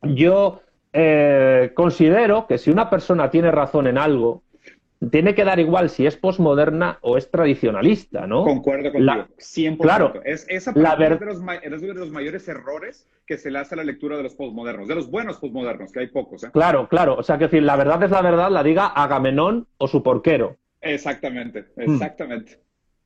yo 0.01 0.61
eh, 0.91 1.71
considero 1.75 2.45
que 2.47 2.57
si 2.57 2.69
una 2.69 2.89
persona 2.89 3.29
tiene 3.29 3.51
razón 3.51 3.87
en 3.87 3.97
algo, 3.97 4.43
tiene 5.11 5.33
que 5.33 5.45
dar 5.45 5.59
igual 5.59 5.89
si 5.89 6.05
es 6.05 6.17
posmoderna 6.17 6.99
o 7.01 7.17
es 7.17 7.31
tradicionalista, 7.31 8.27
¿no? 8.27 8.43
Concuerdo 8.43 8.91
contigo, 8.91 9.05
la, 9.05 9.27
100%. 9.37 9.77
Claro, 9.77 10.13
es, 10.25 10.45
esa 10.49 10.73
la 10.75 10.93
es, 10.93 11.19
de 11.19 11.25
los, 11.25 11.41
es 11.63 11.81
de 11.81 11.93
los 11.93 12.11
mayores 12.11 12.47
errores 12.49 13.07
que 13.25 13.37
se 13.37 13.49
le 13.49 13.59
hace 13.59 13.75
a 13.75 13.77
la 13.77 13.85
lectura 13.85 14.17
de 14.17 14.23
los 14.23 14.35
posmodernos, 14.35 14.89
de 14.89 14.95
los 14.95 15.09
buenos 15.09 15.37
posmodernos, 15.37 15.93
que 15.93 16.01
hay 16.01 16.07
pocos. 16.07 16.43
¿eh? 16.43 16.49
Claro, 16.51 16.89
claro. 16.89 17.15
O 17.15 17.23
sea, 17.23 17.37
que 17.37 17.45
decir, 17.45 17.63
la 17.63 17.77
verdad 17.77 18.03
es 18.03 18.11
la 18.11 18.21
verdad, 18.21 18.51
la 18.51 18.61
diga 18.61 18.87
Agamenón 18.87 19.67
o 19.77 19.87
su 19.87 20.03
porquero. 20.03 20.57
Exactamente, 20.81 21.67
hmm. 21.77 21.93
exactamente. 21.93 22.59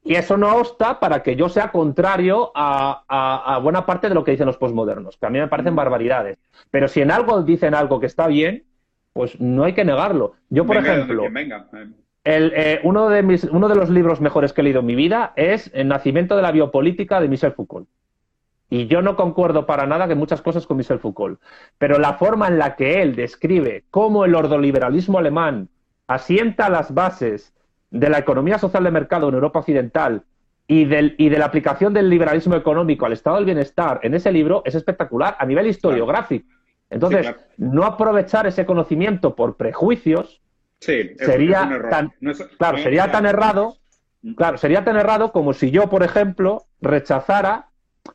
Y 0.04 0.16
eso 0.16 0.36
no 0.36 0.58
obsta 0.58 1.00
para 1.00 1.24
que 1.24 1.36
yo 1.36 1.48
sea 1.48 1.72
contrario 1.72 2.52
a, 2.56 3.60
buena 3.64 3.86
parte 3.86 4.10
de 4.10 4.16
lo 4.16 4.24
que 4.24 4.32
dicen 4.32 4.48
los 4.48 4.58
posmodernos, 4.58 5.18
que 5.18 5.26
a 5.26 5.30
mí 5.30 5.40
me 5.40 5.48
parecen 5.48 5.74
hmm. 5.74 5.78
barbaridades. 5.78 6.38
Pero 6.72 6.88
si 6.88 7.02
en 7.02 7.12
algo 7.12 7.42
dicen 7.44 7.74
algo 7.74 8.00
que 8.00 8.08
está 8.08 8.28
bien, 8.28 8.66
pues 9.14 9.40
no 9.40 9.64
hay 9.64 9.74
que 9.74 9.86
negarlo. 9.86 10.34
Yo, 10.50 10.66
por 10.66 10.78
ejemplo, 10.78 11.24
eh, 12.26 12.80
uno, 12.84 13.10
de 13.10 13.24
mis, 13.24 13.44
uno 13.46 13.70
de 13.70 13.76
los 13.76 13.90
libros 13.90 14.20
mejores 14.20 14.52
que 14.52 14.62
he 14.62 14.64
leído 14.64 14.80
en 14.80 14.86
mi 14.86 14.96
vida 14.96 15.34
es 15.36 15.72
El 15.74 15.88
nacimiento 15.88 16.36
de 16.36 16.42
la 16.42 16.52
biopolítica 16.52 17.22
de 17.22 17.28
Michel 17.28 17.54
Foucault. 17.54 17.88
Y 18.70 18.88
yo 18.88 19.02
no 19.02 19.16
concuerdo 19.16 19.66
para 19.66 19.86
nada 19.86 20.08
que 20.08 20.16
muchas 20.16 20.42
cosas 20.42 20.66
con 20.66 20.78
Michel 20.78 21.00
Foucault. 21.00 21.40
Pero 21.78 22.00
la 22.00 22.14
forma 22.14 22.48
en 22.48 22.58
la 22.58 22.76
que 22.76 23.02
él 23.02 23.16
describe 23.16 23.86
cómo 23.92 24.26
el 24.26 24.36
ordoliberalismo 24.36 25.20
alemán 25.20 25.70
asienta 26.08 26.70
las 26.70 26.94
bases 26.94 27.54
de 27.94 28.10
la 28.10 28.18
economía 28.18 28.58
social 28.58 28.84
de 28.84 28.92
mercado 28.92 29.30
en 29.30 29.36
Europa 29.36 29.60
Occidental 29.60 30.24
y, 30.68 30.86
del, 30.86 31.16
y 31.18 31.30
de 31.30 31.38
la 31.38 31.46
aplicación 31.46 31.94
del 31.94 32.10
liberalismo 32.10 32.56
económico 32.56 33.06
al 33.06 33.14
estado 33.14 33.38
del 33.38 33.46
bienestar 33.46 34.00
en 34.04 34.16
ese 34.16 34.32
libro 34.32 34.64
es 34.66 34.76
espectacular 34.76 35.38
a 35.40 35.46
nivel 35.46 35.68
historiográfico. 35.68 36.48
Entonces, 36.90 37.34
no 37.58 37.84
aprovechar 37.84 38.48
ese 38.48 38.66
conocimiento 38.66 39.36
por 39.36 39.58
prejuicios 39.58 40.42
sería 40.80 41.70
tan, 41.90 42.14
claro, 42.58 42.78
sería 42.80 43.12
tan 43.12 43.26
errado, 43.26 43.78
mm. 44.22 44.34
claro, 44.34 44.58
sería 44.58 44.84
tan 44.84 44.98
errado 44.98 45.32
como 45.32 45.54
si 45.54 45.72
yo, 45.72 45.90
por 45.90 46.04
ejemplo, 46.04 46.66
rechazara 46.82 47.70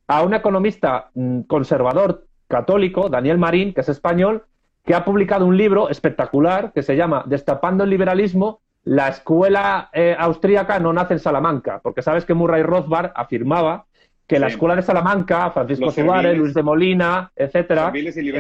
a 0.07 0.23
un 0.23 0.35
economista 0.35 1.11
mm, 1.15 1.43
conservador 1.43 2.27
católico, 2.47 3.09
Daniel 3.09 3.39
Marín, 3.39 3.73
que 3.73 3.81
es 3.81 3.89
español, 3.89 4.45
que 4.85 4.95
ha 4.95 5.05
publicado 5.05 5.47
un 5.47 5.57
libro 5.57 5.89
espectacular 5.89 6.73
que 6.73 6.83
se 6.83 6.97
llama 6.97 7.25
Destapando 7.27 7.85
el 7.85 7.91
liberalismo. 7.91 8.61
La 8.85 9.09
escuela 9.09 9.91
eh, 9.93 10.17
austríaca 10.19 10.79
no 10.79 10.93
nace 10.93 11.15
en 11.15 11.21
Salamanca, 11.21 11.81
porque 11.83 12.03
sabes 12.03 12.25
que 12.25 12.35
Murray 12.35 12.63
Rothbard 12.63 13.13
afirmaba 13.15 13.87
que 14.27 14.39
la 14.39 14.49
escuela 14.49 14.77
de 14.77 14.83
Salamanca, 14.83 15.51
Francisco 15.51 15.91
Suárez, 15.91 16.37
Luis 16.37 16.55
de 16.55 16.63
Molina, 16.63 17.33
etcétera, 17.35 17.93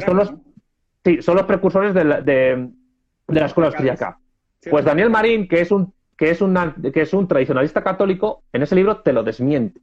son 0.04 0.16
los, 0.16 0.34
sí, 1.04 1.22
son 1.22 1.36
los 1.36 1.46
precursores 1.46 1.94
de 1.94 2.04
la, 2.04 2.20
de, 2.20 2.70
la 3.28 3.46
escuela 3.46 3.68
austríaca. 3.68 4.18
Pues 4.70 4.84
Daniel 4.84 5.08
Marín, 5.08 5.48
que 5.48 5.60
es 5.60 5.70
un 5.70 5.92
que 6.18 6.30
es, 6.30 6.40
que 6.92 7.00
es 7.00 7.14
un 7.14 7.28
tradicionalista 7.28 7.82
católico, 7.82 8.42
en 8.52 8.62
ese 8.62 8.74
libro 8.74 8.98
te 8.98 9.12
lo 9.12 9.22
desmiente. 9.22 9.80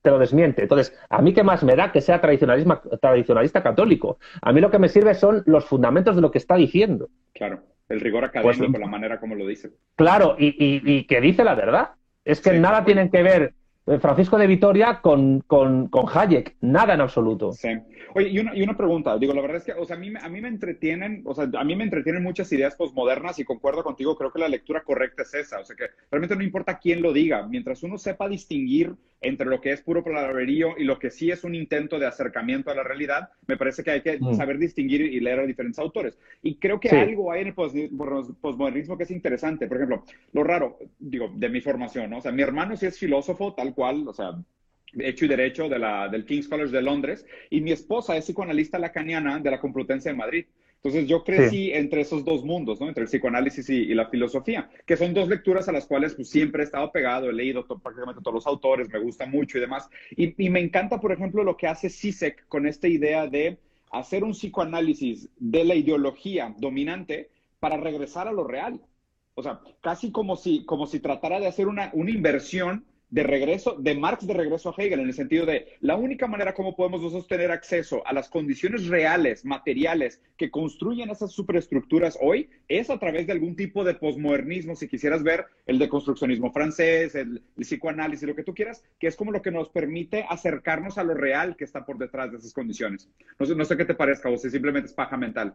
Te 0.00 0.10
lo 0.10 0.18
desmiente. 0.18 0.62
Entonces, 0.62 0.96
a 1.10 1.20
mí 1.20 1.34
qué 1.34 1.42
más 1.42 1.62
me 1.62 1.76
da 1.76 1.92
que 1.92 2.00
sea 2.00 2.20
tradicionalista 2.20 3.62
católico. 3.62 4.18
A 4.40 4.52
mí 4.52 4.60
lo 4.62 4.70
que 4.70 4.78
me 4.78 4.88
sirve 4.88 5.14
son 5.14 5.42
los 5.44 5.66
fundamentos 5.66 6.16
de 6.16 6.22
lo 6.22 6.30
que 6.30 6.38
está 6.38 6.56
diciendo. 6.56 7.10
Claro, 7.34 7.60
el 7.88 8.00
rigor 8.00 8.30
pues, 8.32 8.56
académico, 8.56 8.78
la 8.78 8.86
manera 8.86 9.20
como 9.20 9.34
lo 9.34 9.46
dice. 9.46 9.70
Claro, 9.96 10.36
y, 10.38 10.54
y, 10.58 11.04
que 11.04 11.20
dice 11.20 11.44
la 11.44 11.54
verdad. 11.54 11.90
Es 12.24 12.40
que 12.40 12.52
nada 12.58 12.84
tienen 12.84 13.10
que 13.10 13.22
ver 13.22 13.54
Francisco 14.00 14.36
de 14.36 14.46
Vitoria 14.46 15.00
con, 15.00 15.40
con, 15.40 15.88
con, 15.88 16.06
Hayek, 16.12 16.56
nada 16.60 16.94
en 16.94 17.00
absoluto. 17.00 17.52
Sí. 17.52 17.68
Oye, 18.14 18.28
y 18.28 18.38
una, 18.38 18.56
y 18.56 18.62
una 18.62 18.76
pregunta, 18.76 19.16
digo, 19.18 19.32
la 19.34 19.42
verdad 19.42 19.58
es 19.58 19.64
que, 19.64 19.72
o 19.72 19.84
sea, 19.84 19.96
a 19.96 19.98
mí, 19.98 20.12
a 20.20 20.28
mí 20.28 20.40
me 20.40 20.48
entretienen, 20.48 21.22
o 21.24 21.34
sea, 21.34 21.48
a 21.52 21.64
mí 21.64 21.76
me 21.76 21.84
entretienen 21.84 22.22
muchas 22.22 22.50
ideas 22.52 22.74
posmodernas 22.74 23.38
y 23.38 23.44
concuerdo 23.44 23.82
contigo, 23.82 24.16
creo 24.16 24.32
que 24.32 24.40
la 24.40 24.48
lectura 24.48 24.82
correcta 24.82 25.22
es 25.22 25.34
esa, 25.34 25.60
o 25.60 25.64
sea, 25.64 25.76
que 25.76 25.86
realmente 26.10 26.36
no 26.36 26.42
importa 26.42 26.78
quién 26.78 27.02
lo 27.02 27.12
diga, 27.12 27.46
mientras 27.46 27.82
uno 27.82 27.98
sepa 27.98 28.28
distinguir 28.28 28.94
entre 29.20 29.46
lo 29.46 29.60
que 29.60 29.72
es 29.72 29.82
puro 29.82 30.04
palabrerío 30.04 30.74
y 30.78 30.84
lo 30.84 30.98
que 30.98 31.10
sí 31.10 31.30
es 31.30 31.44
un 31.44 31.54
intento 31.54 31.98
de 31.98 32.06
acercamiento 32.06 32.70
a 32.70 32.74
la 32.74 32.82
realidad, 32.82 33.30
me 33.46 33.56
parece 33.56 33.82
que 33.82 33.90
hay 33.90 34.00
que 34.00 34.18
mm. 34.20 34.34
saber 34.34 34.58
distinguir 34.58 35.00
y 35.00 35.20
leer 35.20 35.40
a 35.40 35.46
diferentes 35.46 35.78
autores. 35.78 36.18
Y 36.42 36.56
creo 36.56 36.78
que 36.78 36.90
algo 36.90 37.32
hay 37.32 37.42
en 37.42 37.48
el 37.48 37.54
posmodernismo 37.54 38.96
que 38.96 39.04
es 39.04 39.10
interesante. 39.10 39.66
Por 39.66 39.78
ejemplo, 39.78 40.04
lo 40.32 40.44
raro, 40.44 40.78
digo, 40.98 41.30
de 41.34 41.48
mi 41.48 41.60
formación, 41.60 42.10
¿no? 42.10 42.18
O 42.18 42.20
sea, 42.20 42.32
mi 42.32 42.42
hermano 42.42 42.76
sí 42.76 42.86
es 42.86 42.98
filósofo, 42.98 43.54
tal 43.54 43.74
cual, 43.78 44.08
o 44.08 44.12
sea, 44.12 44.32
hecho 44.98 45.24
y 45.24 45.28
derecho 45.28 45.68
de 45.68 45.78
la, 45.78 46.08
del 46.08 46.24
King's 46.24 46.48
College 46.48 46.72
de 46.72 46.82
Londres, 46.82 47.24
y 47.48 47.60
mi 47.60 47.70
esposa 47.70 48.16
es 48.16 48.24
psicoanalista 48.24 48.76
lacaniana 48.76 49.38
de 49.38 49.52
la 49.52 49.60
Complutense 49.60 50.08
de 50.08 50.16
Madrid. 50.16 50.46
Entonces 50.82 51.06
yo 51.06 51.22
crecí 51.22 51.70
entre 51.72 52.00
esos 52.00 52.24
dos 52.24 52.44
mundos, 52.44 52.80
¿no? 52.80 52.88
Entre 52.88 53.04
el 53.04 53.08
psicoanálisis 53.08 53.68
y, 53.70 53.94
la 53.94 54.08
filosofía, 54.08 54.68
que 54.84 54.96
son 54.96 55.14
dos 55.14 55.28
lecturas 55.28 55.68
a 55.68 55.72
las 55.72 55.86
cuales 55.86 56.14
pues, 56.16 56.28
siempre 56.28 56.62
he 56.62 56.66
estado 56.66 56.90
pegado, 56.90 57.30
he 57.30 57.32
leído 57.32 57.64
prácticamente 57.66 58.20
todos 58.20 58.34
los 58.34 58.46
autores, 58.46 58.88
me 58.88 58.98
gusta 58.98 59.26
mucho 59.26 59.58
y 59.58 59.60
demás. 59.60 59.88
Y, 60.16 60.44
y, 60.44 60.50
me 60.50 60.60
encanta, 60.60 61.00
por 61.00 61.12
ejemplo, 61.12 61.44
lo 61.44 61.56
que 61.56 61.68
hace 61.68 61.88
Sisek 61.88 62.46
con 62.48 62.66
esta 62.66 62.88
idea 62.88 63.28
de 63.28 63.58
hacer 63.92 64.24
un 64.24 64.32
psicoanálisis 64.32 65.28
de 65.38 65.64
la 65.64 65.76
ideología 65.76 66.52
dominante 66.58 67.30
para 67.60 67.76
regresar 67.76 68.26
a 68.26 68.32
lo 68.32 68.44
real. 68.44 68.80
O 69.34 69.42
sea, 69.42 69.60
casi 69.80 70.10
como 70.10 70.34
si, 70.34 70.64
como 70.64 70.86
si 70.86 70.98
tratara 70.98 71.38
de 71.38 71.46
hacer 71.46 71.68
una, 71.68 71.90
una 71.92 72.10
inversión 72.10 72.84
de 73.10 73.22
regreso, 73.22 73.76
de 73.78 73.94
Marx 73.94 74.26
de 74.26 74.34
regreso 74.34 74.68
a 74.68 74.74
Hegel, 74.76 75.00
en 75.00 75.06
el 75.06 75.14
sentido 75.14 75.46
de 75.46 75.76
la 75.80 75.96
única 75.96 76.26
manera 76.26 76.54
como 76.54 76.76
podemos 76.76 77.00
nosotros 77.00 77.26
tener 77.26 77.50
acceso 77.50 78.06
a 78.06 78.12
las 78.12 78.28
condiciones 78.28 78.86
reales, 78.86 79.44
materiales, 79.44 80.20
que 80.36 80.50
construyen 80.50 81.10
esas 81.10 81.32
superestructuras 81.32 82.18
hoy, 82.20 82.50
es 82.68 82.90
a 82.90 82.98
través 82.98 83.26
de 83.26 83.32
algún 83.32 83.56
tipo 83.56 83.82
de 83.82 83.94
posmodernismo, 83.94 84.76
si 84.76 84.88
quisieras 84.88 85.22
ver 85.22 85.46
el 85.66 85.78
deconstruccionismo 85.78 86.52
francés, 86.52 87.14
el, 87.14 87.42
psicoanálisis, 87.56 88.28
lo 88.28 88.34
que 88.34 88.44
tú 88.44 88.54
quieras, 88.54 88.84
que 88.98 89.06
es 89.06 89.16
como 89.16 89.32
lo 89.32 89.42
que 89.42 89.50
nos 89.50 89.68
permite 89.70 90.26
acercarnos 90.28 90.98
a 90.98 91.04
lo 91.04 91.14
real 91.14 91.56
que 91.56 91.64
está 91.64 91.84
por 91.86 91.98
detrás 91.98 92.30
de 92.30 92.38
esas 92.38 92.52
condiciones. 92.52 93.08
No 93.38 93.46
sé, 93.46 93.54
no 93.54 93.64
sé 93.64 93.76
qué 93.76 93.84
te 93.84 93.94
parezca, 93.94 94.28
o 94.28 94.36
si 94.36 94.50
simplemente 94.50 94.88
es 94.88 94.94
paja 94.94 95.16
mental. 95.16 95.54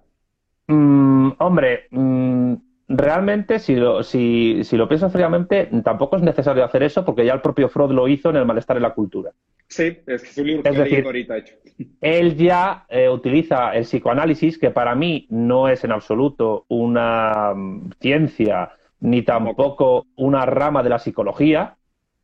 Mm, 0.68 1.32
hombre, 1.40 1.88
mm, 1.92 2.54
realmente, 2.88 3.60
si 3.60 3.76
lo, 3.76 4.04
si, 4.04 4.64
si 4.64 4.78
lo 4.78 4.88
piensas 4.88 5.12
fríamente, 5.12 5.70
tampoco 5.84 6.18
es 6.18 6.24
necesario 6.24 6.64
hacer 6.64 6.84
eso 6.84 7.06
porque 7.06 7.26
ya 7.26 7.34
el 7.34 7.42
propio 7.42 7.70
Freud 7.70 7.92
lo 7.92 8.08
hizo 8.08 8.30
en 8.30 8.38
El 8.38 8.46
malestar 8.46 8.78
en 8.78 8.84
la 8.84 8.94
cultura. 8.94 9.32
Sí, 9.68 9.98
es 10.06 10.22
que 10.22 10.30
es 10.30 10.38
un 10.38 10.48
libro 10.48 10.64
que 10.64 10.72
decir, 10.72 11.06
ahorita 11.06 11.38
hecho. 11.38 11.56
Él 12.02 12.36
ya 12.36 12.86
eh, 12.90 13.10
utiliza 13.10 13.74
el 13.74 13.84
psicoanálisis, 13.84 14.58
que 14.58 14.72
para 14.72 14.94
mí 14.96 15.26
no 15.30 15.68
es 15.68 15.84
en 15.84 15.92
absoluto 15.92 16.66
una 16.68 17.54
mm, 17.56 17.92
ciencia 18.00 18.72
ni 19.00 19.22
tampoco 19.22 20.06
una 20.16 20.46
rama 20.46 20.84
de 20.84 20.90
la 20.90 21.00
psicología. 21.00 21.76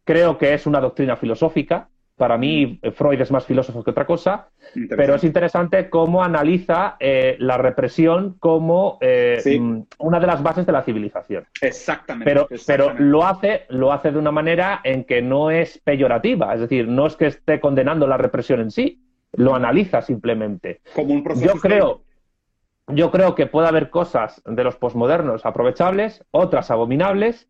Creo 0.03 0.37
que 0.37 0.53
es 0.53 0.65
una 0.65 0.79
doctrina 0.79 1.17
filosófica 1.17 1.89
para 2.19 2.37
mí, 2.37 2.79
mm. 2.83 2.91
Freud 2.91 3.19
es 3.19 3.31
más 3.31 3.45
filósofo 3.45 3.83
que 3.83 3.89
otra 3.89 4.05
cosa, 4.05 4.49
pero 4.95 5.15
es 5.15 5.23
interesante 5.23 5.89
cómo 5.89 6.23
analiza 6.23 6.97
eh, 6.99 7.35
la 7.39 7.57
represión 7.57 8.35
como 8.39 8.99
eh, 9.01 9.41
mm, 9.59 9.79
una 9.97 10.19
de 10.19 10.27
las 10.27 10.43
bases 10.43 10.67
de 10.67 10.71
la 10.71 10.83
civilización. 10.83 11.47
Exactamente 11.59 12.29
pero, 12.29 12.47
pero 12.67 12.93
lo, 12.99 13.25
hace, 13.25 13.65
lo 13.69 13.91
hace 13.91 14.11
de 14.11 14.19
una 14.19 14.31
manera 14.31 14.81
en 14.83 15.05
que 15.05 15.21
no 15.21 15.49
es 15.49 15.79
peyorativa, 15.79 16.53
es 16.53 16.59
decir, 16.59 16.87
no 16.87 17.07
es 17.07 17.15
que 17.15 17.27
esté 17.27 17.59
condenando 17.59 18.05
la 18.05 18.17
represión 18.17 18.59
en 18.59 18.69
sí, 18.69 19.01
lo 19.33 19.55
analiza 19.55 20.01
simplemente. 20.01 20.81
Como 20.93 21.13
un 21.13 21.23
proceso. 21.23 21.53
Yo 21.53 21.59
creo, 21.59 22.01
yo 22.87 23.11
creo 23.11 23.35
que 23.35 23.47
puede 23.47 23.67
haber 23.67 23.89
cosas 23.89 24.41
de 24.45 24.63
los 24.63 24.75
posmodernos 24.75 25.45
aprovechables, 25.45 26.23
otras 26.31 26.69
abominables, 26.69 27.48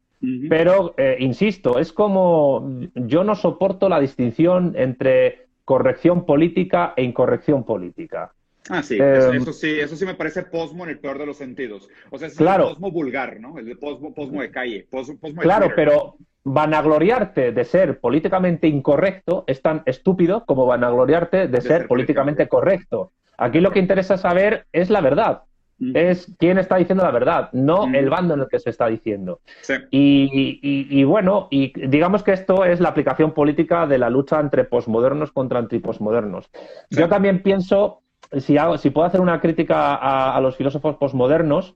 pero, 0.50 0.94
eh, 0.98 1.18
insisto, 1.20 1.80
es 1.80 1.94
como 1.94 2.70
yo 2.96 3.24
no 3.24 3.36
soporto 3.36 3.88
la 3.88 4.00
distinción 4.00 4.74
entre 4.76 5.48
corrección 5.64 6.26
política 6.26 6.94
e 6.98 7.04
incorrección 7.04 7.64
política. 7.64 8.34
Ah, 8.70 8.84
sí, 8.84 8.98
eso, 9.00 9.34
em, 9.34 9.46
sí, 9.46 9.80
eso 9.80 9.96
sí 9.96 10.06
me 10.06 10.14
parece 10.14 10.44
posmo 10.44 10.84
en 10.84 10.92
el 10.92 11.00
peor 11.00 11.18
de 11.18 11.26
los 11.26 11.38
sentidos. 11.38 11.90
O 12.12 12.18
sea, 12.20 12.28
es 12.28 12.36
claro, 12.36 12.66
el 12.66 12.74
posmo 12.74 12.92
vulgar, 12.92 13.40
¿no? 13.40 13.58
El 13.58 13.66
de 13.66 13.76
posmo, 13.76 14.42
de 14.42 14.52
calle. 14.52 14.88
Posmo, 14.90 15.18
claro, 15.40 15.72
pero 15.76 16.18
vanagloriarte 16.44 17.52
de 17.52 17.64
ser 17.64 18.00
políticamente 18.00 18.68
incorrecto 18.68 19.44
es 19.48 19.62
tan 19.62 19.84
estúpido 19.86 20.46
como 20.46 20.66
vanagloriarte 20.66 21.48
de, 21.48 21.62
ser, 21.62 21.88
políticamente 21.88 22.48
correcto. 22.48 23.12
Aquí 23.38 23.60
lo 23.60 23.72
que 23.72 23.80
interesa 23.80 24.18
saber 24.18 24.66
es 24.72 24.90
la 24.90 25.02
verdad 25.02 25.44
es 25.94 26.34
quién 26.38 26.58
está 26.58 26.76
diciendo 26.76 27.04
la 27.04 27.12
verdad, 27.12 27.50
no 27.54 27.86
el 27.94 28.10
bando 28.10 28.34
en 28.34 28.42
el 28.42 28.48
que 28.48 28.60
se 28.60 28.70
está 28.70 28.88
diciendo. 28.88 29.42
Y, 29.92 31.04
bueno, 31.04 31.48
y 31.50 31.72
digamos 31.88 32.24
que 32.24 32.34
esto 32.34 32.66
es 32.66 32.80
la 32.80 32.90
aplicación 32.90 33.34
política 33.34 33.88
de 33.88 33.98
la 33.98 34.10
lucha 34.10 34.40
entre 34.40 34.66
posmodernos 34.66 35.32
contra 35.32 35.60
antiposmodernos. 35.60 36.50
Yo 36.90 37.08
también 37.08 37.42
pienso, 37.42 38.02
si, 38.38 38.58
hago, 38.58 38.78
si 38.78 38.90
puedo 38.90 39.08
hacer 39.08 39.22
una 39.22 39.40
crítica 39.40 39.96
a, 39.96 40.40
los 40.42 40.58
filósofos 40.58 40.96
posmodernos, 40.98 41.76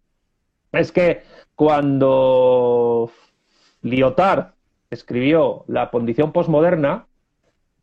es 0.72 0.92
que 0.92 1.22
cuando 1.56 3.12
Lyotard 3.82 4.54
escribió 4.90 5.64
La 5.68 5.90
condición 5.90 6.32
posmoderna, 6.32 7.08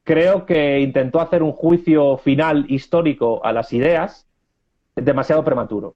creo 0.05 0.47
que 0.47 0.81
intentó 0.81 1.21
hacer 1.21 1.43
un 1.43 1.53
juicio 1.53 2.19
final 2.19 2.67
histórico 2.69 3.45
a 3.45 3.53
las 3.53 3.73
ideas 3.73 4.27
demasiado 4.97 5.45
prematuro. 5.45 5.95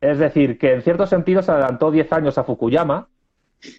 Es 0.00 0.18
decir, 0.18 0.58
que 0.58 0.72
en 0.72 0.82
cierto 0.82 1.06
sentido 1.06 1.42
se 1.42 1.50
adelantó 1.50 1.90
10 1.90 2.12
años 2.12 2.38
a 2.38 2.44
Fukuyama 2.44 3.08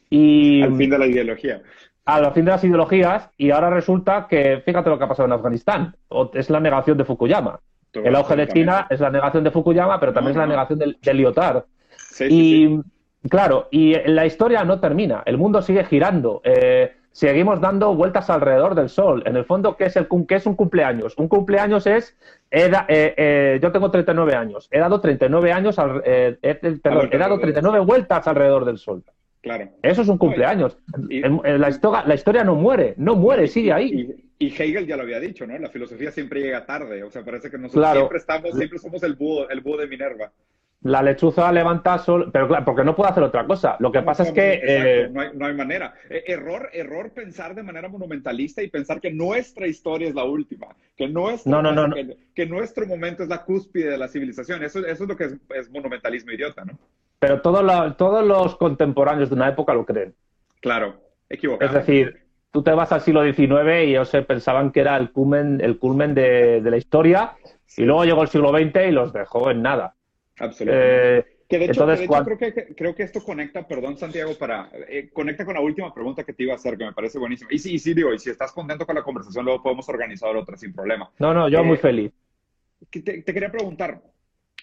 y... 0.09 0.61
Al 0.61 0.75
fin 0.75 0.89
de 0.89 0.99
la 0.99 1.07
ideología. 1.07 1.61
Al 2.05 2.33
fin 2.33 2.45
de 2.45 2.51
las 2.51 2.63
ideologías 2.63 3.29
y 3.37 3.51
ahora 3.51 3.69
resulta 3.69 4.27
que, 4.29 4.61
fíjate 4.65 4.89
lo 4.89 4.97
que 4.97 5.05
ha 5.05 5.07
pasado 5.07 5.27
en 5.27 5.33
Afganistán, 5.33 5.95
es 6.33 6.49
la 6.49 6.59
negación 6.59 6.97
de 6.97 7.05
Fukuyama. 7.05 7.59
el 7.93 8.15
auge 8.15 8.35
de 8.35 8.47
China 8.47 8.87
es 8.89 8.99
la 8.99 9.09
negación 9.09 9.43
de 9.43 9.51
Fukuyama, 9.51 9.99
pero 9.99 10.13
también 10.13 10.31
es 10.31 10.37
la 10.37 10.47
negación 10.47 10.79
de, 10.79 11.13
Lyotard. 11.13 11.63
y 12.29 12.79
claro, 13.29 13.67
y 13.71 13.93
la 14.09 14.25
historia 14.25 14.63
no 14.63 14.79
termina, 14.79 15.23
el 15.25 15.37
mundo 15.37 15.61
sigue 15.61 15.85
girando. 15.85 16.41
Eh, 16.43 16.93
seguimos 17.11 17.59
dando 17.61 17.93
vueltas 17.95 18.29
alrededor 18.29 18.75
del 18.75 18.89
sol. 18.89 19.23
En 19.25 19.35
el 19.35 19.45
fondo, 19.45 19.75
¿qué 19.75 19.85
es, 19.85 19.95
el, 19.95 20.07
qué 20.27 20.35
es 20.35 20.45
un 20.45 20.55
cumpleaños? 20.55 21.17
Un 21.17 21.27
cumpleaños 21.27 21.87
es, 21.87 22.15
eh, 22.51 22.71
eh, 22.87 23.59
yo 23.61 23.71
tengo 23.71 23.91
39 23.91 24.35
años, 24.35 24.67
he 24.71 24.79
dado 24.79 25.01
39 25.01 25.51
años, 25.51 25.75
eh, 26.05 26.37
perdón, 26.81 27.09
he 27.11 27.17
dado 27.17 27.39
39 27.39 27.85
vueltas 27.85 28.27
alrededor 28.27 28.65
del 28.65 28.77
sol. 28.77 29.03
Claro. 29.41 29.69
Eso 29.81 30.01
es 30.01 30.07
un 30.09 30.17
cumpleaños. 30.17 30.77
la, 31.07 31.69
historia, 31.69 32.03
la 32.05 32.15
historia 32.15 32.43
no 32.43 32.55
muere, 32.55 32.93
no 32.97 33.15
muere, 33.15 33.47
sigue 33.47 33.71
ahí. 33.71 34.15
Y, 34.37 34.47
Hegel 34.47 34.85
ya 34.85 34.97
lo 34.97 35.03
había 35.03 35.19
dicho, 35.19 35.47
¿no? 35.47 35.57
La 35.57 35.69
filosofía 35.69 36.11
siempre 36.11 36.41
llega 36.41 36.65
tarde. 36.65 37.03
O 37.03 37.09
sea, 37.09 37.23
parece 37.23 37.49
que 37.49 37.57
nosotros 37.57 37.91
siempre 37.93 38.17
estamos, 38.17 38.51
siempre 38.55 38.79
somos 38.79 39.01
el 39.03 39.15
búho, 39.15 39.49
el 39.49 39.61
búho 39.61 39.77
de 39.77 39.87
Minerva 39.87 40.31
la 40.81 41.01
lechuza 41.01 41.51
levanta 41.51 41.97
sol, 41.97 42.29
pero 42.31 42.47
claro, 42.47 42.63
porque 42.63 42.83
no 42.83 42.95
puede 42.95 43.11
hacer 43.11 43.23
otra 43.23 43.45
cosa. 43.45 43.75
Lo 43.79 43.91
que 43.91 44.01
pasa 44.01 44.23
es 44.23 44.31
que... 44.31 44.61
Eh, 44.63 45.09
no, 45.09 45.21
hay, 45.21 45.29
no, 45.33 45.45
hay, 45.45 45.53
manera. 45.53 45.93
E, 46.09 46.23
error, 46.27 46.69
error 46.71 47.11
pensar 47.11 47.53
de 47.53 47.63
manera 47.63 47.89
monumentalista 47.89 48.63
y 48.63 48.69
pensar 48.69 49.01
que 49.01 49.11
nuestra 49.11 49.67
historia 49.67 50.07
es 50.07 50.15
la 50.15 50.23
última, 50.23 50.67
que 50.95 51.07
nuestro, 51.07 51.61
no, 51.61 51.71
no, 51.71 51.93
que, 52.33 52.45
nuestro 52.45 52.85
momento 52.87 53.23
es 53.23 53.29
la 53.29 53.43
cúspide 53.43 53.91
de 53.91 53.97
la 53.97 54.07
civilización. 54.07 54.63
Eso, 54.63 54.79
eso 54.79 55.03
es 55.03 55.09
lo 55.09 55.17
que 55.17 55.25
es, 55.25 55.69
monumentalismo 55.69 56.31
idiota, 56.31 56.63
¿no? 56.63 56.79
Pero 57.19 57.41
todos 57.41 58.25
los 58.25 58.55
contemporáneos 58.55 59.29
de 59.29 59.35
una 59.35 59.49
época 59.49 59.73
lo 59.73 59.85
creen. 59.85 60.15
Claro, 60.61 61.01
equivocado. 61.29 61.69
Es 61.69 61.85
decir, 61.85 62.29
tú 62.51 62.63
te 62.63 62.71
vas 62.71 62.91
al 62.91 63.01
siglo 63.01 63.23
XIX 63.23 63.85
y 63.85 63.91
ellos 63.91 64.11
pensaban 64.27 64.71
que 64.71 64.81
era 64.81 64.97
el 64.97 65.11
culmen, 65.11 65.59
el 65.61 65.77
culmen 65.77 66.15
de, 66.15 66.61
la 66.63 66.77
historia 66.77 67.33
y 67.77 67.83
luego 67.83 68.05
llegó 68.05 68.21
el 68.23 68.29
siglo 68.29 68.49
XX 68.49 68.87
y 68.87 68.91
los 68.91 69.13
dejó 69.13 69.51
en 69.51 69.61
nada. 69.61 69.95
Absolutamente. 70.39 71.17
Eh, 71.19 71.25
que 71.49 71.57
de 71.57 71.65
hecho, 71.65 71.83
creo, 72.23 72.37
que, 72.37 72.75
creo 72.75 72.93
que 72.93 73.01
esto 73.01 73.23
conecta, 73.23 73.67
perdón 73.67 73.97
Santiago, 73.97 74.35
para 74.37 74.69
eh, 74.87 75.09
conecta 75.11 75.45
con 75.45 75.55
la 75.55 75.61
última 75.61 75.91
pregunta 75.91 76.23
que 76.23 76.33
te 76.33 76.43
iba 76.43 76.53
a 76.53 76.57
hacer, 76.57 76.77
que 76.77 76.85
me 76.85 76.93
parece 76.93 77.17
buenísima. 77.17 77.51
Y 77.51 77.57
sí, 77.57 77.73
y 77.73 77.79
sí, 77.79 77.95
digo, 77.95 78.13
y 78.13 78.19
si 78.19 78.29
estás 78.29 78.51
contento 78.51 78.85
con 78.85 78.93
la 78.93 79.01
conversación, 79.01 79.45
luego 79.45 79.63
podemos 79.63 79.89
organizar 79.89 80.35
otra 80.35 80.55
sin 80.57 80.71
problema. 80.71 81.09
No, 81.17 81.33
no, 81.33 81.49
yo 81.49 81.63
muy 81.63 81.77
eh, 81.77 81.79
feliz. 81.79 82.11
te, 82.91 83.23
quería 83.23 83.51
preguntar, 83.51 83.99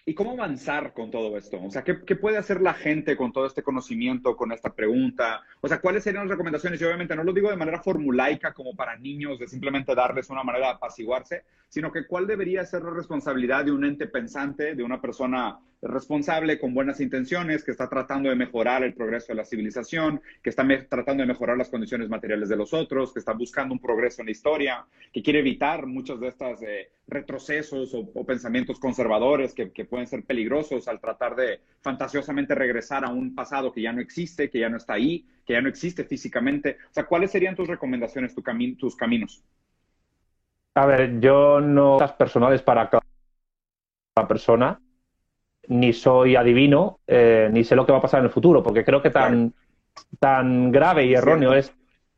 ¿Y 0.09 0.15
cómo 0.15 0.31
avanzar 0.31 0.93
con 0.93 1.11
todo 1.11 1.37
esto? 1.37 1.61
O 1.61 1.69
sea, 1.69 1.83
¿qué, 1.83 1.95
puede 2.15 2.39
hacer 2.39 2.61
la 2.61 2.75
gente 2.75 3.17
con 3.17 3.33
todo 3.33 3.45
este 3.45 3.65
conocimiento, 3.65 4.37
con 4.37 4.53
esta 4.53 4.73
pregunta? 4.73 5.43
O 5.61 5.67
sea, 5.67 5.81
¿cuáles 5.81 6.05
serían 6.05 6.29
las 6.29 6.31
recomendaciones? 6.31 6.81
Y 6.81 6.85
obviamente 6.85 7.17
no 7.17 7.25
lo 7.25 7.33
digo 7.33 7.51
de 7.51 7.57
manera 7.57 7.83
formulaica 7.83 8.55
como 8.55 8.77
para 8.77 8.97
niños, 8.97 9.37
de 9.41 9.49
simplemente 9.49 9.97
darles 9.97 10.31
una 10.31 10.45
manera 10.45 10.69
de 10.69 10.73
apaciguarse, 10.75 11.43
sino 11.69 11.91
que 11.91 12.07
cuál 12.07 12.29
debería 12.29 12.65
ser 12.65 12.83
la 12.83 12.91
responsabilidad 12.91 13.65
de 13.65 13.73
un 13.73 13.85
ente 13.85 14.07
pensante, 14.07 14.77
de 14.77 14.85
una 14.85 15.01
persona 15.01 15.59
responsable, 15.83 16.59
con 16.59 16.75
buenas 16.75 17.01
intenciones, 17.01 17.63
que 17.63 17.71
está 17.71 17.89
tratando 17.89 18.29
de 18.29 18.37
mejorar 18.37 18.83
el 18.83 18.95
progreso 18.95 19.29
de 19.29 19.35
la 19.35 19.45
civilización, 19.45 20.21
que 20.43 20.51
está 20.51 20.67
tratando 20.89 21.23
de 21.23 21.27
mejorar 21.27 21.57
las 21.57 21.69
condiciones 21.69 22.09
materiales 22.09 22.49
de 22.49 22.57
los 22.57 22.73
otros, 22.73 23.13
que 23.13 23.19
está 23.19 23.33
buscando 23.33 23.75
un 23.75 23.81
progreso 23.81 24.23
en 24.23 24.27
la 24.27 24.33
historia, 24.33 24.87
que 25.13 25.23
quiere 25.23 25.41
evitar 25.41 25.87
muchos 25.87 26.21
de 26.21 26.29
estos 26.29 26.63
eh, 26.63 26.91
retrocesos 27.07 27.95
o, 27.95 28.25
pensamientos 28.25 28.81
conservadores 28.81 29.55
que, 29.55 29.67
pueden 29.85 30.07
ser 30.07 30.25
peligrosos 30.25 30.89
al 30.89 31.01
tratar 31.01 31.37
de 31.37 31.61
fantasiosamente 31.81 32.55
regresar 32.55 33.05
a 33.05 33.11
un 33.11 33.35
pasado 33.35 33.73
que 33.73 33.83
ya 33.83 33.93
no 33.93 34.01
existe, 34.01 34.51
que 34.51 34.59
ya 34.59 34.69
no 34.69 34.79
está 34.79 34.95
ahí, 34.95 35.25
que 35.45 35.53
ya 35.53 35.61
no 35.61 35.69
existe 35.69 36.05
físicamente. 36.05 36.79
O 36.91 36.93
sea, 36.93 37.07
¿cuáles 37.07 37.31
serían 37.31 37.55
tus 37.55 37.69
recomendaciones, 37.69 38.35
tus 38.35 38.97
caminos? 38.97 39.45
A 40.75 40.87
ver, 40.87 41.21
yo 41.21 41.61
no 41.61 41.99
personales 42.19 42.63
para 42.63 42.91
cada 42.91 44.29
persona 44.29 44.81
ni 45.69 45.93
soy 45.93 46.37
adivino, 46.37 47.01
eh, 47.07 47.49
ni 47.53 47.65
sé 47.65 47.77
lo 47.77 47.87
que 47.87 47.93
va 47.93 47.99
a 47.99 48.03
pasar 48.03 48.21
en 48.21 48.27
el 48.27 48.33
futuro, 48.33 48.63
porque 48.63 48.85
creo 48.85 49.03
que 49.03 49.11
tan, 49.11 49.53
tan 50.19 50.71
grave 50.73 51.07
y 51.07 51.15
erróneo 51.15 51.55
es 51.55 51.73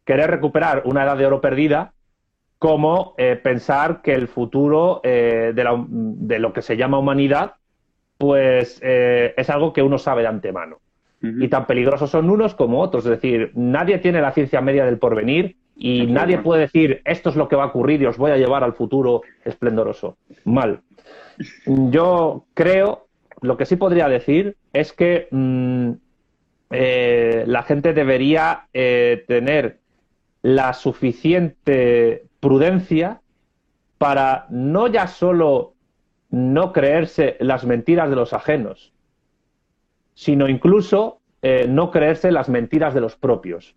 querer 0.05 0.31
recuperar 0.31 0.83
una 0.85 1.05
edad 1.05 1.17
de 1.17 1.27
oro 1.27 1.41
perdida 1.41 1.93
como 2.59 3.15
eh, 3.19 3.39
pensar 3.43 4.03
que 4.03 4.15
el 4.15 4.29
futuro 4.29 5.01
eh, 5.05 5.53
de, 5.55 6.39
lo 6.39 6.53
que 6.53 6.63
se 6.63 6.77
llama 6.77 6.99
humanidad, 6.99 7.55
pues 8.17 8.81
es 8.83 9.51
algo 9.51 9.73
que 9.73 9.83
uno 9.83 9.97
sabe 9.97 10.23
de 10.23 10.29
antemano. 10.29 10.79
Y 11.21 11.47
tan 11.49 11.67
peligrosos 11.67 12.11
son 12.11 12.31
unos 12.31 12.55
como 12.55 12.81
otros. 12.81 13.05
Es 13.05 13.11
decir, 13.11 13.53
nadie 13.55 13.99
tiene 13.99 14.21
la 14.21 14.33
ciencia 14.33 14.61
media 14.61 14.85
del 14.85 14.99
porvenir 14.99 15.57
y 15.77 16.07
nadie 16.07 16.39
puede 16.39 16.63
decir 16.63 17.01
esto 17.05 17.31
es 17.31 17.37
lo 17.37 17.49
que 17.49 17.55
va 17.55 17.65
a 17.65 17.69
ocurrir 17.69 18.03
y 18.03 18.07
os 18.07 18.19
voy 18.19 18.33
a 18.33 18.37
llevar 18.37 18.65
al 18.65 18.73
futuro 18.73 19.23
esplendoroso. 19.45 20.17
Mal. 20.45 20.81
Yo 21.67 22.47
creo 22.55 23.08
lo 23.43 23.57
que 23.57 23.67
sí 23.67 23.77
podría 23.77 24.09
decir 24.09 24.57
es 24.73 24.93
que 24.93 25.29
mm, 25.31 25.93
eh, 26.71 27.45
la 27.47 27.63
gente 27.63 27.93
debería 27.93 28.69
eh, 28.73 29.25
tener 29.27 29.79
la 30.43 30.75
suficiente 30.75 32.25
prudencia 32.41 33.21
para 33.99 34.47
no 34.51 34.87
ya 34.87 35.07
solo 35.07 35.75
no 36.31 36.73
creerse 36.73 37.37
las 37.41 37.65
mentiras 37.65 38.11
de 38.11 38.17
los 38.17 38.33
ajenos, 38.33 38.93
sino 40.15 40.49
incluso 40.49 41.21
eh, 41.43 41.67
no 41.69 41.91
creerse 41.91 42.31
las 42.31 42.49
mentiras 42.49 42.95
de 42.95 43.01
los 43.01 43.17
propios, 43.17 43.75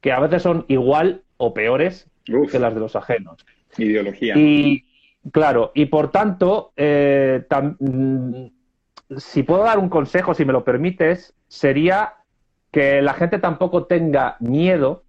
que 0.00 0.12
a 0.12 0.20
veces 0.20 0.42
son 0.42 0.64
igual 0.68 1.22
o 1.38 1.54
peores 1.54 2.08
que 2.24 2.58
las 2.58 2.74
de 2.74 2.80
los 2.80 2.94
ajenos. 2.94 3.44
Ideología. 3.78 4.36
Y 4.36 4.84
claro, 5.32 5.72
y 5.74 5.86
por 5.86 6.10
tanto, 6.10 6.72
mm, 6.76 8.46
si 9.16 9.42
puedo 9.42 9.62
dar 9.62 9.78
un 9.78 9.88
consejo, 9.88 10.34
si 10.34 10.44
me 10.44 10.52
lo 10.52 10.64
permites, 10.64 11.34
sería 11.48 12.14
que 12.70 13.00
la 13.02 13.14
gente 13.14 13.38
tampoco 13.38 13.84
tenga 13.84 14.36
miedo 14.40 15.04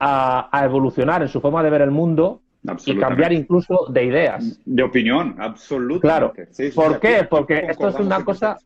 a, 0.00 0.48
evolucionar 0.64 1.22
en 1.22 1.28
su 1.28 1.40
forma 1.40 1.62
de 1.62 1.70
ver 1.70 1.82
el 1.82 1.90
mundo 1.90 2.42
y 2.86 2.96
cambiar 2.96 3.32
incluso 3.32 3.86
de 3.90 4.04
ideas. 4.04 4.60
De 4.64 4.82
opinión, 4.82 5.36
absolutamente. 5.38 6.00
Claro. 6.00 6.32
¿Por 6.74 7.00
qué? 7.00 7.26
Porque 7.28 7.66
esto 7.68 7.88
es 7.88 7.96
una 7.96 8.24
cosa... 8.24 8.56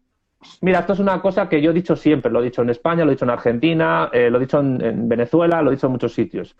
Mira, 0.61 0.81
esto 0.81 0.93
es 0.93 1.01
una 1.01 1.21
cosa 1.21 1.49
que 1.49 1.61
yo 1.61 1.73
he 1.73 1.75
dicho 1.75 1.97
siempre, 1.97 2.31
lo 2.31 2.41
he 2.41 2.45
dicho 2.45 2.63
en 2.63 2.71
España, 2.71 3.05
lo 3.05 3.11
he 3.11 3.15
dicho 3.15 3.25
en 3.25 3.31
Argentina, 3.31 4.09
eh, 4.13 4.31
lo 4.31 4.39
he 4.39 4.43
dicho 4.43 4.61
en, 4.61 5.09
Venezuela, 5.09 5.63
lo 5.63 5.71
he 5.71 5.75
dicho 5.75 5.87
en 5.87 5.93
muchos 5.93 6.15
sitios. 6.15 6.57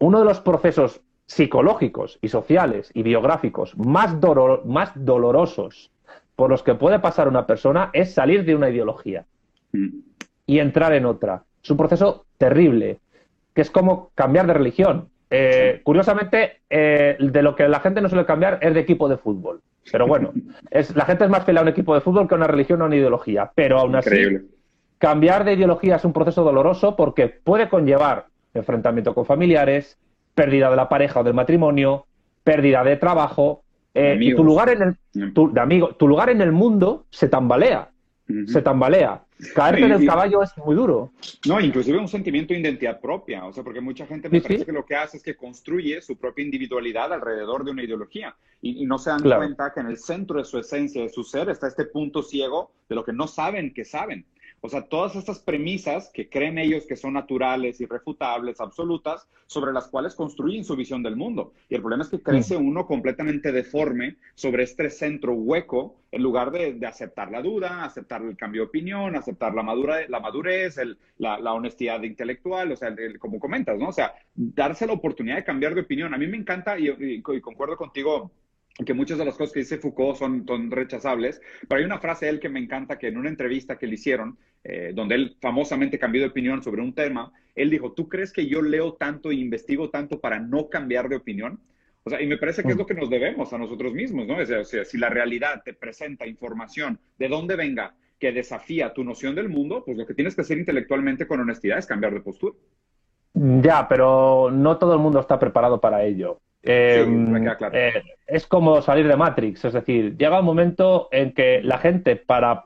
Uno 0.00 0.18
de 0.18 0.24
los 0.24 0.40
procesos 0.40 1.00
psicológicos 1.24 2.18
y 2.20 2.28
sociales 2.28 2.90
y 2.92 3.04
biográficos 3.04 3.78
más, 3.78 4.16
más 4.64 4.92
dolorosos 4.96 5.92
por 6.36 6.50
los 6.50 6.62
que 6.62 6.74
puede 6.74 6.98
pasar 6.98 7.28
una 7.28 7.46
persona 7.46 7.90
es 7.92 8.12
salir 8.12 8.44
de 8.44 8.54
una 8.54 8.70
ideología 8.70 9.24
mm. 9.72 9.88
y 10.46 10.58
entrar 10.58 10.92
en 10.92 11.06
otra. 11.06 11.44
Es 11.62 11.70
un 11.70 11.76
proceso 11.76 12.26
terrible, 12.38 12.98
que 13.54 13.62
es 13.62 13.70
como 13.70 14.10
cambiar 14.14 14.46
de 14.46 14.54
religión. 14.54 15.08
Eh, 15.30 15.80
curiosamente, 15.82 16.60
eh, 16.68 17.16
de 17.18 17.42
lo 17.42 17.56
que 17.56 17.68
la 17.68 17.80
gente 17.80 18.00
no 18.00 18.08
suele 18.08 18.26
cambiar 18.26 18.58
es 18.60 18.74
de 18.74 18.80
equipo 18.80 19.08
de 19.08 19.16
fútbol. 19.16 19.60
Pero 19.90 20.06
bueno, 20.06 20.32
es, 20.70 20.94
la 20.94 21.04
gente 21.04 21.24
es 21.24 21.30
más 21.30 21.44
fiel 21.44 21.58
a 21.58 21.62
un 21.62 21.68
equipo 21.68 21.94
de 21.94 22.00
fútbol 22.00 22.28
que 22.28 22.34
a 22.34 22.38
una 22.38 22.46
religión 22.46 22.82
o 22.82 22.86
una 22.86 22.96
ideología. 22.96 23.50
Pero 23.54 23.78
aún 23.78 23.96
así, 23.96 24.16
cambiar 24.98 25.44
de 25.44 25.54
ideología 25.54 25.96
es 25.96 26.04
un 26.04 26.12
proceso 26.12 26.44
doloroso 26.44 26.96
porque 26.96 27.28
puede 27.28 27.68
conllevar 27.68 28.26
enfrentamiento 28.54 29.14
con 29.14 29.26
familiares, 29.26 29.98
pérdida 30.34 30.70
de 30.70 30.76
la 30.76 30.88
pareja 30.88 31.20
o 31.20 31.24
del 31.24 31.34
matrimonio, 31.34 32.06
pérdida 32.44 32.84
de 32.84 32.96
trabajo, 32.96 33.63
eh, 33.94 34.34
tu 34.34 34.44
lugar 34.44 34.68
en 34.70 34.82
el 34.82 35.32
tu, 35.32 35.52
de 35.52 35.60
amigo, 35.60 35.94
tu 35.94 36.08
lugar 36.08 36.28
en 36.30 36.40
el 36.40 36.52
mundo 36.52 37.06
se 37.10 37.28
tambalea, 37.28 37.90
se 38.46 38.60
tambalea. 38.60 39.24
Caerte 39.54 39.88
del 39.88 40.06
caballo 40.06 40.42
es 40.42 40.52
muy 40.64 40.74
duro. 40.74 41.12
No, 41.46 41.60
inclusive 41.60 41.98
un 41.98 42.08
sentimiento 42.08 42.54
de 42.54 42.60
identidad 42.60 43.00
propia, 43.00 43.44
o 43.44 43.52
sea, 43.52 43.62
porque 43.62 43.80
mucha 43.80 44.06
gente 44.06 44.28
me 44.28 44.40
parece 44.40 44.64
que 44.64 44.72
lo 44.72 44.84
que 44.84 44.94
hace 44.94 45.18
es 45.18 45.22
que 45.22 45.36
construye 45.36 46.00
su 46.00 46.16
propia 46.16 46.44
individualidad 46.44 47.12
alrededor 47.12 47.64
de 47.64 47.72
una 47.72 47.82
ideología. 47.82 48.34
Y, 48.62 48.86
no 48.86 48.96
se 48.96 49.10
dan 49.10 49.22
cuenta 49.22 49.72
que 49.74 49.80
en 49.80 49.88
el 49.88 49.98
centro 49.98 50.38
de 50.38 50.44
su 50.44 50.58
esencia, 50.58 51.02
de 51.02 51.10
su 51.10 51.22
ser, 51.22 51.50
está 51.50 51.66
este 51.66 51.84
punto 51.84 52.22
ciego 52.22 52.72
de 52.88 52.94
lo 52.94 53.04
que 53.04 53.12
no 53.12 53.26
saben 53.26 53.74
que 53.74 53.84
saben. 53.84 54.24
O 54.64 54.68
sea, 54.70 54.80
todas 54.80 55.14
estas 55.14 55.40
premisas 55.40 56.10
que 56.14 56.30
creen 56.30 56.56
ellos 56.56 56.86
que 56.86 56.96
son 56.96 57.12
naturales, 57.12 57.82
irrefutables, 57.82 58.62
absolutas, 58.62 59.28
sobre 59.46 59.74
las 59.74 59.88
cuales 59.88 60.14
construyen 60.14 60.64
su 60.64 60.74
visión 60.74 61.02
del 61.02 61.16
mundo. 61.16 61.52
Y 61.68 61.74
el 61.74 61.82
problema 61.82 62.02
es 62.02 62.08
que 62.08 62.22
crece 62.22 62.56
uno 62.56 62.86
completamente 62.86 63.52
deforme 63.52 64.16
sobre 64.34 64.62
este 64.62 64.88
centro 64.88 65.34
hueco, 65.34 65.96
en 66.10 66.22
lugar 66.22 66.50
de, 66.50 66.80
aceptar 66.86 67.30
la 67.30 67.42
duda, 67.42 67.84
aceptar 67.84 68.22
el 68.22 68.38
cambio 68.38 68.62
de 68.62 68.68
opinión, 68.68 69.16
aceptar 69.16 69.54
la, 69.54 69.62
madura, 69.62 70.08
la 70.08 70.20
madurez, 70.20 70.80
la, 71.18 71.52
honestidad 71.52 72.02
intelectual, 72.02 72.72
o 72.72 72.76
sea, 72.76 72.88
como 73.18 73.38
comentas, 73.38 73.78
¿no? 73.78 73.90
O 73.90 73.92
sea, 73.92 74.14
darse 74.34 74.86
la 74.86 74.94
oportunidad 74.94 75.36
de 75.36 75.44
cambiar 75.44 75.74
de 75.74 75.82
opinión. 75.82 76.14
A 76.14 76.16
mí 76.16 76.26
me 76.26 76.38
encanta 76.38 76.78
y 76.78 77.20
concuerdo 77.20 77.76
contigo 77.76 78.32
que 78.84 78.94
muchas 78.94 79.18
de 79.18 79.24
las 79.24 79.36
cosas 79.36 79.52
que 79.52 79.60
dice 79.60 79.78
Foucault 79.78 80.18
son, 80.18 80.70
rechazables, 80.70 81.40
pero 81.68 81.78
hay 81.78 81.84
una 81.84 82.00
frase 82.00 82.26
de 82.26 82.32
él 82.32 82.40
que 82.40 82.48
me 82.48 82.58
encanta, 82.58 82.98
que 82.98 83.08
en 83.08 83.16
una 83.16 83.28
entrevista 83.28 83.78
que 83.78 83.86
le 83.86 83.94
hicieron, 83.94 84.36
eh, 84.64 84.92
donde 84.94 85.14
él 85.14 85.36
famosamente 85.40 85.98
cambió 85.98 86.22
de 86.22 86.28
opinión 86.28 86.62
sobre 86.62 86.82
un 86.82 86.94
tema, 86.94 87.32
él 87.54 87.70
dijo, 87.70 87.92
¿tú 87.92 88.08
crees 88.08 88.32
que 88.32 88.46
yo 88.46 88.62
leo 88.62 88.94
tanto 88.94 89.30
e 89.30 89.34
investigo 89.34 89.90
tanto 89.90 90.20
para 90.20 90.40
no 90.40 90.68
cambiar 90.68 91.08
de 91.08 91.16
opinión? 91.16 91.60
O 92.02 92.10
sea, 92.10 92.20
y 92.20 92.26
me 92.26 92.36
parece 92.36 92.62
que 92.62 92.70
es 92.72 92.76
lo 92.76 92.86
que 92.86 92.94
nos 92.94 93.08
debemos 93.08 93.52
a 93.52 93.58
nosotros 93.58 93.94
mismos, 93.94 94.26
¿no? 94.26 94.36
O 94.36 94.44
sea, 94.44 94.84
si 94.84 94.98
la 94.98 95.08
realidad 95.08 95.62
te 95.64 95.72
presenta 95.72 96.26
información 96.26 96.98
de 97.18 97.28
dónde 97.28 97.56
venga 97.56 97.94
que 98.18 98.32
desafía 98.32 98.92
tu 98.92 99.04
noción 99.04 99.34
del 99.34 99.48
mundo, 99.48 99.82
pues 99.84 99.96
lo 99.96 100.06
que 100.06 100.14
tienes 100.14 100.34
que 100.34 100.42
hacer 100.42 100.58
intelectualmente 100.58 101.26
con 101.26 101.40
honestidad 101.40 101.78
es 101.78 101.86
cambiar 101.86 102.12
de 102.14 102.20
postura. 102.20 102.54
Ya, 103.34 103.88
pero 103.88 104.50
no 104.52 104.78
todo 104.78 104.94
el 104.94 105.00
mundo 105.00 105.20
está 105.20 105.38
preparado 105.38 105.80
para 105.80 106.04
ello. 106.04 106.40
Em, 106.62 107.46
eh, 107.72 108.02
es 108.26 108.46
como 108.46 108.80
salir 108.80 109.06
de 109.06 109.16
Matrix, 109.16 109.66
es 109.66 109.74
decir, 109.74 110.16
llega 110.16 110.40
un 110.40 110.46
momento 110.46 111.08
en 111.12 111.32
que 111.32 111.60
la 111.62 111.76
gente 111.76 112.16
para, 112.16 112.54
mm, 112.54 112.62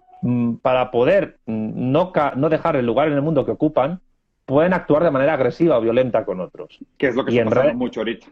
para 0.63 0.91
poder 0.91 1.39
mm, 1.47 1.91
no, 1.93 2.13
no 2.37 2.49
dejar 2.49 2.77
el 2.77 2.87
lugar 2.87 3.09
en 3.09 3.15
el 3.15 3.23
mundo 3.23 3.45
que 3.45 3.53
ocupan, 3.53 4.01
pueden 4.45 4.73
actuar 4.73 5.05
de 5.05 5.11
manera 5.11 5.35
agresiva 5.35 5.79
o 5.79 5.81
violenta 5.81 6.25
con 6.25 6.41
otros. 6.41 6.79
Que 6.97 7.09
es 7.09 7.17
lo 7.17 7.25
que 7.25 7.33
se 7.33 7.41
está 7.41 7.73
mucho 7.75 8.01
ahorita. 8.01 8.27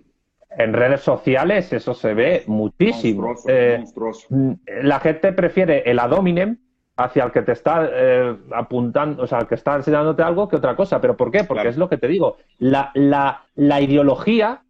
En 0.51 0.73
redes 0.73 1.03
sociales 1.03 1.73
eso 1.73 1.93
se 1.93 2.15
ve 2.15 2.45
muchísimo. 2.47 3.35
Eh, 3.47 3.85
mm, 4.31 4.53
la 4.83 5.01
gente 5.01 5.33
prefiere 5.33 5.83
el 5.91 5.99
adominem 5.99 6.57
hacia 6.97 7.25
el 7.25 7.33
que 7.33 7.43
te 7.43 7.53
está 7.53 7.87
eh, 7.93 8.35
apuntando, 8.53 9.23
o 9.23 9.27
sea, 9.27 9.41
el 9.41 9.47
que 9.47 9.55
está 9.55 9.77
enseñándote 9.77 10.23
algo 10.23 10.49
que 10.49 10.57
otra 10.57 10.75
cosa. 10.75 11.01
¿Pero 11.01 11.17
por 11.17 11.31
qué? 11.31 11.45
Porque 11.45 11.69
es 11.69 11.77
lo 11.77 11.91
que 11.91 11.99
te 11.99 12.09
digo. 12.09 12.39
La, 12.59 12.91
la, 12.95 13.45
la 13.55 13.81
ideología 13.83 14.63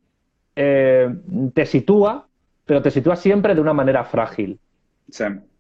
eh, 0.56 1.14
te 1.54 1.66
sitúa, 1.66 2.26
pero 2.64 2.82
te 2.82 2.90
sitúa 2.90 3.14
siempre 3.14 3.54
de 3.54 3.60
una 3.60 3.72
manera 3.72 4.02
frágil. 4.02 4.58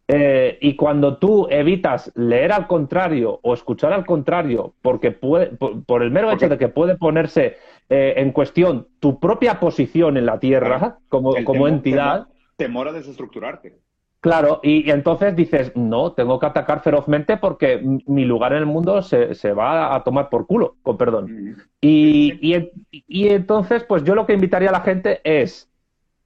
Eh, 0.08 0.58
y 0.60 0.76
cuando 0.76 1.16
tú 1.16 1.48
evitas 1.50 2.12
leer 2.14 2.52
al 2.52 2.68
contrario 2.68 3.40
o 3.42 3.54
escuchar 3.54 3.92
al 3.92 4.06
contrario, 4.06 4.74
porque 4.80 5.10
puede, 5.10 5.48
por, 5.48 6.02
el 6.02 6.10
mero 6.10 6.30
hecho 6.30 6.48
de 6.48 6.58
que 6.58 6.68
puede 6.68 6.96
ponerse 6.96 7.56
eh, 7.88 8.14
en 8.16 8.30
cuestión 8.30 8.86
tu 9.00 9.18
propia 9.18 9.58
posición 9.58 10.16
en 10.16 10.26
la 10.26 10.38
Tierra 10.38 10.98
como, 11.08 11.34
como 11.44 11.66
entidad. 11.66 12.28
Temor 12.56 12.88
a 12.88 12.92
desestructurarte. 12.92 13.78
Claro, 14.20 14.58
y, 14.62 14.90
entonces 14.90 15.36
dices, 15.36 15.70
no, 15.76 16.12
tengo 16.12 16.40
que 16.40 16.46
atacar 16.46 16.82
ferozmente 16.82 17.36
porque 17.36 17.80
mi 18.06 18.24
lugar 18.24 18.52
en 18.52 18.58
el 18.58 18.66
mundo 18.66 19.00
se, 19.02 19.34
se 19.34 19.52
va 19.52 19.94
a 19.94 20.02
tomar 20.02 20.30
por 20.30 20.48
culo, 20.48 20.76
con 20.82 20.96
perdón. 20.96 21.56
Y, 21.80 22.72
y, 22.90 23.28
entonces, 23.28 23.84
pues 23.84 24.02
yo 24.02 24.16
lo 24.16 24.26
que 24.26 24.32
invitaría 24.32 24.70
a 24.70 24.72
la 24.72 24.80
gente 24.80 25.20
es 25.22 25.70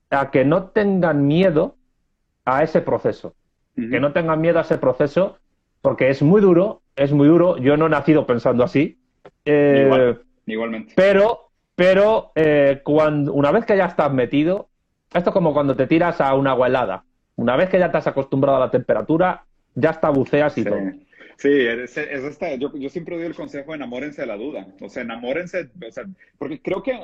a 0.09 0.31
que 0.31 0.47
no 0.47 0.69
tengan 0.69 1.27
miedo 1.27 1.77
a 2.47 2.62
ese 2.62 2.81
proceso. 2.81 3.35
Que 3.75 4.01
no 4.01 4.13
tengan 4.13 4.41
miedo 4.41 4.59
a 4.59 4.63
ese 4.63 4.79
proceso 4.79 5.39
porque 5.81 6.11
es 6.11 6.21
muy 6.23 6.41
duro, 6.41 6.83
es 6.97 7.13
muy 7.13 7.29
duro. 7.29 7.57
Yo 7.57 7.77
no 7.77 7.87
he 7.87 7.91
nacido 7.91 8.27
pensando 8.27 8.63
así. 8.65 8.99
Eh, 9.45 10.17
igualmente. 10.47 10.93
Pero, 10.97 11.51
pero 11.75 12.33
eh, 12.35 12.81
cuando, 12.85 13.33
una 13.33 13.51
vez 13.53 13.65
que 13.65 13.77
ya 13.77 13.87
estás 13.87 14.13
metido, 14.13 14.69
esto 15.15 15.31
es 15.31 15.35
como 15.35 15.55
cuando 15.55 15.75
te 15.75 15.87
tiras 15.87 16.21
a 16.21 16.35
una 16.35 16.51
agua 16.51 16.67
helada 16.67 17.05
una 17.41 17.57
vez 17.57 17.71
que 17.71 17.79
ya 17.79 17.91
te 17.91 17.97
has 17.97 18.07
acostumbrado 18.07 18.59
a 18.59 18.67
la 18.67 18.71
temperatura, 18.71 19.47
ya 19.75 19.91
está 19.91 20.11
buceas 20.11 20.59
y 20.59 20.65
todo. 20.65 20.77
Sí, 21.39 21.49
es, 21.49 21.97
esta, 21.97 22.55
yo, 22.57 22.71
siempre 22.91 23.17
doy 23.17 23.25
el 23.25 23.35
consejo, 23.35 23.75
enamórense 23.75 24.21
de 24.21 24.27
la 24.27 24.37
duda. 24.37 24.67
O 24.79 24.91
sea, 24.91 25.05
enamórense, 25.05 25.71
o 25.89 25.91
sea, 25.91 26.05
porque 26.37 26.61
creo 26.61 26.83
que 26.83 27.01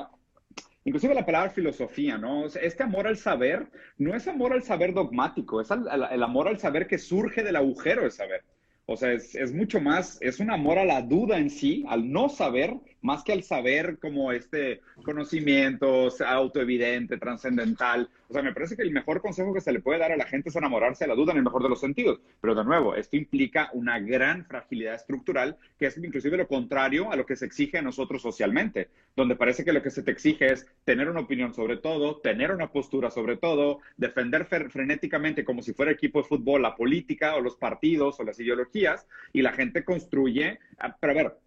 inclusive 0.86 1.14
la 1.14 1.26
palabra 1.26 1.50
filosofía, 1.50 2.16
¿no? 2.16 2.46
este 2.46 2.82
amor 2.82 3.06
al 3.06 3.18
saber 3.18 3.66
no 3.98 4.14
es 4.14 4.26
amor 4.28 4.52
al 4.52 4.62
saber 4.62 4.94
dogmático, 4.94 5.60
es 5.60 5.68
el 5.70 6.22
amor 6.22 6.48
al 6.48 6.58
saber 6.58 6.86
que 6.86 6.96
surge 6.96 7.42
del 7.42 7.56
agujero 7.56 8.04
de 8.04 8.10
saber. 8.10 8.42
O 8.88 8.96
sea, 8.96 9.12
es, 9.12 9.34
es, 9.34 9.52
mucho 9.52 9.80
más, 9.80 10.16
es 10.20 10.38
un 10.38 10.48
amor 10.48 10.78
a 10.78 10.84
la 10.84 11.02
duda 11.02 11.38
en 11.38 11.50
sí, 11.50 11.84
al 11.88 12.10
no 12.10 12.28
saber, 12.28 12.76
más 13.06 13.22
que 13.22 13.32
al 13.32 13.44
saber 13.44 13.98
como 13.98 14.32
este 14.32 14.82
conocimiento 15.04 16.08
autoevidente, 16.26 17.18
trascendental. 17.18 18.10
O 18.28 18.32
sea, 18.32 18.42
me 18.42 18.52
parece 18.52 18.76
que 18.76 18.82
el 18.82 18.90
mejor 18.90 19.22
consejo 19.22 19.54
que 19.54 19.60
se 19.60 19.72
le 19.72 19.80
puede 19.80 20.00
dar 20.00 20.10
a 20.10 20.16
la 20.16 20.26
gente 20.26 20.48
es 20.48 20.56
enamorarse 20.56 21.04
de 21.04 21.08
la 21.08 21.14
duda 21.14 21.30
en 21.30 21.38
el 21.38 21.44
mejor 21.44 21.62
de 21.62 21.68
los 21.68 21.80
sentidos. 21.80 22.20
Pero 22.40 22.56
de 22.56 22.64
nuevo, 22.64 22.96
esto 22.96 23.16
implica 23.16 23.70
una 23.72 24.00
gran 24.00 24.44
fragilidad 24.44 24.96
estructural, 24.96 25.56
que 25.78 25.86
es 25.86 25.96
inclusive 25.96 26.36
lo 26.36 26.48
contrario 26.48 27.12
a 27.12 27.16
lo 27.16 27.24
que 27.24 27.36
se 27.36 27.46
exige 27.46 27.78
a 27.78 27.82
nosotros 27.82 28.20
socialmente, 28.20 28.88
donde 29.14 29.36
parece 29.36 29.64
que 29.64 29.72
lo 29.72 29.82
que 29.82 29.90
se 29.90 30.02
te 30.02 30.10
exige 30.10 30.52
es 30.52 30.66
tener 30.84 31.08
una 31.08 31.20
opinión 31.20 31.54
sobre 31.54 31.76
todo, 31.76 32.16
tener 32.16 32.50
una 32.50 32.72
postura 32.72 33.12
sobre 33.12 33.36
todo, 33.36 33.78
defender 33.96 34.46
frenéticamente 34.46 35.44
como 35.44 35.62
si 35.62 35.72
fuera 35.72 35.92
equipo 35.92 36.22
de 36.22 36.28
fútbol 36.28 36.62
la 36.62 36.74
política 36.74 37.36
o 37.36 37.40
los 37.40 37.54
partidos 37.54 38.18
o 38.18 38.24
las 38.24 38.40
ideologías, 38.40 39.06
y 39.32 39.42
la 39.42 39.52
gente 39.52 39.84
construye, 39.84 40.58
ah, 40.78 40.96
pero 41.00 41.12
a 41.12 41.14
ver, 41.14 41.45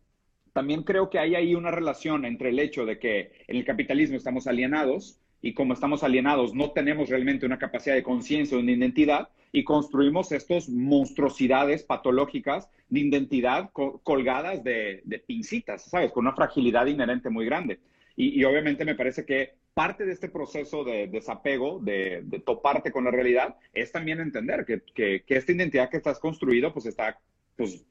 también 0.53 0.83
creo 0.83 1.09
que 1.09 1.19
hay 1.19 1.35
ahí 1.35 1.55
una 1.55 1.71
relación 1.71 2.25
entre 2.25 2.49
el 2.49 2.59
hecho 2.59 2.85
de 2.85 2.99
que 2.99 3.31
en 3.47 3.57
el 3.57 3.65
capitalismo 3.65 4.17
estamos 4.17 4.47
alienados 4.47 5.19
y 5.41 5.53
como 5.53 5.73
estamos 5.73 6.03
alienados 6.03 6.53
no 6.53 6.71
tenemos 6.71 7.09
realmente 7.09 7.45
una 7.45 7.59
capacidad 7.59 7.95
de 7.95 8.03
conciencia 8.03 8.57
o 8.57 8.61
de 8.61 8.71
identidad 8.71 9.29
y 9.51 9.63
construimos 9.63 10.31
estas 10.31 10.69
monstruosidades 10.69 11.83
patológicas 11.83 12.69
de 12.89 12.99
identidad 12.99 13.71
colgadas 13.71 14.63
de, 14.63 15.23
pincitas, 15.25 15.83
¿sabes? 15.83 16.11
Con 16.11 16.25
una 16.25 16.35
fragilidad 16.35 16.85
inherente 16.85 17.29
muy 17.29 17.45
grande. 17.45 17.79
Y, 18.15 18.43
obviamente 18.43 18.83
me 18.83 18.95
parece 18.95 19.25
que 19.25 19.53
parte 19.73 20.05
de 20.05 20.11
este 20.11 20.29
proceso 20.29 20.83
de 20.83 21.07
desapego, 21.07 21.79
de, 21.79 22.23
toparte 22.45 22.91
con 22.91 23.05
la 23.05 23.11
realidad, 23.11 23.55
es 23.73 23.91
también 23.91 24.19
entender 24.19 24.65
que, 24.65 24.81
que, 24.93 25.23
que, 25.25 25.37
esta 25.37 25.53
identidad 25.53 25.89
que 25.89 25.97
estás 25.97 26.19
construido, 26.19 26.73
pues 26.73 26.85
está 26.85 27.17
pues, 27.55 27.85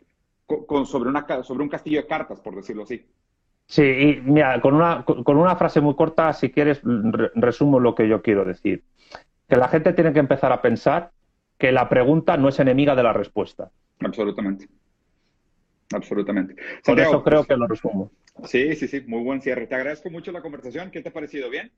con, 0.49 0.87
sobre, 0.87 1.11
una, 1.11 1.27
sobre 1.43 1.63
un 1.63 1.69
castillo 1.69 2.01
de 2.01 2.07
cartas, 2.07 2.41
por 2.41 2.57
decirlo 2.57 2.85
así. 2.85 3.07
Sí, 3.67 3.83
y 3.83 4.21
mira, 4.23 4.61
con 4.63 4.75
una, 4.75 5.05
con 5.05 5.37
una 5.37 5.55
frase 5.57 5.81
muy 5.81 5.95
corta, 5.95 6.33
si 6.33 6.51
quieres, 6.51 6.81
resumo 7.35 7.79
lo 7.79 7.95
que 7.95 8.09
yo 8.09 8.23
quiero 8.23 8.45
decir. 8.45 8.83
Que 9.47 9.57
la 9.57 9.69
gente 9.69 9.93
tiene 9.93 10.13
que 10.13 10.21
empezar 10.21 10.53
a 10.53 10.63
pensar 10.63 11.13
que 11.59 11.71
la 11.71 11.89
pregunta 11.89 12.37
no 12.37 12.49
es 12.49 12.59
enemiga 12.61 12.95
de 12.95 13.03
la 13.03 13.13
respuesta. 13.13 13.71
Absolutamente. 14.01 14.69
Absolutamente. 15.93 16.57
Por 16.85 16.99
eso 16.99 17.23
creo 17.23 17.45
que 17.45 17.57
lo 17.57 17.67
resumo. 17.67 18.11
Sí, 18.45 18.75
sí, 18.77 18.89
sí, 18.89 19.03
muy 19.07 19.23
buen 19.23 19.41
cierre. 19.41 19.67
Te 19.67 19.75
agradezco 19.75 20.11
mucho 20.11 20.33
la 20.33 20.41
conversación. 20.41 20.91
¿Qué 20.91 21.03
te 21.03 21.09
ha 21.09 21.13
parecido? 21.13 21.51
¿Bien? 21.51 21.71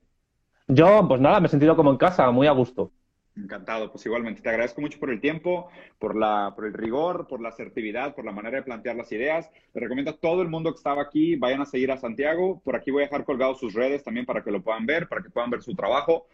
Yo, 0.67 1.05
pues 1.07 1.19
nada, 1.19 1.39
me 1.39 1.47
he 1.47 1.49
sentido 1.49 1.75
como 1.75 1.91
en 1.91 1.97
casa, 1.97 2.29
muy 2.31 2.47
a 2.47 2.51
gusto. 2.51 2.91
Encantado, 3.37 3.89
pues 3.89 4.05
igualmente. 4.05 4.41
Te 4.41 4.49
agradezco 4.49 4.81
mucho 4.81 4.99
por 4.99 5.09
el 5.09 5.21
tiempo, 5.21 5.69
por, 5.99 6.17
la, 6.17 6.51
por 6.53 6.65
el 6.65 6.73
rigor, 6.73 7.27
por 7.29 7.39
la 7.39 7.49
asertividad, 7.49 8.13
por 8.13 8.25
la 8.25 8.33
manera 8.33 8.57
de 8.57 8.63
plantear 8.63 8.97
las 8.97 9.09
ideas. 9.13 9.49
Le 9.73 9.79
recomiendo 9.79 10.11
a 10.11 10.17
todo 10.17 10.41
el 10.41 10.49
mundo 10.49 10.71
que 10.73 10.77
estaba 10.77 11.01
aquí, 11.01 11.37
vayan 11.37 11.61
a 11.61 11.65
seguir 11.65 11.91
a 11.91 11.97
Santiago. 11.97 12.61
Por 12.61 12.75
aquí 12.75 12.91
voy 12.91 13.03
a 13.03 13.05
dejar 13.05 13.23
colgados 13.23 13.57
sus 13.57 13.73
redes 13.73 14.03
también 14.03 14.25
para 14.25 14.43
que 14.43 14.51
lo 14.51 14.61
puedan 14.61 14.85
ver, 14.85 15.07
para 15.07 15.23
que 15.23 15.29
puedan 15.29 15.49
ver 15.49 15.63
su 15.63 15.73
trabajo. 15.75 16.27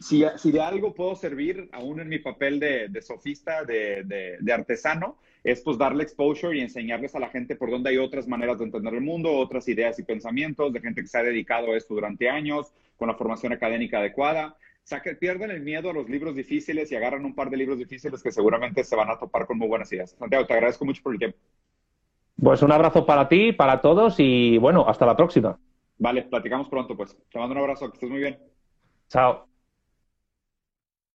Si, 0.00 0.24
si 0.36 0.52
de 0.52 0.60
algo 0.60 0.94
puedo 0.94 1.16
servir, 1.16 1.68
aún 1.72 1.98
en 1.98 2.08
mi 2.08 2.20
papel 2.20 2.60
de, 2.60 3.02
sofista, 3.02 3.64
de, 3.64 4.04
de, 4.04 4.36
de, 4.40 4.52
artesano, 4.52 5.18
es 5.42 5.60
pues 5.62 5.76
darle 5.76 6.04
exposure 6.04 6.56
y 6.56 6.60
enseñarles 6.60 7.16
a 7.16 7.20
la 7.20 7.28
gente 7.28 7.56
por 7.56 7.72
dónde 7.72 7.90
hay 7.90 7.98
otras 7.98 8.28
maneras 8.28 8.58
de 8.58 8.66
entender 8.66 8.94
el 8.94 9.00
mundo, 9.00 9.32
otras 9.32 9.66
ideas 9.66 9.98
y 9.98 10.04
pensamientos, 10.04 10.72
de 10.72 10.80
gente 10.80 11.02
que 11.02 11.08
se 11.08 11.18
ha 11.18 11.24
dedicado 11.24 11.72
a 11.72 11.76
esto 11.76 11.94
durante 11.94 12.30
años, 12.30 12.72
con 12.96 13.08
la 13.08 13.14
formación 13.14 13.52
académica 13.52 13.98
adecuada 13.98 14.56
saque, 14.86 15.16
pierden 15.16 15.50
el 15.50 15.62
miedo 15.62 15.90
a 15.90 15.92
los 15.92 16.08
libros 16.08 16.36
difíciles 16.36 16.90
y 16.92 16.96
agarran 16.96 17.24
un 17.24 17.34
par 17.34 17.50
de 17.50 17.56
libros 17.56 17.76
difíciles 17.76 18.22
que 18.22 18.30
seguramente 18.30 18.84
se 18.84 18.94
van 18.94 19.10
a 19.10 19.18
topar 19.18 19.44
con 19.44 19.58
muy 19.58 19.66
buenas 19.66 19.92
ideas. 19.92 20.14
Santiago, 20.16 20.46
te 20.46 20.54
agradezco 20.54 20.84
mucho 20.84 21.02
por 21.02 21.12
el 21.12 21.18
tiempo. 21.18 21.38
Pues 22.40 22.62
un 22.62 22.70
abrazo 22.70 23.04
para 23.04 23.28
ti, 23.28 23.52
para 23.52 23.80
todos 23.80 24.14
y 24.18 24.58
bueno, 24.58 24.88
hasta 24.88 25.04
la 25.04 25.16
próxima. 25.16 25.58
Vale, 25.98 26.22
platicamos 26.22 26.68
pronto 26.68 26.96
pues. 26.96 27.16
Te 27.30 27.38
mando 27.38 27.54
un 27.54 27.62
abrazo, 27.62 27.90
que 27.90 27.96
estés 27.96 28.10
muy 28.10 28.20
bien. 28.20 28.38
Chao. 29.08 29.55